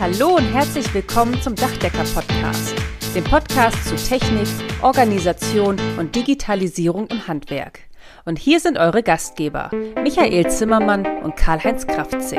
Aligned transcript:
Hallo 0.00 0.36
und 0.36 0.44
herzlich 0.44 0.94
willkommen 0.94 1.42
zum 1.42 1.56
Dachdecker 1.56 2.04
Podcast, 2.14 2.72
dem 3.16 3.24
Podcast 3.24 3.84
zu 3.84 3.96
Technik, 3.96 4.46
Organisation 4.80 5.76
und 5.98 6.14
Digitalisierung 6.14 7.08
im 7.08 7.26
Handwerk. 7.26 7.80
Und 8.24 8.38
hier 8.38 8.60
sind 8.60 8.78
eure 8.78 9.02
Gastgeber, 9.02 9.72
Michael 10.00 10.48
Zimmermann 10.52 11.04
und 11.24 11.34
Karl-Heinz 11.34 11.84
Kraftzig. 11.88 12.38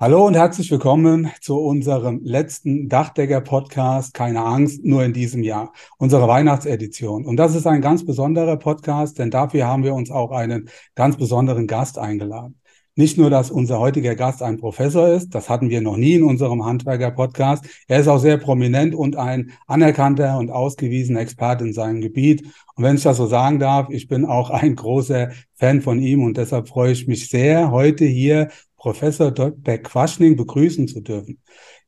Hallo 0.00 0.26
und 0.26 0.34
herzlich 0.34 0.68
willkommen 0.72 1.30
zu 1.40 1.56
unserem 1.56 2.22
letzten 2.24 2.88
Dachdecker-Podcast. 2.88 4.12
Keine 4.14 4.40
Angst, 4.44 4.84
nur 4.84 5.04
in 5.04 5.12
diesem 5.12 5.44
Jahr. 5.44 5.72
Unsere 5.96 6.26
Weihnachtsedition. 6.26 7.24
Und 7.24 7.36
das 7.36 7.54
ist 7.54 7.68
ein 7.68 7.80
ganz 7.80 8.04
besonderer 8.04 8.56
Podcast, 8.56 9.20
denn 9.20 9.30
dafür 9.30 9.68
haben 9.68 9.84
wir 9.84 9.94
uns 9.94 10.10
auch 10.10 10.32
einen 10.32 10.68
ganz 10.96 11.16
besonderen 11.16 11.68
Gast 11.68 11.98
eingeladen. 11.98 12.60
Nicht 12.96 13.18
nur, 13.18 13.28
dass 13.28 13.50
unser 13.50 13.80
heutiger 13.80 14.14
Gast 14.14 14.40
ein 14.40 14.56
Professor 14.56 15.08
ist, 15.08 15.34
das 15.34 15.48
hatten 15.48 15.68
wir 15.68 15.80
noch 15.80 15.96
nie 15.96 16.14
in 16.14 16.22
unserem 16.22 16.64
Handwerker-Podcast. 16.64 17.64
Er 17.88 17.98
ist 17.98 18.06
auch 18.06 18.18
sehr 18.18 18.36
prominent 18.36 18.94
und 18.94 19.16
ein 19.16 19.50
anerkannter 19.66 20.38
und 20.38 20.50
ausgewiesener 20.50 21.20
Experte 21.20 21.64
in 21.64 21.72
seinem 21.72 22.00
Gebiet. 22.00 22.44
Und 22.76 22.84
wenn 22.84 22.94
ich 22.94 23.02
das 23.02 23.16
so 23.16 23.26
sagen 23.26 23.58
darf, 23.58 23.90
ich 23.90 24.06
bin 24.06 24.24
auch 24.24 24.50
ein 24.50 24.76
großer 24.76 25.30
Fan 25.56 25.82
von 25.82 25.98
ihm 25.98 26.22
und 26.22 26.36
deshalb 26.36 26.68
freue 26.68 26.92
ich 26.92 27.08
mich 27.08 27.28
sehr, 27.28 27.72
heute 27.72 28.04
hier 28.04 28.48
Professor 28.76 29.32
Dr. 29.32 29.78
Quaschning 29.78 30.36
begrüßen 30.36 30.86
zu 30.86 31.00
dürfen. 31.00 31.40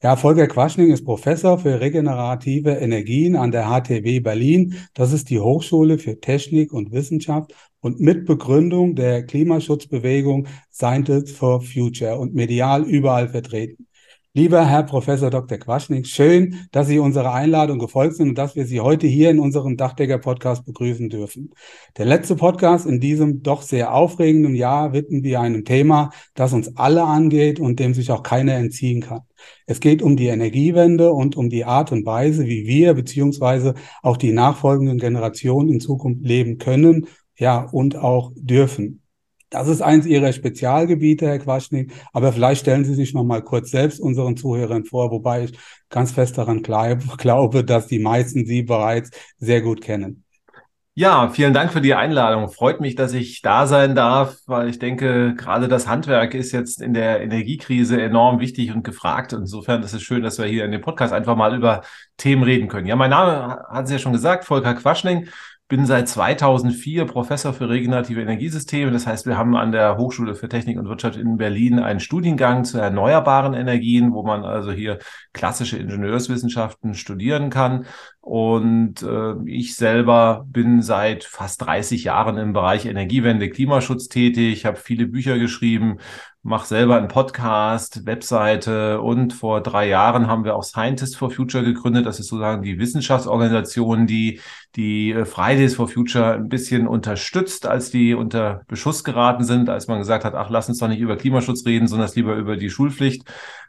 Ja, 0.02 0.16
Volker 0.16 0.46
Quaschning 0.46 0.90
ist 0.90 1.04
Professor 1.04 1.58
für 1.58 1.80
regenerative 1.80 2.70
Energien 2.70 3.36
an 3.36 3.52
der 3.52 3.66
HTW 3.66 4.20
Berlin. 4.20 4.74
Das 4.94 5.12
ist 5.12 5.30
die 5.30 5.38
Hochschule 5.38 5.98
für 5.98 6.20
Technik 6.20 6.72
und 6.72 6.92
Wissenschaft 6.92 7.54
und 7.86 8.00
Mitbegründung 8.00 8.96
der 8.96 9.22
Klimaschutzbewegung 9.24 10.48
Scientists 10.72 11.30
for 11.30 11.62
Future 11.62 12.18
und 12.18 12.34
medial 12.34 12.82
überall 12.82 13.28
vertreten. 13.28 13.86
Lieber 14.34 14.66
Herr 14.66 14.82
Professor 14.82 15.30
Dr. 15.30 15.56
Quaschning, 15.56 16.04
schön, 16.04 16.66
dass 16.70 16.88
Sie 16.88 16.98
unserer 16.98 17.32
Einladung 17.32 17.78
gefolgt 17.78 18.16
sind 18.16 18.28
und 18.28 18.36
dass 18.36 18.54
wir 18.54 18.66
Sie 18.66 18.80
heute 18.80 19.06
hier 19.06 19.30
in 19.30 19.38
unserem 19.38 19.78
Dachdecker-Podcast 19.78 20.66
begrüßen 20.66 21.08
dürfen. 21.08 21.54
Der 21.96 22.04
letzte 22.04 22.36
Podcast 22.36 22.84
in 22.84 23.00
diesem 23.00 23.42
doch 23.42 23.62
sehr 23.62 23.94
aufregenden 23.94 24.54
Jahr 24.54 24.92
widmen 24.92 25.22
wir 25.22 25.40
einem 25.40 25.64
Thema, 25.64 26.10
das 26.34 26.52
uns 26.52 26.76
alle 26.76 27.04
angeht 27.04 27.60
und 27.60 27.80
dem 27.80 27.94
sich 27.94 28.10
auch 28.10 28.22
keiner 28.22 28.52
entziehen 28.56 29.00
kann. 29.00 29.22
Es 29.64 29.80
geht 29.80 30.02
um 30.02 30.16
die 30.16 30.26
Energiewende 30.26 31.12
und 31.12 31.36
um 31.36 31.48
die 31.48 31.64
Art 31.64 31.90
und 31.92 32.04
Weise, 32.04 32.46
wie 32.46 32.66
wir 32.66 32.92
beziehungsweise 32.92 33.72
auch 34.02 34.18
die 34.18 34.32
nachfolgenden 34.32 34.98
Generationen 34.98 35.70
in 35.70 35.80
Zukunft 35.80 36.22
leben 36.26 36.58
können, 36.58 37.06
ja, 37.36 37.60
und 37.60 37.96
auch 37.96 38.32
dürfen. 38.34 39.02
Das 39.50 39.68
ist 39.68 39.80
eins 39.80 40.06
Ihrer 40.06 40.32
Spezialgebiete, 40.32 41.26
Herr 41.26 41.38
Quaschning. 41.38 41.92
Aber 42.12 42.32
vielleicht 42.32 42.62
stellen 42.62 42.84
Sie 42.84 42.94
sich 42.94 43.14
noch 43.14 43.24
mal 43.24 43.42
kurz 43.42 43.70
selbst 43.70 44.00
unseren 44.00 44.36
Zuhörern 44.36 44.84
vor, 44.84 45.10
wobei 45.10 45.44
ich 45.44 45.58
ganz 45.88 46.12
fest 46.12 46.36
daran 46.36 46.62
glaube, 46.62 47.64
dass 47.64 47.86
die 47.86 48.00
meisten 48.00 48.44
Sie 48.46 48.62
bereits 48.62 49.10
sehr 49.38 49.62
gut 49.62 49.80
kennen. 49.80 50.24
Ja, 50.98 51.28
vielen 51.28 51.52
Dank 51.52 51.74
für 51.74 51.82
die 51.82 51.94
Einladung. 51.94 52.48
Freut 52.48 52.80
mich, 52.80 52.94
dass 52.94 53.12
ich 53.12 53.42
da 53.42 53.66
sein 53.66 53.94
darf, 53.94 54.38
weil 54.46 54.70
ich 54.70 54.78
denke, 54.78 55.34
gerade 55.34 55.68
das 55.68 55.86
Handwerk 55.86 56.32
ist 56.32 56.52
jetzt 56.52 56.80
in 56.80 56.94
der 56.94 57.20
Energiekrise 57.20 58.00
enorm 58.00 58.40
wichtig 58.40 58.74
und 58.74 58.82
gefragt. 58.82 59.34
Insofern 59.34 59.82
ist 59.82 59.92
es 59.92 60.00
schön, 60.00 60.22
dass 60.22 60.38
wir 60.38 60.46
hier 60.46 60.64
in 60.64 60.72
dem 60.72 60.80
Podcast 60.80 61.12
einfach 61.12 61.36
mal 61.36 61.54
über 61.54 61.82
Themen 62.16 62.44
reden 62.44 62.68
können. 62.68 62.86
Ja, 62.86 62.96
mein 62.96 63.10
Name 63.10 63.62
hat 63.68 63.86
Sie 63.88 63.92
ja 63.92 63.98
schon 63.98 64.14
gesagt, 64.14 64.46
Volker 64.46 64.72
Quaschning 64.72 65.28
bin 65.68 65.84
seit 65.84 66.08
2004 66.08 67.06
Professor 67.06 67.52
für 67.52 67.68
regenerative 67.68 68.22
Energiesysteme. 68.22 68.92
Das 68.92 69.06
heißt, 69.06 69.26
wir 69.26 69.36
haben 69.36 69.56
an 69.56 69.72
der 69.72 69.96
Hochschule 69.96 70.36
für 70.36 70.48
Technik 70.48 70.78
und 70.78 70.88
Wirtschaft 70.88 71.16
in 71.16 71.38
Berlin 71.38 71.80
einen 71.80 71.98
Studiengang 71.98 72.64
zu 72.64 72.78
erneuerbaren 72.78 73.52
Energien, 73.52 74.12
wo 74.12 74.22
man 74.22 74.44
also 74.44 74.70
hier 74.70 74.98
klassische 75.32 75.76
Ingenieurswissenschaften 75.76 76.94
studieren 76.94 77.50
kann. 77.50 77.86
Und 78.20 79.02
äh, 79.02 79.34
ich 79.46 79.74
selber 79.74 80.44
bin 80.48 80.82
seit 80.82 81.24
fast 81.24 81.62
30 81.62 82.04
Jahren 82.04 82.38
im 82.38 82.52
Bereich 82.52 82.86
Energiewende, 82.86 83.50
Klimaschutz 83.50 84.08
tätig, 84.08 84.66
habe 84.66 84.76
viele 84.76 85.06
Bücher 85.06 85.36
geschrieben, 85.38 85.98
mache 86.46 86.68
selber 86.68 86.96
einen 86.96 87.08
Podcast, 87.08 88.06
Webseite 88.06 89.00
und 89.00 89.32
vor 89.32 89.60
drei 89.60 89.88
Jahren 89.88 90.28
haben 90.28 90.44
wir 90.44 90.54
auch 90.54 90.62
Scientists 90.62 91.16
for 91.16 91.30
Future 91.30 91.64
gegründet. 91.64 92.06
Das 92.06 92.20
ist 92.20 92.28
sozusagen 92.28 92.62
die 92.62 92.78
Wissenschaftsorganisation, 92.78 94.06
die 94.06 94.40
die 94.76 95.10
äh, 95.10 95.24
Fridays 95.24 95.74
for 95.74 95.88
Future 95.88 96.34
ein 96.34 96.48
bisschen 96.48 96.86
unterstützt, 96.86 97.66
als 97.66 97.90
die 97.90 98.14
unter 98.14 98.62
Beschuss 98.68 99.02
geraten 99.02 99.42
sind, 99.42 99.68
als 99.68 99.88
man 99.88 99.98
gesagt 99.98 100.24
hat, 100.24 100.34
ach, 100.34 100.48
lass 100.48 100.68
uns 100.68 100.78
doch 100.78 100.88
nicht 100.88 101.00
über 101.00 101.16
Klimaschutz 101.16 101.66
reden, 101.66 101.88
sondern 101.88 102.08
lieber 102.14 102.36
über 102.36 102.56
die 102.56 102.70
Schulpflicht. 102.70 103.24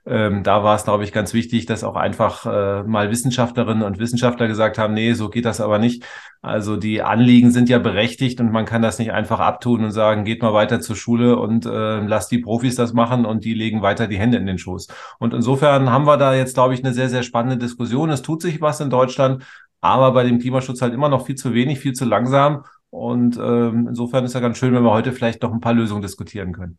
Ähm, 0.07 0.44
da 0.44 0.63
war 0.63 0.75
es, 0.75 0.85
glaube 0.85 1.03
ich, 1.03 1.12
ganz 1.12 1.34
wichtig, 1.34 1.66
dass 1.66 1.84
auch 1.84 1.95
einfach 1.97 2.45
äh, 2.45 2.84
mal 2.84 3.12
Wissenschaftlerinnen 3.12 3.84
und 3.84 4.00
Wissenschaftler 4.00 4.47
gesagt 4.47 4.78
haben, 4.78 4.94
nee, 4.94 5.12
so 5.13 5.29
geht 5.29 5.44
das 5.44 5.59
aber 5.59 5.79
nicht. 5.79 6.06
Also 6.41 6.78
die 6.78 7.01
Anliegen 7.01 7.51
sind 7.51 7.68
ja 7.68 7.78
berechtigt 7.78 8.40
und 8.40 8.51
man 8.51 8.63
kann 8.66 8.81
das 8.81 9.00
nicht 9.00 9.12
einfach 9.12 9.41
abtun 9.41 9.84
und 9.84 9.91
sagen, 9.91 10.23
geht 10.23 10.41
mal 10.41 10.53
weiter 10.53 10.79
zur 10.79 10.96
Schule 10.96 11.38
und 11.38 11.66
äh, 11.66 12.00
lasst 12.00 12.31
die 12.31 12.38
Profis 12.38 12.75
das 12.75 12.94
machen 12.94 13.25
und 13.25 13.44
die 13.44 13.53
legen 13.53 13.81
weiter 13.81 14.07
die 14.07 14.17
Hände 14.17 14.38
in 14.38 14.46
den 14.46 14.57
Schoß. 14.57 14.88
Und 15.19 15.34
insofern 15.34 15.90
haben 15.91 16.06
wir 16.06 16.16
da 16.16 16.34
jetzt, 16.34 16.53
glaube 16.53 16.73
ich, 16.73 16.84
eine 16.84 16.94
sehr, 16.94 17.09
sehr 17.09 17.23
spannende 17.23 17.57
Diskussion. 17.57 18.09
Es 18.09 18.22
tut 18.22 18.41
sich 18.41 18.62
was 18.62 18.79
in 18.79 18.90
Deutschland, 18.90 19.44
aber 19.81 20.13
bei 20.13 20.23
dem 20.23 20.40
Klimaschutz 20.40 20.81
halt 20.81 20.94
immer 20.94 21.09
noch 21.09 21.25
viel 21.25 21.35
zu 21.35 21.53
wenig, 21.53 21.79
viel 21.79 21.94
zu 21.94 22.06
langsam. 22.06 22.63
Und 22.90 23.38
ähm, 23.38 23.88
insofern 23.90 24.23
ist 24.23 24.35
ja 24.35 24.40
ganz 24.40 24.57
schön, 24.57 24.73
wenn 24.73 24.84
wir 24.84 24.91
heute 24.91 25.12
vielleicht 25.12 25.44
noch 25.44 25.51
ein 25.51 25.59
paar 25.59 25.73
Lösungen 25.73 26.01
diskutieren 26.01 26.53
können. 26.53 26.78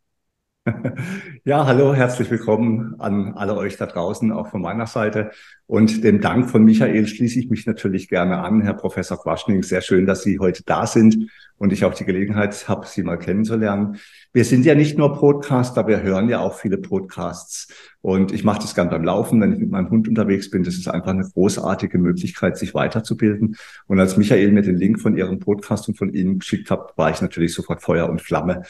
Ja, 1.45 1.67
hallo, 1.67 1.95
herzlich 1.95 2.31
willkommen 2.31 2.97
an 2.99 3.35
alle 3.35 3.57
euch 3.57 3.77
da 3.77 3.87
draußen, 3.87 4.33
auch 4.33 4.49
von 4.49 4.61
meiner 4.61 4.87
Seite. 4.87 5.31
Und 5.67 6.03
dem 6.05 6.21
Dank 6.21 6.51
von 6.51 6.65
Michael 6.65 7.07
schließe 7.07 7.39
ich 7.39 7.51
mich 7.51 7.67
natürlich 7.67 8.09
gerne 8.09 8.39
an, 8.39 8.63
Herr 8.63 8.75
Professor 8.75 9.19
Quaschning. 9.19 9.63
Sehr 9.63 9.81
schön, 9.81 10.07
dass 10.07 10.23
Sie 10.23 10.39
heute 10.39 10.63
da 10.65 10.87
sind 10.87 11.31
und 11.59 11.73
ich 11.73 11.85
auch 11.85 11.95
die 11.95 12.05
Gelegenheit 12.05 12.69
habe, 12.69 12.87
Sie 12.87 13.03
mal 13.03 13.19
kennenzulernen. 13.19 13.97
Wir 14.33 14.45
sind 14.45 14.65
ja 14.65 14.75
nicht 14.75 14.97
nur 14.97 15.15
Podcaster, 15.15 15.87
wir 15.87 16.03
hören 16.03 16.29
ja 16.29 16.41
auch 16.41 16.55
viele 16.55 16.79
Podcasts. 16.79 17.69
Und 18.01 18.33
ich 18.33 18.45
mache 18.45 18.61
das 18.61 18.75
gern 18.75 18.91
beim 18.91 19.05
Laufen, 19.05 19.41
wenn 19.41 19.53
ich 19.53 19.59
mit 19.59 19.71
meinem 19.71 19.91
Hund 19.91 20.09
unterwegs 20.09 20.51
bin. 20.51 20.63
Das 20.63 20.75
ist 20.75 20.89
einfach 20.89 21.11
eine 21.11 21.29
großartige 21.29 21.99
Möglichkeit, 21.99 22.57
sich 22.57 22.75
weiterzubilden. 22.75 23.57
Und 23.87 24.01
als 24.01 24.17
Michael 24.17 24.53
mir 24.53 24.63
den 24.63 24.77
Link 24.77 25.01
von 25.01 25.17
Ihrem 25.17 25.41
Podcast 25.41 25.89
und 25.89 25.99
von 25.99 26.13
Ihnen 26.15 26.39
geschickt 26.39 26.71
hat, 26.71 26.97
war 26.97 27.11
ich 27.11 27.21
natürlich 27.21 27.53
sofort 27.53 27.83
Feuer 27.83 28.09
und 28.09 28.23
Flamme. 28.23 28.63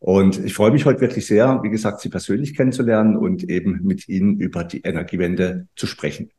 Und 0.00 0.44
ich 0.44 0.54
freue 0.54 0.70
mich 0.70 0.84
heute 0.84 1.00
wirklich 1.00 1.26
sehr, 1.26 1.60
wie 1.62 1.70
gesagt, 1.70 2.00
Sie 2.00 2.08
persönlich 2.08 2.56
kennenzulernen 2.56 3.16
und 3.16 3.44
eben 3.44 3.80
mit 3.82 4.08
Ihnen 4.08 4.38
über 4.38 4.64
die 4.64 4.82
Energiewende 4.82 5.66
zu 5.74 5.86
sprechen. 5.86 6.30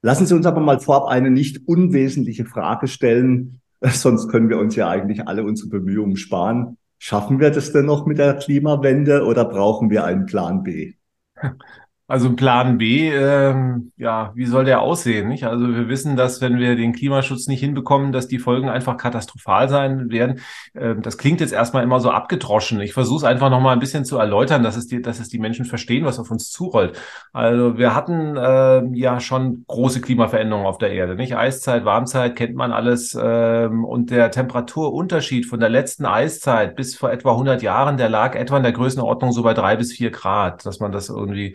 Lassen 0.00 0.26
Sie 0.26 0.34
uns 0.34 0.46
aber 0.46 0.60
mal 0.60 0.78
vorab 0.78 1.08
eine 1.08 1.30
nicht 1.30 1.66
unwesentliche 1.66 2.44
Frage 2.44 2.86
stellen, 2.86 3.60
sonst 3.82 4.28
können 4.28 4.48
wir 4.48 4.58
uns 4.58 4.76
ja 4.76 4.88
eigentlich 4.88 5.26
alle 5.26 5.42
unsere 5.42 5.70
Bemühungen 5.70 6.16
sparen. 6.16 6.76
Schaffen 6.98 7.40
wir 7.40 7.50
das 7.50 7.72
denn 7.72 7.86
noch 7.86 8.06
mit 8.06 8.18
der 8.18 8.34
Klimawende 8.34 9.24
oder 9.24 9.44
brauchen 9.44 9.90
wir 9.90 10.04
einen 10.04 10.26
Plan 10.26 10.62
B? 10.62 10.94
Also 12.10 12.34
Plan 12.34 12.78
B, 12.78 13.10
ähm, 13.10 13.92
ja, 13.98 14.32
wie 14.34 14.46
soll 14.46 14.64
der 14.64 14.80
aussehen? 14.80 15.28
Nicht? 15.28 15.44
Also 15.44 15.68
wir 15.68 15.88
wissen, 15.90 16.16
dass 16.16 16.40
wenn 16.40 16.58
wir 16.58 16.74
den 16.74 16.94
Klimaschutz 16.94 17.48
nicht 17.48 17.60
hinbekommen, 17.60 18.12
dass 18.12 18.28
die 18.28 18.38
Folgen 18.38 18.70
einfach 18.70 18.96
katastrophal 18.96 19.68
sein 19.68 20.08
werden. 20.08 20.40
Ähm, 20.74 21.02
das 21.02 21.18
klingt 21.18 21.42
jetzt 21.42 21.52
erstmal 21.52 21.82
immer 21.82 22.00
so 22.00 22.10
abgedroschen. 22.10 22.80
Ich 22.80 22.94
versuche 22.94 23.18
es 23.18 23.24
einfach 23.24 23.50
nochmal 23.50 23.74
ein 23.74 23.78
bisschen 23.78 24.06
zu 24.06 24.16
erläutern, 24.16 24.62
dass 24.62 24.78
es, 24.78 24.86
die, 24.86 25.02
dass 25.02 25.20
es 25.20 25.28
die 25.28 25.38
Menschen 25.38 25.66
verstehen, 25.66 26.06
was 26.06 26.18
auf 26.18 26.30
uns 26.30 26.50
zurollt. 26.50 26.98
Also 27.34 27.76
wir 27.76 27.94
hatten 27.94 28.38
äh, 28.38 28.84
ja 28.98 29.20
schon 29.20 29.64
große 29.66 30.00
Klimaveränderungen 30.00 30.66
auf 30.66 30.78
der 30.78 30.92
Erde. 30.92 31.14
Nicht? 31.14 31.36
Eiszeit, 31.36 31.84
Warmzeit 31.84 32.36
kennt 32.36 32.54
man 32.54 32.72
alles. 32.72 33.14
Ähm, 33.20 33.84
und 33.84 34.10
der 34.10 34.30
Temperaturunterschied 34.30 35.44
von 35.44 35.60
der 35.60 35.68
letzten 35.68 36.06
Eiszeit 36.06 36.74
bis 36.74 36.96
vor 36.96 37.10
etwa 37.12 37.32
100 37.32 37.60
Jahren, 37.60 37.98
der 37.98 38.08
lag 38.08 38.34
etwa 38.34 38.56
in 38.56 38.62
der 38.62 38.72
Größenordnung 38.72 39.32
so 39.32 39.42
bei 39.42 39.52
drei 39.52 39.76
bis 39.76 39.92
vier 39.92 40.10
Grad, 40.10 40.64
dass 40.64 40.80
man 40.80 40.90
das 40.90 41.10
irgendwie 41.10 41.54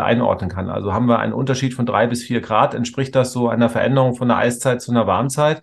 einordnen 0.00 0.50
kann. 0.50 0.70
Also 0.70 0.92
haben 0.92 1.08
wir 1.08 1.18
einen 1.18 1.32
Unterschied 1.32 1.74
von 1.74 1.86
drei 1.86 2.06
bis 2.06 2.22
vier 2.22 2.40
Grad, 2.40 2.74
entspricht 2.74 3.14
das 3.14 3.32
so 3.32 3.48
einer 3.48 3.68
Veränderung 3.68 4.14
von 4.14 4.30
einer 4.30 4.40
Eiszeit 4.40 4.82
zu 4.82 4.90
einer 4.90 5.06
Warmzeit. 5.06 5.62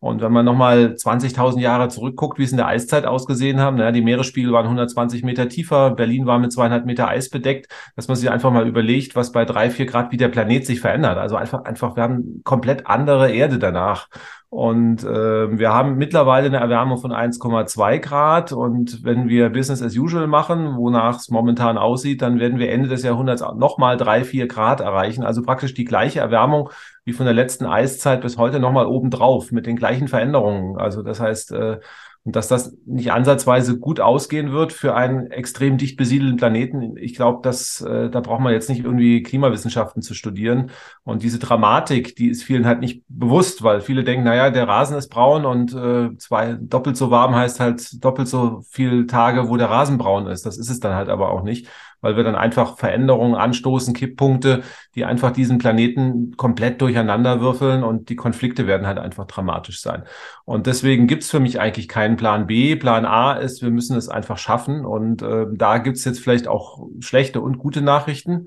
Und 0.00 0.22
wenn 0.22 0.32
man 0.32 0.46
nochmal 0.46 0.94
20.000 0.96 1.60
Jahre 1.60 1.88
zurückguckt, 1.88 2.38
wie 2.38 2.44
es 2.44 2.52
in 2.52 2.56
der 2.56 2.66
Eiszeit 2.66 3.04
ausgesehen 3.04 3.60
haben, 3.60 3.76
naja, 3.76 3.92
die 3.92 4.00
Meeresspiegel 4.00 4.50
waren 4.50 4.64
120 4.64 5.22
Meter 5.24 5.50
tiefer, 5.50 5.90
Berlin 5.90 6.24
war 6.24 6.38
mit 6.38 6.52
zweieinhalb 6.54 6.86
Meter 6.86 7.08
Eis 7.08 7.28
bedeckt, 7.28 7.70
dass 7.96 8.08
man 8.08 8.16
sich 8.16 8.30
einfach 8.30 8.50
mal 8.50 8.66
überlegt, 8.66 9.14
was 9.14 9.30
bei 9.30 9.44
drei, 9.44 9.68
vier 9.68 9.84
Grad, 9.84 10.10
wie 10.10 10.16
der 10.16 10.28
Planet 10.28 10.64
sich 10.64 10.80
verändert. 10.80 11.18
Also 11.18 11.36
einfach, 11.36 11.64
einfach, 11.64 11.96
wir 11.96 12.02
haben 12.02 12.40
komplett 12.44 12.86
andere 12.86 13.30
Erde 13.30 13.58
danach. 13.58 14.08
Und 14.50 15.04
äh, 15.04 15.58
wir 15.58 15.72
haben 15.72 15.96
mittlerweile 15.96 16.48
eine 16.48 16.56
Erwärmung 16.56 16.98
von 16.98 17.12
1,2 17.12 18.00
Grad. 18.00 18.50
Und 18.52 19.04
wenn 19.04 19.28
wir 19.28 19.48
Business 19.48 19.80
as 19.80 19.96
usual 19.96 20.26
machen, 20.26 20.76
wonach 20.76 21.18
es 21.18 21.30
momentan 21.30 21.78
aussieht, 21.78 22.20
dann 22.20 22.40
werden 22.40 22.58
wir 22.58 22.72
Ende 22.72 22.88
des 22.88 23.04
Jahrhunderts 23.04 23.42
nochmal 23.54 23.96
drei, 23.96 24.24
vier 24.24 24.48
Grad 24.48 24.80
erreichen. 24.80 25.22
Also 25.22 25.42
praktisch 25.42 25.72
die 25.74 25.84
gleiche 25.84 26.18
Erwärmung 26.18 26.70
wie 27.04 27.12
von 27.12 27.26
der 27.26 27.34
letzten 27.34 27.64
Eiszeit 27.64 28.22
bis 28.22 28.38
heute 28.38 28.58
nochmal 28.58 28.86
obendrauf 28.86 29.52
mit 29.52 29.66
den 29.66 29.76
gleichen 29.76 30.08
Veränderungen. 30.08 30.76
Also 30.78 31.04
das 31.04 31.20
heißt, 31.20 31.52
äh, 31.52 31.78
Und 32.24 32.36
dass 32.36 32.48
das 32.48 32.76
nicht 32.84 33.12
ansatzweise 33.12 33.78
gut 33.78 33.98
ausgehen 33.98 34.52
wird 34.52 34.74
für 34.74 34.94
einen 34.94 35.30
extrem 35.30 35.78
dicht 35.78 35.96
besiedelten 35.96 36.36
Planeten, 36.36 36.96
ich 36.98 37.14
glaube, 37.14 37.40
dass 37.42 37.80
äh, 37.80 38.10
da 38.10 38.20
braucht 38.20 38.40
man 38.40 38.52
jetzt 38.52 38.68
nicht 38.68 38.84
irgendwie 38.84 39.22
Klimawissenschaften 39.22 40.02
zu 40.02 40.12
studieren. 40.12 40.70
Und 41.02 41.22
diese 41.22 41.38
Dramatik, 41.38 42.16
die 42.16 42.28
ist 42.28 42.42
vielen 42.42 42.66
halt 42.66 42.80
nicht 42.80 43.04
bewusst, 43.08 43.62
weil 43.62 43.80
viele 43.80 44.04
denken, 44.04 44.24
naja, 44.24 44.50
der 44.50 44.68
Rasen 44.68 44.98
ist 44.98 45.08
braun 45.08 45.46
und 45.46 45.72
äh, 45.72 46.14
zwei 46.18 46.58
doppelt 46.60 46.98
so 46.98 47.10
warm 47.10 47.34
heißt 47.34 47.58
halt 47.58 48.04
doppelt 48.04 48.28
so 48.28 48.60
viel 48.68 49.06
Tage, 49.06 49.48
wo 49.48 49.56
der 49.56 49.70
Rasen 49.70 49.96
braun 49.96 50.26
ist. 50.26 50.44
Das 50.44 50.58
ist 50.58 50.68
es 50.68 50.78
dann 50.78 50.94
halt 50.94 51.08
aber 51.08 51.30
auch 51.30 51.42
nicht 51.42 51.68
weil 52.00 52.16
wir 52.16 52.24
dann 52.24 52.34
einfach 52.34 52.78
Veränderungen 52.78 53.34
anstoßen, 53.34 53.94
Kipppunkte, 53.94 54.62
die 54.94 55.04
einfach 55.04 55.30
diesen 55.30 55.58
Planeten 55.58 56.36
komplett 56.36 56.80
durcheinander 56.80 57.40
würfeln 57.40 57.82
und 57.82 58.08
die 58.08 58.16
Konflikte 58.16 58.66
werden 58.66 58.86
halt 58.86 58.98
einfach 58.98 59.26
dramatisch 59.26 59.80
sein. 59.80 60.04
Und 60.44 60.66
deswegen 60.66 61.06
gibt's 61.06 61.30
für 61.30 61.40
mich 61.40 61.60
eigentlich 61.60 61.88
keinen 61.88 62.16
Plan 62.16 62.46
B. 62.46 62.76
Plan 62.76 63.04
A 63.04 63.34
ist, 63.34 63.62
wir 63.62 63.70
müssen 63.70 63.96
es 63.96 64.08
einfach 64.08 64.38
schaffen. 64.38 64.84
Und 64.84 65.22
äh, 65.22 65.46
da 65.52 65.78
gibt's 65.78 66.04
jetzt 66.04 66.20
vielleicht 66.20 66.48
auch 66.48 66.86
schlechte 67.00 67.40
und 67.40 67.58
gute 67.58 67.82
Nachrichten. 67.82 68.46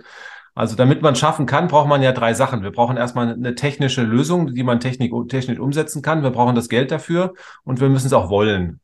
Also 0.56 0.76
damit 0.76 1.02
man 1.02 1.16
schaffen 1.16 1.46
kann, 1.46 1.68
braucht 1.68 1.88
man 1.88 2.04
ja 2.04 2.12
drei 2.12 2.34
Sachen. 2.34 2.62
Wir 2.62 2.72
brauchen 2.72 2.98
erstmal 2.98 3.34
eine 3.34 3.56
technische 3.56 4.04
Lösung, 4.04 4.54
die 4.54 4.64
man 4.64 4.80
technik, 4.80 5.12
technisch 5.28 5.60
umsetzen 5.60 6.02
kann. 6.02 6.22
Wir 6.22 6.30
brauchen 6.30 6.56
das 6.56 6.70
Geld 6.70 6.92
dafür 6.92 7.34
und 7.64 7.82
wir 7.82 7.90
müssen 7.90 8.08
es 8.08 8.14
auch 8.14 8.30
wollen. 8.30 8.80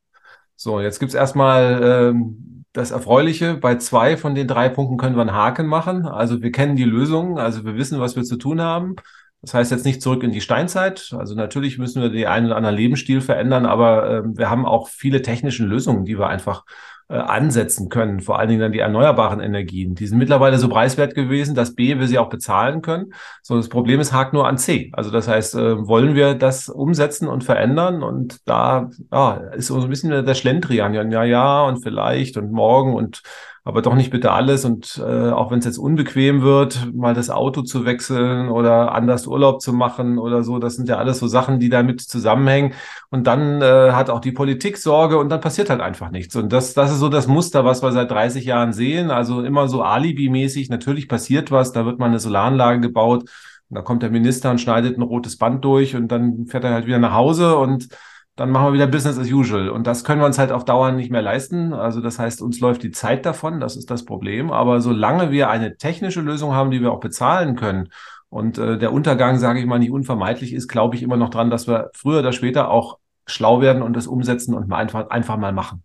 So, 0.56 0.82
jetzt 0.82 1.00
gibt's 1.00 1.16
erstmal 1.16 2.12
ähm, 2.12 2.49
das 2.74 2.92
Erfreuliche, 2.92 3.56
bei 3.56 3.76
zwei 3.76 4.16
von 4.16 4.36
den 4.36 4.48
drei 4.48 4.70
Punkten 4.70 4.98
können 4.98 5.16
wir 5.16 5.22
einen 5.22 5.34
Haken 5.34 5.68
machen. 5.68 6.06
Also 6.06 6.42
wir 6.42 6.52
kennen 6.52 6.76
die 6.76 6.84
Lösung, 6.84 7.40
also 7.40 7.66
wir 7.66 7.76
wissen, 7.76 8.00
was 8.00 8.16
wir 8.16 8.24
zu 8.24 8.38
tun 8.38 8.62
haben. 8.62 8.96
Das 9.42 9.54
heißt 9.54 9.72
jetzt 9.72 9.86
nicht 9.86 10.02
zurück 10.02 10.24
in 10.24 10.32
die 10.32 10.42
Steinzeit. 10.42 11.14
Also 11.18 11.34
natürlich 11.34 11.78
müssen 11.78 12.02
wir 12.02 12.10
den 12.10 12.28
einen 12.28 12.48
oder 12.48 12.58
anderen 12.58 12.76
Lebensstil 12.76 13.22
verändern, 13.22 13.66
aber 13.66 14.10
äh, 14.10 14.24
wir 14.26 14.50
haben 14.50 14.66
auch 14.66 14.90
viele 14.90 15.22
technische 15.22 15.64
Lösungen, 15.66 16.06
die 16.06 16.20
wir 16.20 16.28
einfach 16.28 16.66
äh, 17.10 17.16
ansetzen 17.16 17.90
können, 17.90 18.20
vor 18.20 18.38
allen 18.38 18.50
Dingen 18.50 18.62
dann 18.62 18.72
die 18.72 18.80
erneuerbaren 18.80 19.40
Energien. 19.40 19.96
Die 19.96 20.06
sind 20.06 20.20
mittlerweile 20.20 20.60
so 20.60 20.70
preiswert 20.70 21.16
gewesen, 21.16 21.56
dass 21.56 21.74
B 21.74 21.98
wir 21.98 22.08
sie 22.08 22.20
auch 22.20 22.30
bezahlen 22.30 22.84
können. 22.84 23.14
So, 23.42 23.58
das 23.58 23.68
Problem 23.68 24.00
ist, 24.00 24.14
hakt 24.14 24.34
nur 24.34 24.48
an 24.48 24.60
C. 24.60 24.92
Also 24.94 25.10
das 25.10 25.28
heißt, 25.28 25.56
äh, 25.56 25.88
wollen 25.88 26.14
wir 26.14 26.36
das 26.36 26.70
umsetzen 26.70 27.28
und 27.28 27.44
verändern? 27.44 28.04
Und 28.04 28.48
da 28.48 28.92
ja, 29.12 29.34
ist 29.56 29.68
so 29.68 29.82
ein 29.82 29.90
bisschen 29.90 30.24
der 30.24 30.36
Schlendrian. 30.36 30.94
Ja, 30.94 31.04
ja, 31.04 31.24
ja, 31.24 31.64
und 31.64 31.82
vielleicht 31.82 32.38
und 32.38 32.52
morgen 32.52 32.94
und 32.94 33.24
aber 33.64 33.82
doch 33.82 33.96
nicht 33.96 34.10
bitte 34.10 34.32
alles. 34.32 34.66
Und 34.66 35.02
äh, 35.06 35.30
auch 35.30 35.52
wenn 35.52 35.60
es 35.60 35.66
jetzt 35.66 35.78
unbequem 35.78 36.42
wird, 36.42 36.94
mal 36.94 37.14
das 37.14 37.30
Auto 37.30 37.62
zu 37.62 37.86
wechseln 37.86 38.50
oder 38.50 38.94
anders 38.94 39.28
Urlaub 39.28 39.62
zu 39.62 39.74
machen 39.74 40.18
oder 40.18 40.44
so, 40.44 40.60
das 40.60 40.76
sind 40.76 40.90
ja 40.90 40.98
alles 40.98 41.20
so 41.20 41.28
Sachen, 41.28 41.60
die 41.60 41.70
damit 41.70 42.02
zusammenhängen. 42.02 42.74
Und 43.10 43.28
dann 43.28 43.62
äh, 43.62 43.92
hat 43.92 44.10
auch 44.10 44.20
die 44.20 44.32
Politik 44.32 44.78
Sorge 44.78 45.18
und 45.18 45.30
dann 45.30 45.42
passiert 45.42 45.70
halt 45.70 45.82
einfach 45.82 46.12
nichts. 46.12 46.36
Und 46.36 46.54
das, 46.54 46.74
das 46.74 46.92
ist 46.92 47.00
so 47.00 47.10
das 47.10 47.28
Muster, 47.28 47.66
was 47.66 47.82
wir 47.82 47.92
seit 47.92 48.12
30 48.12 48.46
Jahren 48.46 48.74
sehen. 48.74 49.12
Also 49.12 49.42
immer 49.44 49.68
so 49.68 49.84
Alibi-mäßig. 49.84 50.70
Natürlich 50.70 51.08
passiert 51.08 51.52
was, 51.52 51.72
da 51.72 51.86
wird 51.86 52.00
mal 52.00 52.08
eine 52.08 52.20
Solaranlage 52.20 52.80
gebaut. 52.80 53.30
Und 53.70 53.76
da 53.76 53.82
kommt 53.82 54.04
der 54.04 54.10
Minister 54.10 54.50
und 54.50 54.60
schneidet 54.60 54.98
ein 54.98 55.04
rotes 55.04 55.38
Band 55.38 55.64
durch 55.64 55.96
und 55.96 56.08
dann 56.08 56.48
fährt 56.48 56.64
er 56.64 56.74
halt 56.74 56.88
wieder 56.88 56.98
nach 56.98 57.14
Hause 57.14 57.56
und 57.56 57.90
dann 58.40 58.52
machen 58.52 58.68
wir 58.68 58.74
wieder 58.74 58.88
Business 58.88 59.20
as 59.20 59.30
usual. 59.30 59.70
Und 59.70 59.86
das 59.86 60.06
können 60.06 60.22
wir 60.22 60.26
uns 60.26 60.40
halt 60.40 60.54
auf 60.54 60.64
Dauer 60.64 60.94
nicht 60.94 61.12
mehr 61.12 61.22
leisten. 61.22 61.74
Also 61.74 62.00
das 62.00 62.20
heißt, 62.20 62.42
uns 62.42 62.62
läuft 62.62 62.84
die 62.84 62.92
Zeit 62.92 63.26
davon, 63.26 63.60
das 63.60 63.76
ist 63.76 63.92
das 63.92 64.06
Problem. 64.06 64.50
Aber 64.50 64.80
solange 64.80 65.30
wir 65.30 65.50
eine 65.50 65.76
technische 65.76 66.22
Lösung 66.22 66.54
haben, 66.54 66.72
die 66.72 66.82
wir 66.82 66.94
auch 66.94 67.02
bezahlen 67.02 67.58
können 67.58 67.90
und 68.30 68.58
äh, 68.58 68.78
der 68.78 68.94
Untergang, 68.94 69.40
sage 69.40 69.60
ich 69.60 69.66
mal, 69.66 69.80
nicht 69.80 69.92
unvermeidlich 69.92 70.54
ist, 70.54 70.70
glaube 70.70 70.96
ich 70.96 71.04
immer 71.04 71.18
noch 71.18 71.30
dran, 71.30 71.50
dass 71.50 71.68
wir 71.68 71.90
früher 71.94 72.20
oder 72.20 72.32
später 72.32 72.70
auch 72.72 73.00
schlau 73.26 73.60
werden 73.60 73.84
und 73.84 73.94
das 73.94 74.08
umsetzen 74.08 74.54
und 74.54 74.70
mal 74.70 74.78
einfach, 74.78 75.10
einfach 75.10 75.36
mal 75.36 75.52
machen. 75.52 75.84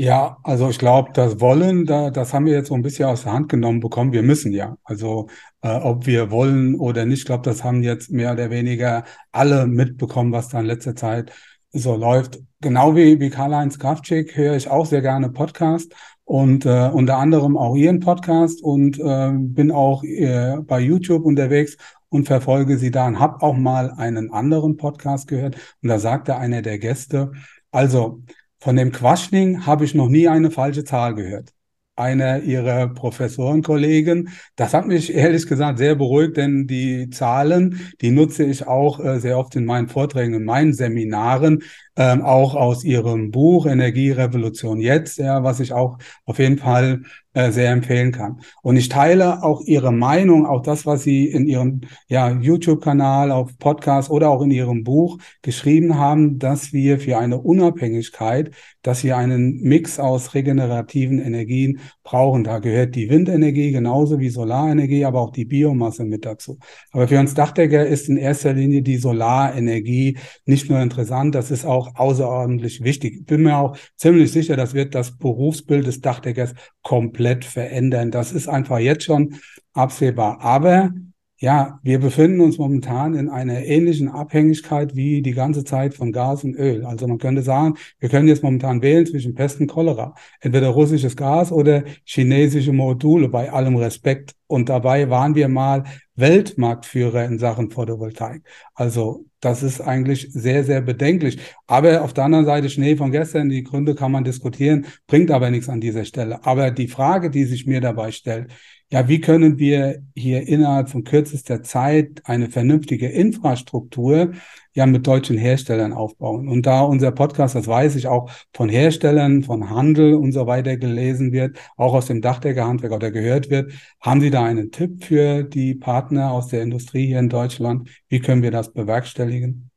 Ja, 0.00 0.38
also 0.44 0.70
ich 0.70 0.78
glaube, 0.78 1.10
das 1.12 1.40
Wollen, 1.40 1.84
da, 1.84 2.10
das 2.10 2.32
haben 2.32 2.46
wir 2.46 2.52
jetzt 2.52 2.68
so 2.68 2.74
ein 2.74 2.82
bisschen 2.82 3.06
aus 3.06 3.24
der 3.24 3.32
Hand 3.32 3.48
genommen 3.48 3.80
bekommen. 3.80 4.12
Wir 4.12 4.22
müssen 4.22 4.52
ja. 4.52 4.76
Also 4.84 5.28
äh, 5.60 5.70
ob 5.74 6.06
wir 6.06 6.30
wollen 6.30 6.76
oder 6.76 7.04
nicht, 7.04 7.20
ich 7.20 7.24
glaube, 7.24 7.42
das 7.42 7.64
haben 7.64 7.82
jetzt 7.82 8.08
mehr 8.12 8.32
oder 8.32 8.48
weniger 8.50 9.02
alle 9.32 9.66
mitbekommen, 9.66 10.30
was 10.30 10.50
da 10.50 10.60
in 10.60 10.66
letzter 10.66 10.94
Zeit 10.94 11.32
so 11.72 11.96
läuft. 11.96 12.38
Genau 12.60 12.94
wie, 12.94 13.18
wie 13.18 13.28
Karl-Heinz 13.28 13.80
Kraftschick 13.80 14.36
höre 14.36 14.54
ich 14.54 14.70
auch 14.70 14.86
sehr 14.86 15.02
gerne 15.02 15.30
Podcast 15.30 15.92
und 16.24 16.64
äh, 16.64 16.90
unter 16.92 17.16
anderem 17.18 17.56
auch 17.56 17.74
Ihren 17.74 17.98
Podcast 17.98 18.62
und 18.62 19.00
äh, 19.00 19.32
bin 19.32 19.72
auch 19.72 20.04
äh, 20.04 20.58
bei 20.62 20.78
YouTube 20.78 21.24
unterwegs 21.24 21.76
und 22.08 22.26
verfolge 22.26 22.78
Sie 22.78 22.92
da 22.92 23.08
und 23.08 23.18
habe 23.18 23.42
auch 23.42 23.56
mal 23.56 23.90
einen 23.96 24.32
anderen 24.32 24.76
Podcast 24.76 25.26
gehört 25.26 25.56
und 25.82 25.88
da 25.88 25.98
sagte 25.98 26.36
einer 26.36 26.62
der 26.62 26.78
Gäste, 26.78 27.32
also 27.72 28.22
von 28.60 28.76
dem 28.76 28.92
Quaschning 28.92 29.66
habe 29.66 29.84
ich 29.84 29.94
noch 29.94 30.08
nie 30.08 30.28
eine 30.28 30.50
falsche 30.50 30.84
Zahl 30.84 31.14
gehört. 31.14 31.50
Einer 31.96 32.42
ihrer 32.42 32.88
Professorenkollegen. 32.88 34.28
Das 34.54 34.72
hat 34.72 34.86
mich 34.86 35.12
ehrlich 35.12 35.46
gesagt 35.48 35.78
sehr 35.78 35.96
beruhigt, 35.96 36.36
denn 36.36 36.68
die 36.68 37.10
Zahlen, 37.10 37.92
die 38.00 38.12
nutze 38.12 38.44
ich 38.44 38.66
auch 38.68 39.00
äh, 39.00 39.18
sehr 39.18 39.36
oft 39.38 39.56
in 39.56 39.64
meinen 39.64 39.88
Vorträgen, 39.88 40.34
in 40.34 40.44
meinen 40.44 40.72
Seminaren, 40.72 41.62
ähm, 41.98 42.22
auch 42.22 42.54
aus 42.54 42.84
ihrem 42.84 43.32
Buch 43.32 43.66
Energierevolution 43.66 44.80
jetzt, 44.80 45.18
ja, 45.18 45.42
was 45.42 45.58
ich 45.58 45.72
auch 45.72 45.98
auf 46.24 46.38
jeden 46.38 46.58
Fall 46.58 47.02
äh, 47.38 47.52
sehr 47.52 47.70
empfehlen 47.70 48.10
kann. 48.10 48.40
Und 48.62 48.76
ich 48.76 48.88
teile 48.88 49.42
auch 49.42 49.60
Ihre 49.60 49.92
Meinung, 49.92 50.46
auch 50.46 50.62
das, 50.62 50.86
was 50.86 51.02
Sie 51.02 51.26
in 51.26 51.46
Ihrem 51.46 51.82
ja, 52.08 52.30
YouTube-Kanal, 52.30 53.30
auf 53.30 53.58
Podcast 53.58 54.10
oder 54.10 54.30
auch 54.30 54.42
in 54.42 54.50
Ihrem 54.50 54.82
Buch 54.82 55.18
geschrieben 55.42 55.98
haben, 55.98 56.38
dass 56.38 56.72
wir 56.72 56.98
für 56.98 57.18
eine 57.18 57.38
Unabhängigkeit, 57.38 58.50
dass 58.82 59.04
wir 59.04 59.16
einen 59.16 59.60
Mix 59.60 60.00
aus 60.00 60.34
regenerativen 60.34 61.20
Energien 61.20 61.80
brauchen. 62.02 62.44
Da 62.44 62.58
gehört 62.58 62.94
die 62.94 63.10
Windenergie 63.10 63.70
genauso 63.70 64.18
wie 64.18 64.30
Solarenergie, 64.30 65.04
aber 65.04 65.20
auch 65.20 65.30
die 65.30 65.44
Biomasse 65.44 66.04
mit 66.04 66.24
dazu. 66.24 66.58
Aber 66.92 67.06
für 67.06 67.20
uns 67.20 67.34
Dachdecker 67.34 67.86
ist 67.86 68.08
in 68.08 68.16
erster 68.16 68.52
Linie 68.52 68.82
die 68.82 68.96
Solarenergie 68.96 70.18
nicht 70.46 70.70
nur 70.70 70.80
interessant, 70.80 71.34
das 71.34 71.50
ist 71.50 71.66
auch 71.66 71.87
außerordentlich 71.94 72.82
wichtig. 72.82 73.14
Ich 73.20 73.26
bin 73.26 73.42
mir 73.42 73.56
auch 73.56 73.76
ziemlich 73.96 74.32
sicher, 74.32 74.56
das 74.56 74.74
wird 74.74 74.94
das 74.94 75.16
Berufsbild 75.16 75.86
des 75.86 76.00
Dachdeckers 76.00 76.54
komplett 76.82 77.44
verändern. 77.44 78.10
Das 78.10 78.32
ist 78.32 78.48
einfach 78.48 78.78
jetzt 78.78 79.04
schon 79.04 79.36
absehbar. 79.72 80.40
Aber 80.40 80.92
ja, 81.40 81.78
wir 81.84 82.00
befinden 82.00 82.40
uns 82.40 82.58
momentan 82.58 83.14
in 83.14 83.28
einer 83.28 83.64
ähnlichen 83.64 84.08
Abhängigkeit 84.08 84.96
wie 84.96 85.22
die 85.22 85.32
ganze 85.32 85.62
Zeit 85.62 85.94
von 85.94 86.10
Gas 86.10 86.42
und 86.42 86.56
Öl. 86.56 86.84
Also 86.84 87.06
man 87.06 87.18
könnte 87.18 87.42
sagen, 87.42 87.74
wir 88.00 88.08
können 88.08 88.26
jetzt 88.26 88.42
momentan 88.42 88.82
wählen 88.82 89.06
zwischen 89.06 89.34
Pest 89.34 89.60
und 89.60 89.68
Cholera. 89.68 90.14
Entweder 90.40 90.68
russisches 90.68 91.16
Gas 91.16 91.52
oder 91.52 91.84
chinesische 92.04 92.72
Module, 92.72 93.28
bei 93.28 93.52
allem 93.52 93.76
Respekt. 93.76 94.34
Und 94.48 94.68
dabei 94.70 95.10
waren 95.10 95.34
wir 95.34 95.48
mal 95.48 95.84
Weltmarktführer 96.16 97.24
in 97.26 97.38
Sachen 97.38 97.70
Photovoltaik. 97.70 98.42
Also 98.74 99.26
das 99.40 99.62
ist 99.62 99.80
eigentlich 99.80 100.28
sehr, 100.32 100.64
sehr 100.64 100.80
bedenklich. 100.80 101.38
Aber 101.66 102.02
auf 102.02 102.14
der 102.14 102.24
anderen 102.24 102.46
Seite 102.46 102.70
Schnee 102.70 102.96
von 102.96 103.12
gestern, 103.12 103.50
die 103.50 103.62
Gründe 103.62 103.94
kann 103.94 104.10
man 104.10 104.24
diskutieren, 104.24 104.86
bringt 105.06 105.30
aber 105.30 105.50
nichts 105.50 105.68
an 105.68 105.80
dieser 105.80 106.04
Stelle. 106.04 106.44
Aber 106.44 106.70
die 106.70 106.88
Frage, 106.88 107.30
die 107.30 107.44
sich 107.44 107.66
mir 107.66 107.80
dabei 107.80 108.10
stellt, 108.10 108.50
ja, 108.90 109.06
wie 109.06 109.20
können 109.20 109.58
wir 109.58 110.02
hier 110.14 110.48
innerhalb 110.48 110.88
von 110.88 111.04
kürzester 111.04 111.62
Zeit 111.62 112.22
eine 112.24 112.50
vernünftige 112.50 113.08
Infrastruktur 113.08 114.32
ja 114.72 114.86
mit 114.86 115.06
deutschen 115.06 115.36
Herstellern 115.36 115.92
aufbauen? 115.92 116.48
Und 116.48 116.64
da 116.64 116.80
unser 116.82 117.12
Podcast, 117.12 117.54
das 117.54 117.66
weiß 117.66 117.96
ich, 117.96 118.06
auch 118.06 118.30
von 118.54 118.70
Herstellern, 118.70 119.42
von 119.42 119.68
Handel 119.68 120.14
und 120.14 120.32
so 120.32 120.46
weiter 120.46 120.78
gelesen 120.78 121.32
wird, 121.32 121.58
auch 121.76 121.92
aus 121.92 122.06
dem 122.06 122.22
Dachdeckerhandwerk 122.22 122.92
oder 122.92 123.10
gehört 123.10 123.50
wird, 123.50 123.72
haben 124.00 124.22
Sie 124.22 124.30
da 124.30 124.44
einen 124.44 124.70
Tipp 124.70 125.04
für 125.04 125.42
die 125.42 125.74
Partner 125.74 126.32
aus 126.32 126.48
der 126.48 126.62
Industrie 126.62 127.06
hier 127.06 127.18
in 127.18 127.28
Deutschland? 127.28 127.90
Wie 128.08 128.20
können 128.20 128.42
wir 128.42 128.50
das 128.50 128.72
bewerkstelligen? 128.72 129.67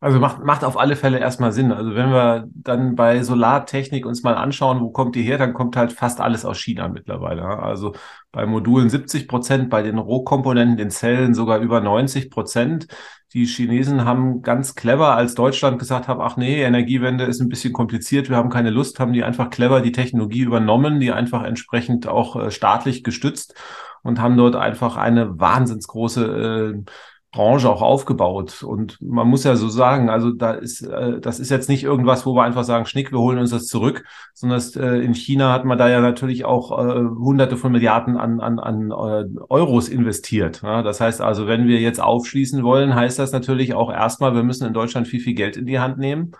Also 0.00 0.20
macht, 0.20 0.44
macht 0.44 0.62
auf 0.62 0.78
alle 0.78 0.94
Fälle 0.94 1.18
erstmal 1.18 1.50
Sinn. 1.50 1.72
Also 1.72 1.96
wenn 1.96 2.10
wir 2.10 2.48
dann 2.54 2.94
bei 2.94 3.22
Solartechnik 3.24 4.06
uns 4.06 4.22
mal 4.22 4.34
anschauen, 4.34 4.80
wo 4.80 4.90
kommt 4.90 5.16
die 5.16 5.22
her, 5.22 5.38
dann 5.38 5.54
kommt 5.54 5.76
halt 5.76 5.92
fast 5.92 6.20
alles 6.20 6.44
aus 6.44 6.58
China 6.58 6.86
mittlerweile. 6.86 7.42
Also 7.42 7.94
bei 8.30 8.46
Modulen 8.46 8.90
70 8.90 9.26
Prozent, 9.26 9.70
bei 9.70 9.82
den 9.82 9.98
Rohkomponenten, 9.98 10.76
den 10.76 10.90
Zellen 10.90 11.34
sogar 11.34 11.58
über 11.58 11.80
90 11.80 12.30
Prozent. 12.30 12.86
Die 13.34 13.44
Chinesen 13.44 14.04
haben 14.04 14.40
ganz 14.42 14.76
clever, 14.76 15.16
als 15.16 15.34
Deutschland 15.34 15.80
gesagt 15.80 16.06
hat, 16.06 16.18
ach 16.20 16.36
nee, 16.36 16.62
Energiewende 16.62 17.24
ist 17.24 17.40
ein 17.40 17.48
bisschen 17.48 17.72
kompliziert, 17.72 18.30
wir 18.30 18.36
haben 18.36 18.48
keine 18.50 18.70
Lust, 18.70 19.00
haben 19.00 19.12
die 19.12 19.24
einfach 19.24 19.50
clever 19.50 19.80
die 19.80 19.92
Technologie 19.92 20.42
übernommen, 20.42 21.00
die 21.00 21.12
einfach 21.12 21.42
entsprechend 21.42 22.06
auch 22.06 22.36
äh, 22.36 22.50
staatlich 22.50 23.02
gestützt 23.04 23.54
und 24.02 24.20
haben 24.20 24.36
dort 24.36 24.56
einfach 24.56 24.96
eine 24.96 25.38
wahnsinnsgroße 25.38 26.74
äh, 26.86 26.90
Branche 27.30 27.68
auch 27.68 27.82
aufgebaut. 27.82 28.62
Und 28.62 28.98
man 29.02 29.28
muss 29.28 29.44
ja 29.44 29.54
so 29.54 29.68
sagen, 29.68 30.08
also 30.08 30.32
da 30.32 30.52
ist, 30.52 30.82
äh, 30.82 31.20
das 31.20 31.40
ist 31.40 31.50
jetzt 31.50 31.68
nicht 31.68 31.84
irgendwas, 31.84 32.24
wo 32.24 32.34
wir 32.34 32.42
einfach 32.42 32.64
sagen, 32.64 32.86
Schnick, 32.86 33.12
wir 33.12 33.18
holen 33.18 33.38
uns 33.38 33.50
das 33.50 33.66
zurück, 33.66 34.04
sondern 34.32 34.56
das, 34.56 34.74
äh, 34.76 34.96
in 35.00 35.14
China 35.14 35.52
hat 35.52 35.66
man 35.66 35.76
da 35.76 35.88
ja 35.88 36.00
natürlich 36.00 36.46
auch 36.46 36.72
äh, 36.72 37.00
hunderte 37.00 37.58
von 37.58 37.72
Milliarden 37.72 38.16
an, 38.16 38.40
an, 38.40 38.58
an 38.58 38.90
äh, 38.90 39.24
Euros 39.50 39.88
investiert. 39.88 40.62
Ja? 40.62 40.82
Das 40.82 41.00
heißt 41.00 41.20
also, 41.20 41.46
wenn 41.46 41.66
wir 41.66 41.80
jetzt 41.80 42.00
aufschließen 42.00 42.62
wollen, 42.64 42.94
heißt 42.94 43.18
das 43.18 43.32
natürlich 43.32 43.74
auch 43.74 43.92
erstmal, 43.92 44.34
wir 44.34 44.42
müssen 44.42 44.66
in 44.66 44.72
Deutschland 44.72 45.06
viel, 45.06 45.20
viel 45.20 45.34
Geld 45.34 45.58
in 45.58 45.66
die 45.66 45.80
Hand 45.80 45.98
nehmen. 45.98 46.32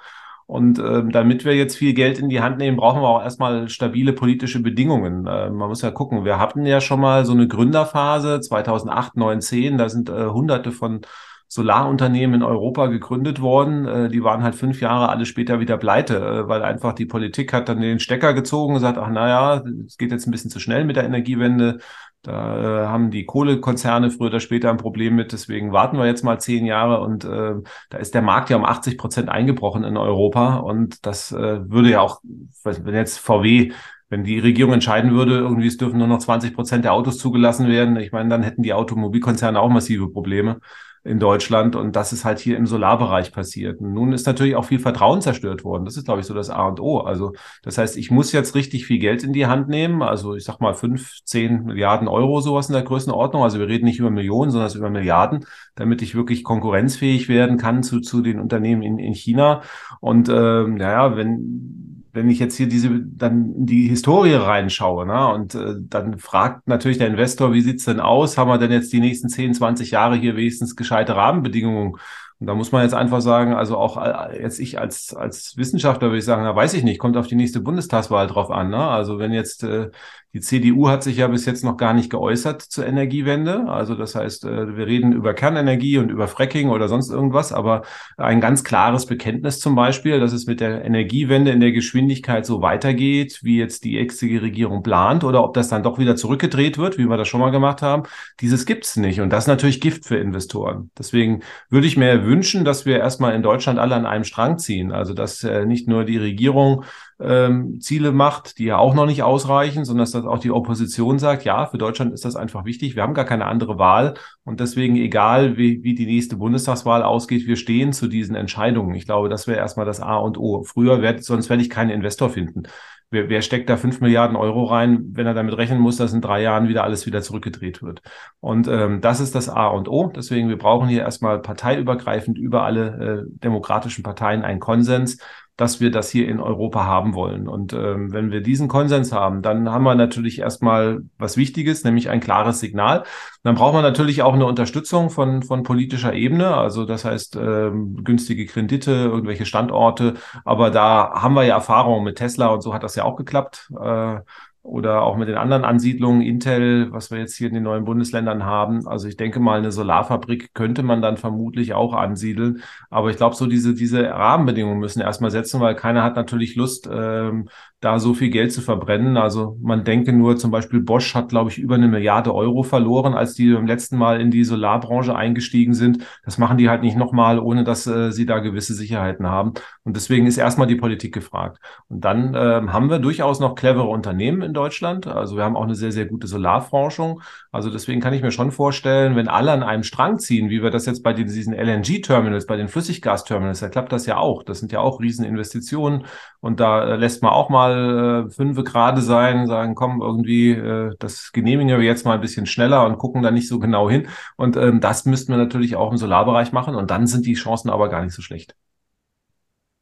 Und 0.49 0.78
äh, 0.78 1.05
damit 1.07 1.45
wir 1.45 1.55
jetzt 1.55 1.76
viel 1.76 1.93
Geld 1.93 2.19
in 2.19 2.31
die 2.31 2.40
Hand 2.40 2.57
nehmen, 2.57 2.78
brauchen 2.78 3.02
wir 3.02 3.09
auch 3.09 3.23
erstmal 3.23 3.69
stabile 3.69 4.14
politische 4.14 4.62
Bedingungen. 4.62 5.26
Äh, 5.26 5.50
man 5.50 5.69
muss 5.69 5.83
ja 5.83 5.90
gucken, 5.90 6.25
wir 6.25 6.38
hatten 6.38 6.64
ja 6.64 6.81
schon 6.81 7.00
mal 7.00 7.26
so 7.26 7.33
eine 7.33 7.47
Gründerphase 7.47 8.40
2008, 8.40 9.14
9, 9.14 9.43
10, 9.43 9.76
da 9.76 9.90
sind 9.90 10.09
äh, 10.09 10.25
hunderte 10.25 10.73
von 10.73 11.02
Solarunternehmen 11.49 12.37
in 12.37 12.43
Europa 12.43 12.87
gegründet 12.87 13.43
worden. 13.43 13.87
Äh, 13.87 14.09
die 14.09 14.25
waren 14.25 14.43
halt 14.43 14.55
fünf 14.55 14.81
Jahre 14.81 15.11
alle 15.11 15.26
später 15.26 15.61
wieder 15.61 15.76
pleite, 15.76 16.17
äh, 16.17 16.49
weil 16.49 16.62
einfach 16.62 16.95
die 16.95 17.07
Politik 17.07 17.52
hat 17.52 17.69
dann 17.69 17.83
den 17.83 18.00
Stecker 18.00 18.33
gezogen 18.33 18.75
und 18.75 18.81
gesagt, 18.81 18.97
ach 18.97 19.11
naja, 19.11 19.62
es 19.87 19.99
geht 19.99 20.12
jetzt 20.12 20.26
ein 20.26 20.31
bisschen 20.31 20.50
zu 20.50 20.61
schnell 20.61 20.87
mit 20.87 20.97
der 20.97 21.05
Energiewende. 21.05 21.78
Da 22.23 22.83
äh, 22.83 22.87
haben 22.87 23.11
die 23.11 23.25
Kohlekonzerne 23.25 24.11
früher 24.11 24.29
oder 24.29 24.41
später 24.41 24.71
ein 24.71 24.77
Problem 24.77 25.15
mit, 25.15 25.33
deswegen 25.33 25.73
warten 25.73 25.99
wir 25.99 26.07
jetzt 26.07 26.25
mal 26.25 26.41
zehn 26.41 26.67
Jahre 26.67 27.01
und 27.01 27.25
äh, 27.25 27.55
da 27.91 27.99
ist 27.99 28.15
der 28.15 28.23
Markt 28.23 28.51
ja 28.51 28.57
um 28.57 28.65
80 28.65 28.99
Prozent 28.99 29.29
eingebrochen 29.29 29.85
in 29.85 29.97
Europa 29.97 30.57
und 30.57 31.07
das 31.07 31.31
äh, 31.33 31.71
würde 31.71 31.91
ja 31.91 32.01
auch, 32.01 32.21
wenn 32.65 32.95
jetzt 32.95 33.19
VW 33.19 33.73
wenn 34.11 34.25
die 34.25 34.39
Regierung 34.39 34.73
entscheiden 34.73 35.13
würde, 35.13 35.35
irgendwie 35.37 35.67
es 35.67 35.77
dürfen 35.77 35.99
nur 35.99 36.07
noch 36.07 36.19
20 36.19 36.55
Prozent 36.55 36.85
der 36.85 36.95
Autos 36.95 37.19
zugelassen 37.19 37.69
werden, 37.69 37.97
ich 37.97 38.11
meine, 38.11 38.31
dann 38.31 38.43
hätten 38.43 38.63
die 38.63 38.73
Automobilkonzerne 38.73 39.61
auch 39.61 39.69
massive 39.69 40.11
Probleme 40.11 40.61
in 41.09 41.19
Deutschland 41.19 41.75
und 41.75 41.97
das 41.97 42.12
ist 42.12 42.25
halt 42.25 42.38
hier 42.38 42.57
im 42.59 42.67
Solarbereich 42.67 43.33
passiert. 43.33 43.81
Und 43.81 43.95
nun 43.95 44.12
ist 44.12 44.27
natürlich 44.27 44.55
auch 44.57 44.67
viel 44.67 44.79
Vertrauen 44.79 45.23
zerstört 45.23 45.65
worden. 45.65 45.87
Das 45.87 45.97
ist, 45.97 46.05
glaube 46.05 46.21
ich, 46.21 46.27
so 46.27 46.35
das 46.35 46.50
A 46.50 46.69
und 46.69 46.81
O. 46.81 46.99
Also 46.99 47.33
das 47.62 47.79
heißt, 47.79 47.97
ich 47.97 48.11
muss 48.11 48.31
jetzt 48.33 48.55
richtig 48.55 48.87
viel 48.87 48.99
Geld 48.99 49.25
in 49.25 49.33
die 49.33 49.47
Hand 49.47 49.69
nehmen. 49.69 50.03
Also 50.03 50.35
ich 50.35 50.45
sag 50.45 50.61
mal 50.61 50.75
fünf, 50.75 51.21
zehn 51.25 51.65
Milliarden 51.65 52.09
Euro 52.09 52.41
sowas 52.41 52.69
in 52.69 52.75
der 52.75 52.83
Größenordnung. 52.83 53.43
Also 53.43 53.59
wir 53.59 53.69
reden 53.69 53.87
nicht 53.87 53.99
über 53.99 54.11
Millionen, 54.11 54.50
sondern 54.50 54.71
über 54.77 54.91
Milliarden, 54.91 55.47
damit 55.75 56.03
ich 56.03 56.15
wirklich 56.15 56.45
konkurrenzfähig 56.45 57.29
werden 57.29 57.57
kann 57.57 57.83
zu, 57.83 58.00
zu 58.00 58.21
den 58.21 58.38
Unternehmen 58.38 58.83
in, 58.83 58.99
in 58.99 59.15
China. 59.15 59.62
Und 60.00 60.29
ähm, 60.29 60.75
naja, 60.75 61.17
wenn 61.17 61.88
wenn 62.12 62.29
ich 62.29 62.38
jetzt 62.38 62.57
hier 62.57 62.69
diese 62.69 63.00
dann 63.00 63.67
die 63.67 63.88
Historie 63.88 64.35
reinschaue, 64.35 65.07
ne, 65.07 65.29
und 65.33 65.55
äh, 65.55 65.75
dann 65.79 66.19
fragt 66.19 66.67
natürlich 66.69 66.99
der 66.99 67.09
Investor, 67.09 67.53
wie 67.53 67.61
sieht's 67.61 67.85
denn 67.85 68.00
aus? 68.00 68.38
Haben 68.38 68.50
wir 68.50 68.59
denn 68.59 68.73
jetzt 68.73 68.93
die 68.93 69.00
nächsten 69.00 69.29
10, 69.29 69.55
20 69.55 69.91
Jahre 69.91 70.17
hier 70.17 70.37
wenigstens 70.37 70.77
gescheite 70.77 71.17
Rahmenbedingungen? 71.17 71.97
Und 72.41 72.47
da 72.47 72.55
muss 72.55 72.71
man 72.71 72.83
jetzt 72.83 72.95
einfach 72.95 73.21
sagen, 73.21 73.53
also 73.55 73.77
auch 73.77 73.97
äh, 73.97 74.41
jetzt 74.41 74.61
ich 74.61 74.79
als, 74.79 75.12
als 75.15 75.57
Wissenschaftler 75.57 76.09
würde 76.09 76.19
ich 76.19 76.25
sagen, 76.25 76.45
da 76.45 76.55
weiß 76.55 76.75
ich 76.75 76.85
nicht, 76.85 77.00
kommt 77.00 77.17
auf 77.17 77.27
die 77.27 77.35
nächste 77.35 77.61
Bundestagswahl 77.61 78.29
drauf 78.29 78.50
an. 78.50 78.71
Ne? 78.71 78.79
Also 78.79 79.19
wenn 79.19 79.33
jetzt 79.33 79.65
äh, 79.65 79.91
die 80.35 80.41
CDU 80.41 80.89
hat 80.89 81.03
sich 81.03 81.17
ja 81.17 81.27
bis 81.27 81.47
jetzt 81.47 81.65
noch 81.65 81.79
gar 81.79 81.95
nicht 81.95 82.11
geäußert 82.11 82.61
zur 82.61 82.87
Energiewende. 82.87 83.67
Also 83.67 83.95
das 83.95 84.15
heißt, 84.15 84.45
äh, 84.45 84.77
wir 84.77 84.87
reden 84.87 85.13
über 85.13 85.33
Kernenergie 85.33 85.97
und 85.97 86.11
über 86.11 86.29
Fracking 86.29 86.69
oder 86.69 86.87
sonst 86.89 87.11
irgendwas, 87.11 87.53
aber 87.53 87.83
ein 88.19 88.41
ganz 88.41 88.63
klares 88.63 89.07
Bekenntnis 89.07 89.59
zum 89.59 89.75
Beispiel, 89.75 90.21
dass 90.21 90.33
es 90.33 90.47
mit 90.47 90.61
der 90.61 90.85
Energiewende 90.85 91.51
in 91.51 91.61
der 91.61 91.73
Geschwindigkeit 91.73 92.45
so 92.45 92.61
weitergeht, 92.61 93.41
wie 93.43 93.59
jetzt 93.59 93.85
die 93.85 93.93
jetzige 93.93 94.43
Regierung 94.43 94.83
plant 94.83 95.25
oder 95.25 95.43
ob 95.43 95.55
das 95.55 95.69
dann 95.69 95.83
doch 95.83 95.99
wieder 95.99 96.15
zurückgedreht 96.15 96.77
wird, 96.77 96.99
wie 96.99 97.07
wir 97.07 97.17
das 97.17 97.29
schon 97.29 97.41
mal 97.41 97.51
gemacht 97.51 97.81
haben. 97.81 98.03
Dieses 98.41 98.67
gibt's 98.67 98.97
nicht. 98.97 99.21
Und 99.21 99.31
das 99.31 99.45
ist 99.45 99.49
natürlich 99.49 99.81
Gift 99.81 100.05
für 100.05 100.17
Investoren. 100.17 100.91
Deswegen 100.99 101.41
würde 101.71 101.87
ich 101.87 101.97
mir 101.97 102.25
wünschen, 102.25 102.67
dass 102.67 102.85
wir 102.85 102.99
erstmal 102.99 103.35
in 103.35 103.43
Deutschland 103.43 103.79
alle 103.79 103.95
an 103.95 104.05
einem 104.05 104.25
Strang 104.25 104.59
ziehen. 104.59 104.93
Also 104.93 105.15
dass 105.15 105.43
äh, 105.43 105.65
nicht 105.65 105.89
nur 105.89 106.05
die 106.05 106.19
Regierung 106.19 106.85
ähm, 107.21 107.81
Ziele 107.81 108.13
macht, 108.13 108.59
die 108.59 108.67
ja 108.67 108.79
auch 108.79 108.95
noch 108.95 109.07
nicht 109.07 109.23
ausreichen, 109.23 109.85
sondern 109.85 110.05
dass 110.05 110.13
das 110.13 110.25
auch 110.25 110.39
die 110.39 110.51
Opposition 110.51 111.19
sagt, 111.19 111.45
ja, 111.45 111.67
für 111.67 111.79
Deutschland 111.79 112.13
ist 112.13 112.25
das 112.25 112.37
einfach 112.37 112.65
wichtig. 112.65 112.95
Wir 112.95 113.03
haben 113.03 113.15
gar 113.15 113.25
keine 113.25 113.47
andere 113.47 113.79
Wahl 113.79 114.15
und 114.45 114.61
deswegen, 114.61 114.97
egal 114.97 115.57
wie, 115.57 115.83
wie 115.83 115.95
die 115.95 116.07
nächste 116.07 116.37
Bundestagswahl 116.37 117.03
ausgeht, 117.03 117.47
wir 117.47 117.57
stehen 117.57 117.93
zu 117.93 118.07
diesen 118.07 118.37
Entscheidungen. 118.37 118.95
Ich 118.95 119.07
glaube, 119.07 119.29
das 119.29 119.47
wäre 119.47 119.59
erstmal 119.59 119.87
das 119.87 120.01
A 120.01 120.17
und 120.17 120.39
O. 120.39 120.63
Früher 120.63 121.03
werd, 121.03 121.25
sonst 121.25 121.51
werde 121.51 121.63
ich 121.63 121.71
keinen 121.71 121.91
Investor 121.91 122.31
finden. 122.31 122.65
Wer, 123.11 123.31
wer 123.31 123.41
steckt 123.41 123.71
da 123.71 123.79
fünf 123.79 124.01
Milliarden 124.01 124.37
Euro 124.37 124.65
rein, 124.65 125.07
wenn 125.13 125.27
er 125.27 125.33
damit 125.33 125.57
rechnen 125.57 125.81
muss, 125.81 125.97
dass 125.97 126.13
in 126.13 126.21
drei 126.21 126.43
Jahren 126.43 126.69
wieder 126.69 126.85
alles 126.85 127.07
wieder 127.07 127.23
zurückgedreht 127.23 127.83
wird? 127.83 128.03
Und 128.41 128.69
ähm, 128.69 129.01
das 129.01 129.21
ist 129.21 129.35
das 129.35 129.49
A 129.49 129.69
und 129.69 129.89
O. 129.89 130.13
Deswegen, 130.15 130.51
wir 130.51 130.59
brauchen 130.59 130.89
hier 130.89 131.01
erstmal 131.01 131.41
parteiübergreifend 131.41 132.39
über 132.39 132.65
alle 132.65 133.25
äh, 133.27 133.39
demokratischen 133.43 134.03
Parteien 134.03 134.43
einen 134.43 134.61
Konsens 134.61 135.19
dass 135.59 135.81
wir 135.81 135.91
das 135.91 136.09
hier 136.09 136.29
in 136.29 136.41
Europa 136.41 136.85
haben 136.85 137.15
wollen. 137.15 137.49
Und 137.49 137.73
ähm, 137.73 138.12
wenn 138.12 138.31
wir 138.31 138.41
diesen 138.43 138.69
Konsens 138.69 139.12
haben, 139.12 139.43
dann 139.43 139.71
haben 139.71 139.83
wir 139.83 139.97
natürlich 139.97 140.38
erstmal 140.38 141.00
was 141.19 141.37
Wichtiges, 141.37 141.83
nämlich 141.83 142.09
ein 142.09 142.21
klares 142.21 142.61
Signal. 142.61 143.03
Dann 143.43 143.57
braucht 143.57 143.75
man 143.75 143.83
natürlich 143.83 144.23
auch 144.23 144.35
eine 144.35 144.47
Unterstützung 144.47 145.11
von, 145.11 145.43
von 145.43 145.65
politischer 145.65 146.15
Ebene, 146.15 146.57
also 146.57 146.85
das 146.85 147.05
heißt 147.05 147.35
ähm, 147.37 148.05
günstige 148.05 148.47
Kredite, 148.47 148.93
irgendwelche 148.93 149.47
Standorte. 149.47 150.15
Aber 150.45 150.71
da 150.71 151.11
haben 151.15 151.35
wir 151.35 151.43
ja 151.43 151.57
Erfahrungen 151.57 152.05
mit 152.05 152.19
Tesla 152.19 152.47
und 152.47 152.62
so 152.62 152.73
hat 152.73 152.85
das 152.85 152.95
ja 152.95 153.03
auch 153.03 153.17
geklappt. 153.17 153.73
Äh, 153.83 154.21
oder 154.69 155.03
auch 155.03 155.17
mit 155.17 155.29
den 155.29 155.37
anderen 155.37 155.65
Ansiedlungen, 155.65 156.21
Intel, 156.21 156.93
was 156.93 157.11
wir 157.11 157.19
jetzt 157.19 157.37
hier 157.37 157.49
in 157.49 157.55
den 157.55 157.63
neuen 157.63 157.85
Bundesländern 157.85 158.45
haben. 158.45 158.87
Also 158.87 159.09
ich 159.09 159.17
denke 159.17 159.41
mal, 159.41 159.59
eine 159.59 159.73
Solarfabrik 159.73 160.53
könnte 160.53 160.83
man 160.83 161.01
dann 161.01 161.17
vermutlich 161.17 161.73
auch 161.73 161.95
ansiedeln. 161.95 162.63
Aber 162.91 163.11
ich 163.11 163.17
glaube, 163.17 163.35
so 163.35 163.47
diese, 163.47 163.75
diese 163.75 164.09
Rahmenbedingungen 164.09 164.79
müssen 164.79 165.01
erstmal 165.01 165.31
setzen, 165.31 165.61
weil 165.61 165.75
keiner 165.75 166.03
hat 166.05 166.17
natürlich 166.17 166.55
Lust, 166.55 166.89
ähm, 166.93 167.49
da 167.81 168.01
so 168.01 168.13
viel 168.13 168.31
Geld 168.31 168.53
zu 168.53 168.61
verbrennen. 168.61 169.17
Also 169.17 169.57
man 169.63 169.85
denke 169.85 170.13
nur 170.13 170.37
zum 170.37 170.51
Beispiel 170.51 170.81
Bosch 170.81 171.15
hat, 171.15 171.29
glaube 171.29 171.51
ich, 171.51 171.59
über 171.59 171.77
eine 171.77 171.87
Milliarde 171.87 172.35
Euro 172.35 172.65
verloren, 172.65 173.15
als 173.15 173.35
die 173.35 173.53
beim 173.53 173.67
letzten 173.67 173.97
Mal 173.97 174.21
in 174.21 174.33
die 174.33 174.43
Solarbranche 174.43 175.15
eingestiegen 175.15 175.75
sind. 175.75 176.05
Das 176.25 176.39
machen 176.39 176.59
die 176.59 176.69
halt 176.69 176.83
nicht 176.83 176.97
nochmal, 176.97 177.39
ohne 177.39 177.63
dass 177.63 177.87
äh, 177.87 178.11
sie 178.11 178.27
da 178.27 178.41
gewisse 178.41 178.75
Sicherheiten 178.75 179.29
haben. 179.29 179.53
Und 179.85 179.95
deswegen 179.95 180.27
ist 180.27 180.39
erstmal 180.39 180.67
die 180.67 180.75
Politik 180.75 181.15
gefragt. 181.15 181.61
Und 181.89 182.05
dann 182.05 182.35
äh, 182.35 182.63
haben 182.67 182.91
wir 182.91 182.99
durchaus 182.99 183.39
noch 183.39 183.55
clevere 183.55 183.87
Unternehmen 183.87 184.43
in 184.43 184.55
Deutschland. 184.55 185.07
Also 185.07 185.37
wir 185.37 185.45
haben 185.45 185.57
auch 185.57 185.63
eine 185.63 185.77
sehr, 185.77 185.93
sehr 185.93 186.07
gute 186.07 186.27
Solarforschung. 186.27 187.23
Also 187.53 187.71
deswegen 187.71 188.01
kann 188.01 188.13
ich 188.13 188.23
mir 188.23 188.33
schon 188.33 188.51
vorstellen, 188.51 189.15
wenn 189.15 189.29
alle 189.29 189.53
an 189.53 189.63
einem 189.63 189.85
Strang 189.85 190.19
ziehen, 190.19 190.51
wie 190.51 190.65
wir 190.65 190.71
das 190.71 190.87
jetzt 190.87 191.05
bei 191.05 191.13
diesen 191.13 191.55
LNG-Terminals, 191.55 192.47
bei 192.47 192.57
den 192.57 192.67
Flüssiggas-Terminals, 192.67 193.61
da 193.61 193.69
klappt 193.69 193.93
das 193.93 194.05
ja 194.07 194.17
auch. 194.17 194.43
Das 194.43 194.59
sind 194.59 194.73
ja 194.73 194.81
auch 194.81 195.01
Rieseninvestitionen. 195.01 196.07
Und 196.41 196.59
da 196.59 196.85
äh, 196.85 196.97
lässt 196.97 197.23
man 197.23 197.33
auch 197.33 197.49
mal 197.51 197.68
äh, 197.73 198.31
fünf 198.31 198.63
gerade 198.65 199.01
sein, 199.03 199.47
sagen, 199.47 199.75
komm, 199.75 200.01
irgendwie, 200.03 200.53
äh, 200.53 200.95
das 200.99 201.33
genehmigen 201.33 201.79
wir 201.79 201.85
jetzt 201.85 202.05
mal 202.05 202.15
ein 202.15 202.21
bisschen 202.21 202.47
schneller 202.47 202.87
und 202.87 202.99
gucken 202.99 203.23
da 203.23 203.31
nicht 203.31 203.49
so 203.49 203.59
genau 203.59 203.89
hin. 203.89 204.09
Und 204.37 204.57
ähm, 204.57 204.81
das 204.81 205.05
müssten 205.05 205.33
wir 205.33 205.39
natürlich 205.39 205.77
auch 205.77 205.91
im 205.91 205.99
Solarbereich 205.99 206.53
machen. 206.53 206.75
Und 206.75 206.91
dann 206.91 207.07
sind 207.07 207.27
die 207.27 207.35
Chancen 207.35 207.71
aber 207.71 207.89
gar 207.89 208.03
nicht 208.03 208.15
so 208.15 208.23
schlecht. 208.23 208.55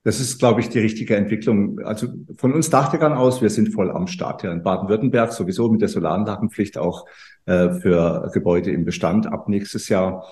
Das 0.07 0.21
ist, 0.21 0.39
glaube 0.39 0.61
ich, 0.61 0.69
die 0.69 0.79
richtige 0.79 1.17
Entwicklung. 1.17 1.81
Also 1.81 2.07
von 2.37 2.53
uns 2.55 2.71
Dachdeckern 2.71 3.13
aus, 3.13 3.43
wir 3.43 3.51
sind 3.51 3.75
voll 3.75 3.91
am 3.91 4.07
Start 4.07 4.43
hier 4.43 4.53
in 4.53 4.63
Baden-Württemberg, 4.63 5.33
sowieso 5.33 5.69
mit 5.69 5.81
der 5.81 5.89
Solaranlagenpflicht 5.89 6.79
auch 6.79 7.07
äh, 7.47 7.71
für 7.71 8.31
Gebäude 8.33 8.71
im 8.71 8.85
Bestand 8.85 9.27
ab 9.27 9.49
nächstes 9.49 9.89
Jahr. 9.89 10.25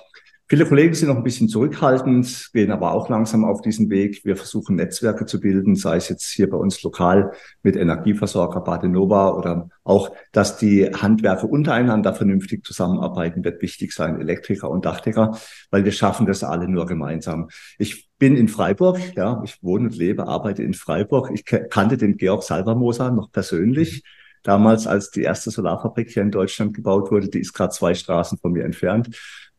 Viele 0.46 0.66
Kollegen 0.66 0.92
sind 0.92 1.08
noch 1.08 1.16
ein 1.16 1.22
bisschen 1.22 1.48
zurückhaltend, 1.48 2.50
gehen 2.52 2.70
aber 2.70 2.92
auch 2.92 3.08
langsam 3.08 3.46
auf 3.46 3.62
diesen 3.62 3.88
Weg. 3.88 4.26
Wir 4.26 4.36
versuchen 4.36 4.76
Netzwerke 4.76 5.24
zu 5.24 5.40
bilden, 5.40 5.74
sei 5.74 5.96
es 5.96 6.10
jetzt 6.10 6.30
hier 6.30 6.50
bei 6.50 6.58
uns 6.58 6.82
lokal 6.82 7.32
mit 7.62 7.76
Energieversorger 7.76 8.60
Badenova 8.60 9.30
oder 9.30 9.70
auch, 9.84 10.10
dass 10.32 10.58
die 10.58 10.84
Handwerker 10.84 11.48
untereinander 11.48 12.12
vernünftig 12.12 12.62
zusammenarbeiten, 12.62 13.42
wird 13.42 13.62
wichtig 13.62 13.94
sein, 13.94 14.20
Elektriker 14.20 14.68
und 14.68 14.84
Dachdecker, 14.84 15.38
weil 15.70 15.86
wir 15.86 15.92
schaffen 15.92 16.26
das 16.26 16.44
alle 16.44 16.68
nur 16.68 16.84
gemeinsam. 16.84 17.48
Ich 17.78 18.10
bin 18.18 18.36
in 18.36 18.48
Freiburg, 18.48 19.00
ja, 19.16 19.40
ich 19.44 19.62
wohne 19.62 19.86
und 19.86 19.96
lebe, 19.96 20.28
arbeite 20.28 20.62
in 20.62 20.74
Freiburg. 20.74 21.30
Ich 21.32 21.46
kannte 21.46 21.96
den 21.96 22.18
Georg 22.18 22.42
Salvermoser 22.42 23.10
noch 23.12 23.32
persönlich 23.32 24.02
damals, 24.42 24.86
als 24.86 25.10
die 25.10 25.22
erste 25.22 25.50
Solarfabrik 25.50 26.10
hier 26.10 26.22
in 26.22 26.30
Deutschland 26.30 26.74
gebaut 26.74 27.10
wurde. 27.10 27.28
Die 27.28 27.40
ist 27.40 27.54
gerade 27.54 27.72
zwei 27.72 27.94
Straßen 27.94 28.38
von 28.38 28.52
mir 28.52 28.64
entfernt. 28.64 29.08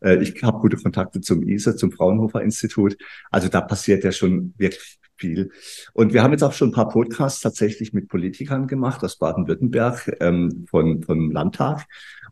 Äh, 0.06 0.22
ich 0.22 0.42
habe 0.44 0.60
gute 0.60 0.78
Kontakte 0.78 1.20
zum 1.20 1.44
ISA, 1.44 1.76
zum 1.76 1.92
Fraunhofer 1.92 2.42
Institut. 2.42 2.98
Also 3.32 3.50
da 3.50 3.62
passiert 3.62 4.04
ja 4.04 4.12
schon 4.12 4.54
wirklich 4.58 5.00
viel. 5.18 5.52
Und 5.94 6.14
wir 6.14 6.24
haben 6.24 6.32
jetzt 6.32 6.44
auch 6.44 6.54
schon 6.54 6.70
ein 6.70 6.74
paar 6.74 6.90
Podcasts 6.90 7.42
tatsächlich 7.42 7.94
mit 7.94 8.08
Politikern 8.08 8.68
gemacht 8.68 9.04
aus 9.04 9.18
Baden-Württemberg 9.18 10.18
ähm, 10.20 10.66
von, 10.70 11.04
vom 11.04 11.32
Landtag. 11.32 11.86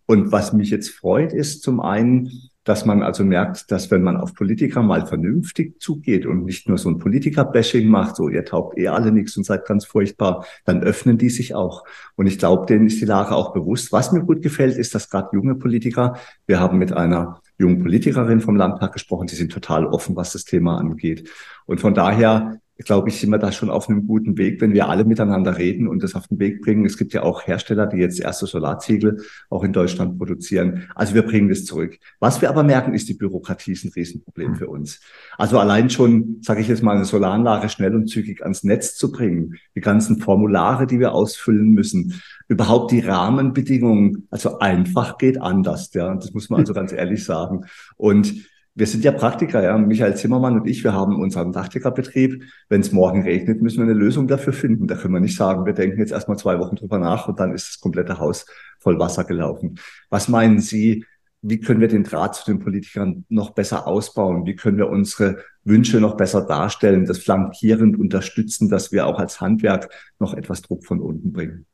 Und 0.06 0.32
was 0.32 0.54
mich 0.54 0.70
jetzt 0.70 0.90
freut, 0.90 1.34
ist 1.34 1.64
zum 1.64 1.80
einen, 1.80 2.30
dass 2.64 2.86
man 2.86 3.04
also 3.04 3.24
merkt, 3.26 3.72
dass 3.72 3.92
wenn 3.92 4.04
man 4.04 4.18
auf 4.18 4.34
Politiker 4.34 4.82
mal 4.82 5.06
vernünftig 5.06 5.82
zugeht 5.82 6.26
und 6.26 6.46
nicht 6.46 6.70
nur 6.70 6.78
so 6.78 6.90
ein 6.90 6.98
Politiker-Bashing 6.98 7.88
macht, 7.88 8.16
so 8.16 8.30
ihr 8.30 8.46
taugt 8.46 8.78
eh 8.78 8.88
alle 8.88 9.12
nichts 9.12 9.36
und 9.36 9.46
seid 9.46 9.66
ganz 9.66 9.86
furchtbar, 9.86 10.46
dann 10.66 10.82
öffnen 10.82 11.18
die 11.18 11.30
sich 11.30 11.56
auch. 11.56 11.84
Und 12.16 12.28
ich 12.28 12.40
glaube, 12.40 12.66
denen 12.66 12.88
ist 12.88 13.02
die 13.02 13.06
Lage 13.06 13.36
auch 13.36 13.54
bewusst. 13.54 13.92
Was 13.92 14.12
mir 14.12 14.22
gut 14.22 14.42
gefällt, 14.42 14.78
ist, 14.78 14.96
dass 14.96 15.10
gerade 15.10 15.30
junge 15.34 15.56
Politiker, 15.56 16.18
wir 16.46 16.60
haben 16.60 16.78
mit 16.78 16.94
einer 16.94 17.42
jungen 17.58 17.82
Politikerin 17.82 18.42
vom 18.42 18.56
Landtag 18.56 18.94
gesprochen, 18.94 19.28
die 19.28 19.36
sind 19.36 19.52
total 19.52 19.86
offen, 19.86 20.16
was 20.16 20.34
das 20.34 20.46
Thema 20.46 20.78
angeht. 20.78 21.30
Und 21.66 21.82
von 21.82 21.94
daher 21.94 22.60
glaube 22.80 23.10
ich, 23.10 23.20
sind 23.20 23.30
wir 23.30 23.38
da 23.38 23.52
schon 23.52 23.70
auf 23.70 23.88
einem 23.88 24.08
guten 24.08 24.38
Weg, 24.38 24.60
wenn 24.60 24.74
wir 24.74 24.90
alle 24.90 25.06
miteinander 25.06 25.58
reden 25.58 25.88
und 25.88 26.02
das 26.02 26.16
auf 26.16 26.28
den 26.28 26.40
Weg 26.40 26.62
bringen. 26.62 26.86
Es 26.86 26.98
gibt 26.98 27.14
ja 27.14 27.22
auch 27.22 27.46
Hersteller, 27.46 27.86
die 27.86 27.98
jetzt 27.98 28.20
erste 28.20 28.48
Solarziegel 28.48 29.24
auch 29.50 29.64
in 29.64 29.74
Deutschland 29.74 30.18
produzieren. 30.18 30.90
Also 30.96 31.14
wir 31.14 31.22
bringen 31.22 31.50
das 31.50 31.66
zurück. 31.66 31.98
Was 32.20 32.42
wir 32.42 32.50
aber 32.50 32.64
merken, 32.64 32.94
ist, 32.94 33.08
die 33.10 33.14
Bürokratie 33.14 33.74
ist 33.74 33.86
ein 33.86 33.92
Riesenproblem 33.96 34.56
für 34.56 34.68
uns. 34.68 35.00
Also 35.38 35.60
allein 35.60 35.90
schon, 35.90 36.40
sage 36.42 36.62
ich 36.62 36.68
jetzt 36.68 36.82
mal, 36.82 36.96
eine 36.96 37.06
Solaranlage 37.06 37.70
schnell 37.70 37.96
und 37.96 38.08
zügig 38.08 38.42
ans 38.42 38.64
Netz 38.64 38.96
zu 38.96 39.12
bringen, 39.12 39.56
die 39.76 39.82
ganzen 39.82 40.20
Formulare, 40.20 40.88
die 40.88 41.00
wir 41.00 41.14
ausfüllen 41.14 41.72
müssen, 41.72 42.22
überhaupt 42.48 42.92
die 42.92 43.00
Rahmenbedingungen, 43.00 44.28
also 44.32 44.60
einfach 44.60 45.18
geht 45.18 45.42
anders, 45.42 45.94
ja. 45.94 46.14
Das 46.16 46.34
muss 46.34 46.50
man 46.50 46.62
also 46.62 46.74
ganz 46.74 46.92
ehrlich 46.92 47.24
sagen. 47.24 47.66
Und 47.96 48.34
wir 48.76 48.88
sind 48.88 49.04
ja 49.04 49.12
Praktiker, 49.12 49.62
ja. 49.62 49.78
Michael 49.78 50.16
Zimmermann 50.16 50.60
und 50.60 50.68
ich, 50.68 50.84
wir 50.84 50.94
haben 50.94 51.22
unseren 51.22 51.52
Dachdeckerbetrieb. 51.52 52.44
Wenn 52.70 52.82
es 52.82 52.92
morgen 52.92 53.22
regnet, 53.22 53.62
müssen 53.62 53.78
wir 53.78 53.84
eine 53.84 53.94
Lösung 53.94 54.28
dafür 54.28 54.54
finden. 54.54 54.88
Da 54.88 54.96
können 54.96 55.14
wir 55.14 55.20
nicht 55.20 55.38
sagen, 55.38 55.66
wir 55.66 55.74
denken 55.74 56.00
jetzt 56.00 56.12
erstmal 56.12 56.38
zwei 56.38 56.58
Wochen 56.60 56.76
drüber 56.76 56.98
nach 56.98 57.28
und 57.28 57.40
dann 57.40 57.54
ist 57.54 57.68
das 57.68 57.80
komplette 57.80 58.18
Haus 58.18 58.46
voll 58.80 59.00
Wasser 59.00 59.26
gelaufen. 59.26 59.80
Was 60.10 60.28
meinen 60.28 60.60
Sie, 60.60 61.06
wie 61.44 61.60
können 61.60 61.82
wir 61.82 61.88
den 61.88 62.04
Draht 62.04 62.36
zu 62.36 62.46
den 62.46 62.60
Politikern 62.60 63.26
noch 63.30 63.52
besser 63.52 63.86
ausbauen? 63.86 64.46
Wie 64.46 64.56
können 64.56 64.78
wir 64.78 64.90
unsere 64.90 65.38
Wünsche 65.64 66.00
noch 66.00 66.18
besser 66.18 66.42
darstellen, 66.46 67.06
das 67.06 67.20
flankierend 67.20 68.00
unterstützen, 68.00 68.70
dass 68.70 68.92
wir 68.92 69.06
auch 69.06 69.20
als 69.20 69.40
Handwerk 69.40 69.90
noch 70.20 70.34
etwas 70.34 70.62
Druck 70.62 70.86
von 70.86 71.00
unten 71.00 71.32
bringen? 71.32 71.68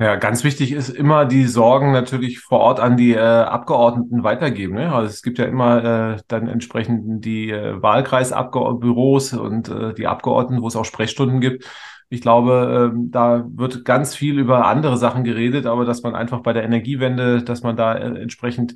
Ja, 0.00 0.16
ganz 0.16 0.42
wichtig 0.42 0.72
ist 0.72 0.88
immer 0.88 1.24
die 1.24 1.46
Sorgen 1.46 1.92
natürlich 1.92 2.40
vor 2.40 2.58
Ort 2.58 2.80
an 2.80 2.96
die 2.96 3.12
äh, 3.12 3.18
Abgeordneten 3.20 4.24
weitergeben. 4.24 4.74
Ne? 4.74 4.92
Also 4.92 5.08
es 5.08 5.22
gibt 5.22 5.38
ja 5.38 5.44
immer 5.44 6.14
äh, 6.16 6.20
dann 6.26 6.48
entsprechend 6.48 7.24
die 7.24 7.50
äh, 7.50 7.80
Wahlkreisabgeordnetenbüros 7.80 9.34
und 9.34 9.68
äh, 9.68 9.94
die 9.94 10.08
Abgeordneten, 10.08 10.62
wo 10.62 10.66
es 10.66 10.74
auch 10.74 10.84
Sprechstunden 10.84 11.40
gibt. 11.40 11.64
Ich 12.08 12.22
glaube, 12.22 12.92
äh, 12.92 12.98
da 13.10 13.44
wird 13.48 13.84
ganz 13.84 14.16
viel 14.16 14.38
über 14.40 14.66
andere 14.66 14.96
Sachen 14.96 15.22
geredet, 15.22 15.64
aber 15.66 15.84
dass 15.84 16.02
man 16.02 16.16
einfach 16.16 16.40
bei 16.40 16.52
der 16.52 16.64
Energiewende, 16.64 17.44
dass 17.44 17.62
man 17.62 17.76
da 17.76 17.94
äh, 17.94 18.20
entsprechend 18.20 18.74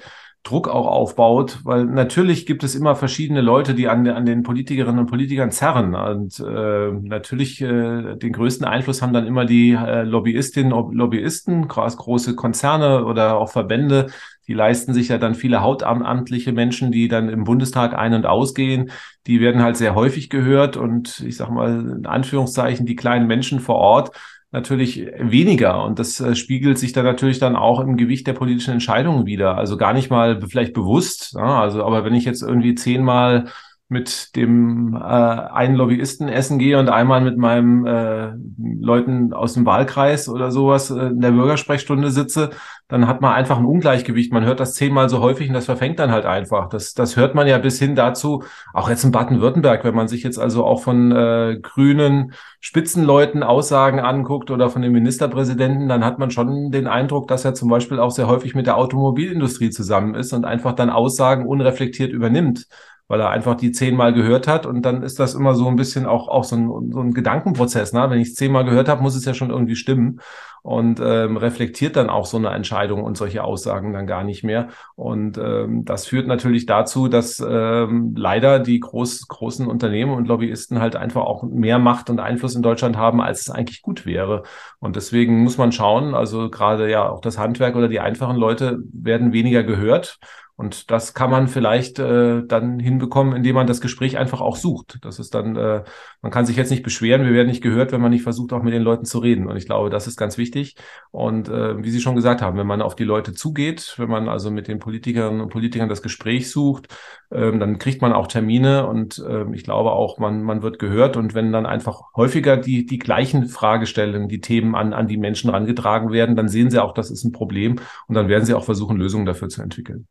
Druck 0.48 0.68
auch 0.68 0.86
aufbaut, 0.86 1.58
weil 1.64 1.84
natürlich 1.84 2.46
gibt 2.46 2.64
es 2.64 2.74
immer 2.74 2.96
verschiedene 2.96 3.40
Leute, 3.40 3.74
die 3.74 3.88
an, 3.88 4.08
an 4.08 4.24
den 4.24 4.42
Politikerinnen 4.42 5.00
und 5.00 5.06
Politikern 5.06 5.50
zerren. 5.50 5.94
Und 5.94 6.40
äh, 6.40 6.92
natürlich 6.92 7.60
äh, 7.60 8.16
den 8.16 8.32
größten 8.32 8.66
Einfluss 8.66 9.02
haben 9.02 9.12
dann 9.12 9.26
immer 9.26 9.44
die 9.44 9.72
äh, 9.72 10.02
Lobbyistinnen 10.02 10.72
und 10.72 10.94
Lobbyisten, 10.94 11.68
große 11.68 12.34
Konzerne 12.34 13.04
oder 13.04 13.36
auch 13.36 13.50
Verbände, 13.50 14.06
die 14.46 14.54
leisten 14.54 14.94
sich 14.94 15.08
ja 15.08 15.18
dann 15.18 15.34
viele 15.34 15.60
hautamtliche 15.60 16.52
Menschen, 16.52 16.90
die 16.90 17.08
dann 17.08 17.28
im 17.28 17.44
Bundestag 17.44 17.94
ein- 17.94 18.14
und 18.14 18.24
ausgehen. 18.24 18.90
Die 19.26 19.40
werden 19.40 19.62
halt 19.62 19.76
sehr 19.76 19.94
häufig 19.94 20.30
gehört 20.30 20.78
und 20.78 21.20
ich 21.20 21.36
sage 21.36 21.52
mal 21.52 21.96
in 21.98 22.06
Anführungszeichen 22.06 22.86
die 22.86 22.96
kleinen 22.96 23.26
Menschen 23.26 23.60
vor 23.60 23.76
Ort 23.76 24.12
natürlich 24.50 25.06
weniger. 25.18 25.84
Und 25.84 25.98
das 25.98 26.20
äh, 26.20 26.34
spiegelt 26.34 26.78
sich 26.78 26.92
dann 26.92 27.04
natürlich 27.04 27.38
dann 27.38 27.56
auch 27.56 27.80
im 27.80 27.96
Gewicht 27.96 28.26
der 28.26 28.32
politischen 28.32 28.72
Entscheidungen 28.72 29.26
wieder. 29.26 29.56
Also 29.56 29.76
gar 29.76 29.92
nicht 29.92 30.10
mal 30.10 30.40
vielleicht 30.42 30.72
bewusst. 30.72 31.34
Ja, 31.34 31.60
also, 31.60 31.84
aber 31.84 32.04
wenn 32.04 32.14
ich 32.14 32.24
jetzt 32.24 32.42
irgendwie 32.42 32.74
zehnmal 32.74 33.46
mit 33.90 34.36
dem 34.36 34.94
äh, 34.94 34.98
einen 34.98 35.74
Lobbyisten 35.74 36.28
essen 36.28 36.58
gehe 36.58 36.78
und 36.78 36.90
einmal 36.90 37.22
mit 37.22 37.38
meinem 37.38 37.86
äh, 37.86 38.32
Leuten 38.58 39.32
aus 39.32 39.54
dem 39.54 39.64
Wahlkreis 39.64 40.28
oder 40.28 40.50
sowas 40.50 40.90
äh, 40.90 41.06
in 41.06 41.22
der 41.22 41.30
Bürgersprechstunde 41.30 42.10
sitze, 42.10 42.50
dann 42.88 43.06
hat 43.06 43.22
man 43.22 43.32
einfach 43.32 43.56
ein 43.56 43.64
Ungleichgewicht. 43.64 44.30
Man 44.30 44.44
hört 44.44 44.60
das 44.60 44.74
zehnmal 44.74 45.08
so 45.08 45.20
häufig 45.20 45.48
und 45.48 45.54
das 45.54 45.64
verfängt 45.64 45.98
dann 46.00 46.10
halt 46.10 46.26
einfach. 46.26 46.68
Das, 46.68 46.92
das 46.92 47.16
hört 47.16 47.34
man 47.34 47.46
ja 47.46 47.56
bis 47.56 47.78
hin 47.78 47.94
dazu, 47.94 48.44
auch 48.74 48.90
jetzt 48.90 49.04
in 49.04 49.10
Baden-Württemberg, 49.10 49.84
wenn 49.84 49.94
man 49.94 50.08
sich 50.08 50.22
jetzt 50.22 50.38
also 50.38 50.66
auch 50.66 50.82
von 50.82 51.10
äh, 51.10 51.58
grünen 51.62 52.34
Spitzenleuten 52.60 53.42
Aussagen 53.42 54.00
anguckt 54.00 54.50
oder 54.50 54.68
von 54.68 54.82
dem 54.82 54.92
Ministerpräsidenten, 54.92 55.88
dann 55.88 56.04
hat 56.04 56.18
man 56.18 56.30
schon 56.30 56.70
den 56.70 56.88
Eindruck, 56.88 57.26
dass 57.28 57.46
er 57.46 57.54
zum 57.54 57.70
Beispiel 57.70 58.00
auch 58.00 58.10
sehr 58.10 58.28
häufig 58.28 58.54
mit 58.54 58.66
der 58.66 58.76
Automobilindustrie 58.76 59.70
zusammen 59.70 60.14
ist 60.14 60.34
und 60.34 60.44
einfach 60.44 60.74
dann 60.74 60.90
Aussagen 60.90 61.46
unreflektiert 61.46 62.12
übernimmt 62.12 62.66
weil 63.08 63.20
er 63.20 63.30
einfach 63.30 63.56
die 63.56 63.72
zehnmal 63.72 64.12
gehört 64.12 64.46
hat 64.46 64.66
und 64.66 64.82
dann 64.82 65.02
ist 65.02 65.18
das 65.18 65.34
immer 65.34 65.54
so 65.54 65.66
ein 65.66 65.76
bisschen 65.76 66.06
auch, 66.06 66.28
auch 66.28 66.44
so, 66.44 66.56
ein, 66.56 66.92
so 66.92 67.00
ein 67.00 67.14
Gedankenprozess. 67.14 67.92
Ne? 67.92 68.08
Wenn 68.10 68.20
ich 68.20 68.28
es 68.28 68.34
zehnmal 68.34 68.64
gehört 68.64 68.88
habe, 68.88 69.02
muss 69.02 69.16
es 69.16 69.24
ja 69.24 69.34
schon 69.34 69.50
irgendwie 69.50 69.76
stimmen 69.76 70.20
und 70.62 71.00
ähm, 71.02 71.36
reflektiert 71.38 71.96
dann 71.96 72.10
auch 72.10 72.26
so 72.26 72.36
eine 72.36 72.50
Entscheidung 72.50 73.02
und 73.02 73.16
solche 73.16 73.44
Aussagen 73.44 73.92
dann 73.94 74.06
gar 74.06 74.24
nicht 74.24 74.44
mehr. 74.44 74.68
Und 74.96 75.38
ähm, 75.38 75.84
das 75.86 76.06
führt 76.06 76.26
natürlich 76.26 76.66
dazu, 76.66 77.08
dass 77.08 77.40
ähm, 77.40 78.14
leider 78.16 78.58
die 78.58 78.78
groß, 78.80 79.28
großen 79.28 79.66
Unternehmen 79.66 80.12
und 80.12 80.28
Lobbyisten 80.28 80.80
halt 80.80 80.96
einfach 80.96 81.22
auch 81.22 81.42
mehr 81.44 81.78
Macht 81.78 82.10
und 82.10 82.20
Einfluss 82.20 82.54
in 82.54 82.62
Deutschland 82.62 82.98
haben, 82.98 83.22
als 83.22 83.42
es 83.42 83.50
eigentlich 83.50 83.80
gut 83.82 84.04
wäre. 84.04 84.42
Und 84.78 84.96
deswegen 84.96 85.42
muss 85.42 85.56
man 85.56 85.72
schauen, 85.72 86.14
also 86.14 86.50
gerade 86.50 86.90
ja 86.90 87.08
auch 87.08 87.20
das 87.20 87.38
Handwerk 87.38 87.74
oder 87.74 87.88
die 87.88 88.00
einfachen 88.00 88.36
Leute 88.36 88.80
werden 88.92 89.32
weniger 89.32 89.62
gehört. 89.62 90.18
Und 90.58 90.90
das 90.90 91.14
kann 91.14 91.30
man 91.30 91.46
vielleicht 91.46 92.00
äh, 92.00 92.42
dann 92.44 92.80
hinbekommen, 92.80 93.36
indem 93.36 93.54
man 93.54 93.68
das 93.68 93.80
Gespräch 93.80 94.18
einfach 94.18 94.40
auch 94.40 94.56
sucht. 94.56 94.98
Das 95.02 95.20
ist 95.20 95.32
dann, 95.32 95.54
äh, 95.54 95.84
man 96.20 96.32
kann 96.32 96.46
sich 96.46 96.56
jetzt 96.56 96.72
nicht 96.72 96.82
beschweren, 96.82 97.24
wir 97.24 97.32
werden 97.32 97.46
nicht 97.46 97.62
gehört, 97.62 97.92
wenn 97.92 98.00
man 98.00 98.10
nicht 98.10 98.24
versucht, 98.24 98.52
auch 98.52 98.64
mit 98.64 98.74
den 98.74 98.82
Leuten 98.82 99.04
zu 99.04 99.20
reden. 99.20 99.46
Und 99.46 99.56
ich 99.56 99.66
glaube, 99.66 99.88
das 99.88 100.08
ist 100.08 100.16
ganz 100.16 100.36
wichtig. 100.36 100.74
Und 101.12 101.48
äh, 101.48 101.80
wie 101.80 101.90
Sie 101.90 102.00
schon 102.00 102.16
gesagt 102.16 102.42
haben, 102.42 102.58
wenn 102.58 102.66
man 102.66 102.82
auf 102.82 102.96
die 102.96 103.04
Leute 103.04 103.34
zugeht, 103.34 103.94
wenn 103.98 104.08
man 104.08 104.28
also 104.28 104.50
mit 104.50 104.66
den 104.66 104.80
Politikerinnen 104.80 105.40
und 105.40 105.50
Politikern 105.50 105.88
das 105.88 106.02
Gespräch 106.02 106.50
sucht, 106.50 106.88
ähm, 107.30 107.60
dann 107.60 107.78
kriegt 107.78 108.02
man 108.02 108.12
auch 108.12 108.26
Termine 108.26 108.88
und 108.88 109.18
äh, 109.18 109.44
ich 109.52 109.62
glaube 109.62 109.92
auch, 109.92 110.18
man, 110.18 110.42
man 110.42 110.62
wird 110.62 110.80
gehört. 110.80 111.16
Und 111.16 111.34
wenn 111.34 111.52
dann 111.52 111.66
einfach 111.66 112.02
häufiger 112.16 112.56
die, 112.56 112.84
die 112.84 112.98
gleichen 112.98 113.46
Fragestellungen, 113.46 114.26
die 114.26 114.40
Themen 114.40 114.74
an, 114.74 114.92
an 114.92 115.06
die 115.06 115.18
Menschen 115.18 115.50
rangetragen 115.50 116.10
werden, 116.10 116.34
dann 116.34 116.48
sehen 116.48 116.68
sie 116.68 116.82
auch, 116.82 116.94
das 116.94 117.12
ist 117.12 117.22
ein 117.22 117.30
Problem 117.30 117.76
und 118.08 118.16
dann 118.16 118.28
werden 118.28 118.44
sie 118.44 118.54
auch 118.54 118.64
versuchen, 118.64 118.96
Lösungen 118.96 119.24
dafür 119.24 119.48
zu 119.48 119.62
entwickeln. 119.62 120.08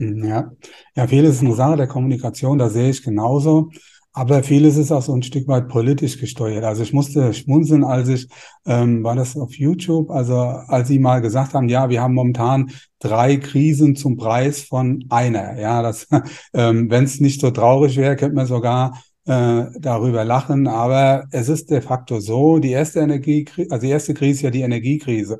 Ja, 0.00 0.50
ja, 0.96 1.06
vieles 1.06 1.36
ist 1.36 1.42
eine 1.42 1.54
Sache 1.54 1.76
der 1.76 1.86
Kommunikation, 1.86 2.56
da 2.56 2.70
sehe 2.70 2.88
ich 2.88 3.02
genauso. 3.02 3.70
Aber 4.12 4.42
vieles 4.42 4.76
ist 4.76 4.90
auch 4.90 5.02
so 5.02 5.14
ein 5.14 5.22
Stück 5.22 5.46
weit 5.46 5.68
politisch 5.68 6.18
gesteuert. 6.18 6.64
Also 6.64 6.82
ich 6.82 6.92
musste 6.92 7.32
schmunzeln, 7.34 7.84
als 7.84 8.08
ich, 8.08 8.28
ähm, 8.66 9.04
war 9.04 9.14
das 9.14 9.36
auf 9.36 9.54
YouTube, 9.54 10.10
also 10.10 10.36
als 10.36 10.88
Sie 10.88 10.98
mal 10.98 11.20
gesagt 11.20 11.54
haben, 11.54 11.68
ja, 11.68 11.90
wir 11.90 12.00
haben 12.00 12.14
momentan 12.14 12.70
drei 12.98 13.36
Krisen 13.36 13.94
zum 13.94 14.16
Preis 14.16 14.62
von 14.62 15.04
einer. 15.10 15.60
Ja, 15.60 15.82
das, 15.82 16.08
ähm, 16.54 16.90
wenn 16.90 17.04
es 17.04 17.20
nicht 17.20 17.40
so 17.40 17.50
traurig 17.50 17.96
wäre, 17.98 18.16
könnte 18.16 18.34
man 18.36 18.46
sogar 18.46 19.00
äh, 19.26 19.66
darüber 19.78 20.24
lachen. 20.24 20.66
Aber 20.66 21.26
es 21.30 21.48
ist 21.48 21.70
de 21.70 21.82
facto 21.82 22.20
so, 22.20 22.58
die 22.58 22.70
erste 22.70 23.00
Energiekrise, 23.00 23.70
also 23.70 23.86
die 23.86 23.92
erste 23.92 24.14
Krise 24.14 24.32
ist 24.32 24.42
ja 24.42 24.50
die 24.50 24.62
Energiekrise. 24.62 25.38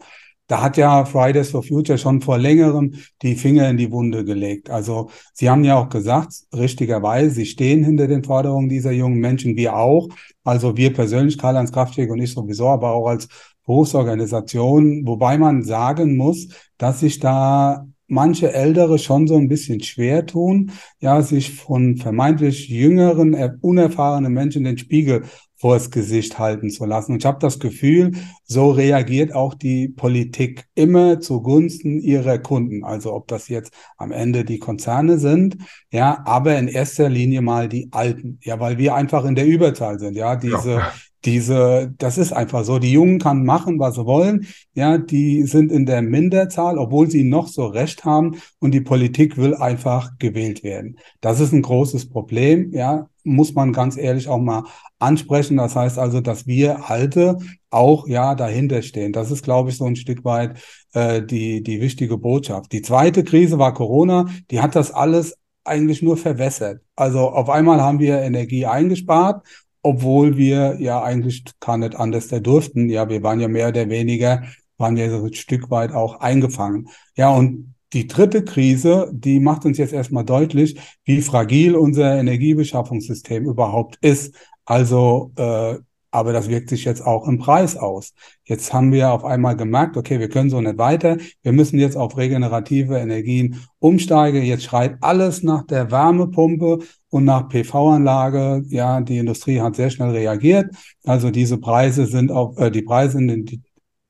Da 0.51 0.63
hat 0.63 0.77
ja 0.77 1.05
Fridays 1.05 1.51
for 1.51 1.63
Future 1.63 1.97
schon 1.97 2.21
vor 2.21 2.37
längerem 2.37 2.95
die 3.23 3.37
Finger 3.37 3.71
in 3.71 3.77
die 3.77 3.93
Wunde 3.93 4.25
gelegt. 4.25 4.69
Also 4.69 5.09
Sie 5.33 5.49
haben 5.49 5.63
ja 5.63 5.79
auch 5.79 5.89
gesagt, 5.89 6.35
richtigerweise, 6.53 7.31
Sie 7.31 7.47
stehen 7.47 7.85
hinter 7.85 8.09
den 8.09 8.25
Forderungen 8.25 8.69
dieser 8.69 8.91
jungen 8.91 9.21
Menschen, 9.21 9.57
wir 9.57 9.77
auch. 9.77 10.09
Also 10.43 10.77
wir 10.77 10.93
persönlich, 10.93 11.39
Karl-Heinz 11.39 11.71
Kraftwerk 11.71 12.11
und 12.11 12.21
ich 12.21 12.33
sowieso, 12.33 12.67
aber 12.67 12.91
auch 12.95 13.07
als 13.07 13.29
Berufsorganisation, 13.65 15.07
wobei 15.07 15.39
man 15.39 15.63
sagen 15.63 16.17
muss, 16.17 16.49
dass 16.79 16.99
sich 16.99 17.21
da 17.21 17.87
manche 18.09 18.53
Ältere 18.53 18.99
schon 18.99 19.29
so 19.29 19.37
ein 19.37 19.47
bisschen 19.47 19.81
schwer 19.81 20.27
tun, 20.27 20.73
ja, 20.99 21.23
sich 21.23 21.55
von 21.55 21.97
vermeintlich 21.97 22.69
jüngeren, 22.69 23.37
unerfahrenen 23.61 24.33
Menschen 24.33 24.65
den 24.65 24.79
Spiegel 24.79 25.27
vors 25.61 25.91
Gesicht 25.91 26.39
halten 26.39 26.71
zu 26.71 26.87
lassen. 26.87 27.13
Und 27.13 27.19
ich 27.19 27.27
habe 27.27 27.39
das 27.39 27.59
Gefühl, 27.59 28.13
so 28.45 28.71
reagiert 28.71 29.35
auch 29.35 29.53
die 29.53 29.89
Politik 29.89 30.65
immer 30.75 31.21
zugunsten 31.21 32.01
ihrer 32.01 32.39
Kunden. 32.39 32.83
Also 32.83 33.13
ob 33.13 33.29
das 33.29 33.49
jetzt 33.49 33.73
am 33.99 34.11
Ende 34.11 34.45
die 34.45 34.59
Konzerne 34.59 35.19
sind, 35.19 35.59
ja, 35.93 36.23
aber 36.25 36.59
in 36.59 36.67
erster 36.67 37.11
Linie 37.11 37.43
mal 37.43 37.69
die 37.69 37.89
Alten. 37.93 38.39
Ja, 38.43 38.59
weil 38.59 38.79
wir 38.79 38.95
einfach 38.95 39.25
in 39.27 39.35
der 39.35 39.47
Überzahl 39.47 39.99
sind. 39.99 40.17
Ja, 40.17 40.37
diese, 40.37 40.71
ja 40.71 40.93
diese, 41.25 41.93
das 41.99 42.17
ist 42.19 42.33
einfach 42.33 42.65
so. 42.65 42.79
Die 42.79 42.93
Jungen 42.93 43.19
kann 43.19 43.45
machen, 43.45 43.79
was 43.79 43.97
sie 43.97 44.07
wollen. 44.07 44.47
Ja, 44.75 44.99
die 44.99 45.43
sind 45.43 45.71
in 45.71 45.85
der 45.85 46.03
Minderzahl, 46.03 46.79
obwohl 46.79 47.11
sie 47.11 47.25
noch 47.25 47.49
so 47.49 47.67
Recht 47.67 48.05
haben 48.05 48.37
und 48.59 48.73
die 48.73 48.81
Politik 48.81 49.37
will 49.37 49.55
einfach 49.55 50.19
gewählt 50.19 50.63
werden. 50.65 50.99
Das 51.21 51.41
ist 51.41 51.53
ein 51.53 51.63
großes 51.63 52.09
Problem. 52.09 52.73
Ja, 52.73 53.09
muss 53.25 53.55
man 53.55 53.73
ganz 53.73 53.97
ehrlich 53.97 54.29
auch 54.29 54.39
mal 54.39 54.65
ansprechen. 54.99 55.57
Das 55.57 55.77
heißt 55.77 55.99
also, 55.99 56.21
dass 56.21 56.47
wir 56.47 56.89
Alte 56.91 57.39
auch 57.71 58.09
ja 58.09 58.35
dahinter 58.35 58.83
stehen. 58.83 59.13
Das 59.13 59.31
ist, 59.31 59.43
glaube 59.45 59.71
ich, 59.71 59.77
so 59.77 59.85
ein 59.85 59.97
Stück 59.97 60.25
weit 60.25 60.61
äh, 60.93 61.23
die 61.23 61.63
die 61.63 61.81
wichtige 61.81 62.19
Botschaft. 62.19 62.73
Die 62.73 62.83
zweite 62.83 63.25
Krise 63.25 63.59
war 63.59 63.75
Corona. 63.75 64.27
Die 64.51 64.61
hat 64.61 64.75
das 64.77 64.91
alles 64.91 65.37
eigentlich 65.65 66.03
nur 66.03 66.17
verwässert. 66.17 66.83
Also 66.97 67.31
auf 67.31 67.51
einmal 67.51 67.81
haben 67.81 67.99
wir 68.01 68.21
Energie 68.21 68.67
eingespart 68.67 69.45
obwohl 69.83 70.37
wir 70.37 70.77
ja 70.81 71.03
eigentlich 71.03 71.45
gar 71.61 71.79
nicht 71.79 71.97
anders 71.97 72.29
der 72.29 72.41
durften. 72.41 72.89
Ja, 72.89 73.09
wir 73.09 73.23
waren 73.23 73.41
ja 73.41 73.49
mehr 73.49 73.69
oder 73.69 73.89
weniger, 73.89 74.43
waren 74.77 74.97
ja 74.97 75.09
so 75.11 75.25
ein 75.25 75.35
Stück 75.35 75.71
weit 75.71 75.93
auch 75.93 76.21
eingefangen. 76.21 76.89
Ja, 77.17 77.31
und 77.31 77.70
die 77.93 78.07
dritte 78.07 78.45
Krise, 78.45 79.11
die 79.13 79.41
macht 79.41 79.65
uns 79.65 79.79
jetzt 79.79 79.93
erstmal 79.93 80.25
deutlich, 80.25 80.79
wie 81.05 81.21
fragil 81.23 81.75
unser 81.75 82.19
Energiebeschaffungssystem 82.19 83.47
überhaupt 83.47 83.97
ist. 84.01 84.35
Also 84.65 85.33
äh, 85.37 85.79
aber 86.11 86.33
das 86.33 86.49
wirkt 86.49 86.69
sich 86.69 86.85
jetzt 86.85 87.07
auch 87.07 87.27
im 87.29 87.39
Preis 87.39 87.77
aus. 87.77 88.15
Jetzt 88.45 88.73
haben 88.73 88.93
wir 88.93 89.13
auf 89.13 89.25
einmal 89.25 89.57
gemerkt, 89.57 89.97
okay, 89.97 90.19
wir 90.19 90.29
können 90.29 90.51
so 90.51 90.61
nicht 90.61 90.79
weiter. 90.79 91.19
Wir 91.43 91.53
müssen 91.53 91.79
jetzt 91.79 91.97
auf 91.97 92.17
regenerative 92.17 92.99
Energien 92.99 93.61
umsteigen. 93.79 94.43
Jetzt 94.43 94.65
schreit 94.65 94.97
alles 95.01 95.43
nach 95.43 95.65
der 95.67 95.91
Wärmepumpe 95.91 96.81
und 97.11 97.25
nach 97.25 97.49
PV-Anlage. 97.49 98.65
Ja, 98.69 99.01
die 99.01 99.19
Industrie 99.19 99.61
hat 99.61 99.77
sehr 99.77 99.91
schnell 99.91 100.11
reagiert. 100.11 100.75
Also 101.05 101.31
diese 101.31 101.59
Preise 101.59 102.07
sind 102.07 102.33
auf, 102.33 102.59
äh, 102.59 102.71
die 102.71 102.83
Preise 102.83 103.19
sind 103.19 103.51
die, 103.51 103.63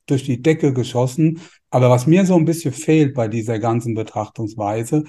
durch 0.06 0.24
die 0.24 0.40
Decke 0.40 0.72
geschossen. 0.72 1.40
Aber 1.70 1.90
was 1.90 2.06
mir 2.06 2.26
so 2.26 2.36
ein 2.36 2.44
bisschen 2.44 2.72
fehlt 2.72 3.14
bei 3.14 3.28
dieser 3.28 3.58
ganzen 3.58 3.94
Betrachtungsweise, 3.94 5.04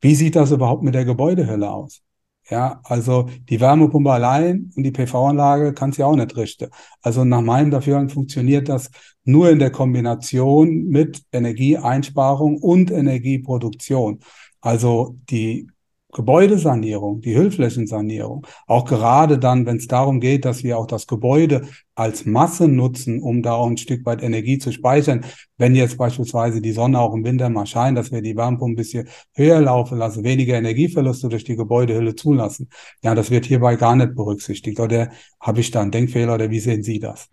wie 0.00 0.14
sieht 0.14 0.36
das 0.36 0.50
überhaupt 0.50 0.82
mit 0.82 0.94
der 0.94 1.04
Gebäudehülle 1.04 1.70
aus? 1.70 2.02
Ja, 2.48 2.80
also 2.84 3.28
die 3.48 3.60
Wärmepumpe 3.60 4.12
allein 4.12 4.70
und 4.76 4.84
die 4.84 4.92
PV-Anlage 4.92 5.74
kann 5.74 5.90
sie 5.92 6.04
auch 6.04 6.14
nicht 6.14 6.36
richten. 6.36 6.70
Also 7.02 7.24
nach 7.24 7.40
meinem 7.40 7.72
Dafürhalten 7.72 8.08
funktioniert 8.08 8.68
das 8.68 8.90
nur 9.24 9.50
in 9.50 9.58
der 9.58 9.70
Kombination 9.72 10.84
mit 10.84 11.22
Energieeinsparung 11.32 12.58
und 12.58 12.92
Energieproduktion. 12.92 14.20
Also 14.60 15.18
die 15.28 15.68
Gebäudesanierung, 16.16 17.20
die 17.20 17.36
Hüllflächensanierung, 17.36 18.46
auch 18.66 18.86
gerade 18.86 19.38
dann, 19.38 19.66
wenn 19.66 19.76
es 19.76 19.86
darum 19.86 20.18
geht, 20.18 20.46
dass 20.46 20.64
wir 20.64 20.78
auch 20.78 20.86
das 20.86 21.06
Gebäude 21.06 21.68
als 21.94 22.24
Masse 22.24 22.68
nutzen, 22.68 23.20
um 23.20 23.42
da 23.42 23.52
auch 23.52 23.66
ein 23.66 23.76
Stück 23.76 24.06
weit 24.06 24.22
Energie 24.22 24.56
zu 24.56 24.72
speichern. 24.72 25.26
Wenn 25.58 25.74
jetzt 25.74 25.98
beispielsweise 25.98 26.62
die 26.62 26.72
Sonne 26.72 27.00
auch 27.00 27.12
im 27.12 27.22
Winter 27.22 27.50
mal 27.50 27.66
scheint, 27.66 27.98
dass 27.98 28.12
wir 28.12 28.22
die 28.22 28.34
Wärmepumpe 28.34 28.72
ein 28.72 28.76
bisschen 28.76 29.08
höher 29.34 29.60
laufen 29.60 29.98
lassen, 29.98 30.24
weniger 30.24 30.56
Energieverluste 30.56 31.28
durch 31.28 31.44
die 31.44 31.56
Gebäudehülle 31.56 32.14
zulassen. 32.14 32.70
Ja, 33.02 33.14
das 33.14 33.30
wird 33.30 33.44
hierbei 33.44 33.76
gar 33.76 33.94
nicht 33.94 34.14
berücksichtigt. 34.14 34.80
Oder 34.80 35.10
habe 35.38 35.60
ich 35.60 35.70
da 35.70 35.82
einen 35.82 35.90
Denkfehler 35.90 36.34
oder 36.34 36.50
wie 36.50 36.60
sehen 36.60 36.82
Sie 36.82 36.98
das? 36.98 37.28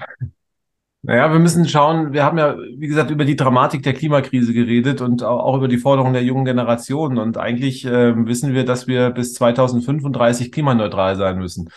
Naja, 1.05 1.33
wir 1.33 1.39
müssen 1.39 1.67
schauen, 1.67 2.13
wir 2.13 2.23
haben 2.23 2.37
ja, 2.37 2.55
wie 2.57 2.87
gesagt, 2.87 3.11
über 3.11 3.25
die 3.25 3.35
Dramatik 3.35 3.83
der 3.83 3.93
Klimakrise 3.93 4.53
geredet 4.53 5.01
und 5.01 5.21
auch 5.21 5.57
über 5.57 5.67
die 5.67 5.77
Forderungen 5.77 6.13
der 6.13 6.23
jungen 6.23 6.45
Generation. 6.45 7.17
Und 7.17 7.37
eigentlich 7.37 7.85
äh, 7.85 8.13
wissen 8.25 8.53
wir, 8.53 8.63
dass 8.63 8.87
wir 8.87 9.09
bis 9.09 9.33
2035 9.33 10.49
klimaneutral 10.53 11.17
sein 11.17 11.37
müssen. 11.39 11.69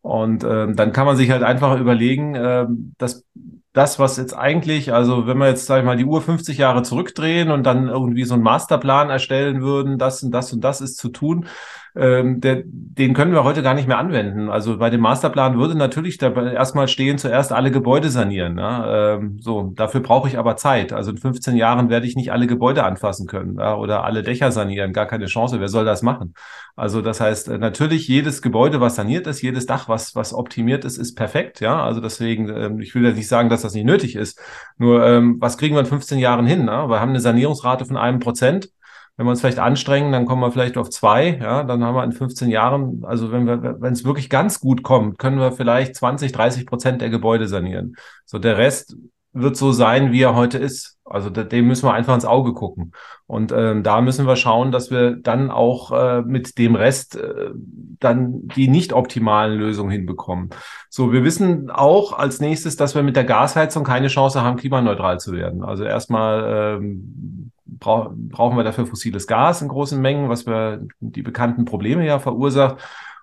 Und 0.00 0.42
äh, 0.42 0.72
dann 0.74 0.92
kann 0.92 1.06
man 1.06 1.16
sich 1.16 1.30
halt 1.30 1.44
einfach 1.44 1.78
überlegen, 1.78 2.34
äh, 2.34 2.66
dass 2.98 3.24
das, 3.72 4.00
was 4.00 4.16
jetzt 4.16 4.36
eigentlich, 4.36 4.92
also 4.92 5.28
wenn 5.28 5.38
wir 5.38 5.46
jetzt, 5.46 5.66
sag 5.66 5.78
ich 5.78 5.84
mal, 5.84 5.96
die 5.96 6.04
Uhr 6.04 6.20
50 6.20 6.58
Jahre 6.58 6.82
zurückdrehen 6.82 7.52
und 7.52 7.62
dann 7.62 7.88
irgendwie 7.88 8.24
so 8.24 8.34
einen 8.34 8.42
Masterplan 8.42 9.10
erstellen 9.10 9.62
würden, 9.62 9.96
das 9.96 10.24
und 10.24 10.32
das 10.32 10.52
und 10.52 10.60
das 10.62 10.80
ist 10.80 10.96
zu 10.96 11.08
tun, 11.08 11.46
ähm, 11.94 12.40
der, 12.40 12.62
den 12.64 13.12
können 13.12 13.32
wir 13.32 13.44
heute 13.44 13.62
gar 13.62 13.74
nicht 13.74 13.86
mehr 13.86 13.98
anwenden. 13.98 14.48
Also 14.48 14.78
bei 14.78 14.88
dem 14.88 15.02
Masterplan 15.02 15.58
würde 15.58 15.76
natürlich 15.76 16.16
da 16.16 16.30
erstmal 16.50 16.88
stehen, 16.88 17.18
zuerst 17.18 17.52
alle 17.52 17.70
Gebäude 17.70 18.08
sanieren. 18.08 18.56
Ja? 18.56 19.14
Ähm, 19.14 19.38
so, 19.40 19.72
dafür 19.74 20.00
brauche 20.00 20.28
ich 20.28 20.38
aber 20.38 20.56
Zeit. 20.56 20.94
Also 20.94 21.10
in 21.10 21.18
15 21.18 21.54
Jahren 21.54 21.90
werde 21.90 22.06
ich 22.06 22.16
nicht 22.16 22.32
alle 22.32 22.46
Gebäude 22.46 22.84
anfassen 22.84 23.26
können 23.26 23.58
ja? 23.58 23.76
oder 23.76 24.04
alle 24.04 24.22
Dächer 24.22 24.52
sanieren. 24.52 24.94
Gar 24.94 25.06
keine 25.06 25.26
Chance. 25.26 25.60
Wer 25.60 25.68
soll 25.68 25.84
das 25.84 26.00
machen? 26.02 26.32
Also 26.76 27.02
das 27.02 27.20
heißt, 27.20 27.48
äh, 27.48 27.58
natürlich 27.58 28.08
jedes 28.08 28.40
Gebäude, 28.40 28.80
was 28.80 28.94
saniert 28.94 29.26
ist, 29.26 29.42
jedes 29.42 29.66
Dach, 29.66 29.88
was, 29.88 30.14
was 30.14 30.32
optimiert 30.32 30.86
ist, 30.86 30.96
ist 30.96 31.14
perfekt. 31.14 31.60
Ja, 31.60 31.84
also 31.84 32.00
deswegen, 32.00 32.48
ähm, 32.48 32.80
ich 32.80 32.94
will 32.94 33.04
ja 33.04 33.12
nicht 33.12 33.28
sagen, 33.28 33.50
dass 33.50 33.62
das 33.62 33.74
nicht 33.74 33.84
nötig 33.84 34.16
ist. 34.16 34.40
Nur, 34.78 35.04
ähm, 35.04 35.36
was 35.40 35.58
kriegen 35.58 35.74
wir 35.74 35.80
in 35.80 35.86
15 35.86 36.18
Jahren 36.18 36.46
hin? 36.46 36.64
Ne? 36.64 36.88
Wir 36.88 37.00
haben 37.00 37.10
eine 37.10 37.20
Sanierungsrate 37.20 37.84
von 37.84 37.98
einem 37.98 38.18
Prozent 38.18 38.70
wenn 39.16 39.26
wir 39.26 39.30
uns 39.30 39.40
vielleicht 39.40 39.58
anstrengen, 39.58 40.12
dann 40.12 40.26
kommen 40.26 40.40
wir 40.40 40.50
vielleicht 40.50 40.78
auf 40.78 40.90
zwei, 40.90 41.36
ja, 41.36 41.64
dann 41.64 41.84
haben 41.84 41.94
wir 41.94 42.04
in 42.04 42.12
15 42.12 42.48
Jahren, 42.48 43.04
also 43.04 43.30
wenn 43.30 43.46
wir, 43.46 43.80
wenn 43.80 43.92
es 43.92 44.04
wirklich 44.04 44.30
ganz 44.30 44.60
gut 44.60 44.82
kommt, 44.82 45.18
können 45.18 45.38
wir 45.38 45.52
vielleicht 45.52 45.96
20, 45.96 46.32
30 46.32 46.66
Prozent 46.66 47.02
der 47.02 47.10
Gebäude 47.10 47.46
sanieren. 47.46 47.94
So 48.24 48.38
der 48.38 48.56
Rest 48.56 48.96
wird 49.34 49.56
so 49.56 49.72
sein, 49.72 50.12
wie 50.12 50.22
er 50.22 50.34
heute 50.34 50.58
ist. 50.58 50.98
Also 51.04 51.30
dem 51.30 51.66
müssen 51.66 51.86
wir 51.86 51.92
einfach 51.92 52.14
ins 52.14 52.24
Auge 52.24 52.52
gucken. 52.54 52.92
Und 53.26 53.52
ähm, 53.52 53.82
da 53.82 54.00
müssen 54.00 54.26
wir 54.26 54.36
schauen, 54.36 54.72
dass 54.72 54.90
wir 54.90 55.16
dann 55.16 55.50
auch 55.50 55.92
äh, 55.92 56.22
mit 56.22 56.58
dem 56.58 56.74
Rest 56.74 57.16
äh, 57.16 57.50
dann 57.98 58.48
die 58.48 58.68
nicht 58.68 58.92
optimalen 58.92 59.58
Lösungen 59.58 59.90
hinbekommen. 59.90 60.50
So, 60.88 61.12
wir 61.12 61.24
wissen 61.24 61.70
auch 61.70 62.12
als 62.12 62.40
nächstes, 62.40 62.76
dass 62.76 62.94
wir 62.94 63.02
mit 63.02 63.16
der 63.16 63.24
Gasheizung 63.24 63.84
keine 63.84 64.08
Chance 64.08 64.42
haben, 64.42 64.56
klimaneutral 64.56 65.20
zu 65.20 65.32
werden. 65.32 65.62
Also 65.62 65.84
erstmal 65.84 66.78
ähm, 66.80 67.51
brauch, 67.78 68.10
brauchen 68.14 68.56
wir 68.56 68.64
dafür 68.64 68.86
fossiles 68.86 69.26
Gas 69.26 69.62
in 69.62 69.68
großen 69.68 70.00
Mengen, 70.00 70.28
was 70.28 70.46
wir 70.46 70.86
die 71.00 71.22
bekannten 71.22 71.64
Probleme 71.64 72.06
ja 72.06 72.18
verursacht. 72.18 72.76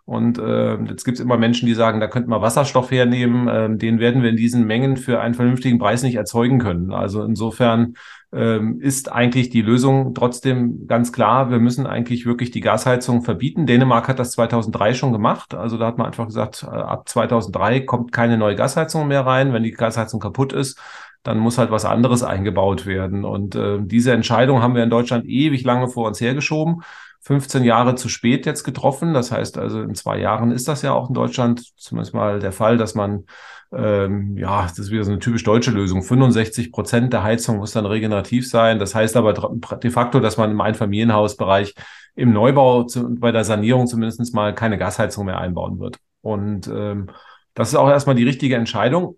Und 0.09 0.39
äh, 0.39 0.75
jetzt 0.85 1.03
gibt 1.03 1.19
es 1.19 1.23
immer 1.23 1.37
Menschen, 1.37 1.67
die 1.67 1.75
sagen, 1.75 1.99
da 1.99 2.07
könnten 2.07 2.31
wir 2.31 2.41
Wasserstoff 2.41 2.89
hernehmen. 2.89 3.47
Ähm, 3.47 3.77
den 3.77 3.99
werden 3.99 4.23
wir 4.23 4.31
in 4.31 4.37
diesen 4.37 4.65
Mengen 4.65 4.97
für 4.97 5.19
einen 5.21 5.35
vernünftigen 5.35 5.77
Preis 5.77 6.01
nicht 6.01 6.15
erzeugen 6.15 6.57
können. 6.57 6.91
Also 6.91 7.21
insofern 7.21 7.93
ähm, 8.33 8.81
ist 8.81 9.11
eigentlich 9.11 9.51
die 9.51 9.61
Lösung 9.61 10.15
trotzdem 10.15 10.87
ganz 10.87 11.11
klar, 11.11 11.51
wir 11.51 11.59
müssen 11.59 11.85
eigentlich 11.85 12.25
wirklich 12.25 12.49
die 12.49 12.61
Gasheizung 12.61 13.21
verbieten. 13.21 13.67
Dänemark 13.67 14.07
hat 14.07 14.17
das 14.17 14.31
2003 14.31 14.95
schon 14.95 15.13
gemacht. 15.13 15.53
Also 15.53 15.77
da 15.77 15.85
hat 15.85 15.99
man 15.99 16.07
einfach 16.07 16.25
gesagt, 16.25 16.63
äh, 16.63 16.75
ab 16.75 17.07
2003 17.07 17.81
kommt 17.81 18.11
keine 18.11 18.39
neue 18.39 18.55
Gasheizung 18.55 19.07
mehr 19.07 19.27
rein. 19.27 19.53
Wenn 19.53 19.61
die 19.61 19.71
Gasheizung 19.73 20.19
kaputt 20.19 20.53
ist, 20.53 20.79
dann 21.23 21.39
muss 21.39 21.57
halt 21.57 21.71
was 21.71 21.85
anderes 21.85 22.23
eingebaut 22.23 22.85
werden. 22.85 23.25
Und 23.25 23.55
äh, 23.55 23.79
diese 23.81 24.13
Entscheidung 24.13 24.61
haben 24.61 24.75
wir 24.75 24.83
in 24.83 24.89
Deutschland 24.89 25.25
ewig 25.25 25.63
lange 25.63 25.87
vor 25.87 26.07
uns 26.07 26.21
hergeschoben. 26.21 26.83
15 27.21 27.63
Jahre 27.63 27.95
zu 27.95 28.07
spät 28.09 28.45
jetzt 28.45 28.63
getroffen. 28.63 29.13
Das 29.13 29.31
heißt 29.31 29.57
also, 29.57 29.81
in 29.81 29.95
zwei 29.95 30.17
Jahren 30.19 30.51
ist 30.51 30.67
das 30.67 30.81
ja 30.81 30.93
auch 30.93 31.09
in 31.09 31.13
Deutschland 31.13 31.61
zumindest 31.77 32.13
mal 32.13 32.39
der 32.39 32.53
Fall, 32.53 32.77
dass 32.77 32.95
man, 32.95 33.25
ähm, 33.73 34.37
ja, 34.37 34.63
das 34.63 34.79
ist 34.79 34.91
wieder 34.91 35.03
so 35.03 35.11
eine 35.11 35.19
typisch 35.19 35.43
deutsche 35.43 35.71
Lösung. 35.71 36.01
65 36.01 36.71
Prozent 36.71 37.11
der 37.11 37.23
Heizung 37.23 37.57
muss 37.57 37.73
dann 37.73 37.85
regenerativ 37.85 38.49
sein. 38.49 38.79
Das 38.79 38.95
heißt 38.95 39.17
aber 39.17 39.33
de 39.33 39.91
facto, 39.91 40.21
dass 40.21 40.37
man 40.37 40.51
im 40.51 40.61
Einfamilienhausbereich 40.61 41.75
im 42.15 42.31
Neubau 42.31 42.83
zu, 42.83 43.15
bei 43.15 43.31
der 43.31 43.43
Sanierung 43.43 43.87
zumindest 43.87 44.33
mal 44.33 44.55
keine 44.55 44.77
Gasheizung 44.77 45.25
mehr 45.25 45.39
einbauen 45.39 45.79
wird. 45.79 45.97
Und 46.21 46.67
ähm, 46.67 47.07
das 47.53 47.69
ist 47.69 47.75
auch 47.75 47.89
erstmal 47.89 48.15
die 48.15 48.23
richtige 48.23 48.55
Entscheidung. 48.55 49.17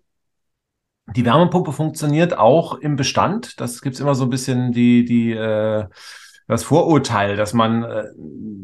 Die 1.16 1.24
Wärmepumpe 1.24 1.72
funktioniert 1.72 2.36
auch 2.36 2.74
im 2.74 2.96
Bestand. 2.96 3.60
Das 3.60 3.80
gibt's 3.80 4.00
immer 4.00 4.14
so 4.14 4.24
ein 4.24 4.30
bisschen 4.30 4.72
die, 4.72 5.04
die, 5.04 5.32
äh, 5.32 5.86
das 6.48 6.64
Vorurteil, 6.64 7.36
dass 7.36 7.54
man 7.54 7.82
äh, 7.82 8.04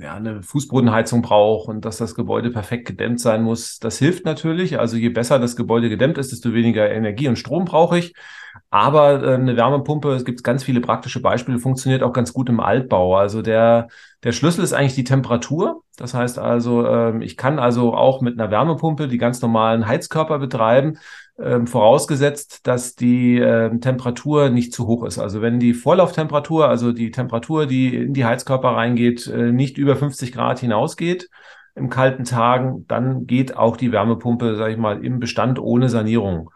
ja, 0.00 0.14
eine 0.14 0.42
Fußbodenheizung 0.42 1.22
braucht 1.22 1.68
und 1.68 1.84
dass 1.84 1.98
das 1.98 2.14
Gebäude 2.14 2.50
perfekt 2.50 2.86
gedämmt 2.86 3.20
sein 3.20 3.42
muss. 3.42 3.78
Das 3.78 3.98
hilft 3.98 4.24
natürlich. 4.24 4.78
Also 4.78 4.96
je 4.96 5.08
besser 5.08 5.38
das 5.38 5.56
Gebäude 5.56 5.88
gedämmt 5.88 6.18
ist, 6.18 6.32
desto 6.32 6.52
weniger 6.54 6.90
Energie 6.90 7.28
und 7.28 7.36
Strom 7.36 7.64
brauche 7.64 7.98
ich. 7.98 8.14
Aber 8.70 9.22
äh, 9.22 9.34
eine 9.34 9.56
Wärmepumpe, 9.56 10.12
es 10.12 10.24
gibt 10.24 10.44
ganz 10.44 10.64
viele 10.64 10.80
praktische 10.80 11.20
Beispiele, 11.20 11.58
funktioniert 11.58 12.02
auch 12.02 12.12
ganz 12.12 12.32
gut 12.32 12.48
im 12.48 12.60
Altbau. 12.60 13.16
Also 13.16 13.42
der, 13.42 13.88
der 14.22 14.32
Schlüssel 14.32 14.64
ist 14.64 14.72
eigentlich 14.72 14.94
die 14.94 15.04
Temperatur. 15.04 15.82
Das 15.96 16.14
heißt 16.14 16.38
also, 16.38 16.86
äh, 16.86 17.24
ich 17.24 17.36
kann 17.36 17.58
also 17.58 17.94
auch 17.94 18.20
mit 18.20 18.38
einer 18.38 18.50
Wärmepumpe 18.50 19.08
die 19.08 19.18
ganz 19.18 19.40
normalen 19.40 19.86
Heizkörper 19.86 20.38
betreiben 20.38 20.98
vorausgesetzt, 21.38 22.66
dass 22.66 22.96
die 22.96 23.38
äh, 23.38 23.78
Temperatur 23.78 24.50
nicht 24.50 24.72
zu 24.72 24.88
hoch 24.88 25.04
ist. 25.04 25.18
Also 25.18 25.40
wenn 25.40 25.60
die 25.60 25.72
Vorlauftemperatur, 25.72 26.68
also 26.68 26.90
die 26.92 27.12
Temperatur, 27.12 27.66
die 27.66 27.94
in 27.94 28.12
die 28.12 28.24
Heizkörper 28.24 28.70
reingeht, 28.70 29.28
äh, 29.28 29.52
nicht 29.52 29.78
über 29.78 29.94
50 29.94 30.32
Grad 30.32 30.58
hinausgeht 30.58 31.30
im 31.76 31.90
kalten 31.90 32.24
Tagen, 32.24 32.86
dann 32.88 33.28
geht 33.28 33.56
auch 33.56 33.76
die 33.76 33.92
Wärmepumpe, 33.92 34.56
sage 34.56 34.72
ich 34.72 34.78
mal, 34.78 35.04
im 35.04 35.20
Bestand 35.20 35.60
ohne 35.60 35.88
Sanierung. 35.88 36.50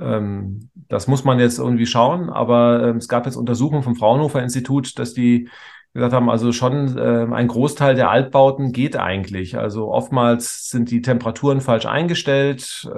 Ähm, 0.00 0.70
das 0.88 1.08
muss 1.08 1.24
man 1.24 1.38
jetzt 1.38 1.58
irgendwie 1.58 1.84
schauen, 1.84 2.30
aber 2.30 2.88
ähm, 2.88 2.96
es 2.96 3.08
gab 3.08 3.26
jetzt 3.26 3.36
Untersuchungen 3.36 3.82
vom 3.82 3.96
Fraunhofer 3.96 4.42
Institut, 4.42 4.98
dass 4.98 5.12
die 5.12 5.50
gesagt 5.92 6.14
haben, 6.14 6.30
also 6.30 6.52
schon 6.52 6.96
äh, 6.96 7.26
ein 7.30 7.48
Großteil 7.48 7.94
der 7.94 8.10
Altbauten 8.10 8.72
geht 8.72 8.96
eigentlich. 8.96 9.58
Also 9.58 9.92
oftmals 9.92 10.70
sind 10.70 10.90
die 10.90 11.02
Temperaturen 11.02 11.60
falsch 11.60 11.84
eingestellt. 11.84 12.90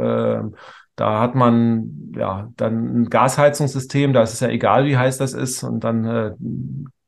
Da 0.96 1.20
hat 1.20 1.35
man 1.35 2.12
ja 2.16 2.50
dann 2.57 3.02
ein 3.02 3.11
Gasheizungssystem, 3.11 4.12
da 4.12 4.22
ist 4.22 4.33
es 4.33 4.40
ja 4.40 4.48
egal, 4.48 4.87
wie 4.87 4.96
heiß 4.96 5.18
das 5.18 5.33
ist, 5.33 5.64
und 5.64 5.83
dann 5.83 6.04
äh, 6.04 6.33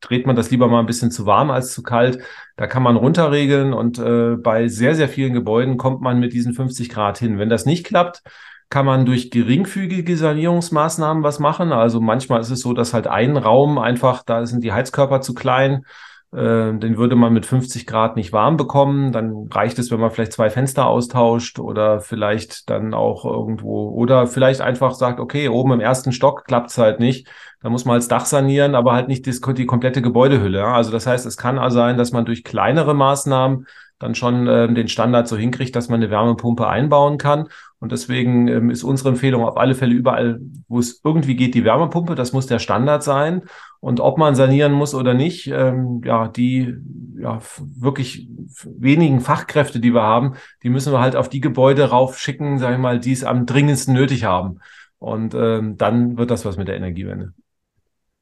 dreht 0.01 0.27
man 0.27 0.35
das 0.35 0.51
lieber 0.51 0.67
mal 0.67 0.79
ein 0.79 0.85
bisschen 0.85 1.11
zu 1.11 1.25
warm 1.25 1.51
als 1.51 1.71
zu 1.71 1.83
kalt. 1.83 2.19
Da 2.55 2.67
kann 2.67 2.83
man 2.83 2.97
runterregeln 2.97 3.73
und 3.73 3.97
äh, 3.99 4.35
bei 4.35 4.67
sehr, 4.67 4.95
sehr 4.95 5.09
vielen 5.09 5.33
Gebäuden 5.33 5.77
kommt 5.77 6.01
man 6.01 6.19
mit 6.19 6.33
diesen 6.33 6.53
50 6.53 6.89
Grad 6.89 7.17
hin. 7.17 7.39
Wenn 7.39 7.49
das 7.49 7.65
nicht 7.65 7.85
klappt, 7.85 8.23
kann 8.69 8.85
man 8.85 9.05
durch 9.05 9.31
geringfügige 9.31 10.17
Sanierungsmaßnahmen 10.17 11.23
was 11.23 11.39
machen. 11.39 11.71
Also 11.71 12.01
manchmal 12.01 12.41
ist 12.41 12.51
es 12.51 12.59
so, 12.59 12.73
dass 12.73 12.93
halt 12.93 13.07
ein 13.07 13.37
Raum 13.37 13.77
einfach, 13.77 14.23
da 14.23 14.45
sind 14.45 14.63
die 14.63 14.73
Heizkörper 14.73 15.21
zu 15.21 15.33
klein 15.33 15.85
den 16.39 16.97
würde 16.97 17.15
man 17.15 17.33
mit 17.33 17.47
50 17.47 17.87
Grad 17.87 18.15
nicht 18.15 18.31
warm 18.31 18.57
bekommen. 18.57 19.11
Dann 19.11 19.47
reicht 19.51 19.79
es, 19.79 19.89
wenn 19.89 19.99
man 19.99 20.11
vielleicht 20.11 20.33
zwei 20.33 20.49
Fenster 20.49 20.85
austauscht 20.85 21.57
oder 21.57 21.99
vielleicht 21.99 22.69
dann 22.69 22.93
auch 22.93 23.25
irgendwo 23.25 23.89
oder 23.89 24.27
vielleicht 24.27 24.61
einfach 24.61 24.93
sagt, 24.93 25.19
okay, 25.19 25.49
oben 25.49 25.73
im 25.73 25.79
ersten 25.79 26.11
Stock 26.11 26.45
klappt 26.45 26.69
es 26.69 26.77
halt 26.77 26.99
nicht. 26.99 27.27
Da 27.61 27.69
muss 27.69 27.85
man 27.85 27.95
als 27.95 28.07
Dach 28.07 28.25
sanieren, 28.25 28.75
aber 28.75 28.93
halt 28.93 29.07
nicht 29.07 29.25
die, 29.25 29.65
komplette 29.65 30.01
Gebäudehülle. 30.03 30.63
Also 30.65 30.91
das 30.91 31.07
heißt, 31.07 31.25
es 31.25 31.37
kann 31.37 31.57
also 31.57 31.77
sein, 31.77 31.97
dass 31.97 32.11
man 32.11 32.25
durch 32.25 32.43
kleinere 32.43 32.93
Maßnahmen 32.93 33.65
dann 33.99 34.13
schon 34.13 34.47
äh, 34.47 34.71
den 34.71 34.87
Standard 34.87 35.27
so 35.27 35.37
hinkriegt, 35.37 35.75
dass 35.75 35.89
man 35.89 36.01
eine 36.01 36.11
Wärmepumpe 36.11 36.67
einbauen 36.67 37.17
kann. 37.17 37.47
Und 37.79 37.91
deswegen 37.91 38.47
ähm, 38.47 38.69
ist 38.71 38.83
unsere 38.83 39.09
Empfehlung 39.09 39.43
auf 39.45 39.57
alle 39.57 39.75
Fälle 39.75 39.93
überall, 39.93 40.39
wo 40.67 40.79
es 40.79 40.99
irgendwie 41.03 41.35
geht, 41.35 41.53
die 41.53 41.63
Wärmepumpe. 41.63 42.15
Das 42.15 42.33
muss 42.33 42.47
der 42.47 42.59
Standard 42.59 43.03
sein. 43.03 43.43
Und 43.79 43.99
ob 43.99 44.17
man 44.17 44.33
sanieren 44.33 44.73
muss 44.73 44.95
oder 44.95 45.13
nicht, 45.13 45.47
ähm, 45.47 46.01
ja, 46.03 46.27
die 46.27 46.75
ja, 47.19 47.39
wirklich 47.75 48.27
wenigen 48.65 49.19
Fachkräfte, 49.19 49.79
die 49.79 49.93
wir 49.93 50.01
haben, 50.01 50.33
die 50.63 50.69
müssen 50.69 50.91
wir 50.91 50.99
halt 50.99 51.15
auf 51.15 51.29
die 51.29 51.41
Gebäude 51.41 51.89
raufschicken, 51.89 52.57
sage 52.57 52.75
ich 52.75 52.81
mal, 52.81 52.99
die 52.99 53.11
es 53.11 53.23
am 53.23 53.45
dringendsten 53.45 53.93
nötig 53.93 54.23
haben. 54.23 54.59
Und 54.97 55.35
ähm, 55.35 55.77
dann 55.77 56.17
wird 56.17 56.31
das 56.31 56.45
was 56.45 56.57
mit 56.57 56.67
der 56.67 56.77
Energiewende. 56.77 57.33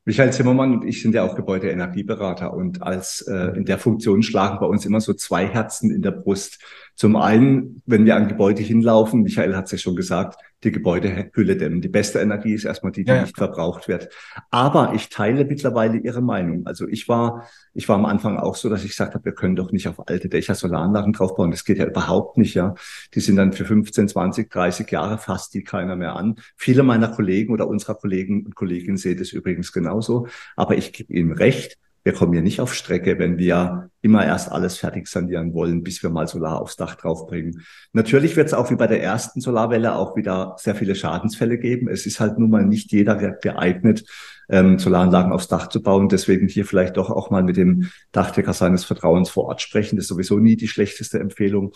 Michael 0.07 0.31
Zimmermann 0.31 0.71
und 0.71 0.85
ich 0.85 1.01
sind 1.01 1.15
ja 1.15 1.23
auch 1.23 1.35
Gebäudeenergieberater 1.35 2.53
und 2.53 2.83
als 2.83 3.21
äh, 3.27 3.57
in 3.57 3.65
der 3.65 3.79
Funktion 3.79 4.21
schlagen 4.21 4.59
bei 4.59 4.67
uns 4.67 4.85
immer 4.85 5.01
so 5.01 5.13
zwei 5.15 5.47
Herzen 5.47 5.89
in 5.89 6.03
der 6.03 6.11
Brust. 6.11 6.59
Zum 6.93 7.15
einen, 7.15 7.81
wenn 7.87 8.05
wir 8.05 8.15
an 8.15 8.27
Gebäude 8.27 8.61
hinlaufen, 8.61 9.23
Michael 9.23 9.55
hat 9.55 9.65
es 9.65 9.71
ja 9.71 9.77
schon 9.79 9.95
gesagt, 9.95 10.39
die 10.65 10.71
Gebäudehülle 10.71 11.55
dämmen. 11.55 11.81
Die 11.81 11.87
beste 11.87 12.19
Energie 12.19 12.53
ist 12.53 12.65
erstmal 12.65 12.91
die, 12.91 13.03
die 13.03 13.11
ja. 13.11 13.21
nicht 13.21 13.37
verbraucht 13.37 13.87
wird. 13.87 14.09
Aber 14.49 14.93
ich 14.93 15.09
teile 15.09 15.45
mittlerweile 15.45 15.97
Ihre 15.97 16.21
Meinung. 16.21 16.65
Also 16.65 16.87
ich 16.87 17.07
war, 17.07 17.47
ich 17.73 17.87
war 17.87 17.95
am 17.95 18.05
Anfang 18.05 18.37
auch 18.37 18.55
so, 18.55 18.69
dass 18.69 18.83
ich 18.83 18.89
gesagt 18.89 19.13
habe, 19.13 19.25
wir 19.25 19.33
können 19.33 19.55
doch 19.55 19.71
nicht 19.71 19.87
auf 19.87 20.07
alte 20.07 20.27
Dächer 20.27 20.55
Solaranlagen 20.55 21.13
draufbauen. 21.13 21.51
Das 21.51 21.63
geht 21.63 21.77
ja 21.77 21.85
überhaupt 21.85 22.37
nicht, 22.37 22.55
ja. 22.55 22.73
Die 23.13 23.19
sind 23.19 23.37
dann 23.37 23.53
für 23.53 23.65
15, 23.65 24.09
20, 24.09 24.49
30 24.49 24.91
Jahre 24.91 25.17
fast 25.17 25.53
die 25.53 25.63
keiner 25.63 25.95
mehr 25.95 26.15
an. 26.15 26.35
Viele 26.57 26.83
meiner 26.83 27.07
Kollegen 27.07 27.53
oder 27.53 27.67
unserer 27.67 27.95
Kollegen 27.95 28.45
und 28.45 28.55
Kolleginnen 28.55 28.97
sehen 28.97 29.17
das 29.17 29.31
übrigens 29.31 29.71
genauso. 29.71 30.27
Aber 30.55 30.77
ich 30.77 30.91
gebe 30.91 31.13
Ihnen 31.13 31.31
recht 31.31 31.77
wir 32.05 32.13
kommen 32.13 32.33
hier 32.33 32.43
nicht 32.43 32.61
auf 32.61 32.75
Strecke, 32.75 33.17
wenn 33.17 33.39
wir 33.39 33.89
immer 34.03 34.23
erst 34.23 34.51
alles 34.51 34.77
fertig 34.77 35.07
sanieren 35.07 35.55
wollen, 35.55 35.81
bis 35.81 36.03
wir 36.03 36.11
mal 36.11 36.27
Solar 36.27 36.61
aufs 36.61 36.75
Dach 36.75 36.93
draufbringen. 36.93 37.65
Natürlich 37.93 38.35
wird 38.35 38.45
es 38.45 38.53
auch 38.53 38.69
wie 38.69 38.75
bei 38.75 38.85
der 38.85 39.01
ersten 39.01 39.41
Solarwelle 39.41 39.95
auch 39.95 40.15
wieder 40.15 40.55
sehr 40.59 40.75
viele 40.75 40.93
Schadensfälle 40.93 41.57
geben. 41.57 41.89
Es 41.89 42.05
ist 42.05 42.19
halt 42.19 42.37
nun 42.37 42.51
mal 42.51 42.63
nicht 42.63 42.91
jeder 42.91 43.15
geeignet, 43.15 44.05
ähm, 44.49 44.77
Solaranlagen 44.77 45.31
aufs 45.31 45.47
Dach 45.47 45.67
zu 45.67 45.81
bauen. 45.81 46.07
Deswegen 46.07 46.47
hier 46.47 46.65
vielleicht 46.65 46.97
doch 46.97 47.09
auch 47.09 47.31
mal 47.31 47.41
mit 47.41 47.57
dem 47.57 47.89
Dachdecker 48.11 48.53
seines 48.53 48.85
Vertrauens 48.85 49.31
vor 49.31 49.45
Ort 49.45 49.61
sprechen. 49.61 49.95
Das 49.95 50.03
ist 50.03 50.09
sowieso 50.09 50.37
nie 50.37 50.57
die 50.57 50.67
schlechteste 50.67 51.19
Empfehlung. 51.19 51.73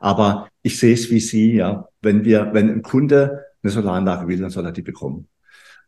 Aber 0.00 0.48
ich 0.62 0.78
sehe 0.78 0.94
es 0.94 1.10
wie 1.10 1.20
Sie, 1.20 1.52
ja. 1.52 1.86
Wenn 2.00 2.24
wir, 2.24 2.54
wenn 2.54 2.70
ein 2.70 2.82
Kunde 2.82 3.44
eine 3.62 3.70
Solaranlage 3.70 4.26
will, 4.26 4.38
dann 4.38 4.48
soll 4.48 4.64
er 4.64 4.72
die 4.72 4.80
bekommen. 4.80 5.28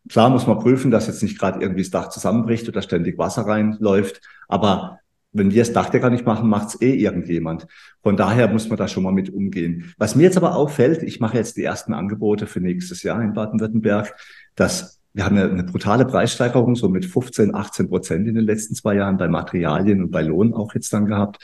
Klar 0.08 0.30
muss 0.30 0.46
man 0.46 0.58
prüfen, 0.58 0.90
dass 0.90 1.06
jetzt 1.06 1.22
nicht 1.22 1.38
gerade 1.38 1.61
irgendwie 1.61 1.82
das 1.82 1.90
Dach 1.90 2.08
zusammenbricht 2.08 2.68
oder 2.68 2.82
ständig 2.82 3.18
Wasser 3.18 3.42
reinläuft. 3.42 4.20
Aber 4.48 5.00
wenn 5.32 5.50
wir 5.50 5.62
das 5.62 5.72
Dachdecker 5.72 6.11
nicht 6.11 6.24
machen, 6.24 6.48
macht 6.48 6.68
es 6.68 6.80
eh 6.80 6.94
irgendjemand. 6.94 7.66
Von 8.02 8.16
daher 8.16 8.48
muss 8.48 8.68
man 8.68 8.78
da 8.78 8.88
schon 8.88 9.02
mal 9.02 9.12
mit 9.12 9.32
umgehen. 9.32 9.92
Was 9.98 10.14
mir 10.14 10.22
jetzt 10.22 10.37
aber 10.37 10.56
auffällt, 10.56 11.02
ich 11.02 11.20
mache 11.20 11.37
jetzt 11.37 11.56
die 11.56 11.64
ersten 11.64 11.92
Angebote 11.92 12.46
für 12.46 12.61
nächstes 12.61 13.02
Jahr 13.02 13.22
in 13.22 13.34
Baden-Württemberg, 13.34 14.14
dass 14.54 14.98
wir 15.14 15.24
haben 15.24 15.37
eine, 15.37 15.50
eine 15.50 15.64
brutale 15.64 16.04
Preissteigerung, 16.04 16.76
so 16.76 16.88
mit 16.88 17.04
15, 17.04 17.54
18 17.54 17.88
Prozent 17.88 18.28
in 18.28 18.34
den 18.34 18.44
letzten 18.44 18.74
zwei 18.74 18.94
Jahren 18.94 19.16
bei 19.16 19.26
Materialien 19.26 20.02
und 20.02 20.11
bei 20.11 20.22
Lohn 20.22 20.54
auch 20.54 20.74
jetzt 20.74 20.92
dann 20.92 21.06
gehabt 21.06 21.38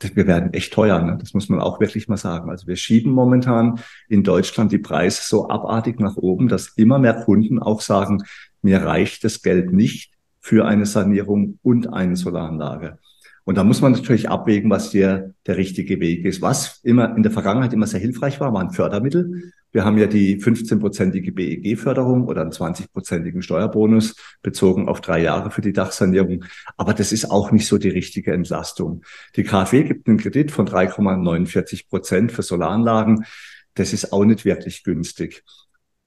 wir 0.00 0.26
werden 0.26 0.52
echt 0.52 0.72
teuer, 0.72 1.00
ne? 1.00 1.16
das 1.18 1.34
muss 1.34 1.48
man 1.48 1.60
auch 1.60 1.80
wirklich 1.80 2.08
mal 2.08 2.16
sagen. 2.16 2.50
Also 2.50 2.66
wir 2.66 2.76
schieben 2.76 3.12
momentan 3.12 3.80
in 4.08 4.22
Deutschland 4.22 4.72
die 4.72 4.78
Preise 4.78 5.22
so 5.22 5.48
abartig 5.48 6.00
nach 6.00 6.16
oben, 6.16 6.48
dass 6.48 6.68
immer 6.76 6.98
mehr 6.98 7.14
Kunden 7.14 7.58
auch 7.58 7.80
sagen, 7.80 8.22
mir 8.62 8.82
reicht 8.82 9.24
das 9.24 9.42
Geld 9.42 9.72
nicht 9.72 10.12
für 10.40 10.66
eine 10.66 10.86
Sanierung 10.86 11.58
und 11.62 11.92
eine 11.92 12.16
Solaranlage. 12.16 12.98
Und 13.46 13.56
da 13.56 13.62
muss 13.62 13.80
man 13.80 13.92
natürlich 13.92 14.28
abwägen, 14.28 14.70
was 14.70 14.90
hier 14.90 15.32
der 15.46 15.56
richtige 15.56 16.00
Weg 16.00 16.24
ist. 16.24 16.42
Was 16.42 16.80
immer 16.82 17.16
in 17.16 17.22
der 17.22 17.30
Vergangenheit 17.30 17.72
immer 17.72 17.86
sehr 17.86 18.00
hilfreich 18.00 18.40
war, 18.40 18.52
waren 18.52 18.72
Fördermittel. 18.72 19.52
Wir 19.70 19.84
haben 19.84 19.98
ja 19.98 20.08
die 20.08 20.42
15-prozentige 20.42 21.32
BEG-Förderung 21.32 22.24
oder 22.24 22.40
einen 22.40 22.50
20-prozentigen 22.50 23.42
Steuerbonus 23.42 24.16
bezogen 24.42 24.88
auf 24.88 25.00
drei 25.00 25.22
Jahre 25.22 25.52
für 25.52 25.60
die 25.60 25.72
Dachsanierung. 25.72 26.44
Aber 26.76 26.92
das 26.92 27.12
ist 27.12 27.30
auch 27.30 27.52
nicht 27.52 27.68
so 27.68 27.78
die 27.78 27.88
richtige 27.88 28.32
Entlastung. 28.32 29.02
Die 29.36 29.44
KfW 29.44 29.84
gibt 29.84 30.08
einen 30.08 30.18
Kredit 30.18 30.50
von 30.50 30.66
3,49 30.66 31.88
Prozent 31.88 32.32
für 32.32 32.42
Solaranlagen. 32.42 33.26
Das 33.74 33.92
ist 33.92 34.12
auch 34.12 34.24
nicht 34.24 34.44
wirklich 34.44 34.82
günstig. 34.82 35.44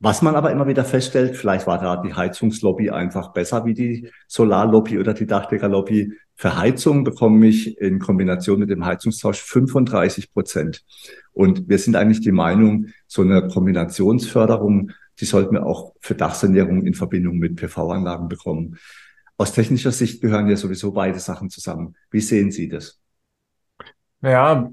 Was 0.02 0.22
man 0.22 0.36
aber 0.36 0.52
immer 0.52 0.66
wieder 0.66 0.86
feststellt, 0.86 1.36
vielleicht 1.36 1.68
war 1.68 1.78
da 1.78 1.98
die 2.02 2.14
Heizungslobby 2.14 2.90
einfach 2.90 3.34
besser 3.34 3.66
wie 3.66 3.74
die 3.74 4.10
Solarlobby 4.28 4.98
oder 4.98 5.14
die 5.14 5.26
Dachdeckerlobby. 5.26 6.14
Für 6.36 6.58
Heizung 6.58 7.04
bekomme 7.04 7.48
ich 7.48 7.78
in 7.80 8.00
Kombination 8.00 8.60
mit 8.60 8.70
dem 8.70 8.86
Heizungstausch 8.86 9.42
35 9.42 10.32
Prozent. 10.32 10.86
Und 11.34 11.68
wir 11.68 11.78
sind 11.80 11.98
eigentlich 11.98 12.22
die 12.22 12.32
Meinung, 12.32 12.88
so 13.08 13.24
eine 13.24 13.50
Kombinationsförderung, 13.50 14.92
die 15.20 15.26
sollten 15.26 15.56
wir 15.56 15.66
auch 15.66 15.94
für 16.00 16.16
Dachsanierung 16.16 16.86
in 16.86 16.94
Verbindung 16.94 17.38
mit 17.38 17.58
PV-Anlagen 17.58 18.30
bekommen. 18.30 18.78
Aus 19.36 19.52
technischer 19.52 19.92
Sicht 19.92 20.22
gehören 20.22 20.48
ja 20.48 20.56
sowieso 20.56 20.94
beide 20.94 21.20
Sachen 21.20 21.50
zusammen. 21.50 21.96
Wie 22.10 22.22
sehen 22.22 22.52
Sie 22.52 22.70
das? 22.70 23.02
Naja, 24.22 24.70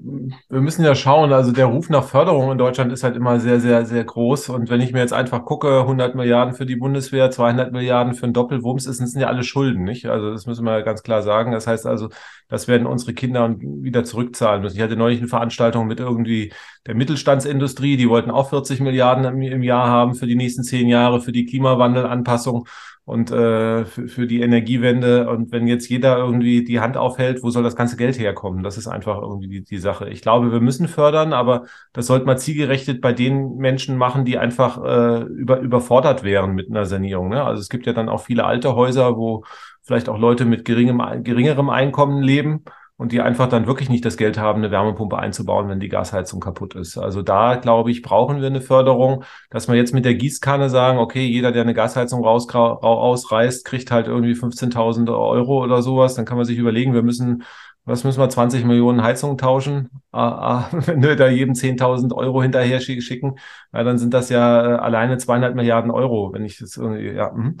wir 0.49 0.59
müssen 0.59 0.83
ja 0.83 0.93
schauen. 0.93 1.31
Also 1.31 1.53
der 1.53 1.67
Ruf 1.67 1.89
nach 1.89 2.03
Förderung 2.03 2.51
in 2.51 2.57
Deutschland 2.57 2.91
ist 2.91 3.05
halt 3.05 3.15
immer 3.15 3.39
sehr, 3.39 3.61
sehr, 3.61 3.85
sehr 3.85 4.03
groß. 4.03 4.49
Und 4.49 4.69
wenn 4.69 4.81
ich 4.81 4.91
mir 4.91 4.99
jetzt 4.99 5.13
einfach 5.13 5.45
gucke, 5.45 5.79
100 5.79 6.15
Milliarden 6.15 6.53
für 6.53 6.65
die 6.65 6.75
Bundeswehr, 6.75 7.31
200 7.31 7.71
Milliarden 7.71 8.13
für 8.13 8.25
einen 8.25 8.33
Doppelwumms, 8.33 8.83
das 8.83 8.97
sind 8.97 9.21
ja 9.21 9.27
alle 9.27 9.43
Schulden, 9.43 9.85
nicht? 9.85 10.07
Also 10.07 10.31
das 10.31 10.47
müssen 10.47 10.65
wir 10.65 10.81
ganz 10.81 11.01
klar 11.01 11.21
sagen. 11.21 11.53
Das 11.53 11.65
heißt 11.65 11.85
also, 11.85 12.09
das 12.49 12.67
werden 12.67 12.85
unsere 12.85 13.13
Kinder 13.13 13.55
wieder 13.57 14.03
zurückzahlen 14.03 14.61
müssen. 14.61 14.75
Ich 14.75 14.83
hatte 14.83 14.97
neulich 14.97 15.19
eine 15.19 15.29
Veranstaltung 15.29 15.87
mit 15.87 16.01
irgendwie 16.01 16.51
der 16.85 16.95
Mittelstandsindustrie. 16.95 17.95
Die 17.95 18.09
wollten 18.09 18.31
auch 18.31 18.49
40 18.49 18.81
Milliarden 18.81 19.41
im, 19.41 19.63
Jahr 19.63 19.87
haben 19.87 20.15
für 20.15 20.27
die 20.27 20.35
nächsten 20.35 20.63
zehn 20.63 20.89
Jahre 20.89 21.21
für 21.21 21.31
die 21.31 21.45
Klimawandelanpassung 21.45 22.67
und 23.07 23.31
äh, 23.31 23.85
für, 23.85 24.09
für 24.09 24.27
die 24.27 24.41
Energiewende. 24.41 25.29
Und 25.29 25.53
wenn 25.53 25.65
jetzt 25.65 25.87
jeder 25.87 26.17
irgendwie 26.17 26.65
die 26.65 26.81
Hand 26.81 26.97
aufhält, 26.97 27.41
wo 27.41 27.49
soll 27.49 27.63
das 27.63 27.77
ganze 27.77 27.95
Geld 27.95 28.19
herkommen? 28.19 28.63
Das 28.63 28.77
ist 28.77 28.89
einfach 28.89 29.21
irgendwie 29.21 29.47
die, 29.47 29.63
die 29.63 29.77
Sache. 29.77 30.09
Ich 30.09 30.21
glaube, 30.21 30.51
wir 30.51 30.59
müssen 30.59 30.89
fördern, 30.89 31.31
aber 31.31 31.67
das 31.93 32.07
sollte 32.07 32.25
man 32.25 32.37
zielgerechtet 32.37 32.99
bei 32.99 33.13
den 33.13 33.55
Menschen 33.55 33.95
machen, 33.95 34.25
die 34.25 34.37
einfach 34.37 34.83
äh, 34.83 35.21
über, 35.23 35.61
überfordert 35.61 36.23
wären 36.23 36.53
mit 36.53 36.69
einer 36.69 36.83
Sanierung. 36.83 37.29
Ne? 37.29 37.41
Also 37.41 37.61
es 37.61 37.69
gibt 37.69 37.85
ja 37.85 37.93
dann 37.93 38.09
auch 38.09 38.25
viele 38.25 38.43
alte 38.43 38.75
Häuser, 38.75 39.15
wo 39.15 39.45
vielleicht 39.83 40.09
auch 40.09 40.19
Leute 40.19 40.43
mit 40.43 40.65
geringem, 40.65 41.01
geringerem 41.23 41.69
Einkommen 41.69 42.21
leben 42.21 42.65
und 42.97 43.11
die 43.11 43.21
einfach 43.21 43.47
dann 43.47 43.67
wirklich 43.67 43.89
nicht 43.89 44.03
das 44.05 44.17
Geld 44.17 44.39
haben, 44.39 44.57
eine 44.59 44.71
Wärmepumpe 44.71 45.17
einzubauen, 45.17 45.69
wenn 45.69 45.79
die 45.79 45.87
Gasheizung 45.87 46.39
kaputt 46.39 46.73
ist. 46.75 46.97
Also 46.97 47.21
da, 47.21 47.55
glaube 47.55 47.91
ich, 47.91 48.01
brauchen 48.01 48.41
wir 48.41 48.47
eine 48.47 48.59
Förderung, 48.59 49.23
dass 49.51 49.67
wir 49.67 49.75
jetzt 49.75 49.93
mit 49.93 50.03
der 50.03 50.15
Gießkanne 50.15 50.69
sagen, 50.69 50.97
okay, 50.97 51.25
jeder, 51.25 51.51
der 51.51 51.61
eine 51.61 51.75
Gasheizung 51.75 52.23
raus, 52.23 52.47
ausreißt, 52.49 53.65
kriegt 53.65 53.91
halt 53.91 54.07
irgendwie 54.07 54.33
15.000 54.33 55.09
Euro 55.15 55.63
oder 55.63 55.83
sowas. 55.83 56.15
Dann 56.15 56.25
kann 56.25 56.37
man 56.37 56.45
sich 56.45 56.57
überlegen, 56.57 56.95
wir 56.95 57.03
müssen, 57.03 57.43
was 57.85 58.03
müssen 58.03 58.19
wir, 58.19 58.29
20 58.29 58.65
Millionen 58.65 59.03
Heizungen 59.03 59.37
tauschen? 59.37 59.89
Ah, 60.11 60.65
ah, 60.65 60.69
wenn 60.87 61.03
wir 61.03 61.15
da 61.15 61.27
jedem 61.27 61.53
10.000 61.53 62.15
Euro 62.15 62.41
hinterher 62.41 62.79
schicken, 62.79 63.35
ja, 63.73 63.83
dann 63.83 63.99
sind 63.99 64.13
das 64.15 64.29
ja 64.29 64.75
äh, 64.75 64.77
alleine 64.79 65.19
200 65.19 65.53
Milliarden 65.53 65.91
Euro, 65.91 66.33
wenn 66.33 66.45
ich 66.45 66.57
das 66.57 66.77
irgendwie, 66.77 67.11
ja. 67.11 67.31
Mh. 67.31 67.53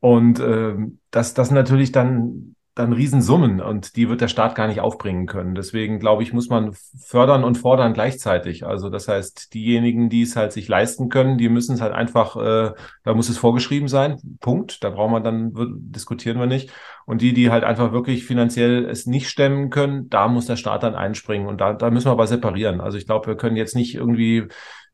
Und 0.00 0.38
äh, 0.38 0.76
das, 1.10 1.34
das 1.34 1.50
natürlich 1.50 1.90
dann 1.90 2.54
dann 2.78 2.92
Riesensummen 2.92 3.60
und 3.60 3.96
die 3.96 4.08
wird 4.08 4.20
der 4.20 4.28
Staat 4.28 4.54
gar 4.54 4.68
nicht 4.68 4.80
aufbringen 4.80 5.26
können. 5.26 5.54
Deswegen 5.54 5.98
glaube 5.98 6.22
ich, 6.22 6.32
muss 6.32 6.48
man 6.48 6.72
fördern 6.72 7.44
und 7.44 7.56
fordern 7.56 7.92
gleichzeitig. 7.92 8.64
Also 8.66 8.88
das 8.88 9.08
heißt, 9.08 9.52
diejenigen, 9.54 10.08
die 10.08 10.22
es 10.22 10.36
halt 10.36 10.52
sich 10.52 10.68
leisten 10.68 11.08
können, 11.08 11.38
die 11.38 11.48
müssen 11.48 11.74
es 11.74 11.80
halt 11.80 11.92
einfach, 11.92 12.36
äh, 12.36 12.72
da 13.04 13.14
muss 13.14 13.28
es 13.28 13.38
vorgeschrieben 13.38 13.88
sein. 13.88 14.18
Punkt. 14.40 14.84
Da 14.84 14.90
brauchen 14.90 15.12
wir 15.12 15.20
dann, 15.20 15.52
diskutieren 15.80 16.38
wir 16.38 16.46
nicht. 16.46 16.70
Und 17.04 17.22
die, 17.22 17.32
die 17.32 17.50
halt 17.50 17.64
einfach 17.64 17.92
wirklich 17.92 18.24
finanziell 18.24 18.84
es 18.84 19.06
nicht 19.06 19.28
stemmen 19.28 19.70
können, 19.70 20.08
da 20.10 20.28
muss 20.28 20.46
der 20.46 20.56
Staat 20.56 20.82
dann 20.82 20.94
einspringen. 20.94 21.48
Und 21.48 21.60
da, 21.60 21.72
da 21.72 21.90
müssen 21.90 22.06
wir 22.06 22.12
aber 22.12 22.26
separieren. 22.26 22.80
Also 22.80 22.98
ich 22.98 23.06
glaube, 23.06 23.26
wir 23.26 23.36
können 23.36 23.56
jetzt 23.56 23.74
nicht 23.74 23.94
irgendwie 23.94 24.48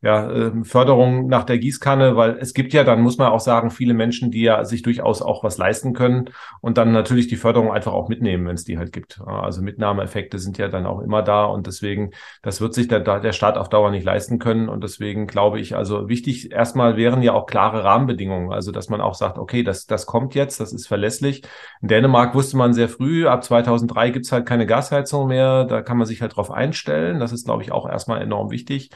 ja, 0.05 0.29
ähm, 0.29 0.65
Förderung 0.65 1.25
nach 1.25 1.45
der 1.45 1.57
Gießkanne, 1.57 2.15
weil 2.15 2.37
es 2.39 2.53
gibt 2.53 2.73
ja, 2.73 2.83
dann 2.83 3.01
muss 3.01 3.17
man 3.17 3.31
auch 3.31 3.39
sagen, 3.39 3.71
viele 3.71 3.95
Menschen, 3.95 4.29
die 4.29 4.43
ja 4.43 4.63
sich 4.63 4.83
durchaus 4.83 5.23
auch 5.23 5.43
was 5.43 5.57
leisten 5.57 5.93
können 5.93 6.29
und 6.61 6.77
dann 6.77 6.91
natürlich 6.91 7.27
die 7.27 7.37
Förderung 7.37 7.71
einfach 7.71 7.91
auch 7.91 8.07
mitnehmen, 8.07 8.45
wenn 8.45 8.53
es 8.53 8.65
die 8.65 8.77
halt 8.77 8.93
gibt. 8.93 9.19
Also 9.25 9.63
Mitnahmeeffekte 9.63 10.37
sind 10.37 10.59
ja 10.59 10.67
dann 10.67 10.85
auch 10.85 11.01
immer 11.01 11.23
da 11.23 11.45
und 11.45 11.65
deswegen, 11.65 12.11
das 12.43 12.61
wird 12.61 12.75
sich 12.75 12.87
der, 12.87 12.99
der 12.99 13.31
Staat 13.31 13.57
auf 13.57 13.67
Dauer 13.67 13.89
nicht 13.89 14.03
leisten 14.03 14.37
können 14.37 14.69
und 14.69 14.83
deswegen 14.83 15.25
glaube 15.25 15.59
ich, 15.59 15.75
also 15.75 16.07
wichtig 16.07 16.51
erstmal 16.51 16.97
wären 16.97 17.23
ja 17.23 17.33
auch 17.33 17.47
klare 17.47 17.83
Rahmenbedingungen, 17.83 18.53
also 18.53 18.71
dass 18.71 18.89
man 18.89 19.01
auch 19.01 19.15
sagt, 19.15 19.39
okay, 19.39 19.63
das, 19.63 19.87
das 19.87 20.05
kommt 20.05 20.35
jetzt, 20.35 20.59
das 20.59 20.71
ist 20.71 20.87
verlässlich. 20.87 21.41
In 21.81 21.87
Dänemark 21.87 22.35
wusste 22.35 22.57
man 22.57 22.73
sehr 22.75 22.89
früh, 22.89 23.25
ab 23.25 23.43
2003 23.43 24.11
gibt's 24.11 24.31
halt 24.31 24.45
keine 24.45 24.67
Gasheizung 24.67 25.25
mehr, 25.25 25.65
da 25.65 25.81
kann 25.81 25.97
man 25.97 26.05
sich 26.05 26.21
halt 26.21 26.35
drauf 26.37 26.51
einstellen, 26.51 27.19
das 27.19 27.31
ist, 27.31 27.45
glaube 27.45 27.63
ich, 27.63 27.71
auch 27.71 27.89
erstmal 27.89 28.21
enorm 28.21 28.51
wichtig. 28.51 28.91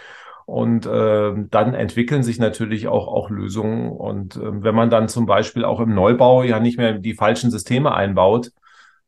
Und 0.49 0.87
äh, 0.87 1.31
dann 1.51 1.75
entwickeln 1.75 2.23
sich 2.23 2.39
natürlich 2.39 2.87
auch, 2.87 3.07
auch 3.07 3.29
Lösungen. 3.29 3.91
Und 3.91 4.35
äh, 4.35 4.63
wenn 4.63 4.73
man 4.73 4.89
dann 4.89 5.07
zum 5.07 5.27
Beispiel 5.27 5.63
auch 5.63 5.79
im 5.79 5.93
Neubau 5.93 6.41
ja 6.41 6.59
nicht 6.59 6.79
mehr 6.79 6.93
die 6.93 7.13
falschen 7.13 7.51
Systeme 7.51 7.93
einbaut, 7.93 8.51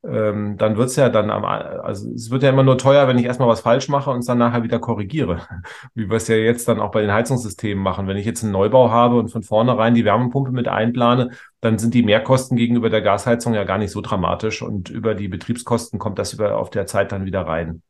ähm, 0.03 0.55
dann 0.57 0.77
wird's 0.77 0.95
ja 0.97 1.09
dann 1.09 1.31
am, 1.31 1.43
also 1.43 2.11
es 2.11 2.29
wird 2.29 2.43
ja 2.43 2.49
immer 2.49 2.61
nur 2.61 2.77
teuer, 2.77 3.07
wenn 3.07 3.17
ich 3.17 3.25
erstmal 3.25 3.49
was 3.49 3.61
falsch 3.61 3.89
mache 3.89 4.11
und 4.11 4.19
es 4.19 4.27
dann 4.27 4.37
nachher 4.37 4.61
wieder 4.61 4.77
korrigiere. 4.77 5.41
Wie 5.95 6.11
wir 6.11 6.17
es 6.17 6.27
ja 6.27 6.35
jetzt 6.35 6.67
dann 6.67 6.79
auch 6.79 6.91
bei 6.91 7.01
den 7.01 7.11
Heizungssystemen 7.11 7.83
machen. 7.83 8.05
Wenn 8.07 8.17
ich 8.17 8.25
jetzt 8.27 8.43
einen 8.43 8.53
Neubau 8.53 8.91
habe 8.91 9.17
und 9.17 9.29
von 9.29 9.41
vornherein 9.41 9.95
die 9.95 10.05
Wärmepumpe 10.05 10.51
mit 10.51 10.67
einplane, 10.67 11.31
dann 11.59 11.79
sind 11.79 11.95
die 11.95 12.03
Mehrkosten 12.03 12.55
gegenüber 12.55 12.91
der 12.91 13.01
Gasheizung 13.01 13.55
ja 13.55 13.63
gar 13.63 13.79
nicht 13.79 13.91
so 13.91 14.01
dramatisch 14.01 14.61
und 14.61 14.91
über 14.91 15.15
die 15.15 15.27
Betriebskosten 15.27 15.97
kommt 15.97 16.19
das 16.19 16.33
über 16.33 16.57
auf 16.57 16.69
der 16.69 16.85
Zeit 16.85 17.11
dann 17.11 17.25
wieder 17.25 17.41
rein. 17.47 17.81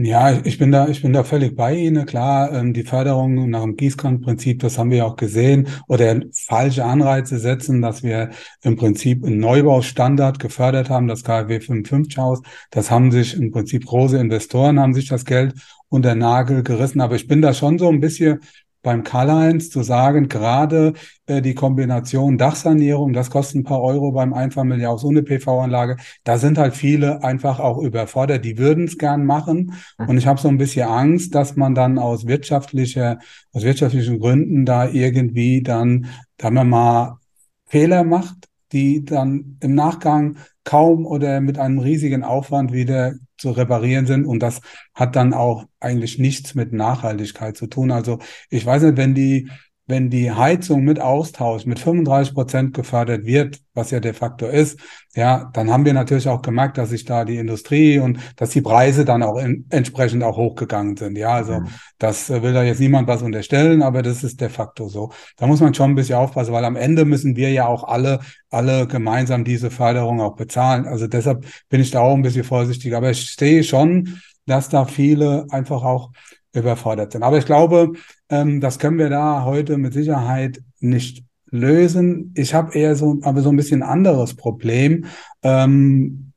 Ja, 0.00 0.30
ich 0.44 0.58
bin 0.58 0.70
da, 0.70 0.86
ich 0.86 1.02
bin 1.02 1.12
da 1.12 1.24
völlig 1.24 1.56
bei 1.56 1.74
Ihnen. 1.74 2.06
Klar, 2.06 2.52
ähm, 2.52 2.72
die 2.72 2.84
Förderung 2.84 3.50
nach 3.50 3.62
dem 3.62 3.74
Gießkannenprinzip, 3.74 4.60
das 4.60 4.78
haben 4.78 4.92
wir 4.92 5.04
auch 5.04 5.16
gesehen, 5.16 5.66
oder 5.88 6.20
falsche 6.32 6.84
Anreize 6.84 7.40
setzen, 7.40 7.82
dass 7.82 8.04
wir 8.04 8.30
im 8.62 8.76
Prinzip 8.76 9.24
einen 9.24 9.40
Neubaustandard 9.40 10.38
gefördert 10.38 10.88
haben, 10.88 11.08
das 11.08 11.24
KfW 11.24 11.58
55 11.58 12.16
Haus. 12.16 12.40
Das 12.70 12.92
haben 12.92 13.10
sich 13.10 13.34
im 13.34 13.50
Prinzip 13.50 13.86
große 13.86 14.18
Investoren 14.18 14.78
haben 14.78 14.94
sich 14.94 15.08
das 15.08 15.24
Geld 15.24 15.54
unter 15.88 16.14
Nagel 16.14 16.62
gerissen. 16.62 17.00
Aber 17.00 17.16
ich 17.16 17.26
bin 17.26 17.42
da 17.42 17.52
schon 17.52 17.76
so 17.78 17.88
ein 17.88 17.98
bisschen 17.98 18.38
beim 18.82 19.02
Karl-Heinz 19.04 19.70
zu 19.70 19.82
sagen, 19.82 20.28
gerade 20.28 20.94
äh, 21.26 21.42
die 21.42 21.54
Kombination 21.54 22.38
Dachsanierung, 22.38 23.12
das 23.12 23.30
kostet 23.30 23.56
ein 23.56 23.64
paar 23.64 23.82
Euro 23.82 24.12
beim 24.12 24.32
Einfamilienhaus 24.32 25.04
ohne 25.04 25.22
PV-Anlage, 25.22 25.96
da 26.24 26.38
sind 26.38 26.58
halt 26.58 26.74
viele 26.74 27.22
einfach 27.22 27.58
auch 27.60 27.78
überfordert, 27.78 28.44
die 28.44 28.58
würden 28.58 28.84
es 28.84 28.98
gern 28.98 29.24
machen. 29.24 29.74
Und 29.98 30.16
ich 30.16 30.26
habe 30.26 30.40
so 30.40 30.48
ein 30.48 30.58
bisschen 30.58 30.88
Angst, 30.88 31.34
dass 31.34 31.56
man 31.56 31.74
dann 31.74 31.98
aus 31.98 32.26
wirtschaftlicher, 32.26 33.18
aus 33.52 33.62
wirtschaftlichen 33.62 34.20
Gründen 34.20 34.64
da 34.64 34.88
irgendwie 34.88 35.62
dann, 35.62 36.06
sagen 36.40 36.54
wir 36.54 36.64
mal, 36.64 37.18
Fehler 37.66 38.04
macht, 38.04 38.48
die 38.72 39.04
dann 39.04 39.58
im 39.60 39.74
Nachgang 39.74 40.36
kaum 40.68 41.06
oder 41.06 41.40
mit 41.40 41.58
einem 41.58 41.78
riesigen 41.78 42.22
Aufwand 42.24 42.74
wieder 42.74 43.14
zu 43.38 43.52
reparieren 43.52 44.04
sind. 44.04 44.26
Und 44.26 44.40
das 44.40 44.60
hat 44.92 45.16
dann 45.16 45.32
auch 45.32 45.64
eigentlich 45.80 46.18
nichts 46.18 46.54
mit 46.54 46.74
Nachhaltigkeit 46.74 47.56
zu 47.56 47.68
tun. 47.68 47.90
Also 47.90 48.18
ich 48.50 48.66
weiß 48.66 48.82
nicht, 48.82 48.98
wenn 48.98 49.14
die 49.14 49.48
wenn 49.88 50.10
die 50.10 50.30
Heizung 50.30 50.84
mit 50.84 51.00
Austausch 51.00 51.64
mit 51.64 51.78
35 51.78 52.34
Prozent 52.34 52.74
gefördert 52.74 53.24
wird, 53.24 53.60
was 53.74 53.90
ja 53.90 54.00
de 54.00 54.12
facto 54.12 54.46
ist, 54.46 54.78
ja, 55.14 55.50
dann 55.54 55.70
haben 55.70 55.86
wir 55.86 55.94
natürlich 55.94 56.28
auch 56.28 56.42
gemerkt, 56.42 56.76
dass 56.76 56.90
sich 56.90 57.06
da 57.06 57.24
die 57.24 57.38
Industrie 57.38 57.98
und 57.98 58.18
dass 58.36 58.50
die 58.50 58.60
Preise 58.60 59.06
dann 59.06 59.22
auch 59.22 59.38
in, 59.38 59.64
entsprechend 59.70 60.22
auch 60.22 60.36
hochgegangen 60.36 60.96
sind. 60.96 61.16
Ja, 61.16 61.30
also 61.30 61.60
mhm. 61.60 61.68
das 61.98 62.28
will 62.28 62.52
da 62.52 62.62
jetzt 62.62 62.80
niemand 62.80 63.08
was 63.08 63.22
unterstellen, 63.22 63.82
aber 63.82 64.02
das 64.02 64.22
ist 64.22 64.40
de 64.40 64.50
facto 64.50 64.88
so. 64.88 65.10
Da 65.38 65.46
muss 65.46 65.60
man 65.60 65.72
schon 65.74 65.92
ein 65.92 65.94
bisschen 65.94 66.16
aufpassen, 66.16 66.52
weil 66.52 66.66
am 66.66 66.76
Ende 66.76 67.06
müssen 67.06 67.34
wir 67.34 67.50
ja 67.50 67.66
auch 67.66 67.84
alle, 67.84 68.20
alle 68.50 68.86
gemeinsam 68.86 69.42
diese 69.42 69.70
Förderung 69.70 70.20
auch 70.20 70.36
bezahlen. 70.36 70.86
Also 70.86 71.06
deshalb 71.06 71.46
bin 71.70 71.80
ich 71.80 71.90
da 71.90 72.00
auch 72.00 72.14
ein 72.14 72.22
bisschen 72.22 72.44
vorsichtig. 72.44 72.94
Aber 72.94 73.10
ich 73.10 73.22
stehe 73.22 73.64
schon, 73.64 74.20
dass 74.44 74.68
da 74.68 74.84
viele 74.84 75.46
einfach 75.50 75.82
auch 75.82 76.10
überfordert 76.52 77.12
sind. 77.12 77.22
Aber 77.22 77.38
ich 77.38 77.46
glaube, 77.46 77.92
ähm, 78.28 78.60
das 78.60 78.78
können 78.78 78.98
wir 78.98 79.10
da 79.10 79.44
heute 79.44 79.78
mit 79.78 79.92
Sicherheit 79.92 80.60
nicht 80.80 81.24
lösen. 81.50 82.32
Ich 82.36 82.54
habe 82.54 82.74
eher 82.74 82.94
so, 82.94 83.18
aber 83.22 83.40
so 83.40 83.50
ein 83.50 83.56
bisschen 83.56 83.82
anderes 83.82 84.34
Problem. 84.34 85.06
Ähm, 85.42 86.32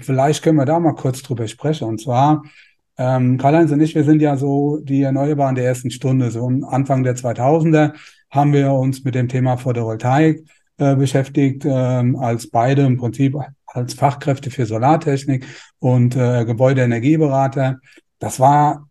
vielleicht 0.00 0.42
können 0.42 0.58
wir 0.58 0.64
da 0.64 0.78
mal 0.78 0.94
kurz 0.94 1.22
drüber 1.22 1.48
sprechen. 1.48 1.88
Und 1.88 2.00
zwar, 2.00 2.42
ähm, 2.96 3.38
Karl-Heinz 3.38 3.72
und 3.72 3.80
ich, 3.80 3.94
wir 3.94 4.04
sind 4.04 4.22
ja 4.22 4.36
so 4.36 4.78
die 4.78 5.02
Erneuerbaren 5.02 5.54
der 5.54 5.64
ersten 5.64 5.90
Stunde. 5.90 6.30
So 6.30 6.46
Anfang 6.68 7.02
der 7.02 7.16
2000er 7.16 7.94
haben 8.30 8.52
wir 8.52 8.72
uns 8.72 9.04
mit 9.04 9.14
dem 9.14 9.28
Thema 9.28 9.56
Photovoltaik 9.56 10.44
äh, 10.78 10.96
beschäftigt, 10.96 11.64
ähm, 11.66 12.16
als 12.16 12.50
beide 12.50 12.82
im 12.82 12.96
Prinzip 12.96 13.36
als 13.66 13.94
Fachkräfte 13.94 14.50
für 14.50 14.66
Solartechnik 14.66 15.46
und 15.80 16.14
äh, 16.16 16.44
Gebäudeenergieberater. 16.44 17.80
Das 18.20 18.38
war 18.38 18.88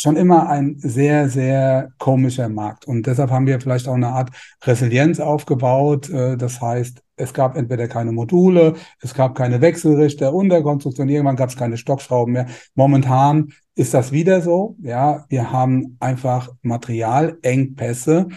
schon 0.00 0.16
immer 0.16 0.48
ein 0.48 0.76
sehr, 0.78 1.28
sehr 1.28 1.92
komischer 1.98 2.48
Markt. 2.48 2.86
Und 2.86 3.06
deshalb 3.06 3.30
haben 3.30 3.46
wir 3.46 3.60
vielleicht 3.60 3.86
auch 3.86 3.94
eine 3.94 4.08
Art 4.08 4.30
Resilienz 4.62 5.20
aufgebaut. 5.20 6.08
Äh, 6.08 6.36
das 6.38 6.60
heißt, 6.60 7.02
es 7.16 7.34
gab 7.34 7.54
entweder 7.54 7.86
keine 7.86 8.12
Module, 8.12 8.74
es 9.02 9.12
gab 9.12 9.34
keine 9.34 9.60
Wechselrichter, 9.60 10.32
Unterkonstruktion, 10.32 11.10
irgendwann 11.10 11.36
gab 11.36 11.50
es 11.50 11.56
keine 11.56 11.76
Stockschrauben 11.76 12.32
mehr. 12.32 12.46
Momentan 12.74 13.52
ist 13.74 13.92
das 13.92 14.10
wieder 14.10 14.40
so. 14.40 14.76
Ja, 14.80 15.26
wir 15.28 15.52
haben 15.52 15.98
einfach 16.00 16.50
Materialengpässe 16.62 18.28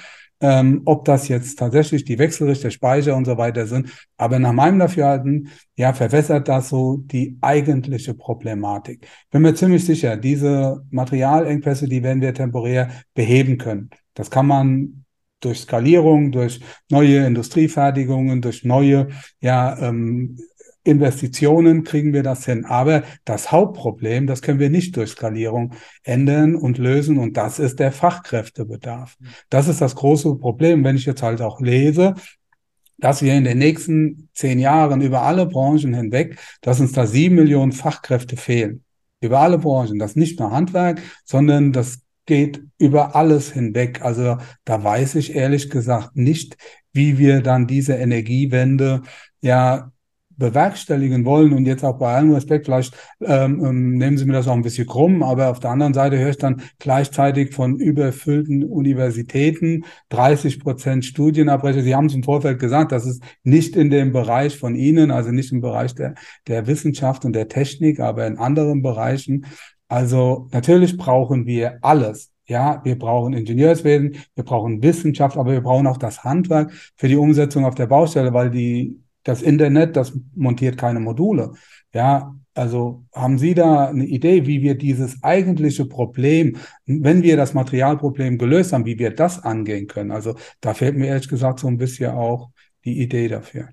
ähm, 0.41 0.82
ob 0.86 1.06
das 1.06 1.28
jetzt 1.28 1.58
tatsächlich 1.60 2.04
die 2.04 2.19
Wechselrichter, 2.19 2.72
Speicher 2.72 3.15
und 3.15 3.26
so 3.26 3.38
weiter 3.38 3.65
sind. 3.65 3.89
Aber 4.17 4.39
nach 4.39 4.54
meinem 4.54 4.80
Dafürhalten, 4.80 5.50
ja, 5.76 5.93
verwässert 5.93 6.48
das 6.48 6.69
so 6.69 6.98
die 6.98 7.38
eigentliche 7.41 8.13
Problematik. 8.13 9.08
Bin 9.32 9.41
mir 9.41 9.56
ziemlich 9.56 9.86
sicher, 9.86 10.17
diese 10.17 10.86
Materialengpässe, 10.91 11.88
die 11.88 12.04
werden 12.04 12.22
wir 12.22 12.34
temporär 12.34 12.89
beheben 13.13 13.58
können. 13.58 13.89
Das 14.13 14.30
kann 14.30 14.48
man 14.48 15.04
durch 15.43 15.60
Skalierung, 15.60 16.32
durch 16.32 16.62
neue 16.89 17.26
Industriefertigungen, 17.26 18.41
durch 18.41 18.63
neue 18.63 19.10
ja, 19.41 19.78
ähm, 19.80 20.38
Investitionen 20.84 21.84
kriegen 21.84 22.13
wir 22.13 22.24
das 22.24 22.46
hin. 22.46 22.65
Aber 22.65 23.04
das 23.26 23.52
Hauptproblem, 23.52 24.28
das 24.28 24.41
können 24.41 24.60
wir 24.60 24.69
nicht 24.69 24.96
durch 24.98 25.12
Skalierung 25.12 25.74
ändern 26.04 26.56
und 26.56 26.78
lösen. 26.78 27.17
Und 27.17 27.38
das 27.38 27.60
ist 27.60 27.80
der 27.80 27.91
Fachkräftebedarf. 27.91 29.15
Das 29.50 29.67
ist 29.67 29.82
das 29.82 29.96
große 29.96 30.36
Problem, 30.36 30.84
wenn 30.84 30.96
ich 30.96 31.06
jetzt 31.06 31.24
halt 31.24 31.41
auch 31.41 31.62
lese, 31.62 32.15
dass 32.98 33.22
wir 33.22 33.34
in 33.34 33.43
den 33.43 33.58
nächsten 33.58 34.30
zehn 34.34 34.60
Jahren 34.60 35.02
über 35.02 35.24
alle 35.24 35.46
Branchen 35.46 35.93
hinweg, 35.93 36.38
dass 36.62 36.80
uns 36.80 36.91
da 36.91 37.08
sieben 37.08 37.36
Millionen 37.36 37.72
Fachkräfte 37.72 38.38
fehlen. 38.38 38.84
Über 39.22 39.39
alle 39.39 39.58
Branchen. 39.58 40.00
Das 40.00 40.15
nicht 40.15 40.39
nur 40.39 40.52
Handwerk, 40.52 41.02
sondern 41.26 41.72
das 41.72 42.00
geht 42.26 42.62
über 42.78 43.15
alles 43.15 43.52
hinweg. 43.52 44.02
Also 44.02 44.38
da 44.65 44.84
weiß 44.84 45.15
ich 45.15 45.36
ehrlich 45.36 45.69
gesagt 45.69 46.15
nicht, 46.15 46.58
wie 46.91 47.17
wir 47.17 47.41
dann 47.41 47.67
diese 47.67 47.96
Energiewende 47.96 49.02
ja 49.41 49.93
bewerkstelligen 50.38 51.26
wollen 51.26 51.54
und 51.54 51.65
jetzt 51.65 51.84
auch 51.84 51.98
bei 51.98 52.13
allem 52.13 52.32
Respekt, 52.32 52.65
vielleicht 52.65 52.96
ähm, 53.22 53.63
ähm, 53.63 53.98
nehmen 53.98 54.17
Sie 54.17 54.26
mir 54.26 54.34
das 54.34 54.48
auch 54.48 54.54
ein 54.54 54.62
bisschen 54.62 54.88
krumm, 54.88 55.24
aber 55.24 55.50
auf 55.50 55.60
der 55.60 55.72
anderen 55.72 55.93
Seite 55.93 56.17
höre 56.17 56.30
ich 56.30 56.38
dann 56.38 56.62
gleichzeitig 56.80 57.54
von 57.54 57.78
überfüllten 57.80 58.63
Universitäten, 58.63 59.86
30 60.10 60.60
Prozent 60.60 61.06
Studienabbrecher. 61.06 61.82
Sie 61.82 61.96
haben 61.96 62.08
es 62.08 62.15
im 62.15 62.24
Vorfeld 62.24 62.60
gesagt, 62.60 62.91
das 62.91 63.06
ist 63.06 63.24
nicht 63.43 63.76
in 63.76 63.89
dem 63.89 64.12
Bereich 64.12 64.58
von 64.58 64.76
Ihnen, 64.76 65.12
also 65.12 65.32
nicht 65.32 65.52
im 65.52 65.62
Bereich 65.62 65.96
der, 65.96 66.15
der 66.48 66.67
Wissenschaft 66.67 67.26
und 67.26 67.34
der 67.34 67.48
Technik, 67.48 68.00
aber 68.00 68.26
in 68.28 68.38
anderen 68.38 68.82
Bereichen. 68.82 69.46
Also 69.88 70.48
natürlich 70.52 70.98
brauchen 70.98 71.46
wir 71.46 71.78
alles. 71.82 72.32
Ja, 72.46 72.82
wir 72.84 73.00
brauchen 73.00 73.34
Ingenieurswesen, 73.34 74.17
wir 74.36 74.43
brauchen 74.43 74.84
Wissenschaft, 74.84 75.38
aber 75.38 75.52
wir 75.54 75.62
brauchen 75.62 75.88
auch 75.88 75.98
das 75.98 76.26
Handwerk 76.26 76.74
für 76.98 77.08
die 77.08 77.15
Umsetzung 77.15 77.63
auf 77.63 77.76
der 77.76 77.88
Baustelle, 77.88 78.34
weil 78.34 78.50
die 78.50 79.03
das 79.24 79.42
Internet, 79.42 79.96
das 79.96 80.14
montiert 80.36 80.78
keine 80.78 81.00
Module. 81.00 81.54
Ja, 81.94 82.36
also 82.54 83.06
haben 83.14 83.38
Sie 83.38 83.54
da 83.56 83.88
eine 83.88 84.06
Idee, 84.06 84.46
wie 84.46 84.62
wir 84.62 84.76
dieses 84.76 85.24
eigentliche 85.24 85.86
Problem, 85.86 86.58
wenn 86.86 87.24
wir 87.24 87.38
das 87.38 87.54
Materialproblem 87.54 88.38
gelöst 88.38 88.74
haben, 88.74 88.86
wie 88.86 89.00
wir 89.00 89.12
das 89.12 89.44
angehen 89.44 89.88
können? 89.88 90.12
Also 90.12 90.36
da 90.62 90.74
fehlt 90.74 90.96
mir 90.98 91.08
ehrlich 91.08 91.30
gesagt 91.30 91.60
so 91.60 91.68
ein 91.68 91.78
bisschen 91.78 92.12
auch 92.12 92.52
die 92.86 93.02
Idee 93.02 93.28
dafür. 93.28 93.70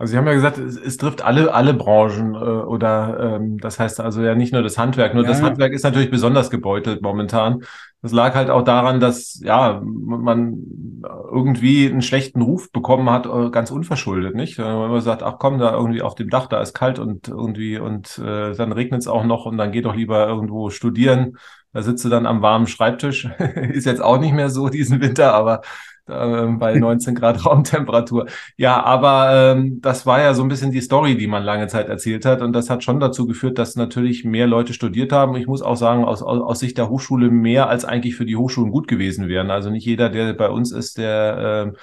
Also 0.00 0.12
Sie 0.12 0.16
haben 0.16 0.26
ja 0.26 0.32
gesagt, 0.32 0.56
es, 0.56 0.78
es 0.78 0.96
trifft 0.96 1.20
alle, 1.20 1.52
alle 1.52 1.74
Branchen 1.74 2.34
äh, 2.34 2.38
oder 2.38 3.36
ähm, 3.36 3.58
das 3.58 3.78
heißt 3.78 4.00
also 4.00 4.22
ja 4.22 4.34
nicht 4.34 4.50
nur 4.50 4.62
das 4.62 4.78
Handwerk, 4.78 5.12
nur 5.12 5.24
ja, 5.24 5.28
das 5.28 5.42
Handwerk 5.42 5.74
ist 5.74 5.84
natürlich 5.84 6.10
besonders 6.10 6.48
gebeutelt 6.48 7.02
momentan. 7.02 7.64
Das 8.00 8.12
lag 8.12 8.34
halt 8.34 8.48
auch 8.48 8.62
daran, 8.62 8.98
dass 8.98 9.38
ja 9.44 9.78
man 9.84 11.02
irgendwie 11.30 11.86
einen 11.86 12.00
schlechten 12.00 12.40
Ruf 12.40 12.72
bekommen 12.72 13.10
hat, 13.10 13.26
äh, 13.26 13.50
ganz 13.50 13.70
unverschuldet, 13.70 14.34
nicht? 14.34 14.56
Wenn 14.56 14.64
man 14.64 15.02
sagt, 15.02 15.22
ach 15.22 15.36
komm, 15.38 15.58
da 15.58 15.74
irgendwie 15.74 16.00
auf 16.00 16.14
dem 16.14 16.30
Dach, 16.30 16.46
da 16.46 16.62
ist 16.62 16.72
kalt 16.72 16.98
und 16.98 17.28
irgendwie 17.28 17.78
und 17.78 18.16
äh, 18.20 18.54
dann 18.54 18.72
regnet 18.72 19.02
es 19.02 19.06
auch 19.06 19.24
noch 19.24 19.44
und 19.44 19.58
dann 19.58 19.70
geht 19.70 19.84
doch 19.84 19.94
lieber 19.94 20.26
irgendwo 20.26 20.70
studieren. 20.70 21.36
Da 21.74 21.82
sitzt 21.82 22.06
du 22.06 22.08
dann 22.08 22.24
am 22.24 22.40
warmen 22.40 22.66
Schreibtisch. 22.66 23.28
ist 23.38 23.84
jetzt 23.84 24.02
auch 24.02 24.18
nicht 24.18 24.32
mehr 24.32 24.48
so 24.48 24.70
diesen 24.70 25.02
Winter, 25.02 25.34
aber 25.34 25.60
bei 26.06 26.78
19 26.78 27.14
Grad 27.14 27.44
Raumtemperatur. 27.46 28.26
Ja, 28.56 28.82
aber 28.82 29.54
ähm, 29.56 29.80
das 29.80 30.06
war 30.06 30.20
ja 30.20 30.34
so 30.34 30.42
ein 30.42 30.48
bisschen 30.48 30.72
die 30.72 30.80
Story, 30.80 31.16
die 31.16 31.26
man 31.26 31.42
lange 31.42 31.68
Zeit 31.68 31.88
erzählt 31.88 32.24
hat. 32.24 32.42
Und 32.42 32.52
das 32.52 32.70
hat 32.70 32.84
schon 32.84 33.00
dazu 33.00 33.26
geführt, 33.26 33.58
dass 33.58 33.76
natürlich 33.76 34.24
mehr 34.24 34.46
Leute 34.46 34.72
studiert 34.72 35.12
haben. 35.12 35.36
Ich 35.36 35.46
muss 35.46 35.62
auch 35.62 35.76
sagen, 35.76 36.04
aus, 36.04 36.22
aus, 36.22 36.40
aus 36.40 36.58
Sicht 36.58 36.78
der 36.78 36.88
Hochschule 36.88 37.30
mehr 37.30 37.68
als 37.68 37.84
eigentlich 37.84 38.16
für 38.16 38.26
die 38.26 38.36
Hochschulen 38.36 38.70
gut 38.70 38.88
gewesen 38.88 39.28
wären. 39.28 39.50
Also 39.50 39.70
nicht 39.70 39.86
jeder, 39.86 40.08
der 40.08 40.32
bei 40.32 40.48
uns 40.48 40.72
ist, 40.72 40.98
der 40.98 41.74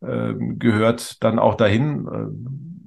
äh, 0.00 0.06
äh, 0.06 0.34
gehört 0.58 1.22
dann 1.22 1.38
auch 1.38 1.54
dahin. 1.54 2.06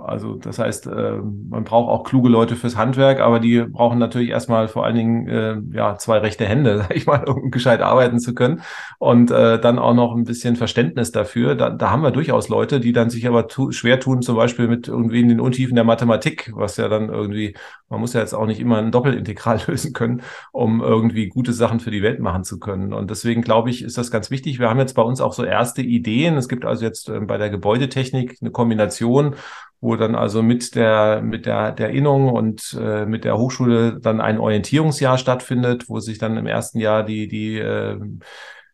Also 0.05 0.35
das 0.35 0.59
heißt, 0.59 0.87
äh, 0.87 1.19
man 1.49 1.63
braucht 1.63 1.89
auch 1.89 2.03
kluge 2.03 2.29
Leute 2.29 2.55
fürs 2.55 2.77
Handwerk, 2.77 3.19
aber 3.19 3.39
die 3.39 3.61
brauchen 3.61 3.99
natürlich 3.99 4.29
erstmal 4.29 4.67
vor 4.67 4.85
allen 4.85 4.95
Dingen 4.95 5.27
äh, 5.27 5.57
ja 5.71 5.97
zwei 5.97 6.19
rechte 6.19 6.45
Hände, 6.45 6.77
sag 6.79 6.95
ich 6.95 7.05
mal, 7.05 7.27
um 7.27 7.51
gescheit 7.51 7.81
arbeiten 7.81 8.19
zu 8.19 8.33
können 8.33 8.61
und 8.99 9.31
äh, 9.31 9.59
dann 9.59 9.79
auch 9.79 9.93
noch 9.93 10.15
ein 10.15 10.23
bisschen 10.23 10.55
Verständnis 10.55 11.11
dafür. 11.11 11.55
Da, 11.55 11.69
da 11.69 11.91
haben 11.91 12.03
wir 12.03 12.11
durchaus 12.11 12.49
Leute, 12.49 12.79
die 12.79 12.93
dann 12.93 13.09
sich 13.09 13.27
aber 13.27 13.47
tu 13.47 13.71
schwer 13.71 13.99
tun, 13.99 14.21
zum 14.21 14.35
Beispiel 14.35 14.67
mit 14.67 14.87
irgendwie 14.87 15.21
in 15.21 15.29
den 15.29 15.39
Untiefen 15.39 15.75
der 15.75 15.83
Mathematik, 15.83 16.51
was 16.55 16.77
ja 16.77 16.87
dann 16.87 17.09
irgendwie, 17.09 17.55
man 17.89 17.99
muss 17.99 18.13
ja 18.13 18.19
jetzt 18.19 18.33
auch 18.33 18.45
nicht 18.45 18.59
immer 18.59 18.77
ein 18.77 18.91
Doppelintegral 18.91 19.59
lösen 19.67 19.93
können, 19.93 20.21
um 20.51 20.81
irgendwie 20.81 21.27
gute 21.27 21.53
Sachen 21.53 21.79
für 21.79 21.91
die 21.91 22.03
Welt 22.03 22.19
machen 22.19 22.43
zu 22.43 22.59
können. 22.59 22.93
Und 22.93 23.09
deswegen 23.09 23.41
glaube 23.41 23.69
ich, 23.69 23.83
ist 23.83 23.97
das 23.97 24.11
ganz 24.11 24.31
wichtig. 24.31 24.59
Wir 24.59 24.69
haben 24.69 24.79
jetzt 24.79 24.93
bei 24.93 25.01
uns 25.01 25.21
auch 25.21 25.33
so 25.33 25.43
erste 25.43 25.81
Ideen. 25.81 26.37
Es 26.37 26.47
gibt 26.47 26.65
also 26.65 26.85
jetzt 26.85 27.09
äh, 27.09 27.19
bei 27.19 27.37
der 27.37 27.49
Gebäudetechnik 27.49 28.37
eine 28.41 28.51
Kombination 28.51 29.35
wo 29.81 29.95
dann 29.95 30.15
also 30.15 30.41
mit 30.41 30.75
der, 30.75 31.21
mit 31.21 31.45
der, 31.45 31.71
der 31.71 31.89
Innung 31.91 32.29
und 32.29 32.77
äh, 32.79 33.05
mit 33.05 33.23
der 33.23 33.37
Hochschule 33.37 33.99
dann 33.99 34.21
ein 34.21 34.39
Orientierungsjahr 34.39 35.17
stattfindet, 35.17 35.89
wo 35.89 35.99
sich 35.99 36.17
dann 36.17 36.37
im 36.37 36.47
ersten 36.47 36.79
Jahr 36.79 37.03
die, 37.03 37.27
die 37.27 37.59
äh, 37.59 37.99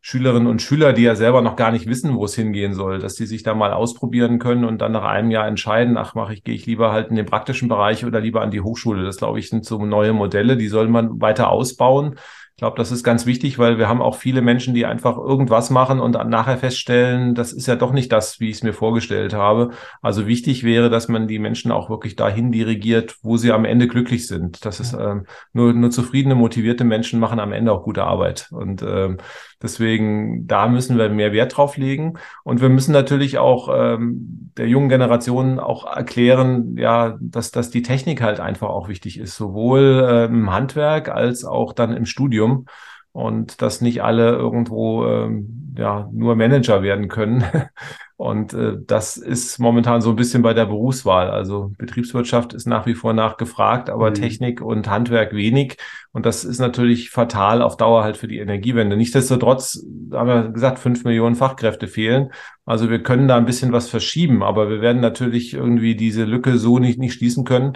Schülerinnen 0.03 0.47
und 0.47 0.63
Schüler, 0.63 0.93
die 0.93 1.03
ja 1.03 1.13
selber 1.13 1.43
noch 1.43 1.55
gar 1.55 1.71
nicht 1.71 1.85
wissen, 1.85 2.15
wo 2.15 2.25
es 2.25 2.33
hingehen 2.33 2.73
soll, 2.73 2.97
dass 2.97 3.13
die 3.13 3.27
sich 3.27 3.43
da 3.43 3.53
mal 3.53 3.71
ausprobieren 3.71 4.39
können 4.39 4.65
und 4.65 4.79
dann 4.79 4.91
nach 4.91 5.03
einem 5.03 5.29
Jahr 5.29 5.47
entscheiden, 5.47 5.95
ach, 5.95 6.15
mache 6.15 6.33
ich, 6.33 6.43
gehe 6.43 6.55
ich 6.55 6.65
lieber 6.65 6.91
halt 6.91 7.09
in 7.09 7.15
den 7.15 7.27
praktischen 7.27 7.69
Bereich 7.69 8.03
oder 8.03 8.19
lieber 8.19 8.41
an 8.41 8.49
die 8.49 8.61
Hochschule. 8.61 9.03
Das 9.03 9.17
glaube 9.17 9.37
ich 9.37 9.49
sind 9.49 9.63
so 9.63 9.85
neue 9.85 10.13
Modelle, 10.13 10.57
die 10.57 10.69
soll 10.69 10.87
man 10.87 11.21
weiter 11.21 11.51
ausbauen. 11.51 12.15
Ich 12.55 12.57
glaube, 12.61 12.77
das 12.77 12.91
ist 12.91 13.03
ganz 13.03 13.25
wichtig, 13.25 13.57
weil 13.57 13.79
wir 13.79 13.87
haben 13.87 14.03
auch 14.03 14.15
viele 14.15 14.41
Menschen, 14.41 14.75
die 14.75 14.85
einfach 14.85 15.17
irgendwas 15.17 15.71
machen 15.71 15.99
und 15.99 16.11
nachher 16.29 16.59
feststellen, 16.59 17.33
das 17.33 17.53
ist 17.53 17.65
ja 17.65 17.75
doch 17.75 17.91
nicht 17.91 18.11
das, 18.11 18.39
wie 18.39 18.49
ich 18.49 18.57
es 18.57 18.63
mir 18.63 18.73
vorgestellt 18.73 19.33
habe. 19.33 19.71
Also 20.03 20.27
wichtig 20.27 20.63
wäre, 20.63 20.91
dass 20.91 21.07
man 21.07 21.27
die 21.27 21.39
Menschen 21.39 21.71
auch 21.71 21.89
wirklich 21.89 22.15
dahin 22.15 22.51
dirigiert, 22.51 23.15
wo 23.23 23.37
sie 23.37 23.51
am 23.51 23.65
Ende 23.65 23.87
glücklich 23.87 24.27
sind. 24.27 24.63
Das 24.63 24.79
ist 24.79 24.93
ähm, 24.93 25.25
nur, 25.53 25.73
nur 25.73 25.89
zufriedene, 25.89 26.35
motivierte 26.35 26.83
Menschen 26.83 27.19
machen 27.19 27.39
am 27.39 27.51
Ende 27.51 27.71
auch 27.71 27.83
gute 27.83 28.03
Arbeit. 28.03 28.49
Und 28.51 28.83
ähm, 28.83 29.17
deswegen, 29.62 30.47
da 30.47 30.68
müssen 30.68 30.97
wir 30.97 31.09
mehr 31.09 31.34
Wert 31.34 31.57
drauf 31.57 31.78
legen. 31.78 32.14
Und 32.43 32.62
wir 32.62 32.70
müssen 32.70 32.91
natürlich 32.91 33.38
auch 33.38 33.70
ähm, 33.74 34.51
der 34.57 34.68
jungen 34.68 34.89
Generation 34.89 35.59
auch 35.59 35.86
erklären, 35.86 36.78
ja, 36.78 37.18
dass, 37.20 37.51
dass 37.51 37.70
die 37.70 37.82
Technik 37.82 38.22
halt 38.22 38.39
einfach 38.39 38.70
auch 38.70 38.88
wichtig 38.88 39.20
ist, 39.20 39.36
sowohl 39.36 40.05
äh, 40.09 40.26
im 40.26 40.51
Handwerk 40.51 41.09
als 41.09 41.45
auch 41.45 41.74
dann 41.74 41.93
im 41.93 42.05
Studium. 42.05 42.66
Und 43.14 43.62
dass 43.62 43.82
nicht 43.82 44.03
alle 44.03 44.30
irgendwo 44.30 45.05
ähm, 45.05 45.74
ja 45.78 46.09
nur 46.14 46.36
Manager 46.36 46.82
werden 46.82 47.07
können. 47.09 47.43
Und 48.22 48.53
äh, 48.53 48.78
das 48.86 49.17
ist 49.17 49.57
momentan 49.57 49.99
so 49.99 50.11
ein 50.11 50.15
bisschen 50.15 50.43
bei 50.43 50.53
der 50.53 50.67
Berufswahl. 50.67 51.32
Also 51.32 51.72
Betriebswirtschaft 51.80 52.53
ist 52.53 52.67
nach 52.67 52.86
wie 52.86 52.93
vor 52.93 53.13
nachgefragt, 53.13 53.89
aber 53.89 54.11
mhm. 54.11 54.13
Technik 54.13 54.61
und 54.61 54.88
Handwerk 54.88 55.34
wenig. 55.34 55.78
Und 56.11 56.28
das 56.28 56.43
ist 56.43 56.59
natürlich 56.59 57.09
fatal 57.09 57.63
auf 57.63 57.78
Dauer 57.78 58.03
halt 58.03 58.17
für 58.17 58.28
die 58.28 58.38
Energiewende. 58.38 58.95
Nichtsdestotrotz 58.95 59.84
haben 60.11 60.28
wir 60.28 60.49
gesagt, 60.49 60.78
fünf 60.78 61.03
Millionen 61.03 61.34
Fachkräfte 61.34 61.88
fehlen. 61.88 62.30
Also 62.63 62.91
wir 62.91 63.01
können 63.01 63.28
da 63.28 63.38
ein 63.38 63.45
bisschen 63.45 63.72
was 63.72 63.89
verschieben, 63.89 64.43
aber 64.43 64.69
wir 64.69 64.82
werden 64.82 65.01
natürlich 65.01 65.55
irgendwie 65.55 65.95
diese 65.95 66.24
Lücke 66.24 66.59
so 66.59 66.78
nicht, 66.78 66.99
nicht 66.99 67.15
schließen 67.15 67.43
können 67.43 67.74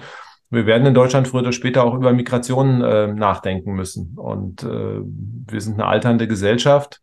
wir 0.52 0.68
werden 0.68 0.86
in 0.86 0.94
Deutschland 0.94 1.28
früher 1.28 1.42
oder 1.42 1.52
später 1.52 1.84
auch 1.84 1.96
über 1.96 2.14
Migration 2.14 2.82
äh, 2.82 3.08
nachdenken 3.08 3.74
müssen. 3.74 4.14
Und 4.16 4.62
äh, 4.62 5.02
wir 5.02 5.60
sind 5.60 5.74
eine 5.74 5.88
alternde 5.88 6.28
Gesellschaft. 6.28 7.02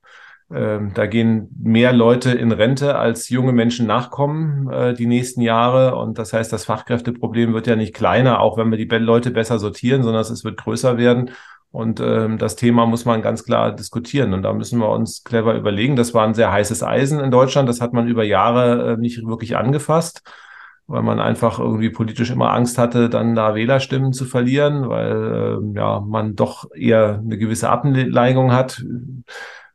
Ähm, 0.54 0.92
da 0.94 1.06
gehen 1.06 1.48
mehr 1.58 1.92
Leute 1.92 2.32
in 2.32 2.52
Rente, 2.52 2.96
als 2.96 3.28
junge 3.28 3.52
Menschen 3.52 3.86
nachkommen 3.86 4.70
äh, 4.70 4.94
die 4.94 5.06
nächsten 5.06 5.40
Jahre. 5.40 5.96
Und 5.96 6.18
das 6.18 6.32
heißt, 6.32 6.52
das 6.52 6.64
Fachkräfteproblem 6.64 7.54
wird 7.54 7.66
ja 7.66 7.76
nicht 7.76 7.94
kleiner, 7.94 8.40
auch 8.40 8.58
wenn 8.58 8.70
wir 8.70 8.78
die 8.78 8.96
Leute 8.96 9.30
besser 9.30 9.58
sortieren, 9.58 10.02
sondern 10.02 10.22
es 10.22 10.44
wird 10.44 10.58
größer 10.58 10.98
werden. 10.98 11.30
Und 11.70 12.00
ähm, 12.00 12.36
das 12.36 12.56
Thema 12.56 12.84
muss 12.84 13.06
man 13.06 13.22
ganz 13.22 13.44
klar 13.44 13.74
diskutieren. 13.74 14.34
Und 14.34 14.42
da 14.42 14.52
müssen 14.52 14.78
wir 14.78 14.90
uns 14.90 15.24
clever 15.24 15.54
überlegen. 15.54 15.96
Das 15.96 16.12
war 16.12 16.26
ein 16.26 16.34
sehr 16.34 16.52
heißes 16.52 16.82
Eisen 16.82 17.18
in 17.18 17.30
Deutschland. 17.30 17.68
Das 17.68 17.80
hat 17.80 17.94
man 17.94 18.06
über 18.06 18.24
Jahre 18.24 18.92
äh, 18.92 18.96
nicht 18.98 19.26
wirklich 19.26 19.56
angefasst 19.56 20.22
weil 20.88 21.02
man 21.02 21.20
einfach 21.20 21.58
irgendwie 21.58 21.90
politisch 21.90 22.30
immer 22.30 22.52
Angst 22.52 22.76
hatte, 22.76 23.08
dann 23.08 23.34
da 23.34 23.54
Wählerstimmen 23.54 24.12
zu 24.12 24.26
verlieren, 24.26 24.88
weil 24.88 25.60
äh, 25.74 25.78
ja 25.78 26.00
man 26.00 26.34
doch 26.34 26.70
eher 26.74 27.20
eine 27.24 27.38
gewisse 27.38 27.70
Abneigung 27.70 28.52
hat. 28.52 28.84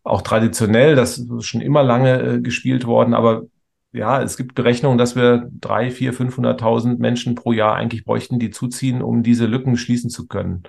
Auch 0.08 0.22
traditionell, 0.22 0.96
das 0.96 1.18
ist 1.18 1.46
schon 1.46 1.60
immer 1.60 1.84
lange 1.84 2.22
äh, 2.22 2.40
gespielt 2.40 2.86
worden, 2.86 3.14
aber 3.14 3.44
ja, 3.92 4.22
es 4.22 4.38
gibt 4.38 4.56
Berechnungen, 4.56 4.98
dass 4.98 5.16
wir 5.18 5.50
drei, 5.52 5.92
vier, 5.92 6.14
500.000 6.14 6.98
Menschen 6.98 7.36
pro 7.36 7.52
Jahr 7.52 7.76
eigentlich 7.76 8.06
bräuchten, 8.06 8.40
die 8.40 8.52
zuziehen, 8.52 9.02
um 9.02 9.22
diese 9.22 9.48
Lücken 9.48 9.76
schließen 9.76 10.10
zu 10.10 10.28
können. 10.28 10.64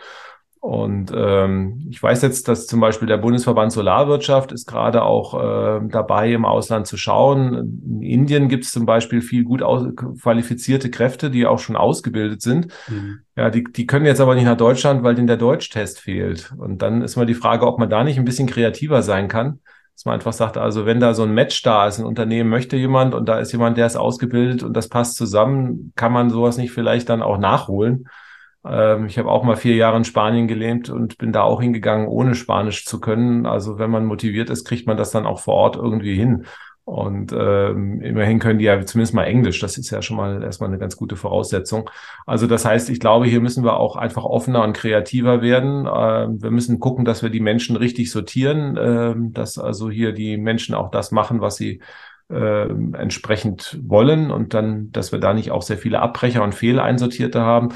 Und 0.61 1.13
ähm, 1.15 1.87
ich 1.89 2.03
weiß 2.03 2.23
jetzt, 2.23 2.49
dass 2.49 2.67
zum 2.67 2.81
Beispiel 2.81 3.07
der 3.07 3.19
Bundesverband 3.19 3.71
Solarwirtschaft 3.71 4.51
ist 4.51 4.67
gerade 4.67 5.03
auch 5.05 5.35
äh, 5.35 5.81
dabei, 5.89 6.33
im 6.33 6.45
Ausland 6.45 6.87
zu 6.87 6.97
schauen. 6.97 7.81
In 8.01 8.03
Indien 8.03 8.49
gibt 8.49 8.65
es 8.65 8.73
zum 8.73 8.85
Beispiel 8.85 9.21
viel 9.21 9.45
gut 9.45 9.63
qualifizierte 10.21 10.91
Kräfte, 10.91 11.31
die 11.31 11.47
auch 11.47 11.61
schon 11.61 11.77
ausgebildet 11.77 12.43
sind. 12.43 12.69
Mhm. 12.89 13.21
Ja, 13.37 13.51
die, 13.51 13.65
die 13.65 13.87
können 13.87 14.05
jetzt 14.05 14.21
aber 14.21 14.35
nicht 14.35 14.45
nach 14.45 14.57
Deutschland, 14.57 15.05
weil 15.05 15.15
denen 15.15 15.29
der 15.29 15.37
Deutschtest 15.37 16.01
fehlt. 16.01 16.53
Und 16.59 16.83
dann 16.83 17.03
ist 17.03 17.17
mal 17.17 17.27
die 17.27 17.35
Frage, 17.35 17.67
ob 17.67 17.79
man 17.79 17.89
da 17.89 18.03
nicht 18.03 18.19
ein 18.19 18.25
bisschen 18.25 18.49
kreativer 18.49 19.03
sein 19.03 19.29
kann. 19.29 19.61
Dass 19.95 20.05
man 20.05 20.15
einfach 20.15 20.33
sagt, 20.33 20.57
also 20.57 20.87
wenn 20.87 21.01
da 21.01 21.15
so 21.15 21.23
ein 21.23 21.35
Match 21.35 21.63
da 21.63 21.87
ist, 21.87 21.99
ein 21.99 22.05
Unternehmen 22.05 22.51
möchte 22.51 22.77
jemand 22.77 23.15
und 23.15 23.29
da 23.29 23.39
ist 23.39 23.53
jemand, 23.53 23.77
der 23.79 23.87
ist 23.87 23.97
ausgebildet 23.97 24.63
und 24.63 24.77
das 24.77 24.89
passt 24.89 25.17
zusammen, 25.17 25.93
kann 25.97 26.13
man 26.13 26.31
sowas 26.31 26.57
nicht 26.57 26.73
vielleicht 26.73 27.09
dann 27.09 27.23
auch 27.23 27.39
nachholen? 27.39 28.09
Ähm, 28.65 29.07
ich 29.07 29.19
habe 29.19 29.31
auch 29.31 29.45
mal 29.45 29.57
vier 29.57 29.75
Jahre 29.75 29.97
in 29.97 30.05
Spanien 30.05 30.49
gelebt 30.49 30.91
und 30.91 31.19
bin 31.19 31.33
da 31.33 31.43
auch 31.43 31.61
hingegangen, 31.61 32.09
ohne 32.09 32.35
Spanisch 32.35 32.85
zu 32.85 33.01
können. 33.01 33.47
Also 33.47 33.79
wenn 33.79 33.91
man 33.91 34.07
motiviert 34.07 34.51
ist, 34.51 34.65
kriegt 34.65 34.87
man 34.87 34.97
das 34.97 35.11
dann 35.11 35.27
auch 35.27 35.41
vor 35.41 35.55
Ort 35.55 35.77
irgendwie 35.77 36.15
hin. 36.15 36.45
Und 36.89 37.35
ähm, 37.39 38.01
immerhin 38.01 38.39
können 38.39 38.59
die 38.59 38.65
ja 38.65 38.81
zumindest 38.87 39.13
mal 39.13 39.25
Englisch. 39.25 39.61
Das 39.61 39.77
ist 39.77 39.91
ja 39.91 40.01
schon 40.01 40.17
mal 40.17 40.43
erstmal 40.43 40.71
eine 40.71 40.79
ganz 40.79 40.97
gute 40.97 41.17
Voraussetzung. 41.17 41.91
Also 42.25 42.47
das 42.47 42.65
heißt, 42.65 42.89
ich 42.89 42.99
glaube, 42.99 43.27
hier 43.27 43.43
müssen 43.43 43.63
wir 43.63 43.77
auch 43.77 43.97
einfach 43.97 44.25
offener 44.25 44.63
und 44.65 44.73
kreativer 44.73 45.43
werden. 45.43 45.87
Ähm, 45.87 46.43
wir 46.43 46.51
müssen 46.51 46.81
gucken, 46.81 47.05
dass 47.05 47.23
wir 47.23 47.29
die 47.29 47.41
Menschen 47.41 47.77
richtig 47.77 48.11
sortieren, 48.11 48.79
ähm, 48.81 49.35
dass 49.35 49.59
also 49.59 49.91
hier 49.91 50.13
die 50.13 50.39
Menschen 50.39 50.75
auch 50.75 50.91
das 50.91 51.13
machen, 51.13 51.43
was 51.43 51.57
sie 51.57 51.83
äh, 52.31 52.69
entsprechend 52.69 53.79
wollen 53.83 54.31
und 54.31 54.55
dann, 54.55 54.91
dass 54.91 55.13
wir 55.13 55.19
da 55.19 55.35
nicht 55.35 55.51
auch 55.51 55.63
sehr 55.63 55.79
viele 55.79 56.01
Abbrecher 56.01 56.43
und 56.43 56.55
Fehleinsortierte 56.55 57.43
haben. 57.43 57.69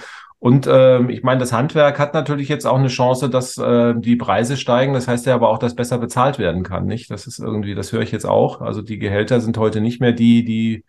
Und 0.43 0.67
ähm, 0.69 1.09
ich 1.09 1.23
meine, 1.23 1.39
das 1.39 1.53
Handwerk 1.53 2.01
hat 2.01 2.15
natürlich 2.15 2.49
jetzt 2.49 2.67
auch 2.67 2.77
eine 2.77 2.89
Chance, 2.89 3.31
dass 3.31 3.57
äh, 3.59 3.95
die 3.97 4.17
Preise 4.17 4.57
steigen. 4.57 4.93
Das 4.93 5.07
heißt 5.07 5.25
ja 5.27 5.37
aber 5.37 5.49
auch, 5.49 5.59
dass 5.59 5.77
besser 5.77 5.99
bezahlt 5.99 6.41
werden 6.41 6.65
kann, 6.65 6.85
nicht? 6.85 7.13
Das 7.13 7.29
ist 7.29 7.39
irgendwie, 7.39 7.77
das 7.77 7.93
höre 7.93 8.01
ich 8.01 8.11
jetzt 8.11 8.27
auch. 8.27 8.61
Also 8.61 8.83
die 8.83 8.99
Gehälter 8.99 9.41
sind 9.41 9.57
heute 9.57 9.81
nicht 9.81 10.01
mehr 10.01 10.11
die, 10.11 10.45
die 10.45 10.85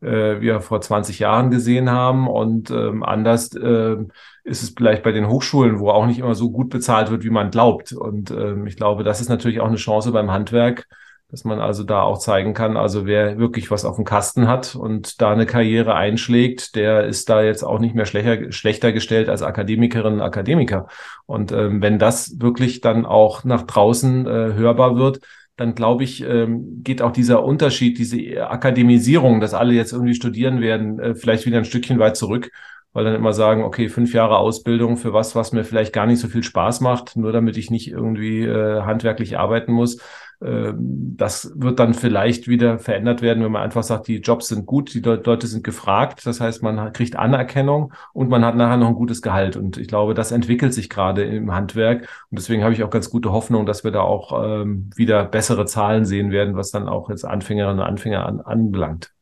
äh, 0.00 0.40
wir 0.40 0.60
vor 0.60 0.80
20 0.80 1.20
Jahren 1.20 1.52
gesehen 1.52 1.90
haben. 1.90 2.26
Und 2.26 2.72
ähm, 2.72 3.04
anders 3.04 3.54
äh, 3.54 3.98
ist 4.42 4.64
es 4.64 4.70
vielleicht 4.76 5.04
bei 5.04 5.12
den 5.12 5.28
Hochschulen, 5.28 5.78
wo 5.78 5.90
auch 5.90 6.06
nicht 6.06 6.18
immer 6.18 6.34
so 6.34 6.50
gut 6.50 6.68
bezahlt 6.68 7.12
wird, 7.12 7.22
wie 7.22 7.30
man 7.30 7.52
glaubt. 7.52 7.92
Und 7.92 8.32
ähm, 8.32 8.66
ich 8.66 8.74
glaube, 8.74 9.04
das 9.04 9.20
ist 9.20 9.28
natürlich 9.28 9.60
auch 9.60 9.68
eine 9.68 9.76
Chance 9.76 10.10
beim 10.10 10.32
Handwerk, 10.32 10.88
dass 11.30 11.44
man 11.44 11.60
also 11.60 11.84
da 11.84 12.02
auch 12.02 12.18
zeigen 12.18 12.54
kann, 12.54 12.78
also 12.78 13.04
wer 13.04 13.38
wirklich 13.38 13.70
was 13.70 13.84
auf 13.84 13.96
dem 13.96 14.06
Kasten 14.06 14.48
hat 14.48 14.74
und 14.74 15.20
da 15.20 15.30
eine 15.30 15.44
Karriere 15.44 15.94
einschlägt, 15.94 16.74
der 16.74 17.04
ist 17.04 17.28
da 17.28 17.42
jetzt 17.42 17.62
auch 17.62 17.78
nicht 17.80 17.94
mehr 17.94 18.06
schlechter, 18.06 18.50
schlechter 18.50 18.92
gestellt 18.92 19.28
als 19.28 19.42
Akademikerinnen 19.42 20.20
und 20.20 20.24
Akademiker. 20.24 20.86
Und 21.26 21.52
ähm, 21.52 21.82
wenn 21.82 21.98
das 21.98 22.40
wirklich 22.40 22.80
dann 22.80 23.04
auch 23.04 23.44
nach 23.44 23.62
draußen 23.62 24.26
äh, 24.26 24.54
hörbar 24.54 24.96
wird, 24.96 25.20
dann 25.56 25.74
glaube 25.74 26.04
ich, 26.04 26.22
ähm, 26.24 26.82
geht 26.82 27.02
auch 27.02 27.12
dieser 27.12 27.42
Unterschied, 27.44 27.98
diese 27.98 28.48
Akademisierung, 28.48 29.40
dass 29.40 29.52
alle 29.52 29.74
jetzt 29.74 29.92
irgendwie 29.92 30.14
studieren 30.14 30.62
werden, 30.62 30.98
äh, 30.98 31.14
vielleicht 31.14 31.44
wieder 31.44 31.58
ein 31.58 31.66
Stückchen 31.66 31.98
weit 31.98 32.16
zurück, 32.16 32.50
weil 32.94 33.04
dann 33.04 33.14
immer 33.14 33.34
sagen, 33.34 33.64
okay, 33.64 33.90
fünf 33.90 34.14
Jahre 34.14 34.38
Ausbildung 34.38 34.96
für 34.96 35.12
was, 35.12 35.34
was 35.34 35.52
mir 35.52 35.64
vielleicht 35.64 35.92
gar 35.92 36.06
nicht 36.06 36.20
so 36.20 36.28
viel 36.28 36.42
Spaß 36.42 36.80
macht, 36.80 37.16
nur 37.16 37.32
damit 37.32 37.58
ich 37.58 37.70
nicht 37.70 37.90
irgendwie 37.90 38.44
äh, 38.44 38.80
handwerklich 38.80 39.38
arbeiten 39.38 39.72
muss 39.72 39.98
das 40.40 41.52
wird 41.56 41.80
dann 41.80 41.94
vielleicht 41.94 42.46
wieder 42.46 42.78
verändert 42.78 43.22
werden, 43.22 43.42
wenn 43.42 43.50
man 43.50 43.62
einfach 43.62 43.82
sagt, 43.82 44.06
die 44.06 44.18
Jobs 44.18 44.48
sind 44.48 44.66
gut, 44.66 44.94
die 44.94 45.00
Leute 45.00 45.46
sind 45.48 45.64
gefragt. 45.64 46.24
Das 46.26 46.40
heißt, 46.40 46.62
man 46.62 46.92
kriegt 46.92 47.16
Anerkennung 47.16 47.92
und 48.12 48.28
man 48.28 48.44
hat 48.44 48.54
nachher 48.54 48.76
noch 48.76 48.88
ein 48.88 48.94
gutes 48.94 49.20
Gehalt. 49.20 49.56
Und 49.56 49.78
ich 49.78 49.88
glaube, 49.88 50.14
das 50.14 50.30
entwickelt 50.30 50.74
sich 50.74 50.88
gerade 50.88 51.24
im 51.24 51.52
Handwerk. 51.52 52.02
Und 52.30 52.38
deswegen 52.38 52.62
habe 52.62 52.72
ich 52.72 52.84
auch 52.84 52.90
ganz 52.90 53.10
gute 53.10 53.32
Hoffnung, 53.32 53.66
dass 53.66 53.82
wir 53.82 53.90
da 53.90 54.02
auch 54.02 54.44
ähm, 54.44 54.90
wieder 54.94 55.24
bessere 55.24 55.66
Zahlen 55.66 56.04
sehen 56.04 56.30
werden, 56.30 56.54
was 56.54 56.70
dann 56.70 56.88
auch 56.88 57.10
jetzt 57.10 57.24
Anfängerinnen 57.24 57.80
und 57.80 57.86
Anfänger 57.86 58.24
an, 58.24 58.40
anbelangt. 58.40 59.12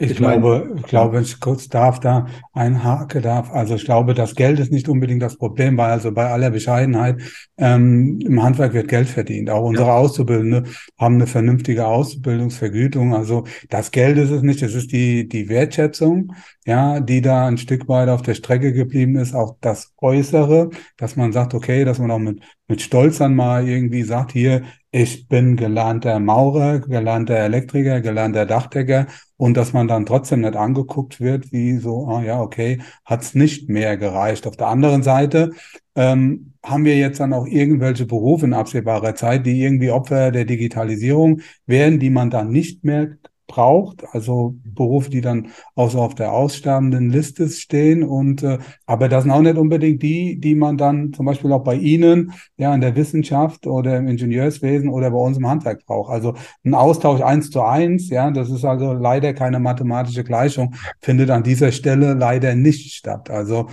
Ich, 0.00 0.12
ich 0.12 0.16
glaube, 0.16 0.64
meine, 0.68 0.80
ich 0.80 0.86
glaube, 0.86 1.16
wenn 1.16 1.24
ich 1.24 1.40
kurz 1.40 1.68
darf, 1.68 1.98
da 1.98 2.26
ein 2.52 2.84
Hake 2.84 3.20
darf. 3.20 3.50
Also 3.50 3.74
ich 3.74 3.84
glaube, 3.84 4.14
das 4.14 4.36
Geld 4.36 4.60
ist 4.60 4.70
nicht 4.70 4.88
unbedingt 4.88 5.20
das 5.20 5.36
Problem, 5.36 5.76
weil 5.76 5.90
also 5.90 6.12
bei 6.12 6.30
aller 6.30 6.50
Bescheidenheit 6.50 7.20
ähm, 7.56 8.20
im 8.20 8.40
Handwerk 8.40 8.74
wird 8.74 8.86
Geld 8.86 9.08
verdient. 9.08 9.50
Auch 9.50 9.64
unsere 9.64 9.88
ja. 9.88 9.94
Auszubildende 9.96 10.64
haben 10.96 11.16
eine 11.16 11.26
vernünftige 11.26 11.86
Ausbildungsvergütung. 11.88 13.12
Also 13.12 13.42
das 13.70 13.90
Geld 13.90 14.18
ist 14.18 14.30
es 14.30 14.42
nicht, 14.42 14.62
es 14.62 14.76
ist 14.76 14.92
die 14.92 15.28
die 15.28 15.48
Wertschätzung, 15.48 16.32
ja, 16.64 17.00
die 17.00 17.20
da 17.20 17.48
ein 17.48 17.58
Stück 17.58 17.88
weit 17.88 18.08
auf 18.08 18.22
der 18.22 18.34
Strecke 18.34 18.72
geblieben 18.72 19.16
ist. 19.16 19.34
Auch 19.34 19.56
das 19.60 19.94
Äußere, 20.00 20.70
dass 20.96 21.16
man 21.16 21.32
sagt, 21.32 21.54
okay, 21.54 21.84
dass 21.84 21.98
man 21.98 22.12
auch 22.12 22.20
mit 22.20 22.40
mit 22.68 22.82
Stolz 22.82 23.18
dann 23.18 23.34
mal 23.34 23.66
irgendwie 23.66 24.02
sagt, 24.02 24.30
hier, 24.30 24.62
ich 24.90 25.26
bin 25.26 25.56
gelernter 25.56 26.20
Maurer, 26.20 26.78
gelernter 26.80 27.34
Elektriker, 27.34 28.00
gelernter 28.00 28.46
Dachdecker 28.46 29.06
und 29.38 29.56
dass 29.56 29.72
man 29.72 29.88
dann 29.88 30.04
trotzdem 30.04 30.42
nicht 30.42 30.56
angeguckt 30.56 31.20
wird, 31.20 31.52
wie 31.52 31.78
so, 31.78 32.06
ah 32.08 32.22
ja, 32.22 32.40
okay, 32.42 32.82
hat's 33.06 33.34
nicht 33.34 33.70
mehr 33.70 33.96
gereicht. 33.96 34.46
Auf 34.46 34.56
der 34.56 34.66
anderen 34.66 35.02
Seite 35.02 35.52
ähm, 35.94 36.52
haben 36.62 36.84
wir 36.84 36.96
jetzt 36.98 37.20
dann 37.20 37.32
auch 37.32 37.46
irgendwelche 37.46 38.04
Berufe 38.04 38.44
in 38.46 38.52
absehbarer 38.52 39.14
Zeit, 39.14 39.46
die 39.46 39.62
irgendwie 39.62 39.90
Opfer 39.90 40.32
der 40.32 40.44
Digitalisierung 40.44 41.40
werden, 41.66 42.00
die 42.00 42.10
man 42.10 42.30
dann 42.30 42.50
nicht 42.50 42.84
mehr 42.84 43.16
braucht, 43.48 44.04
also 44.12 44.54
Berufe, 44.64 45.10
die 45.10 45.20
dann 45.20 45.48
auch 45.74 45.90
so 45.90 46.00
auf 46.00 46.14
der 46.14 46.32
aussterbenden 46.32 47.10
Liste 47.10 47.48
stehen. 47.48 48.04
Und 48.04 48.44
äh, 48.44 48.58
aber 48.86 49.08
das 49.08 49.24
sind 49.24 49.32
auch 49.32 49.40
nicht 49.40 49.56
unbedingt 49.56 50.02
die, 50.02 50.38
die 50.38 50.54
man 50.54 50.76
dann 50.76 51.12
zum 51.12 51.26
Beispiel 51.26 51.52
auch 51.52 51.64
bei 51.64 51.74
Ihnen, 51.74 52.32
ja, 52.56 52.72
in 52.72 52.80
der 52.80 52.94
Wissenschaft 52.94 53.66
oder 53.66 53.96
im 53.96 54.06
Ingenieurswesen 54.06 54.88
oder 54.88 55.10
bei 55.10 55.18
uns 55.18 55.38
im 55.38 55.48
Handwerk 55.48 55.84
braucht. 55.86 56.12
Also 56.12 56.34
ein 56.64 56.74
Austausch 56.74 57.22
eins 57.22 57.50
zu 57.50 57.62
eins, 57.62 58.10
ja, 58.10 58.30
das 58.30 58.50
ist 58.50 58.64
also 58.64 58.92
leider 58.92 59.34
keine 59.34 59.58
mathematische 59.58 60.22
Gleichung, 60.22 60.74
findet 61.00 61.30
an 61.30 61.42
dieser 61.42 61.72
Stelle 61.72 62.14
leider 62.14 62.54
nicht 62.54 62.94
statt. 62.94 63.30
Also 63.30 63.68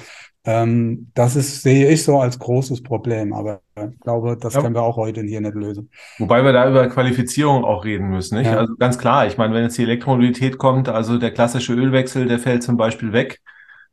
ähm, 0.45 1.07
das 1.15 1.35
ist, 1.35 1.63
sehe 1.63 1.89
ich 1.89 2.03
so 2.03 2.19
als 2.19 2.37
großes 2.37 2.83
Problem, 2.83 3.33
aber 3.33 3.61
ich 3.75 3.99
glaube, 4.01 4.37
das 4.39 4.53
ja. 4.53 4.61
können 4.61 4.75
wir 4.75 4.83
auch 4.83 4.95
heute 4.95 5.21
hier 5.21 5.41
nicht 5.41 5.55
lösen. 5.55 5.89
Wobei 6.19 6.43
wir 6.43 6.53
da 6.53 6.69
über 6.69 6.87
Qualifizierung 6.87 7.65
auch 7.65 7.83
reden 7.83 8.09
müssen, 8.09 8.37
nicht? 8.37 8.51
Ja. 8.51 8.57
Also 8.57 8.75
ganz 8.75 8.97
klar, 8.97 9.25
ich 9.25 9.37
meine, 9.37 9.53
wenn 9.53 9.63
jetzt 9.63 9.77
die 9.77 9.83
Elektromobilität 9.83 10.57
kommt, 10.57 10.87
also 10.87 11.17
der 11.17 11.31
klassische 11.31 11.73
Ölwechsel, 11.73 12.27
der 12.27 12.39
fällt 12.39 12.63
zum 12.63 12.77
Beispiel 12.77 13.11
weg. 13.11 13.41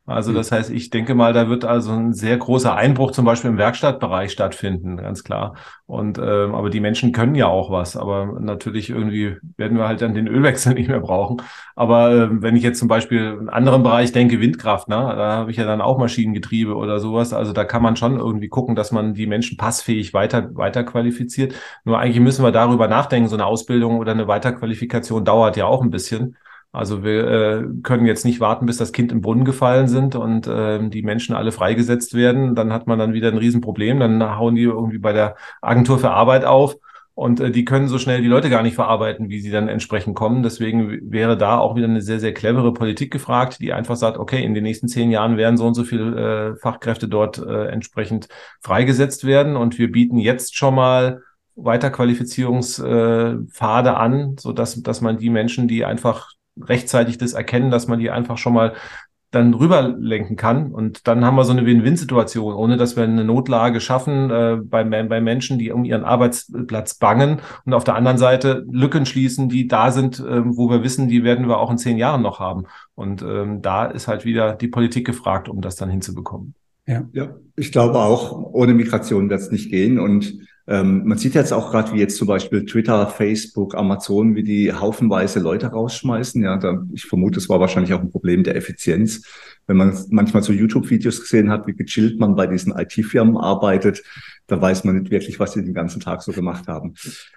Also 0.05 0.31
hm. 0.31 0.35
das 0.35 0.51
heißt, 0.51 0.69
ich 0.69 0.89
denke 0.89 1.15
mal, 1.15 1.31
da 1.31 1.47
wird 1.47 1.63
also 1.63 1.93
ein 1.93 2.13
sehr 2.13 2.35
großer 2.37 2.75
Einbruch 2.75 3.11
zum 3.11 3.23
Beispiel 3.23 3.49
im 3.49 3.57
Werkstattbereich 3.57 4.31
stattfinden, 4.31 4.97
ganz 4.97 5.23
klar. 5.23 5.55
Und 5.85 6.17
ähm, 6.17 6.55
aber 6.55 6.69
die 6.69 6.81
Menschen 6.81 7.13
können 7.13 7.35
ja 7.35 7.47
auch 7.47 7.71
was, 7.71 7.95
aber 7.95 8.37
natürlich 8.39 8.89
irgendwie 8.89 9.37
werden 9.55 9.77
wir 9.77 9.87
halt 9.87 10.01
dann 10.01 10.13
den 10.13 10.27
Ölwechsel 10.27 10.73
nicht 10.75 10.89
mehr 10.89 10.99
brauchen. 10.99 11.41
Aber 11.75 12.11
äh, 12.11 12.41
wenn 12.41 12.57
ich 12.57 12.63
jetzt 12.63 12.79
zum 12.79 12.89
Beispiel 12.89 13.19
in 13.19 13.39
einen 13.39 13.49
anderen 13.49 13.83
Bereich 13.83 14.11
denke, 14.11 14.41
Windkraft, 14.41 14.89
ne, 14.89 14.95
da 14.95 15.31
habe 15.37 15.51
ich 15.51 15.57
ja 15.57 15.65
dann 15.65 15.79
auch 15.79 15.97
Maschinengetriebe 15.97 16.75
oder 16.75 16.99
sowas. 16.99 17.31
Also 17.31 17.53
da 17.53 17.63
kann 17.63 17.81
man 17.81 17.95
schon 17.95 18.19
irgendwie 18.19 18.49
gucken, 18.49 18.75
dass 18.75 18.91
man 18.91 19.13
die 19.13 19.27
Menschen 19.27 19.55
passfähig 19.55 20.13
weiter 20.13 20.53
weiter 20.55 20.83
qualifiziert. 20.83 21.53
Nur 21.85 21.99
eigentlich 21.99 22.19
müssen 22.19 22.43
wir 22.43 22.51
darüber 22.51 22.89
nachdenken. 22.89 23.29
So 23.29 23.37
eine 23.37 23.45
Ausbildung 23.45 23.99
oder 23.99 24.11
eine 24.11 24.27
Weiterqualifikation 24.27 25.23
dauert 25.23 25.55
ja 25.55 25.65
auch 25.65 25.81
ein 25.81 25.91
bisschen. 25.91 26.35
Also 26.73 27.03
wir 27.03 27.27
äh, 27.27 27.63
können 27.83 28.07
jetzt 28.07 28.25
nicht 28.25 28.39
warten, 28.39 28.65
bis 28.65 28.77
das 28.77 28.91
Kind 28.91 29.11
im 29.11 29.21
Brunnen 29.21 29.45
gefallen 29.45 29.87
sind 29.87 30.15
und 30.15 30.47
äh, 30.47 30.89
die 30.89 31.03
Menschen 31.03 31.35
alle 31.35 31.51
freigesetzt 31.51 32.15
werden. 32.15 32.55
Dann 32.55 32.73
hat 32.73 32.87
man 32.87 32.97
dann 32.97 33.13
wieder 33.13 33.27
ein 33.29 33.37
Riesenproblem. 33.37 33.99
Dann 33.99 34.37
hauen 34.37 34.55
die 34.55 34.63
irgendwie 34.63 34.97
bei 34.97 35.13
der 35.13 35.35
Agentur 35.61 35.99
für 35.99 36.09
Arbeit 36.09 36.45
auf 36.45 36.75
und 37.15 37.39
äh, 37.39 37.51
die 37.51 37.63
können 37.63 37.87
so 37.87 37.99
schnell 37.99 38.23
die 38.23 38.27
Leute 38.27 38.49
gar 38.49 38.63
nicht 38.63 38.73
verarbeiten, 38.73 39.29
wie 39.29 39.39
sie 39.39 39.51
dann 39.51 39.67
entsprechend 39.67 40.15
kommen. 40.15 40.41
Deswegen 40.41 41.11
wäre 41.11 41.37
da 41.37 41.59
auch 41.59 41.75
wieder 41.75 41.85
eine 41.85 42.01
sehr, 42.01 42.19
sehr 42.19 42.33
clevere 42.33 42.73
Politik 42.73 43.11
gefragt, 43.11 43.59
die 43.59 43.71
einfach 43.71 43.95
sagt, 43.95 44.17
okay, 44.17 44.43
in 44.43 44.55
den 44.55 44.63
nächsten 44.63 44.87
zehn 44.87 45.11
Jahren 45.11 45.37
werden 45.37 45.57
so 45.57 45.67
und 45.67 45.75
so 45.75 45.83
viele 45.83 46.53
äh, 46.53 46.55
Fachkräfte 46.55 47.07
dort 47.07 47.37
äh, 47.37 47.67
entsprechend 47.67 48.29
freigesetzt 48.61 49.25
werden 49.25 49.55
und 49.55 49.77
wir 49.77 49.91
bieten 49.91 50.17
jetzt 50.17 50.55
schon 50.55 50.73
mal 50.73 51.21
Weiterqualifizierungspfade 51.55 53.89
äh, 53.89 53.93
an, 53.93 54.37
so 54.39 54.53
dass, 54.53 54.81
dass 54.81 55.01
man 55.01 55.19
die 55.19 55.29
Menschen, 55.29 55.67
die 55.67 55.85
einfach 55.85 56.31
rechtzeitig 56.59 57.17
das 57.17 57.33
erkennen, 57.33 57.71
dass 57.71 57.87
man 57.87 57.99
die 57.99 58.09
einfach 58.09 58.37
schon 58.37 58.53
mal 58.53 58.73
dann 59.33 59.53
rüberlenken 59.53 60.35
kann. 60.35 60.71
Und 60.71 61.07
dann 61.07 61.25
haben 61.25 61.35
wir 61.35 61.43
so 61.43 61.51
eine 61.51 61.65
Win-Win-Situation, 61.65 62.53
ohne 62.53 62.77
dass 62.77 62.95
wir 62.95 63.03
eine 63.03 63.23
Notlage 63.23 63.81
schaffen 63.81 64.29
äh, 64.29 64.57
bei, 64.63 64.83
bei 64.83 65.21
Menschen, 65.21 65.57
die 65.57 65.71
um 65.71 65.85
ihren 65.85 66.03
Arbeitsplatz 66.03 66.95
bangen 66.95 67.39
und 67.65 67.73
auf 67.73 67.83
der 67.83 67.95
anderen 67.95 68.17
Seite 68.17 68.63
Lücken 68.71 69.05
schließen, 69.05 69.49
die 69.49 69.67
da 69.67 69.91
sind, 69.91 70.19
äh, 70.19 70.43
wo 70.45 70.69
wir 70.69 70.83
wissen, 70.83 71.07
die 71.07 71.23
werden 71.23 71.47
wir 71.47 71.57
auch 71.57 71.71
in 71.71 71.77
zehn 71.77 71.97
Jahren 71.97 72.21
noch 72.21 72.39
haben. 72.39 72.65
Und 72.95 73.23
ähm, 73.23 73.61
da 73.61 73.85
ist 73.85 74.07
halt 74.07 74.23
wieder 74.23 74.53
die 74.53 74.67
Politik 74.67 75.05
gefragt, 75.05 75.49
um 75.49 75.61
das 75.61 75.75
dann 75.75 75.89
hinzubekommen. 75.89 76.53
Ja, 76.85 77.03
ja 77.13 77.35
ich 77.55 77.71
glaube 77.71 77.99
auch, 77.99 78.31
ohne 78.53 78.73
Migration 78.75 79.29
wird 79.29 79.41
es 79.41 79.51
nicht 79.51 79.71
gehen. 79.71 79.99
Und 79.99 80.37
ähm, 80.65 81.05
man 81.05 81.17
sieht 81.17 81.35
jetzt 81.35 81.51
auch 81.51 81.71
gerade, 81.71 81.93
wie 81.93 81.99
jetzt 81.99 82.17
zum 82.17 82.27
Beispiel 82.27 82.65
Twitter, 82.65 83.07
Facebook, 83.07 83.75
Amazon, 83.75 84.35
wie 84.35 84.43
die 84.43 84.71
haufenweise 84.71 85.39
Leute 85.39 85.67
rausschmeißen. 85.67 86.41
Ja, 86.41 86.57
da, 86.57 86.85
ich 86.93 87.05
vermute, 87.05 87.39
es 87.39 87.49
war 87.49 87.59
wahrscheinlich 87.59 87.93
auch 87.93 87.99
ein 87.99 88.11
Problem 88.11 88.43
der 88.43 88.55
Effizienz. 88.55 89.25
Wenn 89.67 89.77
man 89.77 89.97
manchmal 90.09 90.41
so 90.41 90.53
YouTube-Videos 90.53 91.21
gesehen 91.21 91.49
hat, 91.49 91.67
wie 91.67 91.73
gechillt 91.73 92.19
man 92.19 92.35
bei 92.35 92.47
diesen 92.47 92.73
IT-Firmen 92.77 93.37
arbeitet, 93.37 94.03
da 94.47 94.61
weiß 94.61 94.85
man 94.85 94.99
nicht 94.99 95.11
wirklich, 95.11 95.39
was 95.39 95.53
sie 95.53 95.63
den 95.63 95.73
ganzen 95.73 95.99
Tag 95.99 96.21
so 96.21 96.31
gemacht 96.31 96.67
haben. 96.67 96.93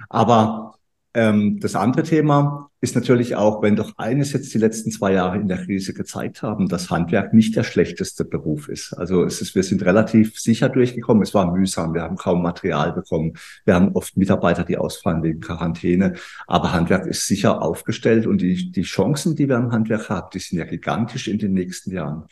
Aber 0.08 0.74
ähm, 1.16 1.58
das 1.60 1.74
andere 1.74 2.02
Thema 2.02 2.70
ist 2.82 2.94
natürlich 2.94 3.36
auch, 3.36 3.62
wenn 3.62 3.74
doch 3.74 3.96
eines 3.96 4.34
jetzt 4.34 4.52
die 4.52 4.58
letzten 4.58 4.90
zwei 4.90 5.14
Jahre 5.14 5.38
in 5.38 5.48
der 5.48 5.64
Krise 5.64 5.94
gezeigt 5.94 6.42
haben, 6.42 6.68
dass 6.68 6.90
Handwerk 6.90 7.32
nicht 7.32 7.56
der 7.56 7.64
schlechteste 7.64 8.26
Beruf 8.26 8.68
ist. 8.68 8.92
Also 8.92 9.24
es 9.24 9.40
ist, 9.40 9.54
wir 9.54 9.62
sind 9.62 9.82
relativ 9.82 10.38
sicher 10.38 10.68
durchgekommen. 10.68 11.22
Es 11.22 11.32
war 11.32 11.50
mühsam. 11.50 11.94
Wir 11.94 12.02
haben 12.02 12.16
kaum 12.16 12.42
Material 12.42 12.92
bekommen. 12.92 13.32
Wir 13.64 13.74
haben 13.74 13.92
oft 13.92 14.18
Mitarbeiter, 14.18 14.62
die 14.62 14.76
ausfallen 14.76 15.22
wegen 15.22 15.40
Quarantäne. 15.40 16.16
Aber 16.46 16.74
Handwerk 16.74 17.06
ist 17.06 17.26
sicher 17.26 17.62
aufgestellt 17.62 18.26
und 18.26 18.42
die, 18.42 18.70
die 18.70 18.82
Chancen, 18.82 19.34
die 19.34 19.48
wir 19.48 19.56
im 19.56 19.72
Handwerk 19.72 20.10
haben, 20.10 20.28
die 20.34 20.38
sind 20.38 20.58
ja 20.58 20.66
gigantisch 20.66 21.28
in 21.28 21.38
den 21.38 21.54
nächsten 21.54 21.92
Jahren. 21.92 22.24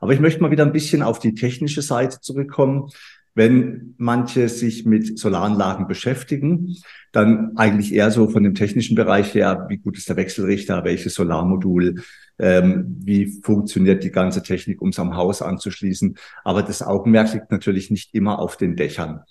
Aber 0.00 0.12
ich 0.12 0.20
möchte 0.20 0.42
mal 0.42 0.50
wieder 0.50 0.66
ein 0.66 0.72
bisschen 0.72 1.02
auf 1.02 1.20
die 1.20 1.34
technische 1.34 1.80
Seite 1.80 2.20
zurückkommen. 2.20 2.90
Wenn 3.34 3.94
manche 3.96 4.48
sich 4.48 4.84
mit 4.84 5.18
Solaranlagen 5.18 5.86
beschäftigen, 5.86 6.76
dann 7.12 7.56
eigentlich 7.56 7.94
eher 7.94 8.10
so 8.10 8.28
von 8.28 8.42
dem 8.42 8.54
technischen 8.54 8.94
Bereich 8.94 9.34
her, 9.34 9.66
wie 9.68 9.78
gut 9.78 9.96
ist 9.96 10.08
der 10.08 10.16
Wechselrichter, 10.16 10.84
welches 10.84 11.14
Solarmodul, 11.14 12.02
ähm, 12.38 12.96
wie 13.00 13.40
funktioniert 13.42 14.04
die 14.04 14.10
ganze 14.10 14.42
Technik, 14.42 14.82
um 14.82 14.90
es 14.90 14.98
am 14.98 15.16
Haus 15.16 15.40
anzuschließen. 15.40 16.16
Aber 16.44 16.62
das 16.62 16.82
Augenmerk 16.82 17.32
liegt 17.32 17.50
natürlich 17.50 17.90
nicht 17.90 18.14
immer 18.14 18.38
auf 18.38 18.56
den 18.56 18.76
Dächern. 18.76 19.22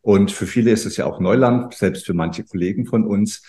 Und 0.00 0.30
für 0.30 0.46
viele 0.46 0.70
ist 0.70 0.86
es 0.86 0.96
ja 0.96 1.06
auch 1.06 1.20
Neuland, 1.20 1.74
selbst 1.74 2.06
für 2.06 2.14
manche 2.14 2.44
Kollegen 2.44 2.86
von 2.86 3.04
uns. 3.04 3.42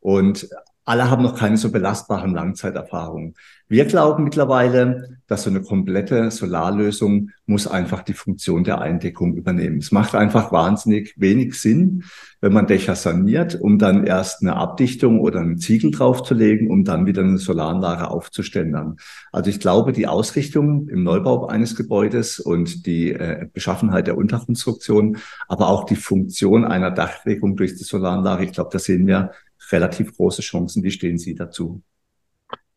Und 0.00 0.48
alle 0.86 1.10
haben 1.10 1.24
noch 1.24 1.36
keine 1.36 1.56
so 1.56 1.70
belastbaren 1.70 2.32
Langzeiterfahrungen. 2.32 3.34
Wir 3.68 3.86
glauben 3.86 4.22
mittlerweile, 4.22 5.18
dass 5.26 5.42
so 5.42 5.50
eine 5.50 5.60
komplette 5.60 6.30
Solarlösung 6.30 7.30
muss 7.46 7.66
einfach 7.66 8.02
die 8.02 8.12
Funktion 8.12 8.62
der 8.62 8.80
Eindeckung 8.80 9.34
übernehmen. 9.34 9.78
Es 9.78 9.90
macht 9.90 10.14
einfach 10.14 10.52
wahnsinnig 10.52 11.14
wenig 11.16 11.60
Sinn, 11.60 12.04
wenn 12.40 12.52
man 12.52 12.68
Dächer 12.68 12.94
saniert, 12.94 13.60
um 13.60 13.80
dann 13.80 14.06
erst 14.06 14.42
eine 14.42 14.54
Abdichtung 14.54 15.18
oder 15.18 15.40
einen 15.40 15.58
Ziegel 15.58 15.90
draufzulegen, 15.90 16.70
um 16.70 16.84
dann 16.84 17.06
wieder 17.06 17.22
eine 17.22 17.38
Solaranlage 17.38 18.08
aufzustellen. 18.08 18.96
Also 19.32 19.50
ich 19.50 19.58
glaube, 19.58 19.92
die 19.92 20.06
Ausrichtung 20.06 20.88
im 20.88 21.02
Neubau 21.02 21.48
eines 21.48 21.74
Gebäudes 21.74 22.38
und 22.38 22.86
die 22.86 23.12
äh, 23.12 23.48
Beschaffenheit 23.52 24.06
der 24.06 24.16
Unterkonstruktion, 24.16 25.16
aber 25.48 25.68
auch 25.68 25.84
die 25.84 25.96
Funktion 25.96 26.64
einer 26.64 26.92
Dachdeckung 26.92 27.56
durch 27.56 27.74
die 27.74 27.82
Solaranlage, 27.82 28.44
ich 28.44 28.52
glaube, 28.52 28.70
da 28.72 28.78
sehen 28.78 29.08
wir 29.08 29.32
relativ 29.72 30.16
große 30.16 30.42
Chancen. 30.42 30.82
Wie 30.82 30.90
stehen 30.90 31.18
Sie 31.18 31.34
dazu? 31.34 31.82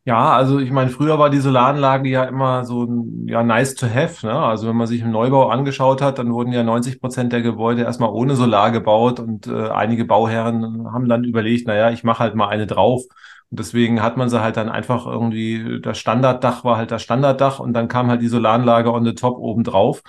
Ja, 0.06 0.32
also 0.32 0.58
ich 0.58 0.70
meine, 0.70 0.88
früher 0.90 1.18
war 1.18 1.28
die 1.28 1.40
Solaranlage 1.40 2.08
ja 2.08 2.24
immer 2.24 2.64
so 2.64 2.88
ja 3.26 3.42
nice 3.42 3.74
to 3.74 3.86
have. 3.86 4.26
Ne? 4.26 4.32
Also 4.32 4.66
wenn 4.66 4.76
man 4.76 4.86
sich 4.86 5.02
im 5.02 5.10
Neubau 5.10 5.50
angeschaut 5.50 6.00
hat, 6.00 6.18
dann 6.18 6.32
wurden 6.32 6.52
ja 6.52 6.62
90 6.62 7.00
Prozent 7.00 7.32
der 7.32 7.42
Gebäude 7.42 7.82
erstmal 7.82 8.10
ohne 8.10 8.34
Solar 8.34 8.70
gebaut 8.70 9.20
und 9.20 9.46
äh, 9.46 9.68
einige 9.68 10.06
Bauherren 10.06 10.90
haben 10.92 11.08
dann 11.08 11.24
überlegt, 11.24 11.66
naja, 11.66 11.90
ich 11.90 12.02
mache 12.02 12.20
halt 12.20 12.34
mal 12.34 12.48
eine 12.48 12.66
drauf. 12.66 13.02
Und 13.50 13.58
deswegen 13.60 14.02
hat 14.02 14.16
man 14.16 14.30
sie 14.30 14.40
halt 14.40 14.56
dann 14.56 14.70
einfach 14.70 15.06
irgendwie, 15.06 15.80
das 15.82 15.98
Standarddach 15.98 16.64
war 16.64 16.76
halt 16.78 16.90
das 16.92 17.02
Standarddach 17.02 17.60
und 17.60 17.74
dann 17.74 17.88
kam 17.88 18.08
halt 18.08 18.22
die 18.22 18.28
Solaranlage 18.28 18.92
on 18.92 19.04
the 19.04 19.14
top 19.14 19.36
oben 19.38 19.64
drauf. 19.64 20.02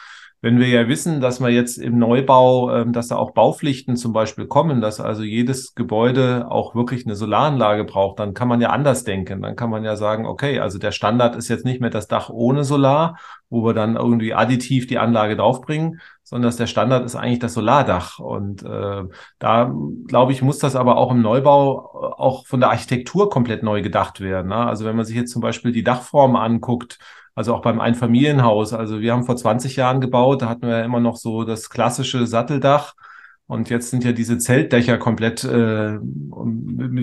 Wenn 0.43 0.59
wir 0.59 0.67
ja 0.67 0.87
wissen, 0.87 1.21
dass 1.21 1.39
man 1.39 1.53
jetzt 1.53 1.77
im 1.77 1.99
Neubau, 1.99 2.75
ähm, 2.75 2.93
dass 2.93 3.07
da 3.07 3.15
auch 3.15 3.31
Baupflichten 3.31 3.95
zum 3.95 4.11
Beispiel 4.11 4.47
kommen, 4.47 4.81
dass 4.81 4.99
also 4.99 5.21
jedes 5.21 5.75
Gebäude 5.75 6.47
auch 6.49 6.73
wirklich 6.73 7.05
eine 7.05 7.15
Solaranlage 7.15 7.83
braucht, 7.83 8.19
dann 8.19 8.33
kann 8.33 8.47
man 8.47 8.59
ja 8.59 8.71
anders 8.71 9.03
denken. 9.03 9.43
Dann 9.43 9.55
kann 9.55 9.69
man 9.69 9.83
ja 9.83 9.95
sagen, 9.95 10.25
okay, 10.25 10.59
also 10.59 10.79
der 10.79 10.91
Standard 10.91 11.35
ist 11.35 11.47
jetzt 11.47 11.63
nicht 11.63 11.79
mehr 11.79 11.91
das 11.91 12.07
Dach 12.07 12.29
ohne 12.29 12.63
Solar, 12.63 13.19
wo 13.49 13.63
wir 13.63 13.75
dann 13.75 13.95
irgendwie 13.95 14.33
additiv 14.33 14.87
die 14.87 14.97
Anlage 14.97 15.35
draufbringen, 15.35 16.01
sondern 16.23 16.47
dass 16.47 16.57
der 16.57 16.67
Standard 16.67 17.05
ist 17.05 17.15
eigentlich 17.15 17.39
das 17.39 17.53
Solardach. 17.53 18.17
Und 18.17 18.63
äh, 18.63 19.03
da, 19.37 19.71
glaube 20.07 20.31
ich, 20.31 20.41
muss 20.41 20.57
das 20.57 20.75
aber 20.75 20.97
auch 20.97 21.11
im 21.11 21.21
Neubau 21.21 22.15
auch 22.17 22.47
von 22.47 22.61
der 22.61 22.71
Architektur 22.71 23.29
komplett 23.29 23.61
neu 23.61 23.83
gedacht 23.83 24.21
werden. 24.21 24.47
Ne? 24.47 24.55
Also 24.55 24.85
wenn 24.85 24.95
man 24.95 25.05
sich 25.05 25.15
jetzt 25.15 25.31
zum 25.31 25.41
Beispiel 25.41 25.71
die 25.71 25.83
Dachform 25.83 26.35
anguckt, 26.35 26.97
also 27.35 27.55
auch 27.55 27.61
beim 27.61 27.79
Einfamilienhaus. 27.79 28.73
Also 28.73 29.01
wir 29.01 29.13
haben 29.13 29.23
vor 29.23 29.37
20 29.37 29.75
Jahren 29.75 30.01
gebaut, 30.01 30.41
da 30.41 30.49
hatten 30.49 30.63
wir 30.63 30.79
ja 30.79 30.85
immer 30.85 30.99
noch 30.99 31.17
so 31.17 31.43
das 31.43 31.69
klassische 31.69 32.27
Satteldach. 32.27 32.93
Und 33.51 33.69
jetzt 33.69 33.89
sind 33.89 34.05
ja 34.05 34.13
diese 34.13 34.37
Zeltdächer 34.37 34.97
komplett, 34.97 35.43
äh, 35.43 35.99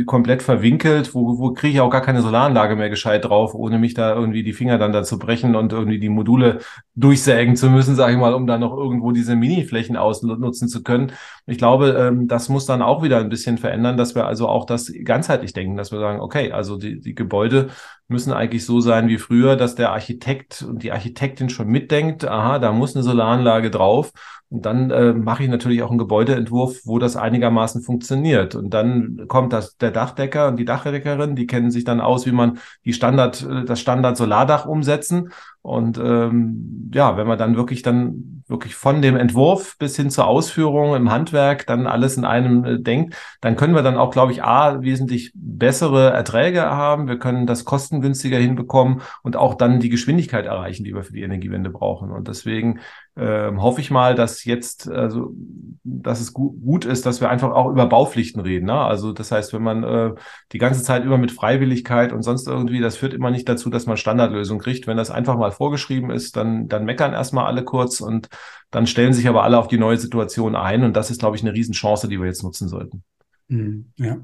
komplett 0.06 0.42
verwinkelt. 0.42 1.14
Wo, 1.14 1.38
wo 1.38 1.52
kriege 1.52 1.74
ich 1.74 1.80
auch 1.82 1.90
gar 1.90 2.00
keine 2.00 2.22
Solaranlage 2.22 2.74
mehr 2.74 2.88
gescheit 2.88 3.26
drauf, 3.26 3.52
ohne 3.52 3.78
mich 3.78 3.92
da 3.92 4.14
irgendwie 4.14 4.42
die 4.42 4.54
Finger 4.54 4.78
dann 4.78 4.92
dazu 4.92 5.18
brechen 5.18 5.54
und 5.56 5.74
irgendwie 5.74 5.98
die 5.98 6.08
Module 6.08 6.60
durchsägen 6.94 7.54
zu 7.54 7.68
müssen, 7.68 7.96
sage 7.96 8.14
ich 8.14 8.18
mal, 8.18 8.32
um 8.32 8.46
dann 8.46 8.60
noch 8.60 8.74
irgendwo 8.74 9.12
diese 9.12 9.36
Mini-Flächen 9.36 9.98
ausnutzen 9.98 10.68
zu 10.68 10.82
können. 10.82 11.12
Ich 11.48 11.56
glaube, 11.56 11.96
ähm, 11.98 12.28
das 12.28 12.50
muss 12.50 12.66
dann 12.66 12.82
auch 12.82 13.02
wieder 13.02 13.18
ein 13.18 13.30
bisschen 13.30 13.56
verändern, 13.56 13.96
dass 13.96 14.14
wir 14.14 14.26
also 14.26 14.46
auch 14.48 14.66
das 14.66 14.92
ganzheitlich 15.04 15.54
denken, 15.54 15.78
dass 15.78 15.90
wir 15.90 15.98
sagen, 15.98 16.20
okay, 16.20 16.52
also 16.52 16.76
die, 16.76 17.00
die 17.00 17.14
Gebäude 17.14 17.68
müssen 18.06 18.34
eigentlich 18.34 18.66
so 18.66 18.80
sein 18.80 19.08
wie 19.08 19.16
früher, 19.16 19.56
dass 19.56 19.74
der 19.74 19.92
Architekt 19.92 20.62
und 20.68 20.82
die 20.82 20.92
Architektin 20.92 21.48
schon 21.48 21.68
mitdenkt, 21.68 22.28
aha, 22.28 22.58
da 22.58 22.72
muss 22.72 22.94
eine 22.94 23.02
Solaranlage 23.02 23.70
drauf. 23.70 24.12
Und 24.50 24.64
dann 24.64 24.90
äh, 24.90 25.12
mache 25.12 25.42
ich 25.42 25.48
natürlich 25.48 25.82
auch 25.82 25.90
einen 25.90 25.98
Gebäudeentwurf, 25.98 26.80
wo 26.84 26.98
das 26.98 27.16
einigermaßen 27.16 27.82
funktioniert. 27.82 28.54
Und 28.54 28.70
dann 28.70 29.24
kommt 29.28 29.52
das, 29.52 29.76
der 29.76 29.90
Dachdecker 29.90 30.48
und 30.48 30.56
die 30.56 30.64
Dachdeckerin, 30.64 31.34
die 31.34 31.46
kennen 31.46 31.70
sich 31.70 31.84
dann 31.84 32.00
aus, 32.00 32.26
wie 32.26 32.32
man 32.32 32.58
die 32.84 32.94
Standard, 32.94 33.42
äh, 33.42 33.64
das 33.64 33.80
Standard 33.80 34.16
Solardach 34.16 34.66
umsetzen. 34.66 35.30
Und 35.62 35.98
ähm, 35.98 36.90
ja, 36.94 37.16
wenn 37.16 37.26
man 37.26 37.38
dann 37.38 37.56
wirklich 37.56 37.82
dann 37.82 38.38
wirklich 38.48 38.74
von 38.74 39.02
dem 39.02 39.16
Entwurf 39.16 39.76
bis 39.78 39.96
hin 39.96 40.10
zur 40.10 40.26
Ausführung 40.26 40.94
im 40.94 41.10
Handwerk 41.10 41.66
dann 41.66 41.86
alles 41.86 42.16
in 42.16 42.24
einem 42.24 42.64
äh, 42.64 42.80
denkt, 42.80 43.14
dann 43.40 43.56
können 43.56 43.74
wir 43.74 43.82
dann 43.82 43.98
auch, 43.98 44.10
glaube 44.10 44.32
ich, 44.32 44.42
a 44.42 44.80
wesentlich 44.82 45.32
bessere 45.34 46.10
Erträge 46.10 46.62
haben. 46.62 47.08
Wir 47.08 47.18
können 47.18 47.46
das 47.46 47.64
kostengünstiger 47.64 48.38
hinbekommen 48.38 49.02
und 49.22 49.36
auch 49.36 49.54
dann 49.54 49.80
die 49.80 49.90
Geschwindigkeit 49.90 50.46
erreichen, 50.46 50.84
die 50.84 50.94
wir 50.94 51.02
für 51.02 51.12
die 51.12 51.22
Energiewende 51.22 51.70
brauchen. 51.70 52.10
Und 52.10 52.28
deswegen 52.28 52.80
äh, 53.18 53.50
hoffe 53.56 53.80
ich 53.80 53.90
mal, 53.90 54.14
dass 54.14 54.44
jetzt, 54.44 54.88
also, 54.88 55.34
dass 55.82 56.20
es 56.20 56.32
gut, 56.32 56.60
gut 56.62 56.84
ist, 56.84 57.04
dass 57.04 57.20
wir 57.20 57.28
einfach 57.28 57.50
auch 57.50 57.68
über 57.70 57.86
Baupflichten 57.86 58.40
reden. 58.40 58.66
Ne? 58.66 58.74
Also 58.74 59.12
das 59.12 59.32
heißt, 59.32 59.52
wenn 59.52 59.62
man 59.62 59.82
äh, 59.82 60.14
die 60.52 60.58
ganze 60.58 60.82
Zeit 60.82 61.04
immer 61.04 61.18
mit 61.18 61.32
Freiwilligkeit 61.32 62.12
und 62.12 62.22
sonst 62.22 62.46
irgendwie, 62.46 62.80
das 62.80 62.96
führt 62.96 63.14
immer 63.14 63.30
nicht 63.30 63.48
dazu, 63.48 63.70
dass 63.70 63.86
man 63.86 63.96
Standardlösungen 63.96 64.62
kriegt. 64.62 64.86
Wenn 64.86 64.96
das 64.96 65.10
einfach 65.10 65.36
mal 65.36 65.50
vorgeschrieben 65.50 66.10
ist, 66.10 66.36
dann, 66.36 66.68
dann 66.68 66.84
meckern 66.84 67.12
erstmal 67.12 67.46
alle 67.46 67.64
kurz 67.64 68.00
und 68.00 68.28
dann 68.70 68.86
stellen 68.86 69.12
sich 69.12 69.28
aber 69.28 69.42
alle 69.42 69.58
auf 69.58 69.68
die 69.68 69.78
neue 69.78 69.98
Situation 69.98 70.54
ein. 70.54 70.84
Und 70.84 70.96
das 70.96 71.10
ist, 71.10 71.18
glaube 71.20 71.36
ich, 71.36 71.42
eine 71.42 71.52
Riesenchance, 71.52 72.08
die 72.08 72.20
wir 72.20 72.26
jetzt 72.26 72.44
nutzen 72.44 72.68
sollten. 72.68 73.02
Hm, 73.48 73.86
ja, 73.96 74.18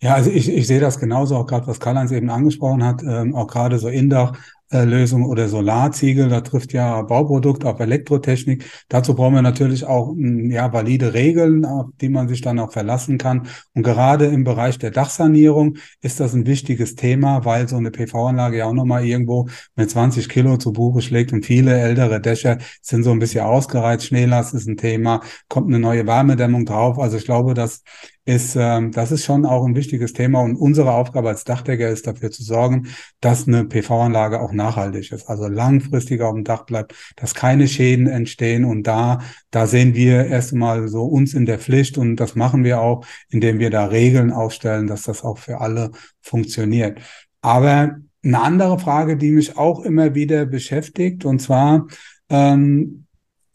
ja, 0.00 0.14
also 0.14 0.30
ich, 0.30 0.48
ich 0.48 0.66
sehe 0.66 0.80
das 0.80 0.98
genauso, 0.98 1.36
auch 1.36 1.46
gerade 1.46 1.66
was 1.66 1.80
Karl-Heinz 1.80 2.12
eben 2.12 2.30
angesprochen 2.30 2.82
hat, 2.82 3.02
ähm, 3.02 3.34
auch 3.34 3.46
gerade 3.46 3.78
so 3.78 3.88
Indach, 3.88 4.32
Lösung 4.72 5.24
oder 5.24 5.48
Solarziegel, 5.48 6.28
da 6.28 6.42
trifft 6.42 6.72
ja 6.72 7.02
Bauprodukt 7.02 7.64
auf 7.64 7.80
Elektrotechnik. 7.80 8.64
Dazu 8.88 9.14
brauchen 9.14 9.34
wir 9.34 9.42
natürlich 9.42 9.84
auch 9.84 10.10
hm, 10.10 10.50
ja, 10.50 10.72
valide 10.72 11.12
Regeln, 11.12 11.64
auf 11.64 11.86
die 12.00 12.08
man 12.08 12.28
sich 12.28 12.40
dann 12.40 12.58
auch 12.60 12.72
verlassen 12.72 13.18
kann. 13.18 13.48
Und 13.74 13.82
gerade 13.82 14.26
im 14.26 14.44
Bereich 14.44 14.78
der 14.78 14.92
Dachsanierung 14.92 15.76
ist 16.02 16.20
das 16.20 16.34
ein 16.34 16.46
wichtiges 16.46 16.94
Thema, 16.94 17.44
weil 17.44 17.68
so 17.68 17.76
eine 17.76 17.90
PV-Anlage 17.90 18.58
ja 18.58 18.66
auch 18.66 18.72
nochmal 18.72 19.04
irgendwo 19.04 19.48
mit 19.74 19.90
20 19.90 20.28
Kilo 20.28 20.56
zu 20.56 20.72
Buche 20.72 21.02
schlägt 21.02 21.32
und 21.32 21.44
viele 21.44 21.76
ältere 21.78 22.20
Dächer 22.20 22.58
sind 22.80 23.02
so 23.02 23.10
ein 23.10 23.18
bisschen 23.18 23.44
ausgereizt. 23.44 24.06
Schneelast 24.06 24.54
ist 24.54 24.68
ein 24.68 24.76
Thema, 24.76 25.20
kommt 25.48 25.68
eine 25.68 25.80
neue 25.80 26.06
Wärmedämmung 26.06 26.64
drauf. 26.64 26.98
Also 26.98 27.16
ich 27.16 27.24
glaube, 27.24 27.54
dass 27.54 27.82
ist, 28.24 28.54
ähm, 28.56 28.92
das 28.92 29.12
ist 29.12 29.24
schon 29.24 29.46
auch 29.46 29.64
ein 29.64 29.74
wichtiges 29.74 30.12
Thema 30.12 30.40
und 30.40 30.56
unsere 30.56 30.92
Aufgabe 30.92 31.28
als 31.28 31.44
Dachdecker 31.44 31.88
ist 31.88 32.06
dafür 32.06 32.30
zu 32.30 32.42
sorgen, 32.42 32.88
dass 33.20 33.48
eine 33.48 33.64
PV-Anlage 33.64 34.40
auch 34.40 34.52
nachhaltig 34.52 35.10
ist, 35.12 35.28
also 35.28 35.48
langfristig 35.48 36.20
auf 36.20 36.34
dem 36.34 36.44
Dach 36.44 36.64
bleibt, 36.64 36.94
dass 37.16 37.34
keine 37.34 37.66
Schäden 37.66 38.06
entstehen 38.06 38.64
und 38.64 38.86
da, 38.86 39.20
da 39.50 39.66
sehen 39.66 39.94
wir 39.94 40.26
erst 40.26 40.52
einmal 40.52 40.88
so 40.88 41.04
uns 41.04 41.34
in 41.34 41.46
der 41.46 41.58
Pflicht 41.58 41.96
und 41.98 42.16
das 42.16 42.34
machen 42.34 42.62
wir 42.62 42.80
auch, 42.80 43.04
indem 43.30 43.58
wir 43.58 43.70
da 43.70 43.86
Regeln 43.86 44.32
aufstellen, 44.32 44.86
dass 44.86 45.02
das 45.02 45.24
auch 45.24 45.38
für 45.38 45.60
alle 45.60 45.90
funktioniert. 46.20 47.00
Aber 47.40 47.96
eine 48.22 48.40
andere 48.42 48.78
Frage, 48.78 49.16
die 49.16 49.30
mich 49.30 49.56
auch 49.56 49.80
immer 49.80 50.14
wieder 50.14 50.44
beschäftigt 50.44 51.24
und 51.24 51.40
zwar, 51.40 51.86
ähm, 52.28 53.06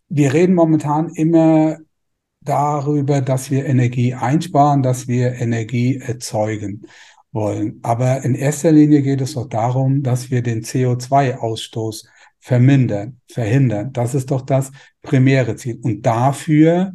wir 0.10 0.34
reden 0.34 0.56
momentan 0.56 1.10
immer 1.10 1.78
darüber, 2.46 3.22
dass 3.22 3.52
wir 3.52 3.66
Energie 3.66 4.14
einsparen, 4.14 4.84
dass 4.84 5.08
wir 5.08 5.34
Energie 5.34 5.98
erzeugen 5.98 6.86
wollen. 7.32 7.80
Aber 7.84 8.24
in 8.24 8.36
erster 8.36 8.72
Linie 8.72 9.02
geht 9.02 9.22
es 9.22 9.34
doch 9.34 9.48
darum, 9.48 10.04
dass 10.04 10.32
wir 10.32 10.42
den 10.42 10.64
CO2-Ausstoß 10.64 12.06
vermindern, 12.40 13.20
verhindern. 13.28 13.92
Das 13.92 14.16
ist 14.16 14.32
doch 14.32 14.42
das 14.42 14.72
primäre 15.02 15.56
Ziel. 15.56 15.80
Und 15.82 16.06
dafür 16.06 16.94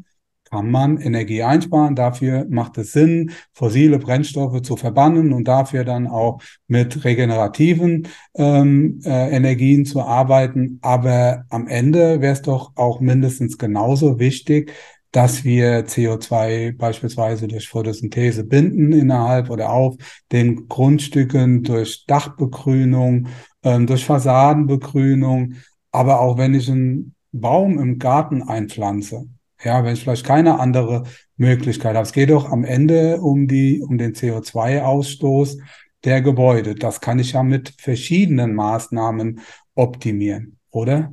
kann 0.50 0.70
man 0.70 0.98
Energie 0.98 1.42
einsparen. 1.42 1.94
Dafür 1.94 2.46
macht 2.48 2.78
es 2.78 2.92
Sinn, 2.92 3.32
fossile 3.52 3.98
Brennstoffe 3.98 4.62
zu 4.62 4.76
verbannen 4.76 5.32
und 5.32 5.46
dafür 5.46 5.84
dann 5.84 6.06
auch 6.06 6.42
mit 6.66 7.04
regenerativen 7.04 8.08
ähm, 8.34 9.00
äh, 9.04 9.30
Energien 9.30 9.84
zu 9.84 10.02
arbeiten. 10.02 10.78
Aber 10.82 11.44
am 11.50 11.68
Ende 11.68 12.20
wäre 12.20 12.32
es 12.32 12.42
doch 12.42 12.72
auch 12.76 13.00
mindestens 13.00 13.58
genauso 13.58 14.18
wichtig, 14.18 14.72
dass 15.12 15.44
wir 15.44 15.86
CO2 15.86 16.76
beispielsweise 16.76 17.48
durch 17.48 17.68
Photosynthese 17.68 18.44
binden 18.44 18.92
innerhalb 18.92 19.50
oder 19.50 19.70
auf 19.70 19.96
den 20.30 20.68
Grundstücken 20.68 21.62
durch 21.62 22.04
Dachbegrünung, 22.06 23.28
ähm, 23.62 23.86
durch 23.86 24.04
Fassadenbegrünung, 24.04 25.54
aber 25.90 26.20
auch 26.20 26.38
wenn 26.38 26.54
ich 26.54 26.70
einen 26.70 27.14
Baum 27.32 27.78
im 27.78 27.98
Garten 27.98 28.42
einpflanze, 28.42 29.26
ja, 29.62 29.84
wenn 29.84 29.94
ich 29.94 30.02
vielleicht 30.02 30.26
keine 30.26 30.58
andere 30.58 31.04
Möglichkeit 31.36 31.94
habe. 31.94 32.06
Es 32.06 32.12
geht 32.12 32.30
doch 32.30 32.50
am 32.50 32.64
Ende 32.64 33.20
um 33.20 33.46
die, 33.46 33.82
um 33.82 33.98
den 33.98 34.14
CO2-Ausstoß 34.14 35.58
der 36.04 36.22
Gebäude. 36.22 36.74
Das 36.74 37.00
kann 37.00 37.18
ich 37.18 37.32
ja 37.32 37.42
mit 37.42 37.74
verschiedenen 37.78 38.54
Maßnahmen 38.54 39.40
optimieren, 39.74 40.58
oder? 40.70 41.12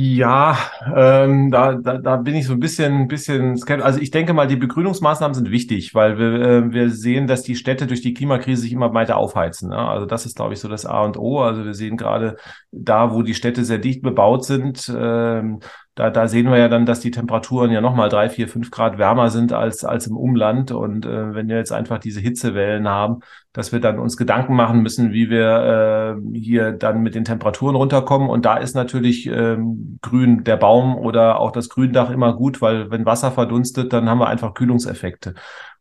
Ja, 0.00 0.56
ähm, 0.94 1.50
da, 1.50 1.74
da, 1.74 1.98
da 1.98 2.16
bin 2.18 2.36
ich 2.36 2.46
so 2.46 2.52
ein 2.52 2.60
bisschen, 2.60 3.08
bisschen 3.08 3.56
skeptisch. 3.56 3.84
Also 3.84 3.98
ich 3.98 4.12
denke 4.12 4.32
mal, 4.32 4.46
die 4.46 4.54
Begrünungsmaßnahmen 4.54 5.34
sind 5.34 5.50
wichtig, 5.50 5.92
weil 5.92 6.18
wir, 6.18 6.40
äh, 6.40 6.72
wir 6.72 6.90
sehen, 6.90 7.26
dass 7.26 7.42
die 7.42 7.56
Städte 7.56 7.88
durch 7.88 8.00
die 8.00 8.14
Klimakrise 8.14 8.62
sich 8.62 8.72
immer 8.72 8.94
weiter 8.94 9.16
aufheizen. 9.16 9.70
Ne? 9.70 9.76
Also 9.76 10.06
das 10.06 10.24
ist, 10.24 10.36
glaube 10.36 10.54
ich, 10.54 10.60
so 10.60 10.68
das 10.68 10.86
A 10.86 11.02
und 11.02 11.16
O. 11.16 11.40
Also 11.40 11.64
wir 11.64 11.74
sehen 11.74 11.96
gerade 11.96 12.36
da, 12.70 13.12
wo 13.12 13.22
die 13.22 13.34
Städte 13.34 13.64
sehr 13.64 13.78
dicht 13.78 14.00
bebaut 14.02 14.44
sind, 14.44 14.88
ähm, 14.96 15.58
da, 15.98 16.10
da 16.10 16.28
sehen 16.28 16.48
wir 16.48 16.58
ja 16.58 16.68
dann, 16.68 16.86
dass 16.86 17.00
die 17.00 17.10
Temperaturen 17.10 17.72
ja 17.72 17.80
nochmal 17.80 18.08
drei, 18.08 18.28
vier, 18.30 18.46
fünf 18.46 18.70
Grad 18.70 18.98
wärmer 18.98 19.30
sind 19.30 19.52
als, 19.52 19.84
als 19.84 20.06
im 20.06 20.16
Umland. 20.16 20.70
Und 20.70 21.04
äh, 21.04 21.34
wenn 21.34 21.48
wir 21.48 21.56
jetzt 21.56 21.72
einfach 21.72 21.98
diese 21.98 22.20
Hitzewellen 22.20 22.86
haben, 22.86 23.20
dass 23.52 23.72
wir 23.72 23.80
dann 23.80 23.98
uns 23.98 24.16
Gedanken 24.16 24.54
machen 24.54 24.80
müssen, 24.80 25.12
wie 25.12 25.28
wir 25.28 26.16
äh, 26.22 26.38
hier 26.38 26.70
dann 26.70 27.02
mit 27.02 27.16
den 27.16 27.24
Temperaturen 27.24 27.74
runterkommen. 27.74 28.30
Und 28.30 28.44
da 28.44 28.58
ist 28.58 28.76
natürlich 28.76 29.26
ähm, 29.26 29.98
Grün, 30.00 30.44
der 30.44 30.56
Baum 30.56 30.96
oder 30.96 31.40
auch 31.40 31.50
das 31.50 31.68
Gründach 31.68 32.10
immer 32.10 32.32
gut, 32.32 32.62
weil 32.62 32.92
wenn 32.92 33.04
Wasser 33.04 33.32
verdunstet, 33.32 33.92
dann 33.92 34.08
haben 34.08 34.20
wir 34.20 34.28
einfach 34.28 34.54
Kühlungseffekte. 34.54 35.34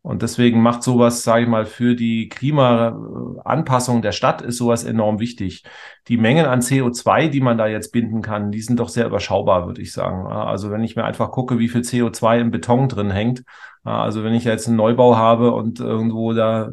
Und 0.07 0.21
deswegen 0.21 0.61
macht 0.61 0.83
sowas, 0.83 1.23
sage 1.23 1.43
ich 1.43 1.49
mal, 1.49 1.65
für 1.65 1.93
die 1.93 2.29
Klimaanpassung 2.29 4.01
der 4.01 4.13
Stadt 4.13 4.41
ist 4.41 4.55
sowas 4.55 4.85
enorm 4.85 5.19
wichtig. 5.19 5.65
Die 6.07 6.15
Mengen 6.15 6.45
an 6.45 6.61
CO2, 6.61 7.27
die 7.27 7.41
man 7.41 7.57
da 7.57 7.67
jetzt 7.67 7.91
binden 7.91 8.21
kann, 8.21 8.49
die 8.49 8.61
sind 8.61 8.79
doch 8.79 8.87
sehr 8.87 9.05
überschaubar, 9.05 9.67
würde 9.67 9.81
ich 9.81 9.91
sagen. 9.91 10.25
Also 10.25 10.71
wenn 10.71 10.81
ich 10.81 10.95
mir 10.95 11.03
einfach 11.03 11.29
gucke, 11.31 11.59
wie 11.59 11.67
viel 11.67 11.81
CO2 11.81 12.39
im 12.39 12.51
Beton 12.51 12.87
drin 12.87 13.11
hängt, 13.11 13.43
also 13.83 14.23
wenn 14.23 14.33
ich 14.33 14.45
jetzt 14.45 14.69
einen 14.69 14.77
Neubau 14.77 15.17
habe 15.17 15.51
und 15.51 15.81
irgendwo 15.81 16.31
da 16.31 16.69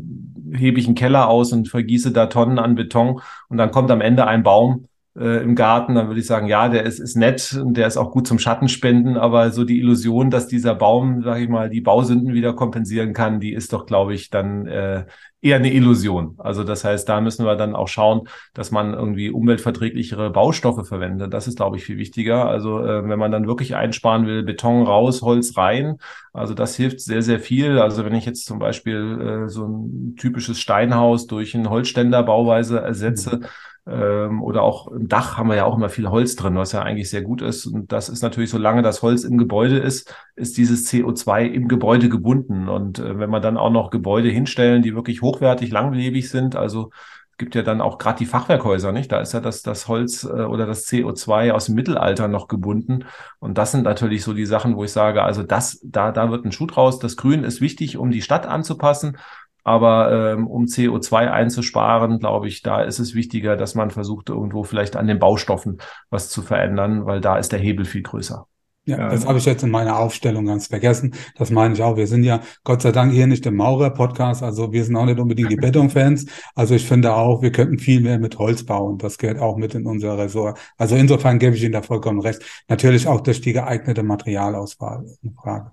hebe 0.52 0.78
ich 0.78 0.86
einen 0.86 0.94
Keller 0.94 1.26
aus 1.26 1.52
und 1.52 1.68
vergieße 1.68 2.12
da 2.12 2.26
Tonnen 2.26 2.60
an 2.60 2.76
Beton 2.76 3.20
und 3.48 3.56
dann 3.56 3.72
kommt 3.72 3.90
am 3.90 4.00
Ende 4.00 4.28
ein 4.28 4.44
Baum, 4.44 4.86
äh, 5.18 5.42
im 5.42 5.54
Garten, 5.54 5.94
dann 5.94 6.08
würde 6.08 6.20
ich 6.20 6.26
sagen, 6.26 6.48
ja, 6.48 6.68
der 6.68 6.84
ist, 6.84 6.98
ist 6.98 7.16
nett 7.16 7.58
und 7.60 7.76
der 7.76 7.86
ist 7.86 7.96
auch 7.96 8.10
gut 8.10 8.26
zum 8.26 8.38
Schattenspenden, 8.38 9.16
aber 9.16 9.50
so 9.50 9.64
die 9.64 9.78
Illusion, 9.78 10.30
dass 10.30 10.48
dieser 10.48 10.74
Baum, 10.74 11.22
sage 11.22 11.44
ich 11.44 11.48
mal, 11.48 11.70
die 11.70 11.80
Bausünden 11.80 12.34
wieder 12.34 12.52
kompensieren 12.52 13.12
kann, 13.12 13.38
die 13.38 13.52
ist 13.52 13.72
doch, 13.72 13.86
glaube 13.86 14.14
ich, 14.14 14.30
dann 14.30 14.66
äh, 14.66 15.04
eher 15.40 15.56
eine 15.56 15.72
Illusion. 15.72 16.34
Also 16.38 16.64
das 16.64 16.84
heißt, 16.84 17.08
da 17.08 17.20
müssen 17.20 17.44
wir 17.44 17.54
dann 17.54 17.76
auch 17.76 17.86
schauen, 17.86 18.28
dass 18.54 18.70
man 18.70 18.94
irgendwie 18.94 19.30
umweltverträglichere 19.30 20.30
Baustoffe 20.30 20.88
verwendet. 20.88 21.32
Das 21.32 21.46
ist, 21.46 21.56
glaube 21.56 21.76
ich, 21.76 21.84
viel 21.84 21.98
wichtiger. 21.98 22.46
Also 22.46 22.80
äh, 22.80 23.06
wenn 23.08 23.18
man 23.18 23.30
dann 23.30 23.46
wirklich 23.46 23.76
einsparen 23.76 24.26
will, 24.26 24.42
Beton 24.42 24.84
raus, 24.84 25.22
Holz 25.22 25.56
rein. 25.56 25.98
Also 26.32 26.54
das 26.54 26.74
hilft 26.74 27.00
sehr, 27.00 27.22
sehr 27.22 27.38
viel. 27.38 27.78
Also 27.78 28.04
wenn 28.04 28.14
ich 28.14 28.24
jetzt 28.24 28.46
zum 28.46 28.58
Beispiel 28.58 29.44
äh, 29.44 29.48
so 29.48 29.66
ein 29.66 30.16
typisches 30.16 30.58
Steinhaus 30.58 31.26
durch 31.26 31.54
ein 31.54 31.68
Holzständerbauweise 31.68 32.80
ersetze, 32.80 33.36
mhm 33.36 33.46
ähm, 33.86 34.42
oder 34.42 34.62
auch 34.62 34.88
im 34.88 35.08
Dach 35.08 35.36
haben 35.36 35.48
wir 35.48 35.56
ja 35.56 35.64
auch 35.64 35.76
immer 35.76 35.90
viel 35.90 36.08
Holz 36.08 36.36
drin, 36.36 36.56
was 36.56 36.72
ja 36.72 36.82
eigentlich 36.82 37.10
sehr 37.10 37.22
gut 37.22 37.42
ist. 37.42 37.66
Und 37.66 37.92
das 37.92 38.08
ist 38.08 38.22
natürlich, 38.22 38.50
solange 38.50 38.82
das 38.82 39.02
Holz 39.02 39.24
im 39.24 39.36
Gebäude 39.36 39.78
ist, 39.78 40.14
ist 40.36 40.56
dieses 40.56 40.90
CO2 40.90 41.46
im 41.46 41.68
Gebäude 41.68 42.08
gebunden. 42.08 42.68
Und 42.68 42.98
äh, 42.98 43.18
wenn 43.18 43.30
man 43.30 43.42
dann 43.42 43.56
auch 43.58 43.70
noch 43.70 43.90
Gebäude 43.90 44.30
hinstellen, 44.30 44.82
die 44.82 44.94
wirklich 44.94 45.22
hochwertig, 45.22 45.70
langlebig 45.70 46.30
sind, 46.30 46.56
also 46.56 46.90
gibt 47.36 47.54
ja 47.54 47.62
dann 47.62 47.80
auch 47.80 47.98
gerade 47.98 48.18
die 48.18 48.26
Fachwerkhäuser, 48.26 48.92
nicht? 48.92 49.10
Da 49.10 49.20
ist 49.20 49.34
ja 49.34 49.40
das, 49.40 49.62
das 49.62 49.88
Holz 49.88 50.24
äh, 50.24 50.28
oder 50.28 50.66
das 50.66 50.86
CO2 50.86 51.50
aus 51.50 51.66
dem 51.66 51.74
Mittelalter 51.74 52.28
noch 52.28 52.48
gebunden. 52.48 53.04
Und 53.38 53.58
das 53.58 53.72
sind 53.72 53.82
natürlich 53.82 54.22
so 54.22 54.32
die 54.34 54.46
Sachen, 54.46 54.76
wo 54.76 54.84
ich 54.84 54.92
sage, 54.92 55.22
also 55.22 55.42
das, 55.42 55.80
da, 55.82 56.12
da 56.12 56.30
wird 56.30 56.44
ein 56.44 56.52
Schuh 56.52 56.66
draus. 56.66 56.98
Das 57.00 57.16
Grün 57.16 57.44
ist 57.44 57.60
wichtig, 57.60 57.96
um 57.96 58.10
die 58.10 58.22
Stadt 58.22 58.46
anzupassen. 58.46 59.18
Aber 59.64 60.12
ähm, 60.12 60.46
um 60.46 60.66
CO2 60.66 61.30
einzusparen, 61.30 62.18
glaube 62.18 62.48
ich, 62.48 62.62
da 62.62 62.82
ist 62.82 62.98
es 62.98 63.14
wichtiger, 63.14 63.56
dass 63.56 63.74
man 63.74 63.90
versucht, 63.90 64.28
irgendwo 64.28 64.62
vielleicht 64.62 64.94
an 64.94 65.06
den 65.06 65.18
Baustoffen 65.18 65.78
was 66.10 66.28
zu 66.28 66.42
verändern, 66.42 67.06
weil 67.06 67.20
da 67.20 67.38
ist 67.38 67.52
der 67.52 67.58
Hebel 67.58 67.86
viel 67.86 68.02
größer. 68.02 68.46
Ja, 68.86 69.08
das 69.08 69.26
habe 69.26 69.38
ich 69.38 69.46
jetzt 69.46 69.62
in 69.62 69.70
meiner 69.70 69.98
Aufstellung 69.98 70.44
ganz 70.44 70.66
vergessen. 70.66 71.14
Das 71.38 71.50
meine 71.50 71.72
ich 71.72 71.82
auch. 71.82 71.96
Wir 71.96 72.06
sind 72.06 72.22
ja 72.22 72.42
Gott 72.64 72.82
sei 72.82 72.92
Dank 72.92 73.12
hier 73.14 73.26
nicht 73.26 73.46
im 73.46 73.56
Maurer-Podcast, 73.56 74.42
also 74.42 74.72
wir 74.72 74.84
sind 74.84 74.94
auch 74.96 75.06
nicht 75.06 75.18
unbedingt 75.18 75.50
die 75.50 75.56
Betonfans. 75.60 76.26
Also 76.54 76.74
ich 76.74 76.86
finde 76.86 77.14
auch, 77.14 77.40
wir 77.40 77.50
könnten 77.50 77.78
viel 77.78 78.02
mehr 78.02 78.18
mit 78.18 78.38
Holz 78.38 78.64
bauen. 78.64 78.98
Das 78.98 79.16
gehört 79.16 79.38
auch 79.38 79.56
mit 79.56 79.74
in 79.74 79.86
unser 79.86 80.18
Ressort. 80.18 80.58
Also 80.76 80.96
insofern 80.96 81.38
gebe 81.38 81.56
ich 81.56 81.62
Ihnen 81.62 81.72
da 81.72 81.80
vollkommen 81.80 82.20
recht. 82.20 82.42
Natürlich 82.68 83.08
auch 83.08 83.22
durch 83.22 83.40
die 83.40 83.54
geeignete 83.54 84.02
Materialauswahl. 84.02 85.06
Eine 85.22 85.32
Frage. 85.42 85.70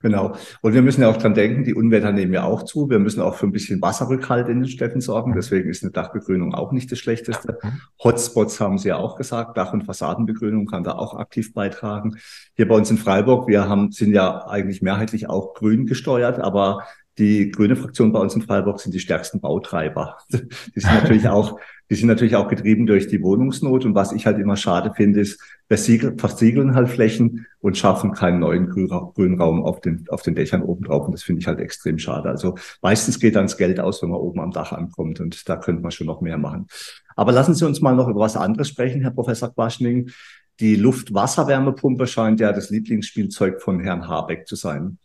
Genau. 0.00 0.36
Und 0.60 0.74
wir 0.74 0.82
müssen 0.82 1.00
ja 1.00 1.08
auch 1.08 1.16
dran 1.16 1.32
denken, 1.32 1.64
die 1.64 1.74
Unwetter 1.74 2.12
nehmen 2.12 2.34
ja 2.34 2.44
auch 2.44 2.64
zu. 2.64 2.90
Wir 2.90 2.98
müssen 2.98 3.22
auch 3.22 3.34
für 3.34 3.46
ein 3.46 3.52
bisschen 3.52 3.80
Wasserrückhalt 3.80 4.48
in 4.48 4.60
den 4.60 4.68
Städten 4.68 5.00
sorgen. 5.00 5.32
Deswegen 5.34 5.70
ist 5.70 5.82
eine 5.82 5.90
Dachbegrünung 5.90 6.54
auch 6.54 6.70
nicht 6.72 6.92
das 6.92 6.98
Schlechteste. 6.98 7.58
Hotspots 8.04 8.60
haben 8.60 8.76
Sie 8.76 8.88
ja 8.88 8.98
auch 8.98 9.16
gesagt. 9.16 9.56
Dach- 9.56 9.72
und 9.72 9.84
Fassadenbegrünung 9.84 10.66
kann 10.66 10.84
da 10.84 10.92
auch 10.92 11.14
aktiv 11.14 11.54
beitragen. 11.54 12.18
Hier 12.54 12.68
bei 12.68 12.74
uns 12.74 12.90
in 12.90 12.98
Freiburg, 12.98 13.48
wir 13.48 13.70
haben, 13.70 13.90
sind 13.90 14.12
ja 14.12 14.46
eigentlich 14.46 14.82
mehrheitlich 14.82 15.30
auch 15.30 15.54
grün 15.54 15.86
gesteuert, 15.86 16.40
aber 16.40 16.84
die 17.18 17.50
grüne 17.50 17.76
Fraktion 17.76 18.12
bei 18.12 18.20
uns 18.20 18.34
in 18.34 18.42
Freiburg 18.42 18.78
sind 18.80 18.94
die 18.94 19.00
stärksten 19.00 19.40
Bautreiber. 19.40 20.18
Die 20.30 20.80
sind 20.80 20.94
natürlich 20.94 21.28
auch, 21.28 21.58
die 21.88 21.94
sind 21.94 22.08
natürlich 22.08 22.36
auch 22.36 22.48
getrieben 22.48 22.86
durch 22.86 23.06
die 23.06 23.22
Wohnungsnot. 23.22 23.84
Und 23.84 23.94
was 23.94 24.12
ich 24.12 24.26
halt 24.26 24.38
immer 24.38 24.56
schade 24.56 24.92
finde, 24.94 25.20
ist, 25.20 25.40
wir 25.68 25.78
versiegeln 26.18 26.74
halt 26.74 26.88
Flächen 26.88 27.46
und 27.60 27.78
schaffen 27.78 28.12
keinen 28.12 28.40
neuen 28.40 28.68
Grünraum 28.68 29.64
auf 29.64 29.80
den, 29.80 30.04
auf 30.10 30.22
den 30.22 30.34
Dächern 30.34 30.62
oben 30.62 30.84
drauf. 30.84 31.06
Und 31.06 31.12
das 31.12 31.22
finde 31.22 31.40
ich 31.40 31.46
halt 31.46 31.60
extrem 31.60 31.98
schade. 31.98 32.28
Also 32.28 32.56
meistens 32.82 33.18
geht 33.18 33.36
dann 33.36 33.44
das 33.46 33.56
Geld 33.56 33.80
aus, 33.80 34.02
wenn 34.02 34.10
man 34.10 34.20
oben 34.20 34.40
am 34.40 34.50
Dach 34.50 34.72
ankommt. 34.72 35.20
Und 35.20 35.48
da 35.48 35.56
könnte 35.56 35.80
man 35.80 35.92
schon 35.92 36.08
noch 36.08 36.20
mehr 36.20 36.38
machen. 36.38 36.66
Aber 37.14 37.32
lassen 37.32 37.54
Sie 37.54 37.64
uns 37.64 37.80
mal 37.80 37.94
noch 37.94 38.08
über 38.08 38.20
was 38.20 38.36
anderes 38.36 38.68
sprechen, 38.68 39.00
Herr 39.00 39.12
Professor 39.12 39.54
Quaschning. 39.54 40.10
Die 40.60 40.76
Luft-Wasser-Wärmepumpe 40.76 42.06
scheint 42.06 42.40
ja 42.40 42.52
das 42.52 42.70
Lieblingsspielzeug 42.70 43.60
von 43.60 43.80
Herrn 43.80 44.08
Habeck 44.08 44.46
zu 44.46 44.56
sein. 44.56 44.98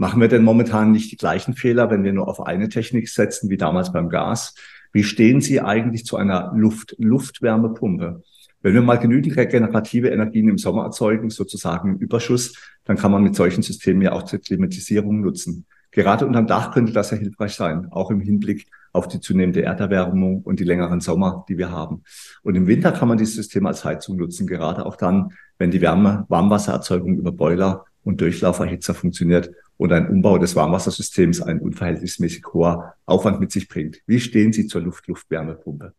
Machen 0.00 0.22
wir 0.22 0.28
denn 0.28 0.44
momentan 0.44 0.92
nicht 0.92 1.12
die 1.12 1.18
gleichen 1.18 1.52
Fehler, 1.52 1.90
wenn 1.90 2.04
wir 2.04 2.14
nur 2.14 2.26
auf 2.26 2.46
eine 2.46 2.70
Technik 2.70 3.10
setzen, 3.10 3.50
wie 3.50 3.58
damals 3.58 3.92
beim 3.92 4.08
Gas? 4.08 4.54
Wie 4.94 5.04
stehen 5.04 5.42
Sie 5.42 5.60
eigentlich 5.60 6.06
zu 6.06 6.16
einer 6.16 6.54
Luft-Luftwärmepumpe? 6.56 8.22
Wenn 8.62 8.72
wir 8.72 8.80
mal 8.80 8.96
genügend 8.96 9.36
regenerative 9.36 10.08
Energien 10.08 10.48
im 10.48 10.56
Sommer 10.56 10.84
erzeugen, 10.84 11.28
sozusagen 11.28 11.90
im 11.90 11.98
Überschuss, 11.98 12.54
dann 12.86 12.96
kann 12.96 13.12
man 13.12 13.22
mit 13.22 13.36
solchen 13.36 13.60
Systemen 13.60 14.00
ja 14.00 14.12
auch 14.12 14.22
zur 14.22 14.38
Klimatisierung 14.38 15.20
nutzen. 15.20 15.66
Gerade 15.90 16.26
unterm 16.26 16.46
Dach 16.46 16.72
könnte 16.72 16.94
das 16.94 17.10
ja 17.10 17.18
hilfreich 17.18 17.52
sein, 17.52 17.88
auch 17.90 18.10
im 18.10 18.22
Hinblick 18.22 18.68
auf 18.94 19.06
die 19.06 19.20
zunehmende 19.20 19.64
Erderwärmung 19.64 20.40
und 20.40 20.60
die 20.60 20.64
längeren 20.64 21.00
Sommer, 21.00 21.44
die 21.46 21.58
wir 21.58 21.72
haben. 21.72 22.04
Und 22.42 22.54
im 22.54 22.66
Winter 22.66 22.92
kann 22.92 23.08
man 23.08 23.18
dieses 23.18 23.34
System 23.34 23.66
als 23.66 23.84
Heizung 23.84 24.16
nutzen, 24.16 24.46
gerade 24.46 24.86
auch 24.86 24.96
dann, 24.96 25.34
wenn 25.58 25.70
die 25.70 25.82
Wärme, 25.82 26.24
Warmwassererzeugung 26.30 27.18
über 27.18 27.32
Boiler 27.32 27.84
und 28.04 28.20
Durchlauferhitzer 28.20 28.94
funktioniert 28.94 29.50
und 29.76 29.92
ein 29.92 30.08
Umbau 30.08 30.38
des 30.38 30.56
Warmwassersystems 30.56 31.40
einen 31.42 31.60
unverhältnismäßig 31.60 32.44
hoher 32.52 32.94
Aufwand 33.06 33.40
mit 33.40 33.50
sich 33.50 33.68
bringt. 33.68 34.00
Wie 34.06 34.20
stehen 34.20 34.52
Sie 34.52 34.66
zur 34.66 34.82
Luft-Luft-Wärmepumpe? 34.82 35.94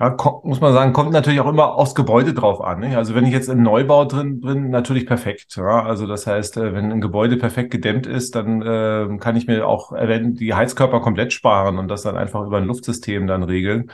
Ja, 0.00 0.16
muss 0.44 0.62
man 0.62 0.72
sagen, 0.72 0.94
kommt 0.94 1.12
natürlich 1.12 1.40
auch 1.40 1.48
immer 1.48 1.74
aufs 1.74 1.94
Gebäude 1.94 2.32
drauf 2.32 2.62
an. 2.62 2.80
Nicht? 2.80 2.96
Also 2.96 3.14
wenn 3.14 3.26
ich 3.26 3.32
jetzt 3.32 3.50
im 3.50 3.62
Neubau 3.62 4.06
drin 4.06 4.40
bin, 4.40 4.70
natürlich 4.70 5.04
perfekt. 5.04 5.54
Ja? 5.56 5.84
Also 5.84 6.06
das 6.06 6.26
heißt, 6.26 6.56
äh, 6.56 6.72
wenn 6.72 6.90
ein 6.90 7.02
Gebäude 7.02 7.36
perfekt 7.36 7.70
gedämmt 7.70 8.06
ist, 8.06 8.34
dann 8.34 8.62
äh, 8.62 9.18
kann 9.18 9.36
ich 9.36 9.46
mir 9.46 9.68
auch 9.68 9.92
die 9.94 10.54
Heizkörper 10.54 11.00
komplett 11.00 11.34
sparen 11.34 11.76
und 11.78 11.88
das 11.88 12.00
dann 12.00 12.16
einfach 12.16 12.46
über 12.46 12.56
ein 12.56 12.64
Luftsystem 12.64 13.26
dann 13.26 13.42
regeln 13.42 13.90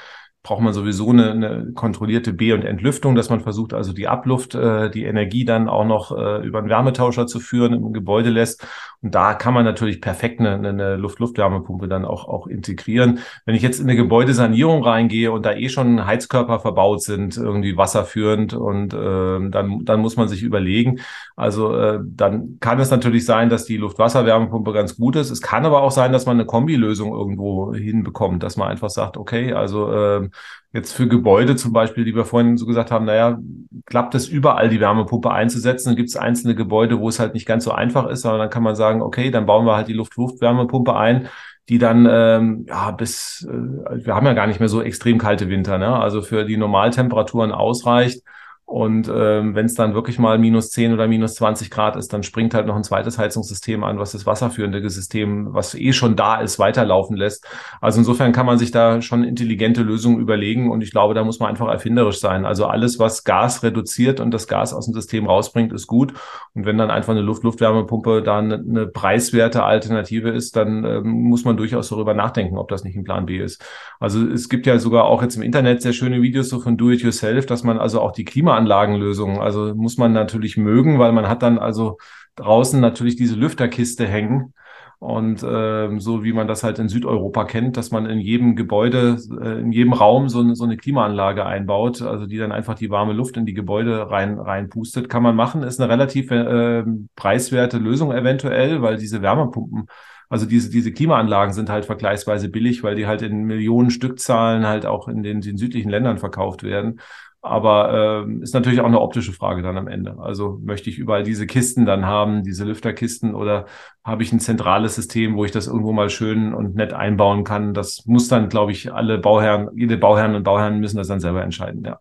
braucht 0.47 0.63
man 0.63 0.73
sowieso 0.73 1.11
eine, 1.11 1.33
eine 1.33 1.73
kontrollierte 1.73 2.33
B- 2.33 2.53
und 2.53 2.65
Entlüftung, 2.65 3.17
dass 3.17 3.31
man 3.31 3.41
versucht, 3.41 3.75
also 3.75 3.93
die 3.93 4.07
Abluft, 4.07 4.55
äh, 4.55 4.89
die 4.89 5.03
Energie 5.03 5.45
dann 5.45 5.69
auch 5.69 5.85
noch 5.85 6.17
äh, 6.17 6.47
über 6.47 6.61
einen 6.61 6.69
Wärmetauscher 6.69 7.27
zu 7.27 7.41
führen 7.41 7.73
im 7.73 7.93
Gebäude 7.93 8.31
lässt. 8.31 8.65
Und 9.03 9.17
da 9.17 9.35
kann 9.35 9.55
man 9.55 9.65
natürlich 9.65 10.01
perfekt 10.01 10.39
eine, 10.39 10.69
eine 10.69 10.95
Luft-Luft-Wärmepumpe 10.97 11.89
dann 11.89 12.05
auch, 12.05 12.29
auch 12.29 12.47
integrieren. 12.47 13.19
Wenn 13.45 13.57
ich 13.57 13.63
jetzt 13.63 13.81
in 13.81 13.87
eine 13.87 13.97
Gebäudesanierung 13.97 14.85
reingehe 14.85 15.33
und 15.33 15.45
da 15.45 15.53
eh 15.53 15.69
schon 15.69 16.07
Heizkörper 16.07 16.61
verbaut 16.61 17.03
sind, 17.03 17.37
irgendwie 17.37 17.77
wasserführend 17.77 18.55
und 18.55 18.95
äh, 18.95 19.51
dann, 19.51 19.85
dann 19.85 20.01
muss 20.01 20.17
man 20.17 20.29
sich 20.29 20.45
überlegen. 20.45 21.01
Also 21.35 21.77
äh, 21.77 21.99
dann 22.05 22.59
kann 22.61 22.79
es 22.79 22.93
natürlich 22.93 23.25
sein, 23.25 23.51
dass 23.51 23.65
die 23.65 23.79
Luft-Wasser-Wärmepumpe 23.79 24.73
ganz 24.73 24.97
gut 24.97 25.17
ist. 25.17 25.33
Es 25.33 25.43
kann 25.43 25.67
aber 25.67 25.83
auch 25.83 25.91
sein, 25.91 26.13
dass 26.13 26.25
man 26.25 26.37
eine 26.37 26.47
Kombilösung 26.47 27.13
irgendwo 27.13 27.75
hinbekommt, 27.75 28.45
dass 28.45 28.57
man 28.57 28.69
einfach 28.69 28.91
sagt, 28.91 29.17
okay, 29.17 29.53
also 29.53 29.93
äh, 29.93 30.29
Jetzt 30.73 30.93
für 30.93 31.09
Gebäude 31.09 31.57
zum 31.57 31.73
Beispiel, 31.73 32.05
die 32.05 32.15
wir 32.15 32.25
vorhin 32.25 32.57
so 32.57 32.67
gesagt 32.67 32.91
haben, 32.91 33.07
naja, 33.07 33.39
klappt 33.87 34.15
es 34.15 34.29
überall, 34.29 34.69
die 34.69 34.81
Wärmepumpe 34.81 35.31
einzusetzen? 35.31 35.91
Dann 35.91 35.97
gibt 35.97 36.11
es 36.11 36.17
einzelne 36.17 36.55
Gebäude, 36.55 37.01
wo 37.01 37.09
es 37.09 37.19
halt 37.19 37.35
nicht 37.35 37.47
ganz 37.47 37.65
so 37.65 37.73
einfach 37.73 38.07
ist, 38.09 38.27
aber 38.27 38.39
dann 38.39 38.51
kann 38.51 38.63
man 38.63 38.75
sagen, 38.75 39.01
okay, 39.01 39.31
dann 39.31 39.47
bauen 39.47 39.65
wir 39.65 39.77
halt 39.77 39.89
die 39.89 39.95
Luft-Luft-Wärmepumpe 39.95 40.95
ein, 40.95 41.29
die 41.69 41.79
dann 41.79 42.07
ähm, 42.11 42.67
ja 42.69 42.91
bis 42.91 43.49
äh, 43.51 44.05
wir 44.05 44.15
haben 44.15 44.27
ja 44.27 44.35
gar 44.35 44.47
nicht 44.47 44.61
mehr 44.61 44.69
so 44.69 44.83
extrem 44.83 45.19
kalte 45.19 45.49
Winter, 45.49 45.79
ne? 45.79 45.99
Also 45.99 46.23
für 46.23 46.45
die 46.45 46.57
Normaltemperaturen 46.57 47.53
ausreicht 47.53 48.23
und 48.69 49.09
ähm, 49.09 49.55
wenn 49.55 49.67
es 49.67 49.75
dann 49.75 49.95
wirklich 49.95 50.19
mal 50.19 50.39
minus 50.39 50.71
10 50.73 50.93
oder 50.93 51.07
minus 51.07 51.37
20 51.37 51.71
Grad 51.71 51.95
ist, 51.95 52.13
dann 52.13 52.25
springt 52.25 52.53
halt 52.53 52.67
noch 52.67 52.75
ein 52.75 52.83
zweites 52.83 53.17
Heizungssystem 53.17 53.85
an, 53.85 54.01
was 54.01 54.11
das 54.11 54.27
wasserführende 54.27 54.91
System, 54.91 55.55
was 55.55 55.77
eh 55.77 55.93
schon 55.93 56.17
da 56.17 56.41
ist, 56.41 56.59
weiterlaufen 56.59 57.17
lässt. 57.17 57.47
Also 57.81 58.01
insofern 58.01 58.33
kann 58.33 58.45
man 58.45 58.59
sich 58.59 58.73
da 58.73 59.01
schon 59.03 59.23
intelligente 59.23 59.83
Lösungen 59.83 60.19
überlegen 60.19 60.69
und 60.73 60.83
ich 60.83 60.91
glaube, 60.91 61.15
da 61.15 61.23
muss 61.23 61.39
man 61.39 61.49
einfach 61.49 61.69
erfinderisch 61.69 62.19
sein. 62.19 62.45
Also 62.45 62.67
alles, 62.67 62.99
was 62.99 63.23
Gas 63.23 63.63
reduziert 63.63 64.19
und 64.19 64.33
das 64.33 64.49
Gas 64.49 64.75
aus 64.75 64.87
dem 64.87 64.95
System 64.95 65.27
rausbringt, 65.27 65.73
ist 65.73 65.87
gut. 65.87 66.15
Und 66.53 66.67
wenn 66.67 66.77
dann 66.77 66.91
einfach 66.91 67.13
eine 67.13 67.23
Luft-Luftwärmepumpe 67.23 68.23
da 68.25 68.39
eine, 68.39 68.89
preiswerte 68.89 69.63
Alternative 69.63 70.31
ist, 70.31 70.57
dann 70.57 70.85
ähm, 70.85 71.05
muss 71.07 71.45
man 71.45 71.57
durchaus 71.57 71.91
darüber 71.91 72.15
nachdenken, 72.15 72.59
ob 72.59 72.67
das 72.69 72.83
nicht 72.83 72.97
ein 72.97 73.05
Plan 73.05 73.27
B 73.27 73.39
ist. 73.39 73.65
Also 74.01 74.27
es 74.27 74.49
gibt 74.49 74.67
ja 74.67 74.81
sogar 74.81 75.05
auch 75.05 75.23
jetzt 75.23 75.37
im 75.37 75.43
Internet 75.43 75.83
sehr 75.83 75.93
schöne 75.93 76.21
Videos 76.21 76.49
so 76.49 76.59
von 76.59 76.77
Do-it-yourself, 76.77 77.47
dass 77.47 77.63
man 77.63 77.79
also 77.79 78.01
auch 78.01 78.11
die 78.11 78.25
Klima 78.25 78.56
Klimaanlagenlösung. 78.57 79.41
Also 79.41 79.75
muss 79.75 79.99
man 79.99 80.13
natürlich 80.13 80.57
mögen, 80.57 80.99
weil 80.99 81.13
man 81.13 81.29
hat 81.29 81.43
dann 81.43 81.59
also 81.59 81.99
draußen 82.37 82.81
natürlich 82.81 83.17
diese 83.17 83.37
Lüfterkiste 83.37 84.07
hängen. 84.07 84.53
Und 84.99 85.45
ähm, 85.47 86.01
so 86.01 86.25
wie 86.25 86.33
man 86.33 86.49
das 86.49 86.65
halt 86.65 86.79
in 86.79 86.89
Südeuropa 86.89 87.45
kennt, 87.45 87.77
dass 87.77 87.91
man 87.91 88.07
in 88.07 88.19
jedem 88.19 88.57
Gebäude, 88.57 89.19
äh, 89.43 89.61
in 89.61 89.71
jedem 89.71 89.93
Raum 89.93 90.31
so, 90.31 90.41
eine, 90.41 90.57
so 90.57 90.65
eine 90.65 90.79
Klimaanlage 90.79 91.45
einbaut, 91.45 92.01
also 92.01 92.25
die 92.25 92.39
dann 92.39 92.51
einfach 92.51 92.75
die 92.75 92.89
warme 92.89 93.13
Luft 93.13 93.37
in 93.37 93.45
die 93.45 93.53
Gebäude 93.53 94.11
rein 94.11 94.39
reinpustet, 94.39 95.11
kann 95.11 95.23
man 95.23 95.37
machen. 95.37 95.63
Ist 95.63 95.81
eine 95.81 95.93
relativ 95.93 96.31
äh, 96.31 96.83
preiswerte 97.15 97.77
Lösung 97.77 98.11
eventuell, 98.11 98.81
weil 98.81 98.97
diese 98.97 99.21
Wärmepumpen 99.21 99.87
also 100.29 100.47
diese, 100.47 100.71
diese 100.71 100.93
Klimaanlagen 100.93 101.55
sind 101.55 101.71
halt 101.71 101.85
vergleichsweise 101.85 102.49
billig, 102.49 102.83
weil 102.83 102.97
die 102.97 103.07
halt 103.07 103.23
in 103.23 103.45
Millionen 103.45 103.91
Stückzahlen 103.91 104.67
halt 104.67 104.85
auch 104.85 105.07
in 105.09 105.23
den, 105.23 105.41
den 105.41 105.57
südlichen 105.57 105.89
Ländern 105.89 106.19
verkauft 106.19 106.65
werden. 106.65 107.01
Aber 107.47 108.25
ähm, 108.25 108.43
ist 108.43 108.55
natürlich 108.55 108.81
auch 108.81 108.87
eine 108.87 109.01
optische 109.01 109.33
Frage 109.33 109.63
dann 109.63 109.77
am 109.77 109.89
Ende. 109.89 110.19
Also 110.19 110.61
möchte 110.63 110.91
ich 110.91 110.99
überall 110.99 111.23
diese 111.23 111.47
Kisten 111.47 111.87
dann 111.87 112.05
haben, 112.05 112.43
diese 112.43 112.65
Lüfterkisten, 112.65 113.35
oder 113.35 113.67
habe 114.05 114.23
ich 114.23 114.33
ein 114.33 114.41
zentrales 114.41 114.97
System, 114.97 115.37
wo 115.37 115.45
ich 115.45 115.53
das 115.53 115.67
irgendwo 115.67 115.93
mal 115.93 116.11
schön 116.11 116.55
und 116.55 116.75
nett 116.75 116.93
einbauen 116.93 117.45
kann? 117.45 117.73
Das 117.73 118.05
muss 118.07 118.29
dann, 118.29 118.49
glaube 118.49 118.73
ich, 118.73 118.93
alle 118.93 119.19
Bauherren, 119.19 119.69
jede 119.77 119.97
Bauherren 119.97 120.35
und 120.35 120.43
Bauherren 120.43 120.81
müssen 120.81 120.97
das 120.97 121.09
dann 121.09 121.21
selber 121.21 121.43
entscheiden, 121.43 121.85
ja. 121.85 122.01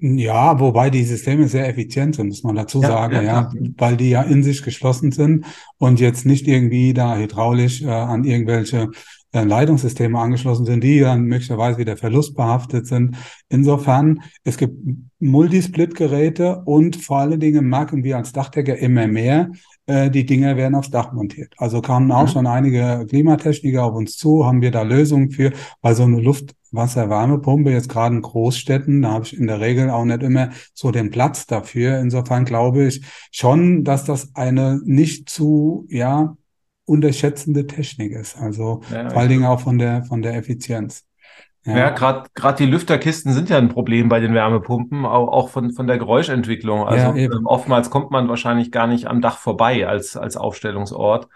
Ja, 0.00 0.60
wobei 0.60 0.90
die 0.90 1.02
Systeme 1.02 1.48
sehr 1.48 1.68
effizient 1.68 2.14
sind, 2.14 2.28
muss 2.28 2.44
man 2.44 2.54
dazu 2.54 2.80
ja, 2.80 2.88
sagen, 2.88 3.16
ja, 3.16 3.22
ja, 3.22 3.50
weil 3.78 3.96
die 3.96 4.10
ja 4.10 4.22
in 4.22 4.44
sich 4.44 4.62
geschlossen 4.62 5.10
sind 5.10 5.44
und 5.76 5.98
jetzt 5.98 6.24
nicht 6.24 6.46
irgendwie 6.46 6.94
da 6.94 7.16
hydraulisch 7.16 7.82
äh, 7.82 7.90
an 7.90 8.22
irgendwelche 8.22 8.82
äh, 8.82 8.88
Leitungssysteme 9.32 10.18
angeschlossen 10.18 10.64
sind, 10.64 10.82
die 10.82 11.00
dann 11.00 11.24
möglicherweise 11.24 11.78
wieder 11.78 11.96
verlustbehaftet 11.96 12.86
sind. 12.86 13.16
Insofern, 13.48 14.22
es 14.44 14.56
gibt 14.56 14.74
Multisplit-Geräte 15.20 16.62
und 16.64 16.96
vor 16.96 17.18
allen 17.18 17.40
Dingen 17.40 17.68
merken 17.68 18.04
wir 18.04 18.16
als 18.16 18.32
Dachdecker 18.32 18.78
immer 18.78 19.06
mehr, 19.06 19.50
äh, 19.86 20.10
die 20.10 20.24
Dinger 20.24 20.56
werden 20.56 20.74
aufs 20.74 20.90
Dach 20.90 21.12
montiert. 21.12 21.54
Also 21.58 21.82
kamen 21.82 22.10
auch 22.10 22.22
mhm. 22.22 22.28
schon 22.28 22.46
einige 22.46 23.06
Klimatechniker 23.08 23.84
auf 23.84 23.94
uns 23.94 24.16
zu, 24.16 24.46
haben 24.46 24.62
wir 24.62 24.70
da 24.70 24.82
Lösungen 24.82 25.30
für, 25.30 25.52
weil 25.82 25.94
so 25.94 26.04
eine 26.04 26.20
Luftwasser-Wärmepumpe 26.20 27.70
jetzt 27.70 27.88
gerade 27.88 28.16
in 28.16 28.22
Großstädten, 28.22 29.02
da 29.02 29.10
habe 29.12 29.24
ich 29.24 29.36
in 29.36 29.46
der 29.46 29.60
Regel 29.60 29.90
auch 29.90 30.04
nicht 30.04 30.22
immer 30.22 30.50
so 30.72 30.90
den 30.90 31.10
Platz 31.10 31.46
dafür. 31.46 31.98
Insofern 32.00 32.44
glaube 32.44 32.86
ich 32.86 33.02
schon, 33.30 33.84
dass 33.84 34.04
das 34.04 34.34
eine 34.34 34.80
nicht 34.84 35.28
zu, 35.28 35.86
ja, 35.90 36.36
unterschätzende 36.88 37.66
Technik 37.66 38.12
ist. 38.12 38.38
Also 38.38 38.80
ja, 38.90 39.08
vor 39.10 39.20
allen 39.20 39.28
Dingen 39.28 39.44
auch 39.44 39.60
von 39.60 39.78
der, 39.78 40.04
von 40.04 40.22
der 40.22 40.34
Effizienz. 40.34 41.04
Ja, 41.64 41.76
ja 41.76 41.90
gerade 41.90 42.28
gerade 42.34 42.64
die 42.64 42.70
Lüfterkisten 42.70 43.32
sind 43.32 43.50
ja 43.50 43.58
ein 43.58 43.68
Problem 43.68 44.08
bei 44.08 44.20
den 44.20 44.32
Wärmepumpen, 44.32 45.04
auch, 45.04 45.28
auch 45.28 45.48
von, 45.50 45.72
von 45.72 45.86
der 45.86 45.98
Geräuschentwicklung. 45.98 46.86
Also 46.86 47.14
ja, 47.14 47.16
ähm, 47.16 47.46
oftmals 47.46 47.90
kommt 47.90 48.10
man 48.10 48.28
wahrscheinlich 48.28 48.72
gar 48.72 48.86
nicht 48.86 49.06
am 49.06 49.20
Dach 49.20 49.38
vorbei 49.38 49.86
als, 49.86 50.16
als 50.16 50.36
Aufstellungsort. 50.36 51.28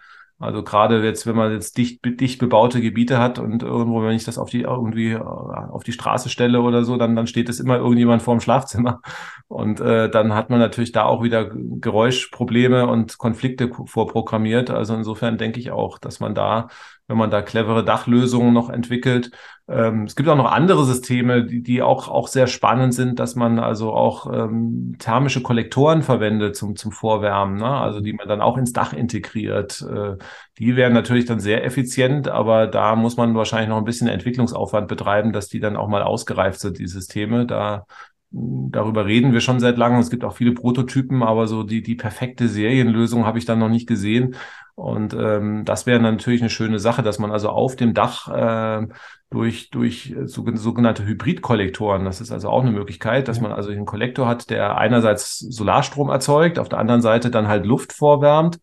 Also 0.42 0.62
gerade 0.64 1.04
jetzt, 1.04 1.26
wenn 1.26 1.36
man 1.36 1.52
jetzt 1.52 1.76
dicht, 1.76 2.00
dicht 2.04 2.40
bebaute 2.40 2.80
Gebiete 2.80 3.18
hat 3.18 3.38
und 3.38 3.62
irgendwo, 3.62 4.02
wenn 4.02 4.16
ich 4.16 4.24
das 4.24 4.38
auf 4.38 4.50
die 4.50 4.62
irgendwie 4.62 5.12
äh, 5.12 5.18
auf 5.20 5.84
die 5.84 5.92
Straße 5.92 6.28
stelle 6.28 6.62
oder 6.62 6.84
so, 6.84 6.96
dann, 6.96 7.14
dann 7.14 7.26
steht 7.26 7.48
es 7.48 7.60
immer 7.60 7.76
irgendjemand 7.76 8.22
vorm 8.22 8.40
Schlafzimmer. 8.40 9.00
Und 9.48 9.80
äh, 9.80 10.10
dann 10.10 10.34
hat 10.34 10.50
man 10.50 10.58
natürlich 10.58 10.92
da 10.92 11.04
auch 11.04 11.22
wieder 11.22 11.50
Geräuschprobleme 11.54 12.86
und 12.86 13.18
Konflikte 13.18 13.70
vorprogrammiert. 13.86 14.70
Also 14.70 14.94
insofern 14.94 15.38
denke 15.38 15.60
ich 15.60 15.70
auch, 15.70 15.98
dass 15.98 16.20
man 16.20 16.34
da 16.34 16.68
wenn 17.08 17.16
man 17.16 17.30
da 17.30 17.42
clevere 17.42 17.84
Dachlösungen 17.84 18.52
noch 18.52 18.70
entwickelt. 18.70 19.30
Ähm, 19.68 20.04
es 20.04 20.16
gibt 20.16 20.28
auch 20.28 20.36
noch 20.36 20.50
andere 20.50 20.84
Systeme, 20.84 21.44
die, 21.44 21.62
die 21.62 21.82
auch, 21.82 22.08
auch 22.08 22.26
sehr 22.28 22.46
spannend 22.46 22.94
sind, 22.94 23.18
dass 23.18 23.36
man 23.36 23.58
also 23.58 23.92
auch 23.92 24.32
ähm, 24.32 24.96
thermische 24.98 25.42
Kollektoren 25.42 26.02
verwendet 26.02 26.56
zum, 26.56 26.74
zum 26.74 26.90
Vorwärmen, 26.90 27.56
ne? 27.56 27.66
also 27.66 28.00
die 28.00 28.12
man 28.12 28.28
dann 28.28 28.40
auch 28.40 28.56
ins 28.56 28.72
Dach 28.72 28.92
integriert. 28.92 29.82
Äh, 29.82 30.16
die 30.58 30.76
wären 30.76 30.92
natürlich 30.92 31.24
dann 31.26 31.40
sehr 31.40 31.64
effizient, 31.64 32.28
aber 32.28 32.66
da 32.66 32.96
muss 32.96 33.16
man 33.16 33.34
wahrscheinlich 33.34 33.68
noch 33.68 33.78
ein 33.78 33.84
bisschen 33.84 34.08
Entwicklungsaufwand 34.08 34.88
betreiben, 34.88 35.32
dass 35.32 35.48
die 35.48 35.60
dann 35.60 35.76
auch 35.76 35.88
mal 35.88 36.02
ausgereift 36.02 36.60
sind, 36.60 36.78
die 36.78 36.86
Systeme. 36.88 37.46
Da 37.46 37.86
darüber 38.32 39.06
reden 39.06 39.32
wir 39.32 39.40
schon 39.40 39.60
seit 39.60 39.76
langem. 39.76 40.00
Es 40.00 40.10
gibt 40.10 40.24
auch 40.24 40.34
viele 40.34 40.52
Prototypen, 40.52 41.22
aber 41.22 41.46
so 41.46 41.62
die, 41.62 41.82
die 41.82 41.94
perfekte 41.94 42.48
Serienlösung 42.48 43.26
habe 43.26 43.38
ich 43.38 43.44
dann 43.44 43.58
noch 43.58 43.68
nicht 43.68 43.86
gesehen. 43.86 44.34
Und 44.74 45.14
ähm, 45.14 45.64
das 45.64 45.86
wäre 45.86 46.00
natürlich 46.00 46.40
eine 46.40 46.50
schöne 46.50 46.78
Sache, 46.78 47.02
dass 47.02 47.18
man 47.18 47.30
also 47.30 47.50
auf 47.50 47.76
dem 47.76 47.92
Dach 47.92 48.28
äh, 48.28 48.86
durch, 49.30 49.70
durch 49.70 50.14
sogenannte 50.24 51.04
Hybridkollektoren, 51.04 52.04
das 52.04 52.20
ist 52.20 52.32
also 52.32 52.48
auch 52.48 52.62
eine 52.62 52.72
Möglichkeit, 52.72 53.28
dass 53.28 53.40
man 53.40 53.52
also 53.52 53.70
einen 53.70 53.84
Kollektor 53.84 54.26
hat, 54.26 54.48
der 54.50 54.78
einerseits 54.78 55.38
Solarstrom 55.38 56.08
erzeugt, 56.08 56.58
auf 56.58 56.70
der 56.70 56.78
anderen 56.78 57.02
Seite 57.02 57.30
dann 57.30 57.48
halt 57.48 57.66
Luft 57.66 57.92
vorwärmt 57.92 58.60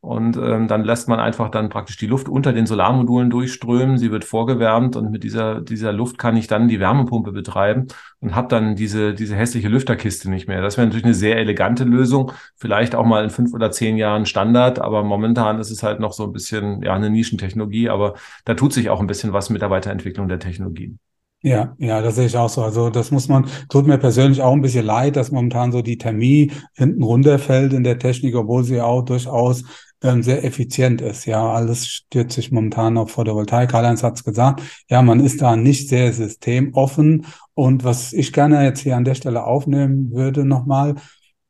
und 0.00 0.36
ähm, 0.36 0.68
dann 0.68 0.84
lässt 0.84 1.08
man 1.08 1.18
einfach 1.18 1.50
dann 1.50 1.70
praktisch 1.70 1.96
die 1.96 2.06
Luft 2.06 2.28
unter 2.28 2.52
den 2.52 2.66
Solarmodulen 2.66 3.30
durchströmen. 3.30 3.98
Sie 3.98 4.12
wird 4.12 4.24
vorgewärmt 4.24 4.94
und 4.94 5.10
mit 5.10 5.24
dieser, 5.24 5.60
dieser 5.60 5.92
Luft 5.92 6.18
kann 6.18 6.36
ich 6.36 6.46
dann 6.46 6.68
die 6.68 6.78
Wärmepumpe 6.78 7.32
betreiben 7.32 7.88
und 8.20 8.36
habe 8.36 8.46
dann 8.48 8.76
diese, 8.76 9.12
diese 9.12 9.34
hässliche 9.34 9.68
Lüfterkiste 9.68 10.30
nicht 10.30 10.46
mehr. 10.46 10.62
Das 10.62 10.76
wäre 10.76 10.86
natürlich 10.86 11.04
eine 11.04 11.14
sehr 11.14 11.36
elegante 11.38 11.82
Lösung. 11.82 12.30
Vielleicht 12.56 12.94
auch 12.94 13.04
mal 13.04 13.24
in 13.24 13.30
fünf 13.30 13.52
oder 13.52 13.72
zehn 13.72 13.96
Jahren 13.96 14.24
Standard, 14.24 14.78
aber 14.78 15.02
momentan 15.02 15.58
ist 15.58 15.70
es 15.70 15.82
halt 15.82 15.98
noch 15.98 16.12
so 16.12 16.24
ein 16.24 16.32
bisschen 16.32 16.80
ja 16.82 16.94
eine 16.94 17.10
Nischentechnologie. 17.10 17.88
Aber 17.88 18.14
da 18.44 18.54
tut 18.54 18.72
sich 18.72 18.90
auch 18.90 19.00
ein 19.00 19.08
bisschen 19.08 19.32
was 19.32 19.50
mit 19.50 19.62
der 19.62 19.70
Weiterentwicklung 19.70 20.28
der 20.28 20.38
Technologien. 20.38 21.00
Ja, 21.40 21.76
ja, 21.78 22.02
das 22.02 22.16
sehe 22.16 22.26
ich 22.26 22.36
auch 22.36 22.48
so. 22.48 22.62
Also 22.62 22.90
das 22.90 23.12
muss 23.12 23.28
man, 23.28 23.46
tut 23.68 23.86
mir 23.86 23.98
persönlich 23.98 24.42
auch 24.42 24.52
ein 24.52 24.60
bisschen 24.60 24.84
leid, 24.84 25.14
dass 25.14 25.30
momentan 25.30 25.70
so 25.70 25.82
die 25.82 25.96
Thermie 25.96 26.50
hinten 26.74 27.02
runterfällt 27.04 27.72
in 27.72 27.84
der 27.84 28.00
Technik, 28.00 28.34
obwohl 28.34 28.64
sie 28.64 28.80
auch 28.80 29.02
durchaus 29.04 29.62
ähm, 30.02 30.22
sehr 30.22 30.44
effizient 30.44 31.00
ist. 31.00 31.26
Ja, 31.26 31.50
alles 31.50 31.86
stürzt 31.86 32.34
sich 32.36 32.52
momentan 32.52 32.96
auf 32.96 33.10
Photovoltaik. 33.10 33.70
Karl-Heinz 33.70 34.02
hat 34.02 34.16
es 34.16 34.24
gesagt. 34.24 34.62
Ja, 34.88 35.02
man 35.02 35.20
ist 35.20 35.42
da 35.42 35.56
nicht 35.56 35.88
sehr 35.88 36.12
systemoffen. 36.12 37.26
Und 37.54 37.84
was 37.84 38.12
ich 38.12 38.32
gerne 38.32 38.64
jetzt 38.64 38.80
hier 38.80 38.96
an 38.96 39.04
der 39.04 39.14
Stelle 39.14 39.44
aufnehmen 39.44 40.12
würde 40.12 40.44
nochmal, 40.44 40.94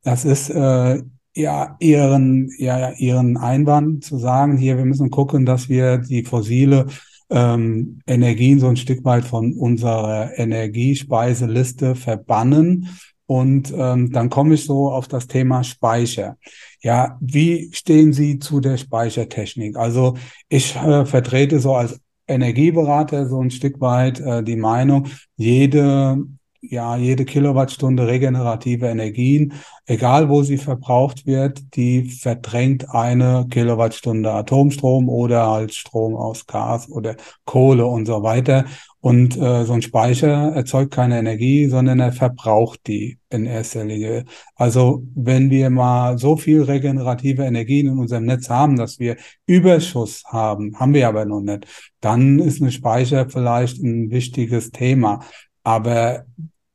das 0.02 0.24
ist 0.24 0.48
äh, 0.50 1.02
ja 1.34 1.76
ihren, 1.80 2.50
ja, 2.56 2.92
ihren 2.92 3.36
Einwand 3.36 4.04
zu 4.04 4.18
sagen, 4.18 4.56
hier, 4.56 4.78
wir 4.78 4.86
müssen 4.86 5.10
gucken, 5.10 5.44
dass 5.44 5.68
wir 5.68 5.98
die 5.98 6.24
fossile 6.24 6.86
ähm, 7.30 8.00
Energien 8.06 8.58
so 8.60 8.68
ein 8.68 8.76
Stück 8.76 9.04
weit 9.04 9.24
von 9.24 9.52
unserer 9.54 10.38
Energiespeiseliste 10.38 11.94
verbannen. 11.94 12.88
Und 13.26 13.72
ähm, 13.76 14.10
dann 14.10 14.30
komme 14.30 14.54
ich 14.54 14.64
so 14.64 14.90
auf 14.90 15.06
das 15.06 15.26
Thema 15.26 15.62
Speicher. 15.62 16.38
Ja, 16.80 17.18
wie 17.20 17.70
stehen 17.72 18.12
Sie 18.12 18.38
zu 18.38 18.60
der 18.60 18.76
Speichertechnik? 18.76 19.76
Also 19.76 20.16
ich 20.48 20.76
äh, 20.76 21.04
vertrete 21.06 21.58
so 21.60 21.74
als 21.74 22.00
Energieberater 22.28 23.26
so 23.26 23.40
ein 23.42 23.50
Stück 23.50 23.80
weit 23.80 24.20
äh, 24.20 24.42
die 24.44 24.56
Meinung, 24.56 25.08
jede 25.36 26.24
ja, 26.60 26.96
jede 26.96 27.24
Kilowattstunde 27.24 28.06
regenerative 28.08 28.86
Energien, 28.86 29.54
egal 29.86 30.28
wo 30.28 30.42
sie 30.42 30.58
verbraucht 30.58 31.24
wird, 31.26 31.76
die 31.76 32.04
verdrängt 32.10 32.90
eine 32.90 33.46
Kilowattstunde 33.48 34.32
Atomstrom 34.32 35.08
oder 35.08 35.48
halt 35.48 35.74
Strom 35.74 36.16
aus 36.16 36.46
Gas 36.46 36.88
oder 36.90 37.14
Kohle 37.44 37.86
und 37.86 38.06
so 38.06 38.22
weiter. 38.22 38.64
Und 39.00 39.36
äh, 39.36 39.64
so 39.64 39.74
ein 39.74 39.82
Speicher 39.82 40.52
erzeugt 40.54 40.92
keine 40.92 41.18
Energie, 41.18 41.66
sondern 41.66 42.00
er 42.00 42.12
verbraucht 42.12 42.80
die 42.88 43.18
in 43.30 43.46
erster 43.46 43.84
Linie. 43.84 44.24
Also 44.56 45.04
wenn 45.14 45.50
wir 45.50 45.70
mal 45.70 46.18
so 46.18 46.36
viel 46.36 46.62
regenerative 46.62 47.44
Energien 47.44 47.86
in 47.86 47.98
unserem 47.98 48.24
Netz 48.24 48.50
haben, 48.50 48.76
dass 48.76 48.98
wir 48.98 49.16
Überschuss 49.46 50.24
haben, 50.26 50.78
haben 50.80 50.94
wir 50.94 51.06
aber 51.06 51.26
noch 51.26 51.40
nicht, 51.40 51.66
dann 52.00 52.40
ist 52.40 52.60
ein 52.60 52.72
Speicher 52.72 53.28
vielleicht 53.28 53.82
ein 53.82 54.10
wichtiges 54.10 54.72
Thema. 54.72 55.20
Aber 55.62 56.24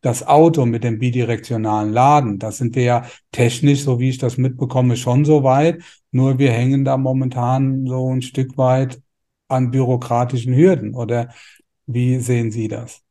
das 0.01 0.25
Auto 0.25 0.65
mit 0.65 0.83
dem 0.83 0.99
bidirektionalen 0.99 1.91
Laden, 1.91 2.39
da 2.39 2.51
sind 2.51 2.75
wir 2.75 2.83
ja 2.83 3.05
technisch, 3.31 3.83
so 3.83 3.99
wie 3.99 4.09
ich 4.09 4.17
das 4.17 4.37
mitbekomme, 4.37 4.97
schon 4.97 5.25
so 5.25 5.43
weit. 5.43 5.81
Nur 6.11 6.39
wir 6.39 6.51
hängen 6.51 6.85
da 6.85 6.97
momentan 6.97 7.85
so 7.87 8.13
ein 8.13 8.21
Stück 8.21 8.57
weit 8.57 9.01
an 9.47 9.71
bürokratischen 9.71 10.53
Hürden. 10.55 10.93
Oder 10.93 11.29
wie 11.85 12.19
sehen 12.19 12.51
Sie 12.51 12.67
das? 12.67 13.03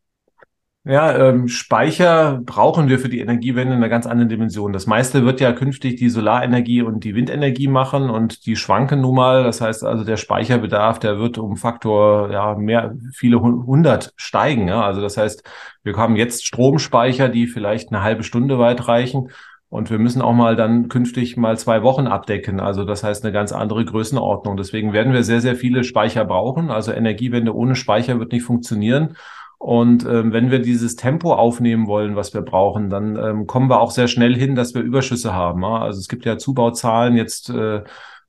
Ja, 0.84 1.16
ähm, 1.16 1.46
Speicher 1.46 2.40
brauchen 2.44 2.88
wir 2.88 2.98
für 2.98 3.08
die 3.08 3.20
Energiewende 3.20 3.72
in 3.72 3.78
einer 3.78 3.88
ganz 3.88 4.04
anderen 4.04 4.28
Dimension. 4.28 4.72
Das 4.72 4.88
meiste 4.88 5.24
wird 5.24 5.40
ja 5.40 5.52
künftig 5.52 5.94
die 5.94 6.08
Solarenergie 6.08 6.82
und 6.82 7.04
die 7.04 7.14
Windenergie 7.14 7.68
machen 7.68 8.10
und 8.10 8.46
die 8.46 8.56
schwanken 8.56 9.00
nun 9.00 9.14
mal. 9.14 9.44
Das 9.44 9.60
heißt 9.60 9.84
also, 9.84 10.02
der 10.02 10.16
Speicherbedarf, 10.16 10.98
der 10.98 11.20
wird 11.20 11.38
um 11.38 11.56
Faktor 11.56 12.32
ja 12.32 12.56
mehr, 12.56 12.96
viele 13.14 13.40
hundert 13.40 14.12
steigen. 14.16 14.66
Ja? 14.66 14.82
Also 14.82 15.00
das 15.00 15.16
heißt, 15.16 15.44
wir 15.84 15.96
haben 15.96 16.16
jetzt 16.16 16.44
Stromspeicher, 16.44 17.28
die 17.28 17.46
vielleicht 17.46 17.92
eine 17.92 18.02
halbe 18.02 18.24
Stunde 18.24 18.58
weit 18.58 18.88
reichen. 18.88 19.30
Und 19.72 19.88
wir 19.88 19.98
müssen 19.98 20.20
auch 20.20 20.34
mal 20.34 20.54
dann 20.54 20.90
künftig 20.90 21.38
mal 21.38 21.56
zwei 21.56 21.82
Wochen 21.82 22.06
abdecken. 22.06 22.60
Also 22.60 22.84
das 22.84 23.02
heißt 23.02 23.24
eine 23.24 23.32
ganz 23.32 23.52
andere 23.52 23.86
Größenordnung. 23.86 24.58
Deswegen 24.58 24.92
werden 24.92 25.14
wir 25.14 25.24
sehr, 25.24 25.40
sehr 25.40 25.56
viele 25.56 25.82
Speicher 25.82 26.26
brauchen. 26.26 26.70
Also 26.70 26.92
Energiewende 26.92 27.56
ohne 27.56 27.74
Speicher 27.74 28.18
wird 28.18 28.32
nicht 28.32 28.42
funktionieren. 28.42 29.16
Und 29.56 30.04
ähm, 30.04 30.34
wenn 30.34 30.50
wir 30.50 30.58
dieses 30.58 30.96
Tempo 30.96 31.32
aufnehmen 31.32 31.86
wollen, 31.86 32.16
was 32.16 32.34
wir 32.34 32.42
brauchen, 32.42 32.90
dann 32.90 33.16
ähm, 33.16 33.46
kommen 33.46 33.70
wir 33.70 33.80
auch 33.80 33.92
sehr 33.92 34.08
schnell 34.08 34.36
hin, 34.36 34.56
dass 34.56 34.74
wir 34.74 34.82
Überschüsse 34.82 35.32
haben. 35.32 35.64
Also 35.64 36.00
es 36.00 36.08
gibt 36.08 36.26
ja 36.26 36.36
Zubauzahlen 36.36 37.16
jetzt, 37.16 37.48
äh, 37.48 37.82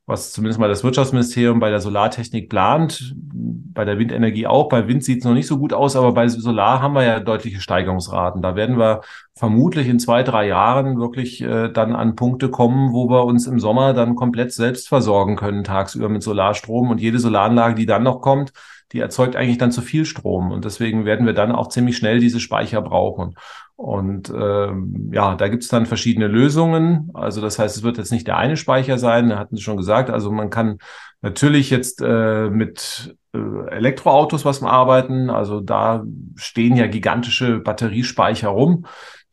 was 0.06 0.34
zumindest 0.34 0.60
mal 0.60 0.68
das 0.68 0.84
Wirtschaftsministerium 0.84 1.60
bei 1.60 1.70
der 1.70 1.80
Solartechnik 1.80 2.50
plant, 2.50 3.16
bei 3.16 3.86
der 3.86 3.98
Windenergie 3.98 4.48
auch. 4.48 4.68
Bei 4.68 4.88
Wind 4.88 5.04
sieht 5.04 5.20
es 5.20 5.26
noch 5.26 5.34
nicht 5.34 5.48
so 5.48 5.58
gut 5.58 5.72
aus, 5.74 5.96
aber 5.96 6.12
bei 6.12 6.28
Solar 6.28 6.82
haben 6.82 6.94
wir 6.94 7.04
ja 7.04 7.20
deutliche 7.20 7.62
Steigerungsraten. 7.62 8.42
Da 8.42 8.56
werden 8.56 8.78
wir 8.78 9.02
vermutlich 9.34 9.88
in 9.88 10.00
zwei, 10.00 10.24
drei 10.24 10.48
Jahren 10.48 11.00
wirklich 11.00 11.42
äh, 11.42 11.70
dann 11.70 11.96
an 11.96 12.16
Punkte 12.16 12.50
kommen, 12.50 12.92
wo 12.92 13.10
wir 13.10 13.24
uns 13.24 13.48
im 13.48 13.60
Sommer 13.60 13.94
dann 13.94 14.16
komplett 14.16 14.52
selbst 14.52 14.90
versorgen 14.90 15.38
können, 15.38 15.64
tagsüber 15.64 16.10
mit 16.10 16.22
Solarstrom. 16.22 16.90
Und 16.90 17.00
jede 17.00 17.20
Solaranlage, 17.20 17.76
die 17.76 17.86
dann 17.86 18.04
noch 18.04 18.22
kommt, 18.22 18.52
die 18.92 19.00
erzeugt 19.00 19.36
eigentlich 19.36 19.58
dann 19.58 19.72
zu 19.72 19.82
viel 19.82 20.06
Strom. 20.06 20.52
Und 20.52 20.66
deswegen 20.66 21.06
werden 21.06 21.26
wir 21.26 21.34
dann 21.34 21.52
auch 21.52 21.70
ziemlich 21.70 21.98
schnell 21.98 22.20
diese 22.20 22.40
Speicher 22.40 22.82
brauchen. 22.82 23.36
Und 23.76 24.30
ähm, 24.30 25.10
ja, 25.14 25.36
da 25.36 25.48
gibt 25.48 25.64
es 25.64 25.70
dann 25.70 25.86
verschiedene 25.86 26.28
Lösungen. 26.28 27.10
Also 27.14 27.42
das 27.42 27.60
heißt, 27.60 27.76
es 27.78 27.84
wird 27.84 27.98
jetzt 27.98 28.12
nicht 28.12 28.28
der 28.28 28.38
eine 28.38 28.56
Speicher 28.56 28.98
sein, 28.98 29.30
da 29.30 29.40
hatten 29.40 29.56
Sie 29.56 29.64
schon 29.64 29.78
gesagt. 29.78 30.10
Also 30.10 30.32
man 30.32 30.50
kann 30.50 30.78
natürlich 31.22 31.70
jetzt 31.70 32.02
äh, 32.02 32.50
mit 32.50 33.16
äh, 33.34 33.38
Elektroautos 33.72 34.46
was 34.46 34.62
arbeiten. 34.62 35.30
Also 35.30 35.60
da 35.60 36.04
stehen 36.36 36.76
ja 36.76 36.88
gigantische 36.88 37.60
Batteriespeicher 37.60 38.50
rum 38.50 38.86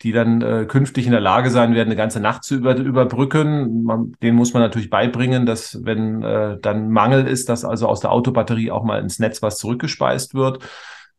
die 0.03 0.12
dann 0.12 0.41
äh, 0.41 0.64
künftig 0.66 1.07
in 1.07 1.12
der 1.12 1.20
Lage 1.20 1.51
sein 1.51 1.74
werden, 1.74 1.88
eine 1.88 1.97
ganze 1.97 2.20
Nacht 2.20 2.45
zu 2.45 2.55
über, 2.55 2.76
überbrücken. 2.76 3.82
Man, 3.82 4.12
denen 4.22 4.36
muss 4.36 4.55
man 4.55 4.62
natürlich 4.62 4.88
beibringen, 4.88 5.45
dass 5.45 5.78
wenn 5.84 6.22
äh, 6.22 6.59
dann 6.61 6.91
Mangel 6.91 7.26
ist, 7.26 7.49
dass 7.51 7.64
also 7.64 7.86
aus 7.86 8.01
der 8.01 8.11
Autobatterie 8.11 8.70
auch 8.70 8.82
mal 8.82 9.01
ins 9.01 9.18
Netz 9.18 9.43
was 9.43 9.59
zurückgespeist 9.59 10.34
wird. 10.34 10.61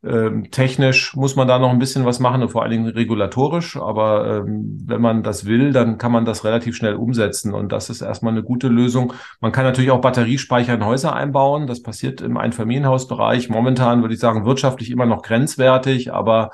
Ähm, 0.04 0.50
technisch 0.50 1.16
muss 1.16 1.36
man 1.36 1.48
da 1.48 1.60
noch 1.60 1.70
ein 1.70 1.78
bisschen 1.78 2.06
was 2.06 2.20
machen, 2.20 2.50
vor 2.50 2.64
allen 2.64 2.72
Dingen 2.72 2.88
regulatorisch. 2.88 3.78
Aber 3.78 4.38
ähm, 4.38 4.80
wenn 4.86 5.02
man 5.02 5.22
das 5.22 5.46
will, 5.46 5.74
dann 5.74 5.98
kann 5.98 6.12
man 6.12 6.26
das 6.26 6.44
relativ 6.44 6.76
schnell 6.76 6.96
umsetzen. 6.96 7.54
Und 7.54 7.72
das 7.72 7.90
ist 7.90 8.02
erstmal 8.02 8.34
eine 8.34 8.44
gute 8.44 8.68
Lösung. 8.68 9.14
Man 9.40 9.52
kann 9.52 9.64
natürlich 9.64 9.92
auch 9.92 10.02
Batteriespeicher 10.02 10.74
in 10.74 10.86
Häuser 10.86 11.14
einbauen. 11.14 11.68
Das 11.68 11.84
passiert 11.84 12.22
im 12.22 12.38
Einfamilienhausbereich. 12.38 13.50
Momentan 13.50 14.02
würde 14.02 14.16
ich 14.16 14.20
sagen, 14.20 14.46
wirtschaftlich 14.46 14.90
immer 14.90 15.06
noch 15.06 15.22
grenzwertig, 15.22 16.12
aber 16.12 16.50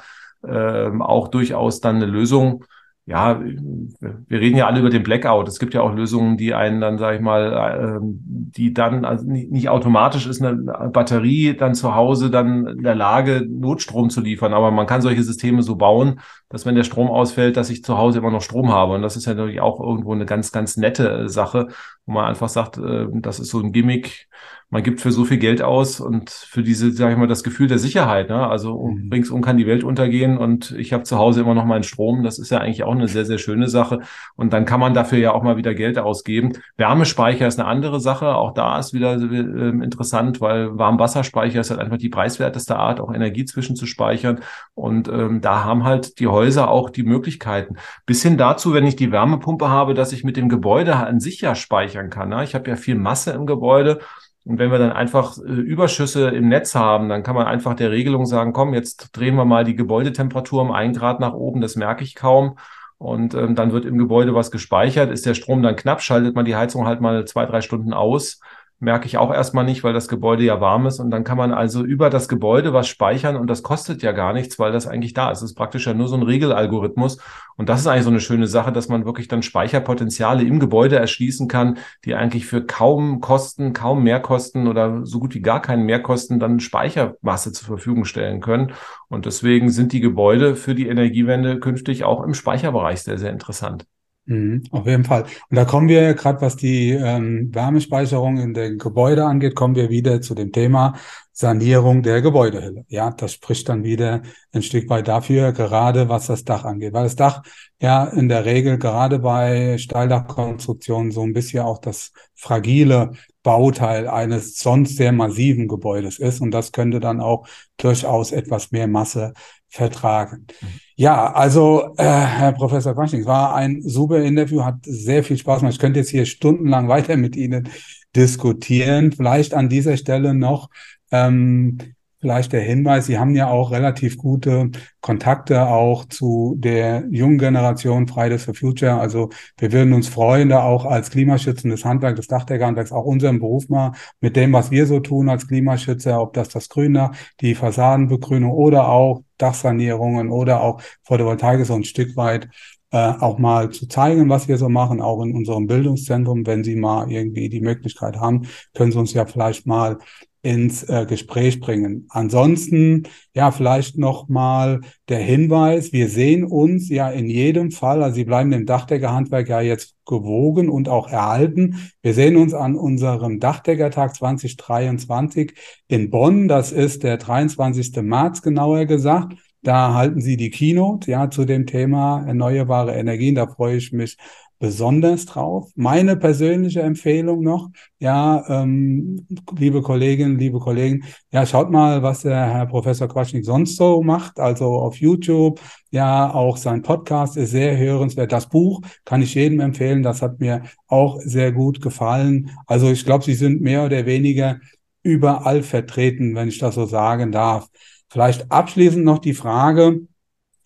ähm, 0.46 1.02
auch 1.02 1.30
durchaus 1.30 1.80
dann 1.80 1.98
eine 1.98 2.06
Lösung, 2.06 2.66
ja, 3.08 3.40
wir 3.40 4.40
reden 4.42 4.58
ja 4.58 4.68
alle 4.68 4.82
über 4.82 4.90
den 4.90 5.04
Blackout. 5.04 5.48
Es 5.48 5.60
gibt 5.60 5.74
ja 5.74 5.80
auch 5.80 5.94
Lösungen, 5.94 6.36
die 6.36 6.54
einen 6.54 6.82
dann, 6.82 6.98
sage 6.98 7.16
ich 7.16 7.22
mal, 7.22 7.98
ähm, 8.02 8.20
die 8.22 8.74
dann 8.74 9.06
also 9.06 9.26
nicht 9.26 9.70
automatisch 9.70 10.28
ist 10.28 10.42
eine 10.42 10.90
Batterie 10.92 11.56
dann 11.56 11.74
zu 11.74 11.96
Hause 11.96 12.30
dann 12.30 12.68
in 12.68 12.84
der 12.84 12.96
Lage, 12.96 13.48
Notstrom 13.50 14.10
zu 14.10 14.20
liefern. 14.20 14.54
Aber 14.54 14.72
man 14.72 14.88
kann 14.88 15.02
solche 15.02 15.24
Systeme 15.24 15.64
so 15.64 15.78
bauen, 15.78 16.20
dass 16.50 16.66
wenn 16.66 16.76
der 16.76 16.84
Strom 16.84 17.08
ausfällt, 17.08 17.56
dass 17.56 17.70
ich 17.70 17.82
zu 17.82 17.98
Hause 17.98 18.20
immer 18.20 18.30
noch 18.30 18.42
Strom 18.42 18.74
habe. 18.74 18.96
Und 18.96 19.04
das 19.04 19.16
ist 19.16 19.26
ja 19.26 19.36
natürlich 19.36 19.62
auch 19.62 19.80
irgendwo 19.80 20.12
eine 20.12 20.26
ganz, 20.26 20.52
ganz 20.52 20.76
nette 20.76 21.30
Sache, 21.30 21.68
wo 22.06 22.12
man 22.12 22.26
einfach 22.26 22.50
sagt, 22.50 22.78
äh, 22.78 23.06
das 23.10 23.40
ist 23.40 23.52
so 23.52 23.62
ein 23.62 23.72
Gimmick, 23.72 24.28
man 24.70 24.84
gibt 24.84 25.00
für 25.00 25.14
so 25.14 25.24
viel 25.24 25.38
Geld 25.38 25.62
aus 25.62 26.02
und 26.02 26.30
für 26.30 26.62
diese, 26.62 26.92
sage 26.92 27.14
ich 27.14 27.18
mal, 27.18 27.28
das 27.28 27.44
Gefühl 27.44 27.68
der 27.68 27.80
Sicherheit. 27.80 28.28
Ne? 28.28 28.48
Also 28.48 28.74
um, 28.74 29.06
mhm. 29.06 29.10
ringsum 29.14 29.42
kann 29.42 29.56
die 29.56 29.66
Welt 29.66 29.86
untergehen 29.86 30.38
und 30.38 30.72
ich 30.72 30.92
habe 30.92 31.04
zu 31.04 31.18
Hause 31.18 31.40
immer 31.40 31.54
noch 31.54 31.64
meinen 31.64 31.84
Strom. 31.84 32.22
Das 32.22 32.38
ist 32.38 32.50
ja 32.50 32.58
eigentlich 32.58 32.84
auch 32.84 32.92
eine 32.92 33.08
sehr, 33.08 33.24
sehr 33.24 33.38
schöne 33.38 33.70
Sache. 33.70 34.00
Und 34.36 34.52
dann 34.52 34.66
kann 34.66 34.82
man 34.82 34.94
dafür 34.94 35.20
ja 35.20 35.32
auch 35.32 35.42
mal 35.42 35.56
wieder 35.56 35.74
Geld 35.74 35.98
ausgeben. 35.98 36.52
Wärmespeicher 36.76 37.48
ist 37.48 37.58
eine 37.60 37.68
andere 37.70 38.02
Sache. 38.02 38.36
Auch 38.36 38.54
da 38.54 38.78
ist 38.78 38.94
wieder 38.94 39.14
äh, 39.14 39.70
interessant, 39.70 40.42
weil 40.42 40.78
Warmwasserspeicher 40.78 41.62
ist 41.62 41.70
halt 41.70 41.80
einfach 41.80 41.98
die 41.98 42.10
preiswerteste 42.10 42.76
Art, 42.76 43.00
auch 43.00 43.14
Energie 43.14 43.46
zwischenzuspeichern. 43.46 44.42
Und 44.76 45.08
ähm, 45.08 45.40
da 45.40 45.64
haben 45.64 45.86
halt 45.86 46.20
die 46.20 46.28
Häuser 46.28 46.70
auch 46.70 46.90
die 46.90 47.04
Möglichkeiten. 47.04 47.78
Bis 48.06 48.22
hin 48.22 48.38
dazu, 48.38 48.74
wenn 48.74 48.86
ich 48.86 48.98
die 48.98 49.14
Wärmepumpe 49.14 49.70
habe, 49.70 49.94
dass 49.94 50.12
ich 50.12 50.26
mit 50.26 50.36
dem 50.36 50.50
Gebäude 50.50 50.98
an 50.98 51.22
sich 51.22 51.40
ja 51.40 51.56
speichern 51.56 52.10
kann. 52.10 52.30
Ne? 52.30 52.44
Ich 52.44 52.54
habe 52.54 52.70
ja 52.70 52.76
viel 52.76 52.96
Masse 52.96 53.32
im 53.32 53.46
Gebäude 53.46 54.00
und 54.48 54.60
wenn 54.60 54.72
wir 54.72 54.80
dann 54.80 54.94
einfach 54.94 55.38
äh, 55.40 55.42
Überschüsse 55.42 56.30
im 56.30 56.48
Netz 56.48 56.74
haben, 56.74 57.10
dann 57.10 57.22
kann 57.22 57.36
man 57.36 57.48
einfach 57.48 57.74
der 57.74 57.92
Regelung 57.92 58.26
sagen, 58.26 58.54
komm, 58.54 58.74
jetzt 58.74 59.10
drehen 59.12 59.36
wir 59.36 59.44
mal 59.44 59.66
die 59.66 59.76
Gebäudetemperatur 59.76 60.62
um 60.62 60.72
ein 60.72 60.94
Grad 60.94 61.20
nach 61.20 61.34
oben, 61.34 61.60
das 61.60 61.76
merke 61.76 62.06
ich 62.06 62.16
kaum. 62.16 62.58
Und 62.98 63.34
ähm, 63.36 63.56
dann 63.56 63.74
wird 63.74 63.86
im 63.86 63.98
Gebäude 63.98 64.34
was 64.34 64.50
gespeichert. 64.50 65.12
Ist 65.12 65.26
der 65.26 65.34
Strom 65.34 65.62
dann 65.62 65.76
knapp, 65.76 66.02
schaltet 66.02 66.34
man 66.34 66.46
die 66.46 66.56
Heizung 66.56 66.88
halt 66.88 67.02
mal 67.02 67.26
zwei, 67.26 67.46
drei 67.46 67.62
Stunden 67.62 67.94
aus 67.94 68.40
merke 68.80 69.08
ich 69.08 69.18
auch 69.18 69.34
erstmal 69.34 69.66
nicht, 69.66 69.84
weil 69.84 69.94
das 69.94 70.08
Gebäude 70.08 70.44
ja 70.44 70.62
warm 70.62 70.86
ist. 70.86 71.00
Und 71.00 71.10
dann 71.10 71.24
kann 71.24 71.38
man 71.38 71.52
also 71.52 71.84
über 71.84 72.10
das 72.10 72.28
Gebäude 72.28 72.74
was 72.74 72.88
speichern 72.88 73.36
und 73.36 73.48
das 73.48 73.64
kostet 73.64 74.04
ja 74.04 74.12
gar 74.12 74.34
nichts, 74.34 74.60
weil 74.60 74.72
das 74.72 74.88
eigentlich 74.88 75.14
da 75.14 75.32
ist. 75.32 75.40
Es 75.40 75.52
ist 75.52 75.56
praktisch 75.56 75.88
ja 75.88 75.94
nur 75.94 76.08
so 76.08 76.16
ein 76.16 76.24
Regelalgorithmus. 76.24 77.18
Und 77.56 77.70
das 77.70 77.82
ist 77.82 77.88
eigentlich 77.88 78.04
so 78.04 78.12
eine 78.12 78.20
schöne 78.20 78.48
Sache, 78.48 78.72
dass 78.72 78.88
man 78.88 79.06
wirklich 79.06 79.28
dann 79.28 79.42
Speicherpotenziale 79.42 80.44
im 80.44 80.60
Gebäude 80.60 80.98
erschließen 80.98 81.48
kann, 81.48 81.80
die 82.06 82.14
eigentlich 82.14 82.46
für 82.46 82.66
kaum 82.66 83.20
Kosten, 83.20 83.74
kaum 83.74 84.04
Mehrkosten 84.04 84.68
oder 84.68 85.06
so 85.06 85.20
gut 85.20 85.34
wie 85.34 85.42
gar 85.42 85.62
keinen 85.62 85.86
Mehrkosten 85.86 86.40
dann 86.40 86.60
Speichermasse 86.60 87.52
zur 87.54 87.66
Verfügung 87.66 88.06
stellen 88.06 88.42
können. 88.42 88.74
Und 89.10 89.26
deswegen 89.26 89.70
sind 89.70 89.92
die 89.92 90.02
Gebäude 90.02 90.56
für 90.56 90.76
die 90.76 90.88
Energiewende 90.88 91.60
künftig 91.60 92.04
auch 92.04 92.24
im 92.24 92.36
Speicherbereich 92.36 93.02
sehr, 93.02 93.18
sehr 93.18 93.32
interessant. 93.32 93.88
Mhm, 94.30 94.64
auf 94.72 94.86
jeden 94.86 95.06
Fall. 95.06 95.24
Und 95.50 95.56
da 95.56 95.64
kommen 95.64 95.88
wir, 95.88 96.14
gerade 96.14 96.42
was 96.42 96.58
die 96.58 96.92
ähm, 96.92 97.50
Wärmespeicherung 97.56 98.38
in 98.40 98.54
den 98.54 98.78
Gebäude 98.78 99.24
angeht, 99.24 99.56
kommen 99.56 99.76
wir 99.76 99.90
wieder 99.90 100.20
zu 100.22 100.36
dem 100.36 100.52
Thema 100.52 100.96
Sanierung 101.32 102.04
der 102.04 102.22
Gebäudehülle. 102.22 102.84
Ja, 102.90 103.12
das 103.12 103.32
spricht 103.34 103.70
dann 103.70 103.86
wieder 103.86 104.24
ein 104.52 104.64
Stück 104.64 104.90
weit 104.90 105.08
dafür, 105.08 105.54
gerade 105.54 106.10
was 106.10 106.28
das 106.28 106.44
Dach 106.44 106.66
angeht. 106.66 106.92
Weil 106.92 107.06
das 107.06 107.16
Dach 107.16 107.42
ja 107.82 108.04
in 108.06 108.28
der 108.28 108.44
Regel 108.44 108.78
gerade 108.78 109.20
bei 109.20 109.78
Steildachkonstruktionen 109.78 111.12
so 111.14 111.22
ein 111.22 111.32
bisschen 111.32 111.64
auch 111.64 111.78
das 111.78 112.12
fragile 112.36 113.12
Bauteil 113.44 114.10
eines 114.10 114.60
sonst 114.60 114.98
sehr 114.98 115.14
massiven 115.14 115.70
Gebäudes 115.70 116.20
ist. 116.20 116.42
Und 116.42 116.52
das 116.52 116.74
könnte 116.74 117.00
dann 117.00 117.22
auch 117.22 117.48
durchaus 117.78 118.34
etwas 118.34 118.72
mehr 118.72 118.88
Masse 118.88 119.34
vertragen. 119.70 120.48
Mhm. 120.62 120.68
Ja, 120.96 121.32
also 121.34 121.94
äh, 121.98 122.04
Herr 122.04 122.54
Professor 122.54 122.94
Quaschning, 122.94 123.22
es 123.22 123.28
war 123.28 123.56
ein 123.56 123.82
super 123.82 124.22
Interview, 124.24 124.64
hat 124.64 124.78
sehr 124.84 125.24
viel 125.24 125.38
Spaß 125.38 125.60
gemacht. 125.60 125.74
Ich 125.74 125.80
könnte 125.80 126.00
jetzt 126.00 126.10
hier 126.10 126.26
stundenlang 126.26 126.88
weiter 126.88 127.18
mit 127.18 127.36
Ihnen 127.36 127.70
diskutieren. 128.16 129.12
Vielleicht 129.12 129.54
an 129.54 129.70
dieser 129.70 129.98
Stelle 129.98 130.34
noch 130.34 130.70
ähm, 131.12 131.78
vielleicht 132.20 132.54
der 132.54 132.62
Hinweis, 132.62 133.06
Sie 133.06 133.20
haben 133.20 133.36
ja 133.36 133.48
auch 133.50 133.72
relativ 133.72 134.18
gute 134.18 134.72
Kontakte 135.02 135.68
auch 135.68 136.06
zu 136.06 136.56
der 136.58 137.06
jungen 137.12 137.38
Generation 137.38 138.08
Fridays 138.08 138.46
for 138.46 138.56
Future. 138.56 139.00
Also 139.00 139.30
wir 139.58 139.72
würden 139.72 139.94
uns 139.94 140.08
freuen, 140.08 140.50
da 140.50 140.64
auch 140.64 140.86
als 140.86 141.12
klimaschützendes 141.12 141.86
Handwerk 141.86 142.16
des 142.16 142.28
Dachdeckerhandwerks 142.28 142.92
auch 142.92 143.06
unseren 143.06 143.40
Beruf 143.40 143.70
mal 143.70 143.92
mit 144.20 144.36
dem, 144.36 144.54
was 144.54 144.72
wir 144.72 144.88
so 144.88 145.00
tun 145.00 145.30
als 145.30 145.48
Klimaschützer, 145.48 146.22
ob 146.22 146.34
das 146.34 146.50
das 146.50 146.70
Grüner, 146.70 147.12
die 147.42 147.56
Fassadenbegrünung 147.56 148.52
oder 148.52 148.90
auch 148.90 149.22
Dachsanierungen 149.38 150.32
oder 150.32 150.62
auch 150.62 150.82
Photovoltaik 151.04 151.66
so 151.66 151.76
ein 151.76 151.84
Stück 151.84 152.18
weit 152.18 152.50
äh, 152.92 153.14
auch 153.20 153.38
mal 153.38 153.70
zu 153.70 153.88
zeigen, 153.88 154.30
was 154.30 154.48
wir 154.48 154.58
so 154.58 154.70
machen, 154.70 155.02
auch 155.02 155.22
in 155.22 155.36
unserem 155.36 155.68
Bildungszentrum. 155.68 156.46
Wenn 156.46 156.64
Sie 156.64 156.76
mal 156.76 157.12
irgendwie 157.12 157.50
die 157.50 157.62
Möglichkeit 157.62 158.18
haben, 158.18 158.48
können 158.74 158.92
Sie 158.92 159.00
uns 159.00 159.14
ja 159.14 159.26
vielleicht 159.26 159.66
mal 159.68 159.98
ins 160.42 160.84
äh, 160.84 161.06
Gespräch 161.08 161.60
bringen. 161.60 162.08
Ansonsten, 162.10 163.04
ja, 163.34 163.52
vielleicht 163.52 163.98
noch 163.98 164.30
mal 164.30 164.82
der 165.10 165.20
Hinweis, 165.20 165.92
wir 165.92 166.10
sehen 166.10 166.44
uns 166.44 166.90
ja 166.90 167.10
in 167.10 167.28
jedem 167.28 167.72
Fall, 167.72 168.04
also 168.04 168.16
Sie 168.16 168.24
bleiben 168.24 168.52
dem 168.52 168.66
Dachdeckerhandwerk 168.66 169.50
ja 169.50 169.62
jetzt 169.62 169.96
gewogen 170.06 170.70
und 170.70 170.90
auch 170.90 171.10
erhalten. 171.10 171.92
Wir 172.02 172.14
sehen 172.14 172.38
uns 172.38 172.54
an 172.54 172.76
unserem 172.76 173.40
Dachdeckertag 173.40 174.16
2023 174.16 175.54
in 175.88 176.10
Bonn. 176.10 176.48
Das 176.48 176.72
ist 176.72 177.04
der 177.04 177.18
23. 177.18 178.02
März 178.02 178.42
genauer 178.42 178.86
gesagt. 178.86 179.38
Da 179.64 179.94
halten 179.94 180.22
Sie 180.22 180.38
die 180.38 180.50
Keynote, 180.50 181.12
ja, 181.12 181.30
zu 181.30 181.44
dem 181.44 181.66
Thema 181.66 182.24
erneuerbare 182.26 182.94
Energien. 182.94 183.36
Da 183.36 183.48
freue 183.48 183.78
ich 183.78 183.92
mich 183.92 184.18
besonders 184.60 185.26
drauf. 185.26 185.70
Meine 185.76 186.18
persönliche 186.18 186.82
Empfehlung 186.82 187.44
noch, 187.44 187.70
ja, 188.00 188.44
ähm, 188.48 189.28
liebe 189.58 189.82
Kolleginnen, 189.82 190.40
liebe 190.40 190.60
Kollegen, 190.60 191.04
ja, 191.32 191.46
schaut 191.46 191.70
mal, 191.70 192.04
was 192.04 192.22
der 192.22 192.48
Herr 192.48 192.66
Professor 192.66 193.08
Quaschnik 193.08 193.46
sonst 193.46 193.76
so 193.78 194.02
macht, 194.02 194.40
also 194.40 194.66
auf 194.66 194.98
YouTube, 194.98 195.62
ja, 195.92 196.34
auch 196.34 196.58
sein 196.58 196.82
Podcast 196.82 197.38
ist 197.38 197.52
sehr 197.52 197.78
hörenswert. 197.78 198.32
Das 198.32 198.50
Buch 198.50 198.82
kann 199.06 199.22
ich 199.22 199.36
jedem 199.36 199.60
empfehlen, 199.60 200.04
das 200.04 200.22
hat 200.22 200.40
mir 200.40 200.64
auch 200.88 201.20
sehr 201.22 201.52
gut 201.52 201.82
gefallen. 201.82 202.52
Also 202.66 202.90
ich 202.92 203.06
glaube, 203.06 203.24
Sie 203.24 203.36
sind 203.36 203.62
mehr 203.62 203.86
oder 203.86 204.06
weniger 204.06 204.60
überall 205.04 205.64
vertreten, 205.64 206.36
wenn 206.36 206.50
ich 206.50 206.58
das 206.60 206.76
so 206.76 206.86
sagen 206.86 207.32
darf. 207.32 207.70
Vielleicht 208.10 208.52
abschließend 208.52 209.04
noch 209.06 209.20
die 209.20 209.34
Frage, 209.34 210.02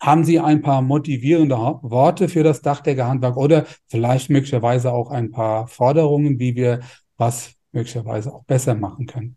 haben 0.02 0.24
Sie 0.24 0.40
ein 0.40 0.62
paar 0.62 0.82
motivierende 0.82 1.54
Worte 1.54 2.28
für 2.28 2.42
das 2.42 2.60
Dachdeckerhandwerk 2.60 3.36
oder 3.36 3.66
vielleicht 3.88 4.30
möglicherweise 4.30 4.92
auch 4.92 5.12
ein 5.12 5.30
paar 5.30 5.68
Forderungen, 5.68 6.40
wie 6.40 6.56
wir 6.56 6.80
was 7.16 7.54
möglicherweise 7.70 8.34
auch 8.34 8.44
besser 8.44 8.74
machen 8.74 9.06
können? 9.06 9.36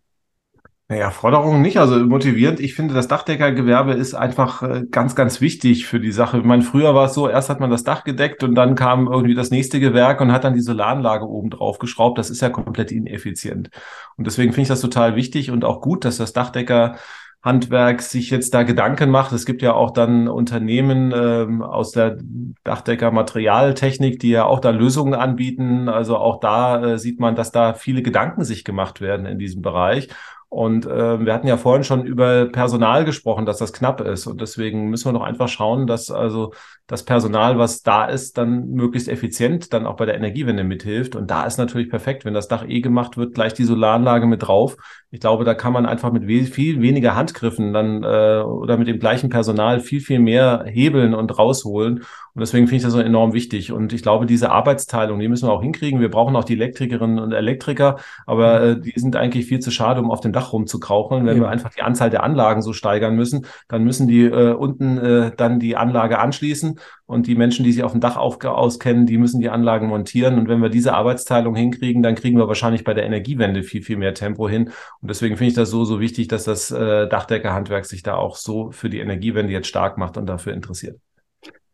Naja, 0.88 1.12
Forderungen 1.12 1.62
nicht, 1.62 1.78
also 1.78 2.00
motivierend. 2.00 2.60
Ich 2.60 2.74
finde, 2.74 2.96
das 2.96 3.08
Dachdeckergewerbe 3.08 3.94
ist 3.94 4.16
einfach 4.16 4.64
äh, 4.64 4.84
ganz, 4.90 5.16
ganz 5.16 5.40
wichtig 5.40 5.86
für 5.86 6.00
die 6.00 6.12
Sache. 6.12 6.40
Ich 6.40 6.44
meine, 6.44 6.64
früher 6.64 6.96
war 6.96 7.06
es 7.06 7.14
so, 7.14 7.30
erst 7.30 7.50
hat 7.50 7.60
man 7.60 7.72
das 7.72 7.84
Dach 7.84 8.04
gedeckt 8.04 8.44
und 8.44 8.56
dann 8.56 8.76
kam 8.76 9.08
irgendwie 9.08 9.36
das 9.36 9.52
nächste 9.52 9.80
Gewerk 9.80 10.20
und 10.20 10.32
hat 10.32 10.44
dann 10.44 10.54
die 10.54 10.62
Solaranlage 10.62 11.28
oben 11.28 11.52
drauf 11.52 11.78
geschraubt. 11.78 12.18
Das 12.18 12.32
ist 12.32 12.42
ja 12.42 12.50
komplett 12.50 12.92
ineffizient. 12.92 13.70
Und 14.16 14.26
deswegen 14.26 14.52
finde 14.52 14.64
ich 14.64 14.68
das 14.68 14.82
total 14.82 15.16
wichtig 15.16 15.52
und 15.52 15.64
auch 15.64 15.82
gut, 15.82 16.06
dass 16.06 16.18
das 16.18 16.34
Dachdecker 16.34 16.98
Handwerk 17.46 18.02
sich 18.02 18.32
jetzt 18.32 18.56
da 18.56 18.64
Gedanken 18.64 19.12
macht. 19.12 19.32
Es 19.32 19.46
gibt 19.46 19.62
ja 19.62 19.74
auch 19.74 19.92
dann 19.92 20.28
Unternehmen 20.28 21.14
ähm, 21.16 21.62
aus 21.62 21.92
der 21.92 22.18
Dachdecker 22.64 23.12
Materialtechnik, 23.12 24.20
die 24.20 24.32
ja 24.32 24.46
auch 24.46 24.60
da 24.60 24.72
Lösungen 24.72 25.14
anbieten. 25.14 25.88
Also 25.88 26.18
auch 26.18 26.40
da 26.40 26.84
äh, 26.84 26.98
sieht 26.98 27.20
man, 27.20 27.36
dass 27.36 27.52
da 27.52 27.76
viele 27.76 28.02
Gedanken 28.02 28.44
sich 28.44 28.64
gemacht 28.64 29.00
werden 29.00 29.28
in 29.28 29.38
diesem 29.38 29.62
Bereich. 29.62 30.10
Und 30.56 30.86
äh, 30.86 31.26
wir 31.26 31.34
hatten 31.34 31.48
ja 31.48 31.58
vorhin 31.58 31.84
schon 31.84 32.06
über 32.06 32.46
Personal 32.46 33.04
gesprochen, 33.04 33.46
dass 33.46 33.58
das 33.58 33.74
knapp 33.74 34.00
ist. 34.00 34.26
Und 34.26 34.40
deswegen 34.40 34.90
müssen 34.90 35.10
wir 35.10 35.20
doch 35.20 35.26
einfach 35.26 35.50
schauen, 35.50 35.86
dass 35.86 36.12
also 36.12 36.54
das 36.88 37.04
Personal, 37.04 37.58
was 37.58 37.82
da 37.82 38.06
ist, 38.06 38.38
dann 38.38 38.70
möglichst 38.70 39.10
effizient 39.10 39.74
dann 39.74 39.86
auch 39.86 39.98
bei 39.98 40.06
der 40.06 40.16
Energiewende 40.16 40.64
mithilft. 40.64 41.18
Und 41.18 41.30
da 41.30 41.44
ist 41.44 41.58
natürlich 41.58 41.90
perfekt, 41.90 42.24
wenn 42.24 42.34
das 42.34 42.48
Dach 42.48 42.64
eh 42.66 42.80
gemacht 42.80 43.18
wird, 43.18 43.34
gleich 43.34 43.54
die 43.54 43.66
Solaranlage 43.66 44.28
mit 44.28 44.48
drauf. 44.48 44.78
Ich 45.12 45.20
glaube, 45.20 45.44
da 45.44 45.56
kann 45.56 45.74
man 45.74 45.86
einfach 45.86 46.14
mit 46.14 46.24
viel 46.50 46.82
weniger 46.82 47.16
Handgriffen 47.16 47.74
dann 47.74 48.04
äh, 48.04 48.42
oder 48.42 48.78
mit 48.78 48.88
dem 48.88 49.00
gleichen 49.00 49.30
Personal 49.30 49.82
viel, 49.82 50.00
viel 50.00 50.20
mehr 50.20 50.64
hebeln 50.68 51.14
und 51.14 51.38
rausholen. 51.38 52.04
Und 52.36 52.42
deswegen 52.42 52.68
finde 52.68 52.78
ich 52.78 52.84
das 52.84 52.94
so 52.94 53.00
enorm 53.00 53.34
wichtig. 53.34 53.72
Und 53.72 53.94
ich 53.94 54.04
glaube, 54.04 54.26
diese 54.26 54.52
Arbeitsteilung, 54.52 55.20
die 55.20 55.30
müssen 55.30 55.48
wir 55.48 55.54
auch 55.54 55.62
hinkriegen. 55.62 56.02
Wir 56.02 56.12
brauchen 56.12 56.36
auch 56.36 56.44
die 56.44 56.54
Elektrikerinnen 56.54 57.18
und 57.18 57.32
Elektriker, 57.32 57.98
aber 58.26 58.62
äh, 58.62 58.80
die 58.80 58.94
sind 59.00 59.16
eigentlich 59.16 59.46
viel 59.46 59.60
zu 59.60 59.72
schade, 59.72 60.02
um 60.02 60.12
auf 60.12 60.20
dem 60.20 60.34
Dach 60.34 60.45
rumzukraucheln. 60.54 61.26
Wenn 61.26 61.38
ja. 61.38 61.44
wir 61.44 61.50
einfach 61.50 61.72
die 61.74 61.82
Anzahl 61.82 62.10
der 62.10 62.24
Anlagen 62.24 62.62
so 62.62 62.74
steigern 62.74 63.16
müssen, 63.16 63.46
dann 63.68 63.84
müssen 63.84 64.08
die 64.08 64.24
äh, 64.24 64.54
unten 64.54 64.98
äh, 64.98 65.32
dann 65.36 65.60
die 65.60 65.76
Anlage 65.76 66.20
anschließen 66.20 66.80
und 67.06 67.28
die 67.28 67.36
Menschen, 67.36 67.64
die 67.64 67.72
sich 67.72 67.84
auf 67.84 67.92
dem 67.92 68.02
Dach 68.02 68.18
auf, 68.18 68.44
auskennen, 68.44 69.06
die 69.06 69.18
müssen 69.18 69.40
die 69.40 69.50
Anlagen 69.50 69.88
montieren. 69.88 70.40
Und 70.40 70.48
wenn 70.48 70.62
wir 70.62 70.70
diese 70.70 70.94
Arbeitsteilung 70.94 71.56
hinkriegen, 71.56 72.02
dann 72.02 72.16
kriegen 72.16 72.38
wir 72.38 72.48
wahrscheinlich 72.48 72.84
bei 72.84 72.94
der 72.94 73.06
Energiewende 73.06 73.64
viel, 73.64 73.82
viel 73.82 73.98
mehr 73.98 74.14
Tempo 74.14 74.50
hin. 74.50 74.72
Und 75.02 75.10
deswegen 75.10 75.38
finde 75.38 75.50
ich 75.50 75.56
das 75.56 75.70
so, 75.70 75.86
so 75.86 76.00
wichtig, 76.00 76.28
dass 76.28 76.46
das 76.46 76.72
äh, 76.72 77.08
Dachdeckerhandwerk 77.08 77.86
sich 77.86 78.04
da 78.04 78.16
auch 78.16 78.36
so 78.36 78.72
für 78.72 78.90
die 78.90 79.00
Energiewende 79.00 79.54
jetzt 79.54 79.68
stark 79.68 79.98
macht 79.98 80.18
und 80.18 80.26
dafür 80.26 80.54
interessiert. 80.54 81.00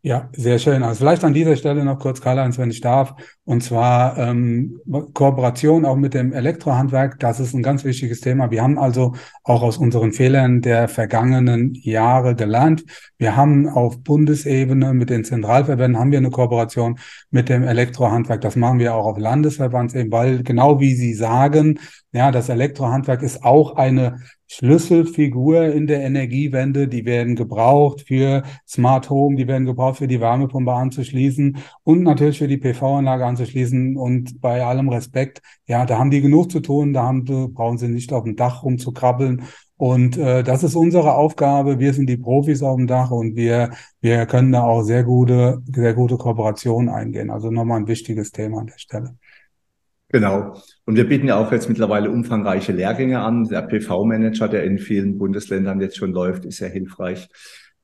Ja, 0.04 0.28
sehr 0.32 0.58
schön. 0.58 0.82
Also 0.82 0.98
vielleicht 0.98 1.22
an 1.22 1.32
dieser 1.32 1.54
Stelle 1.54 1.84
noch 1.84 2.00
kurz, 2.00 2.20
Karl-Heinz, 2.20 2.58
wenn 2.58 2.70
ich 2.70 2.80
darf. 2.80 3.14
Und 3.44 3.64
zwar 3.64 4.16
ähm, 4.18 4.80
Kooperation 5.14 5.84
auch 5.84 5.96
mit 5.96 6.14
dem 6.14 6.32
Elektrohandwerk. 6.32 7.18
Das 7.18 7.40
ist 7.40 7.54
ein 7.54 7.62
ganz 7.64 7.84
wichtiges 7.84 8.20
Thema. 8.20 8.52
Wir 8.52 8.62
haben 8.62 8.78
also 8.78 9.14
auch 9.42 9.62
aus 9.62 9.78
unseren 9.78 10.12
Fehlern 10.12 10.60
der 10.60 10.86
vergangenen 10.86 11.74
Jahre 11.74 12.36
gelernt. 12.36 12.84
Wir 13.18 13.34
haben 13.34 13.68
auf 13.68 13.98
Bundesebene 14.04 14.94
mit 14.94 15.10
den 15.10 15.24
Zentralverbänden 15.24 15.98
haben 15.98 16.12
wir 16.12 16.18
eine 16.18 16.30
Kooperation 16.30 17.00
mit 17.30 17.48
dem 17.48 17.64
Elektrohandwerk. 17.64 18.40
Das 18.42 18.54
machen 18.54 18.78
wir 18.78 18.94
auch 18.94 19.06
auf 19.06 19.18
Landesverbandsebene, 19.18 20.12
weil 20.12 20.42
genau 20.44 20.78
wie 20.78 20.94
Sie 20.94 21.12
sagen, 21.12 21.80
ja, 22.12 22.30
das 22.30 22.48
Elektrohandwerk 22.48 23.22
ist 23.22 23.42
auch 23.42 23.74
eine 23.74 24.20
Schlüsselfigur 24.52 25.64
in 25.64 25.86
der 25.86 26.02
Energiewende. 26.02 26.86
Die 26.86 27.06
werden 27.06 27.36
gebraucht 27.36 28.02
für 28.02 28.42
Smart 28.68 29.08
Home, 29.08 29.36
die 29.36 29.48
werden 29.48 29.64
gebraucht 29.64 29.96
für 29.96 30.08
die 30.08 30.20
Wärmepumpe 30.20 30.72
anzuschließen 30.72 31.56
und 31.84 32.02
natürlich 32.02 32.36
für 32.36 32.48
die 32.48 32.58
PV-Anlage 32.58 33.24
anzuschließen. 33.32 33.96
Und 33.96 34.40
bei 34.40 34.64
allem 34.64 34.88
Respekt, 34.88 35.42
ja, 35.66 35.84
da 35.84 35.98
haben 35.98 36.10
die 36.10 36.20
genug 36.20 36.50
zu 36.50 36.60
tun. 36.60 36.92
Da 36.92 37.02
haben, 37.02 37.24
brauchen 37.54 37.78
sie 37.78 37.88
nicht 37.88 38.12
auf 38.12 38.24
dem 38.24 38.36
Dach 38.36 38.62
rumzukrabbeln. 38.62 39.42
Und 39.76 40.16
äh, 40.16 40.44
das 40.44 40.62
ist 40.62 40.76
unsere 40.76 41.14
Aufgabe. 41.14 41.80
Wir 41.80 41.92
sind 41.92 42.06
die 42.08 42.16
Profis 42.16 42.62
auf 42.62 42.76
dem 42.76 42.86
Dach 42.86 43.10
und 43.10 43.34
wir, 43.34 43.70
wir 44.00 44.26
können 44.26 44.52
da 44.52 44.62
auch 44.62 44.82
sehr 44.82 45.02
gute, 45.02 45.60
sehr 45.66 45.94
gute 45.94 46.16
Kooperationen 46.16 46.88
eingehen. 46.88 47.30
Also 47.30 47.50
nochmal 47.50 47.80
ein 47.80 47.88
wichtiges 47.88 48.30
Thema 48.30 48.60
an 48.60 48.68
der 48.68 48.78
Stelle. 48.78 49.16
Genau. 50.12 50.54
Und 50.84 50.96
wir 50.96 51.08
bieten 51.08 51.26
ja 51.26 51.36
auch 51.36 51.50
jetzt 51.50 51.68
mittlerweile 51.68 52.10
umfangreiche 52.10 52.70
Lehrgänge 52.70 53.20
an. 53.20 53.48
Der 53.48 53.62
PV-Manager, 53.62 54.46
der 54.46 54.62
in 54.64 54.78
vielen 54.78 55.18
Bundesländern 55.18 55.80
jetzt 55.80 55.96
schon 55.96 56.12
läuft, 56.12 56.44
ist 56.44 56.58
sehr 56.58 56.68
hilfreich. 56.68 57.28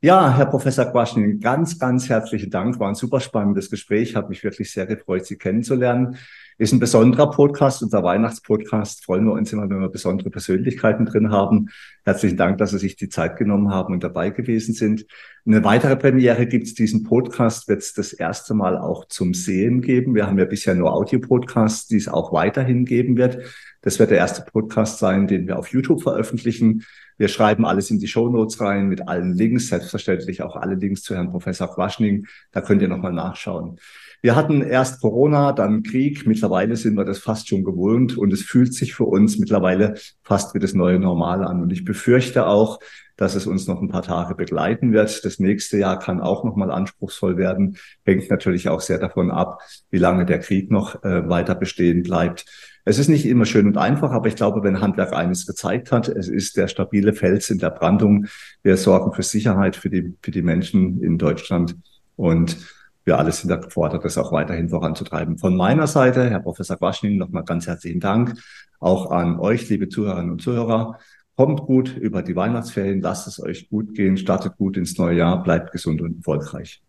Ja, 0.01 0.33
Herr 0.37 0.47
Professor 0.47 0.85
Quaschning, 0.85 1.41
ganz, 1.41 1.77
ganz 1.77 2.09
herzlichen 2.09 2.51
Dank. 2.51 2.79
War 2.79 2.89
ein 2.89 2.95
super 2.95 3.19
spannendes 3.19 3.69
Gespräch. 3.69 4.15
Hat 4.15 4.29
mich 4.29 4.45
wirklich 4.45 4.71
sehr 4.71 4.87
gefreut, 4.87 5.27
Sie 5.27 5.37
kennenzulernen. 5.37 6.19
Ist 6.57 6.73
ein 6.73 6.79
besonderer 6.79 7.33
Podcast, 7.33 7.83
unser 7.83 8.05
Weihnachtspodcast. 8.05 9.05
Freuen 9.05 9.25
wir 9.25 9.33
uns 9.33 9.53
immer, 9.53 9.69
wenn 9.69 9.81
wir 9.81 9.89
besondere 9.89 10.31
Persönlichkeiten 10.31 11.05
drin 11.05 11.33
haben. 11.33 11.71
Herzlichen 12.05 12.37
Dank, 12.37 12.59
dass 12.59 12.71
Sie 12.71 12.79
sich 12.79 12.95
die 12.95 13.09
Zeit 13.09 13.37
genommen 13.39 13.71
haben 13.71 13.93
und 13.93 14.05
dabei 14.05 14.31
gewesen 14.31 14.73
sind. 14.73 15.05
Eine 15.45 15.65
weitere 15.65 15.97
Premiere 15.97 16.47
gibt 16.47 16.69
es 16.69 16.75
diesen 16.75 17.03
Podcast, 17.03 17.67
wird 17.67 17.83
es 17.83 17.93
das 17.93 18.13
erste 18.13 18.55
Mal 18.55 18.79
auch 18.79 19.07
zum 19.07 19.35
Sehen 19.35 19.83
geben. 19.83 20.15
Wir 20.15 20.29
haben 20.29 20.39
ja 20.39 20.45
bisher 20.45 20.77
nur 20.77 20.93
Audio-Podcasts, 20.93 21.89
die 21.89 21.97
es 21.97 22.07
auch 22.07 22.33
weiterhin 22.33 22.85
geben 22.85 23.17
wird. 23.17 23.39
Das 23.81 23.99
wird 23.99 24.11
der 24.11 24.19
erste 24.19 24.43
Podcast 24.43 24.99
sein, 24.99 25.27
den 25.27 25.47
wir 25.47 25.59
auf 25.59 25.69
YouTube 25.69 26.03
veröffentlichen. 26.03 26.85
Wir 27.17 27.29
schreiben 27.29 27.65
alles 27.65 27.91
in 27.91 27.99
die 27.99 28.09
Show 28.09 28.29
Notes 28.29 28.61
rein 28.61 28.89
mit 28.89 29.09
allen 29.09 29.35
Links, 29.35 29.69
selbstverständlich 29.69 30.43
auch 30.43 30.57
alle 30.57 30.75
Links 30.75 31.03
zu 31.03 31.15
Herrn 31.15 31.31
Professor 31.31 31.73
Quaschning. 31.73 32.27
Da 32.53 32.61
könnt 32.61 32.83
ihr 32.83 32.89
nochmal 32.89 33.13
nachschauen. 33.13 33.79
Wir 34.21 34.35
hatten 34.35 34.63
erst 34.63 35.01
Corona, 35.01 35.53
dann 35.53 35.85
Krieg. 35.85 36.27
Mittlerweile 36.27 36.75
sind 36.75 36.97
wir 36.97 37.05
das 37.05 37.19
fast 37.19 37.49
schon 37.49 37.63
gewohnt 37.63 38.19
und 38.19 38.33
es 38.33 38.43
fühlt 38.43 38.75
sich 38.75 38.95
für 38.95 39.05
uns 39.05 39.39
mittlerweile 39.39 39.95
fast 40.23 40.55
wie 40.55 40.59
das 40.59 40.75
neue 40.75 40.99
Normal 40.99 41.45
an. 41.45 41.63
Und 41.63 41.73
ich 41.73 41.85
befürchte 41.85 42.47
auch, 42.47 42.81
dass 43.17 43.35
es 43.35 43.47
uns 43.47 43.69
noch 43.69 43.81
ein 43.81 43.89
paar 43.89 44.03
Tage 44.03 44.35
begleiten 44.35 44.93
wird. 44.93 45.25
Das 45.25 45.39
nächste 45.39 45.79
Jahr 45.79 45.99
kann 45.99 46.21
auch 46.21 46.45
noch 46.45 46.57
mal 46.57 46.71
anspruchsvoll 46.71 47.37
werden. 47.37 47.77
Hängt 48.05 48.29
natürlich 48.31 48.69
auch 48.69 48.81
sehr 48.81 48.99
davon 48.99 49.31
ab, 49.31 49.61
wie 49.91 49.99
lange 49.99 50.25
der 50.25 50.41
Krieg 50.41 50.71
noch 50.71 51.03
äh, 51.05 51.29
weiter 51.29 51.55
bestehen 51.55 52.03
bleibt. 52.03 52.45
Es 52.89 52.99
ist 52.99 53.09
nicht 53.09 53.27
immer 53.27 53.45
schön 53.45 53.67
und 53.67 53.77
einfach, 53.77 54.13
aber 54.13 54.29
ich 54.29 54.37
glaube, 54.37 54.63
wenn 54.63 54.81
Handwerk 54.81 55.13
eines 55.13 55.47
gezeigt 55.47 55.93
hat, 55.93 56.09
es 56.09 56.27
ist 56.27 56.57
der 56.57 56.69
stabile 56.69 57.13
Fels 57.13 57.51
in 57.51 57.59
der 57.59 57.69
Brandung. 57.69 58.29
Wir 58.63 58.79
sorgen 58.79 59.13
für 59.13 59.23
Sicherheit 59.23 59.77
für 59.77 59.91
die, 59.91 60.15
für 60.23 60.31
die 60.31 60.41
Menschen 60.41 61.03
in 61.03 61.19
Deutschland 61.19 61.77
und 62.17 62.57
wir 63.05 63.19
alle 63.19 63.31
sind 63.31 63.51
da 63.51 63.57
gefordert, 63.57 64.07
das 64.07 64.17
auch 64.17 64.33
weiterhin 64.33 64.71
voranzutreiben. 64.71 65.37
Von 65.37 65.55
meiner 65.55 65.87
Seite, 65.87 66.31
Herr 66.31 66.41
Professor 66.41 66.79
Quaschning, 66.79 67.19
nochmal 67.19 67.45
ganz 67.45 67.67
herzlichen 67.67 68.01
Dank. 68.01 68.41
Auch 68.81 69.11
an 69.11 69.39
euch, 69.39 69.69
liebe 69.69 69.91
Zuhörerinnen 69.91 70.31
und 70.31 70.41
Zuhörer. 70.41 70.99
Kommt 71.37 71.61
gut 71.61 71.95
über 71.95 72.23
die 72.23 72.37
Weihnachtsferien, 72.37 73.03
lasst 73.03 73.29
es 73.29 73.39
euch 73.39 73.69
gut 73.69 73.95
gehen, 73.97 74.17
startet 74.17 74.57
gut 74.57 74.79
ins 74.79 74.97
neue 74.97 75.19
Jahr, 75.19 75.43
bleibt 75.43 75.73
gesund 75.73 76.01
und 76.01 76.17
erfolgreich. 76.17 76.83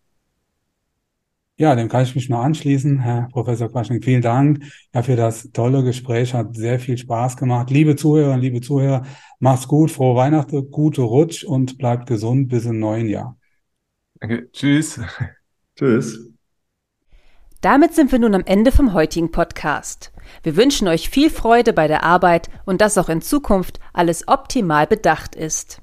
Ja, 1.60 1.74
dem 1.74 1.90
kann 1.90 2.04
ich 2.04 2.14
mich 2.14 2.30
nur 2.30 2.38
anschließen, 2.38 3.00
Herr 3.00 3.28
Professor 3.32 3.68
Quaschning. 3.68 4.00
Vielen 4.00 4.22
Dank 4.22 4.62
ja, 4.94 5.02
für 5.02 5.14
das 5.14 5.50
tolle 5.52 5.84
Gespräch, 5.84 6.32
hat 6.32 6.56
sehr 6.56 6.80
viel 6.80 6.96
Spaß 6.96 7.36
gemacht. 7.36 7.68
Liebe 7.68 7.96
Zuhörerinnen, 7.96 8.40
liebe 8.40 8.62
Zuhörer, 8.62 9.02
macht's 9.40 9.68
gut, 9.68 9.90
frohe 9.90 10.16
Weihnachten, 10.16 10.70
gute 10.70 11.02
Rutsch 11.02 11.44
und 11.44 11.76
bleibt 11.76 12.06
gesund 12.06 12.48
bis 12.48 12.64
im 12.64 12.78
neuen 12.78 13.10
Jahr. 13.10 13.36
Danke, 14.20 14.50
tschüss. 14.52 15.02
Tschüss. 15.78 16.30
Damit 17.60 17.94
sind 17.94 18.10
wir 18.10 18.20
nun 18.20 18.34
am 18.34 18.44
Ende 18.46 18.72
vom 18.72 18.94
heutigen 18.94 19.30
Podcast. 19.30 20.14
Wir 20.42 20.56
wünschen 20.56 20.88
euch 20.88 21.10
viel 21.10 21.28
Freude 21.28 21.74
bei 21.74 21.88
der 21.88 22.04
Arbeit 22.04 22.48
und 22.64 22.80
dass 22.80 22.96
auch 22.96 23.10
in 23.10 23.20
Zukunft 23.20 23.80
alles 23.92 24.28
optimal 24.28 24.86
bedacht 24.86 25.34
ist. 25.34 25.82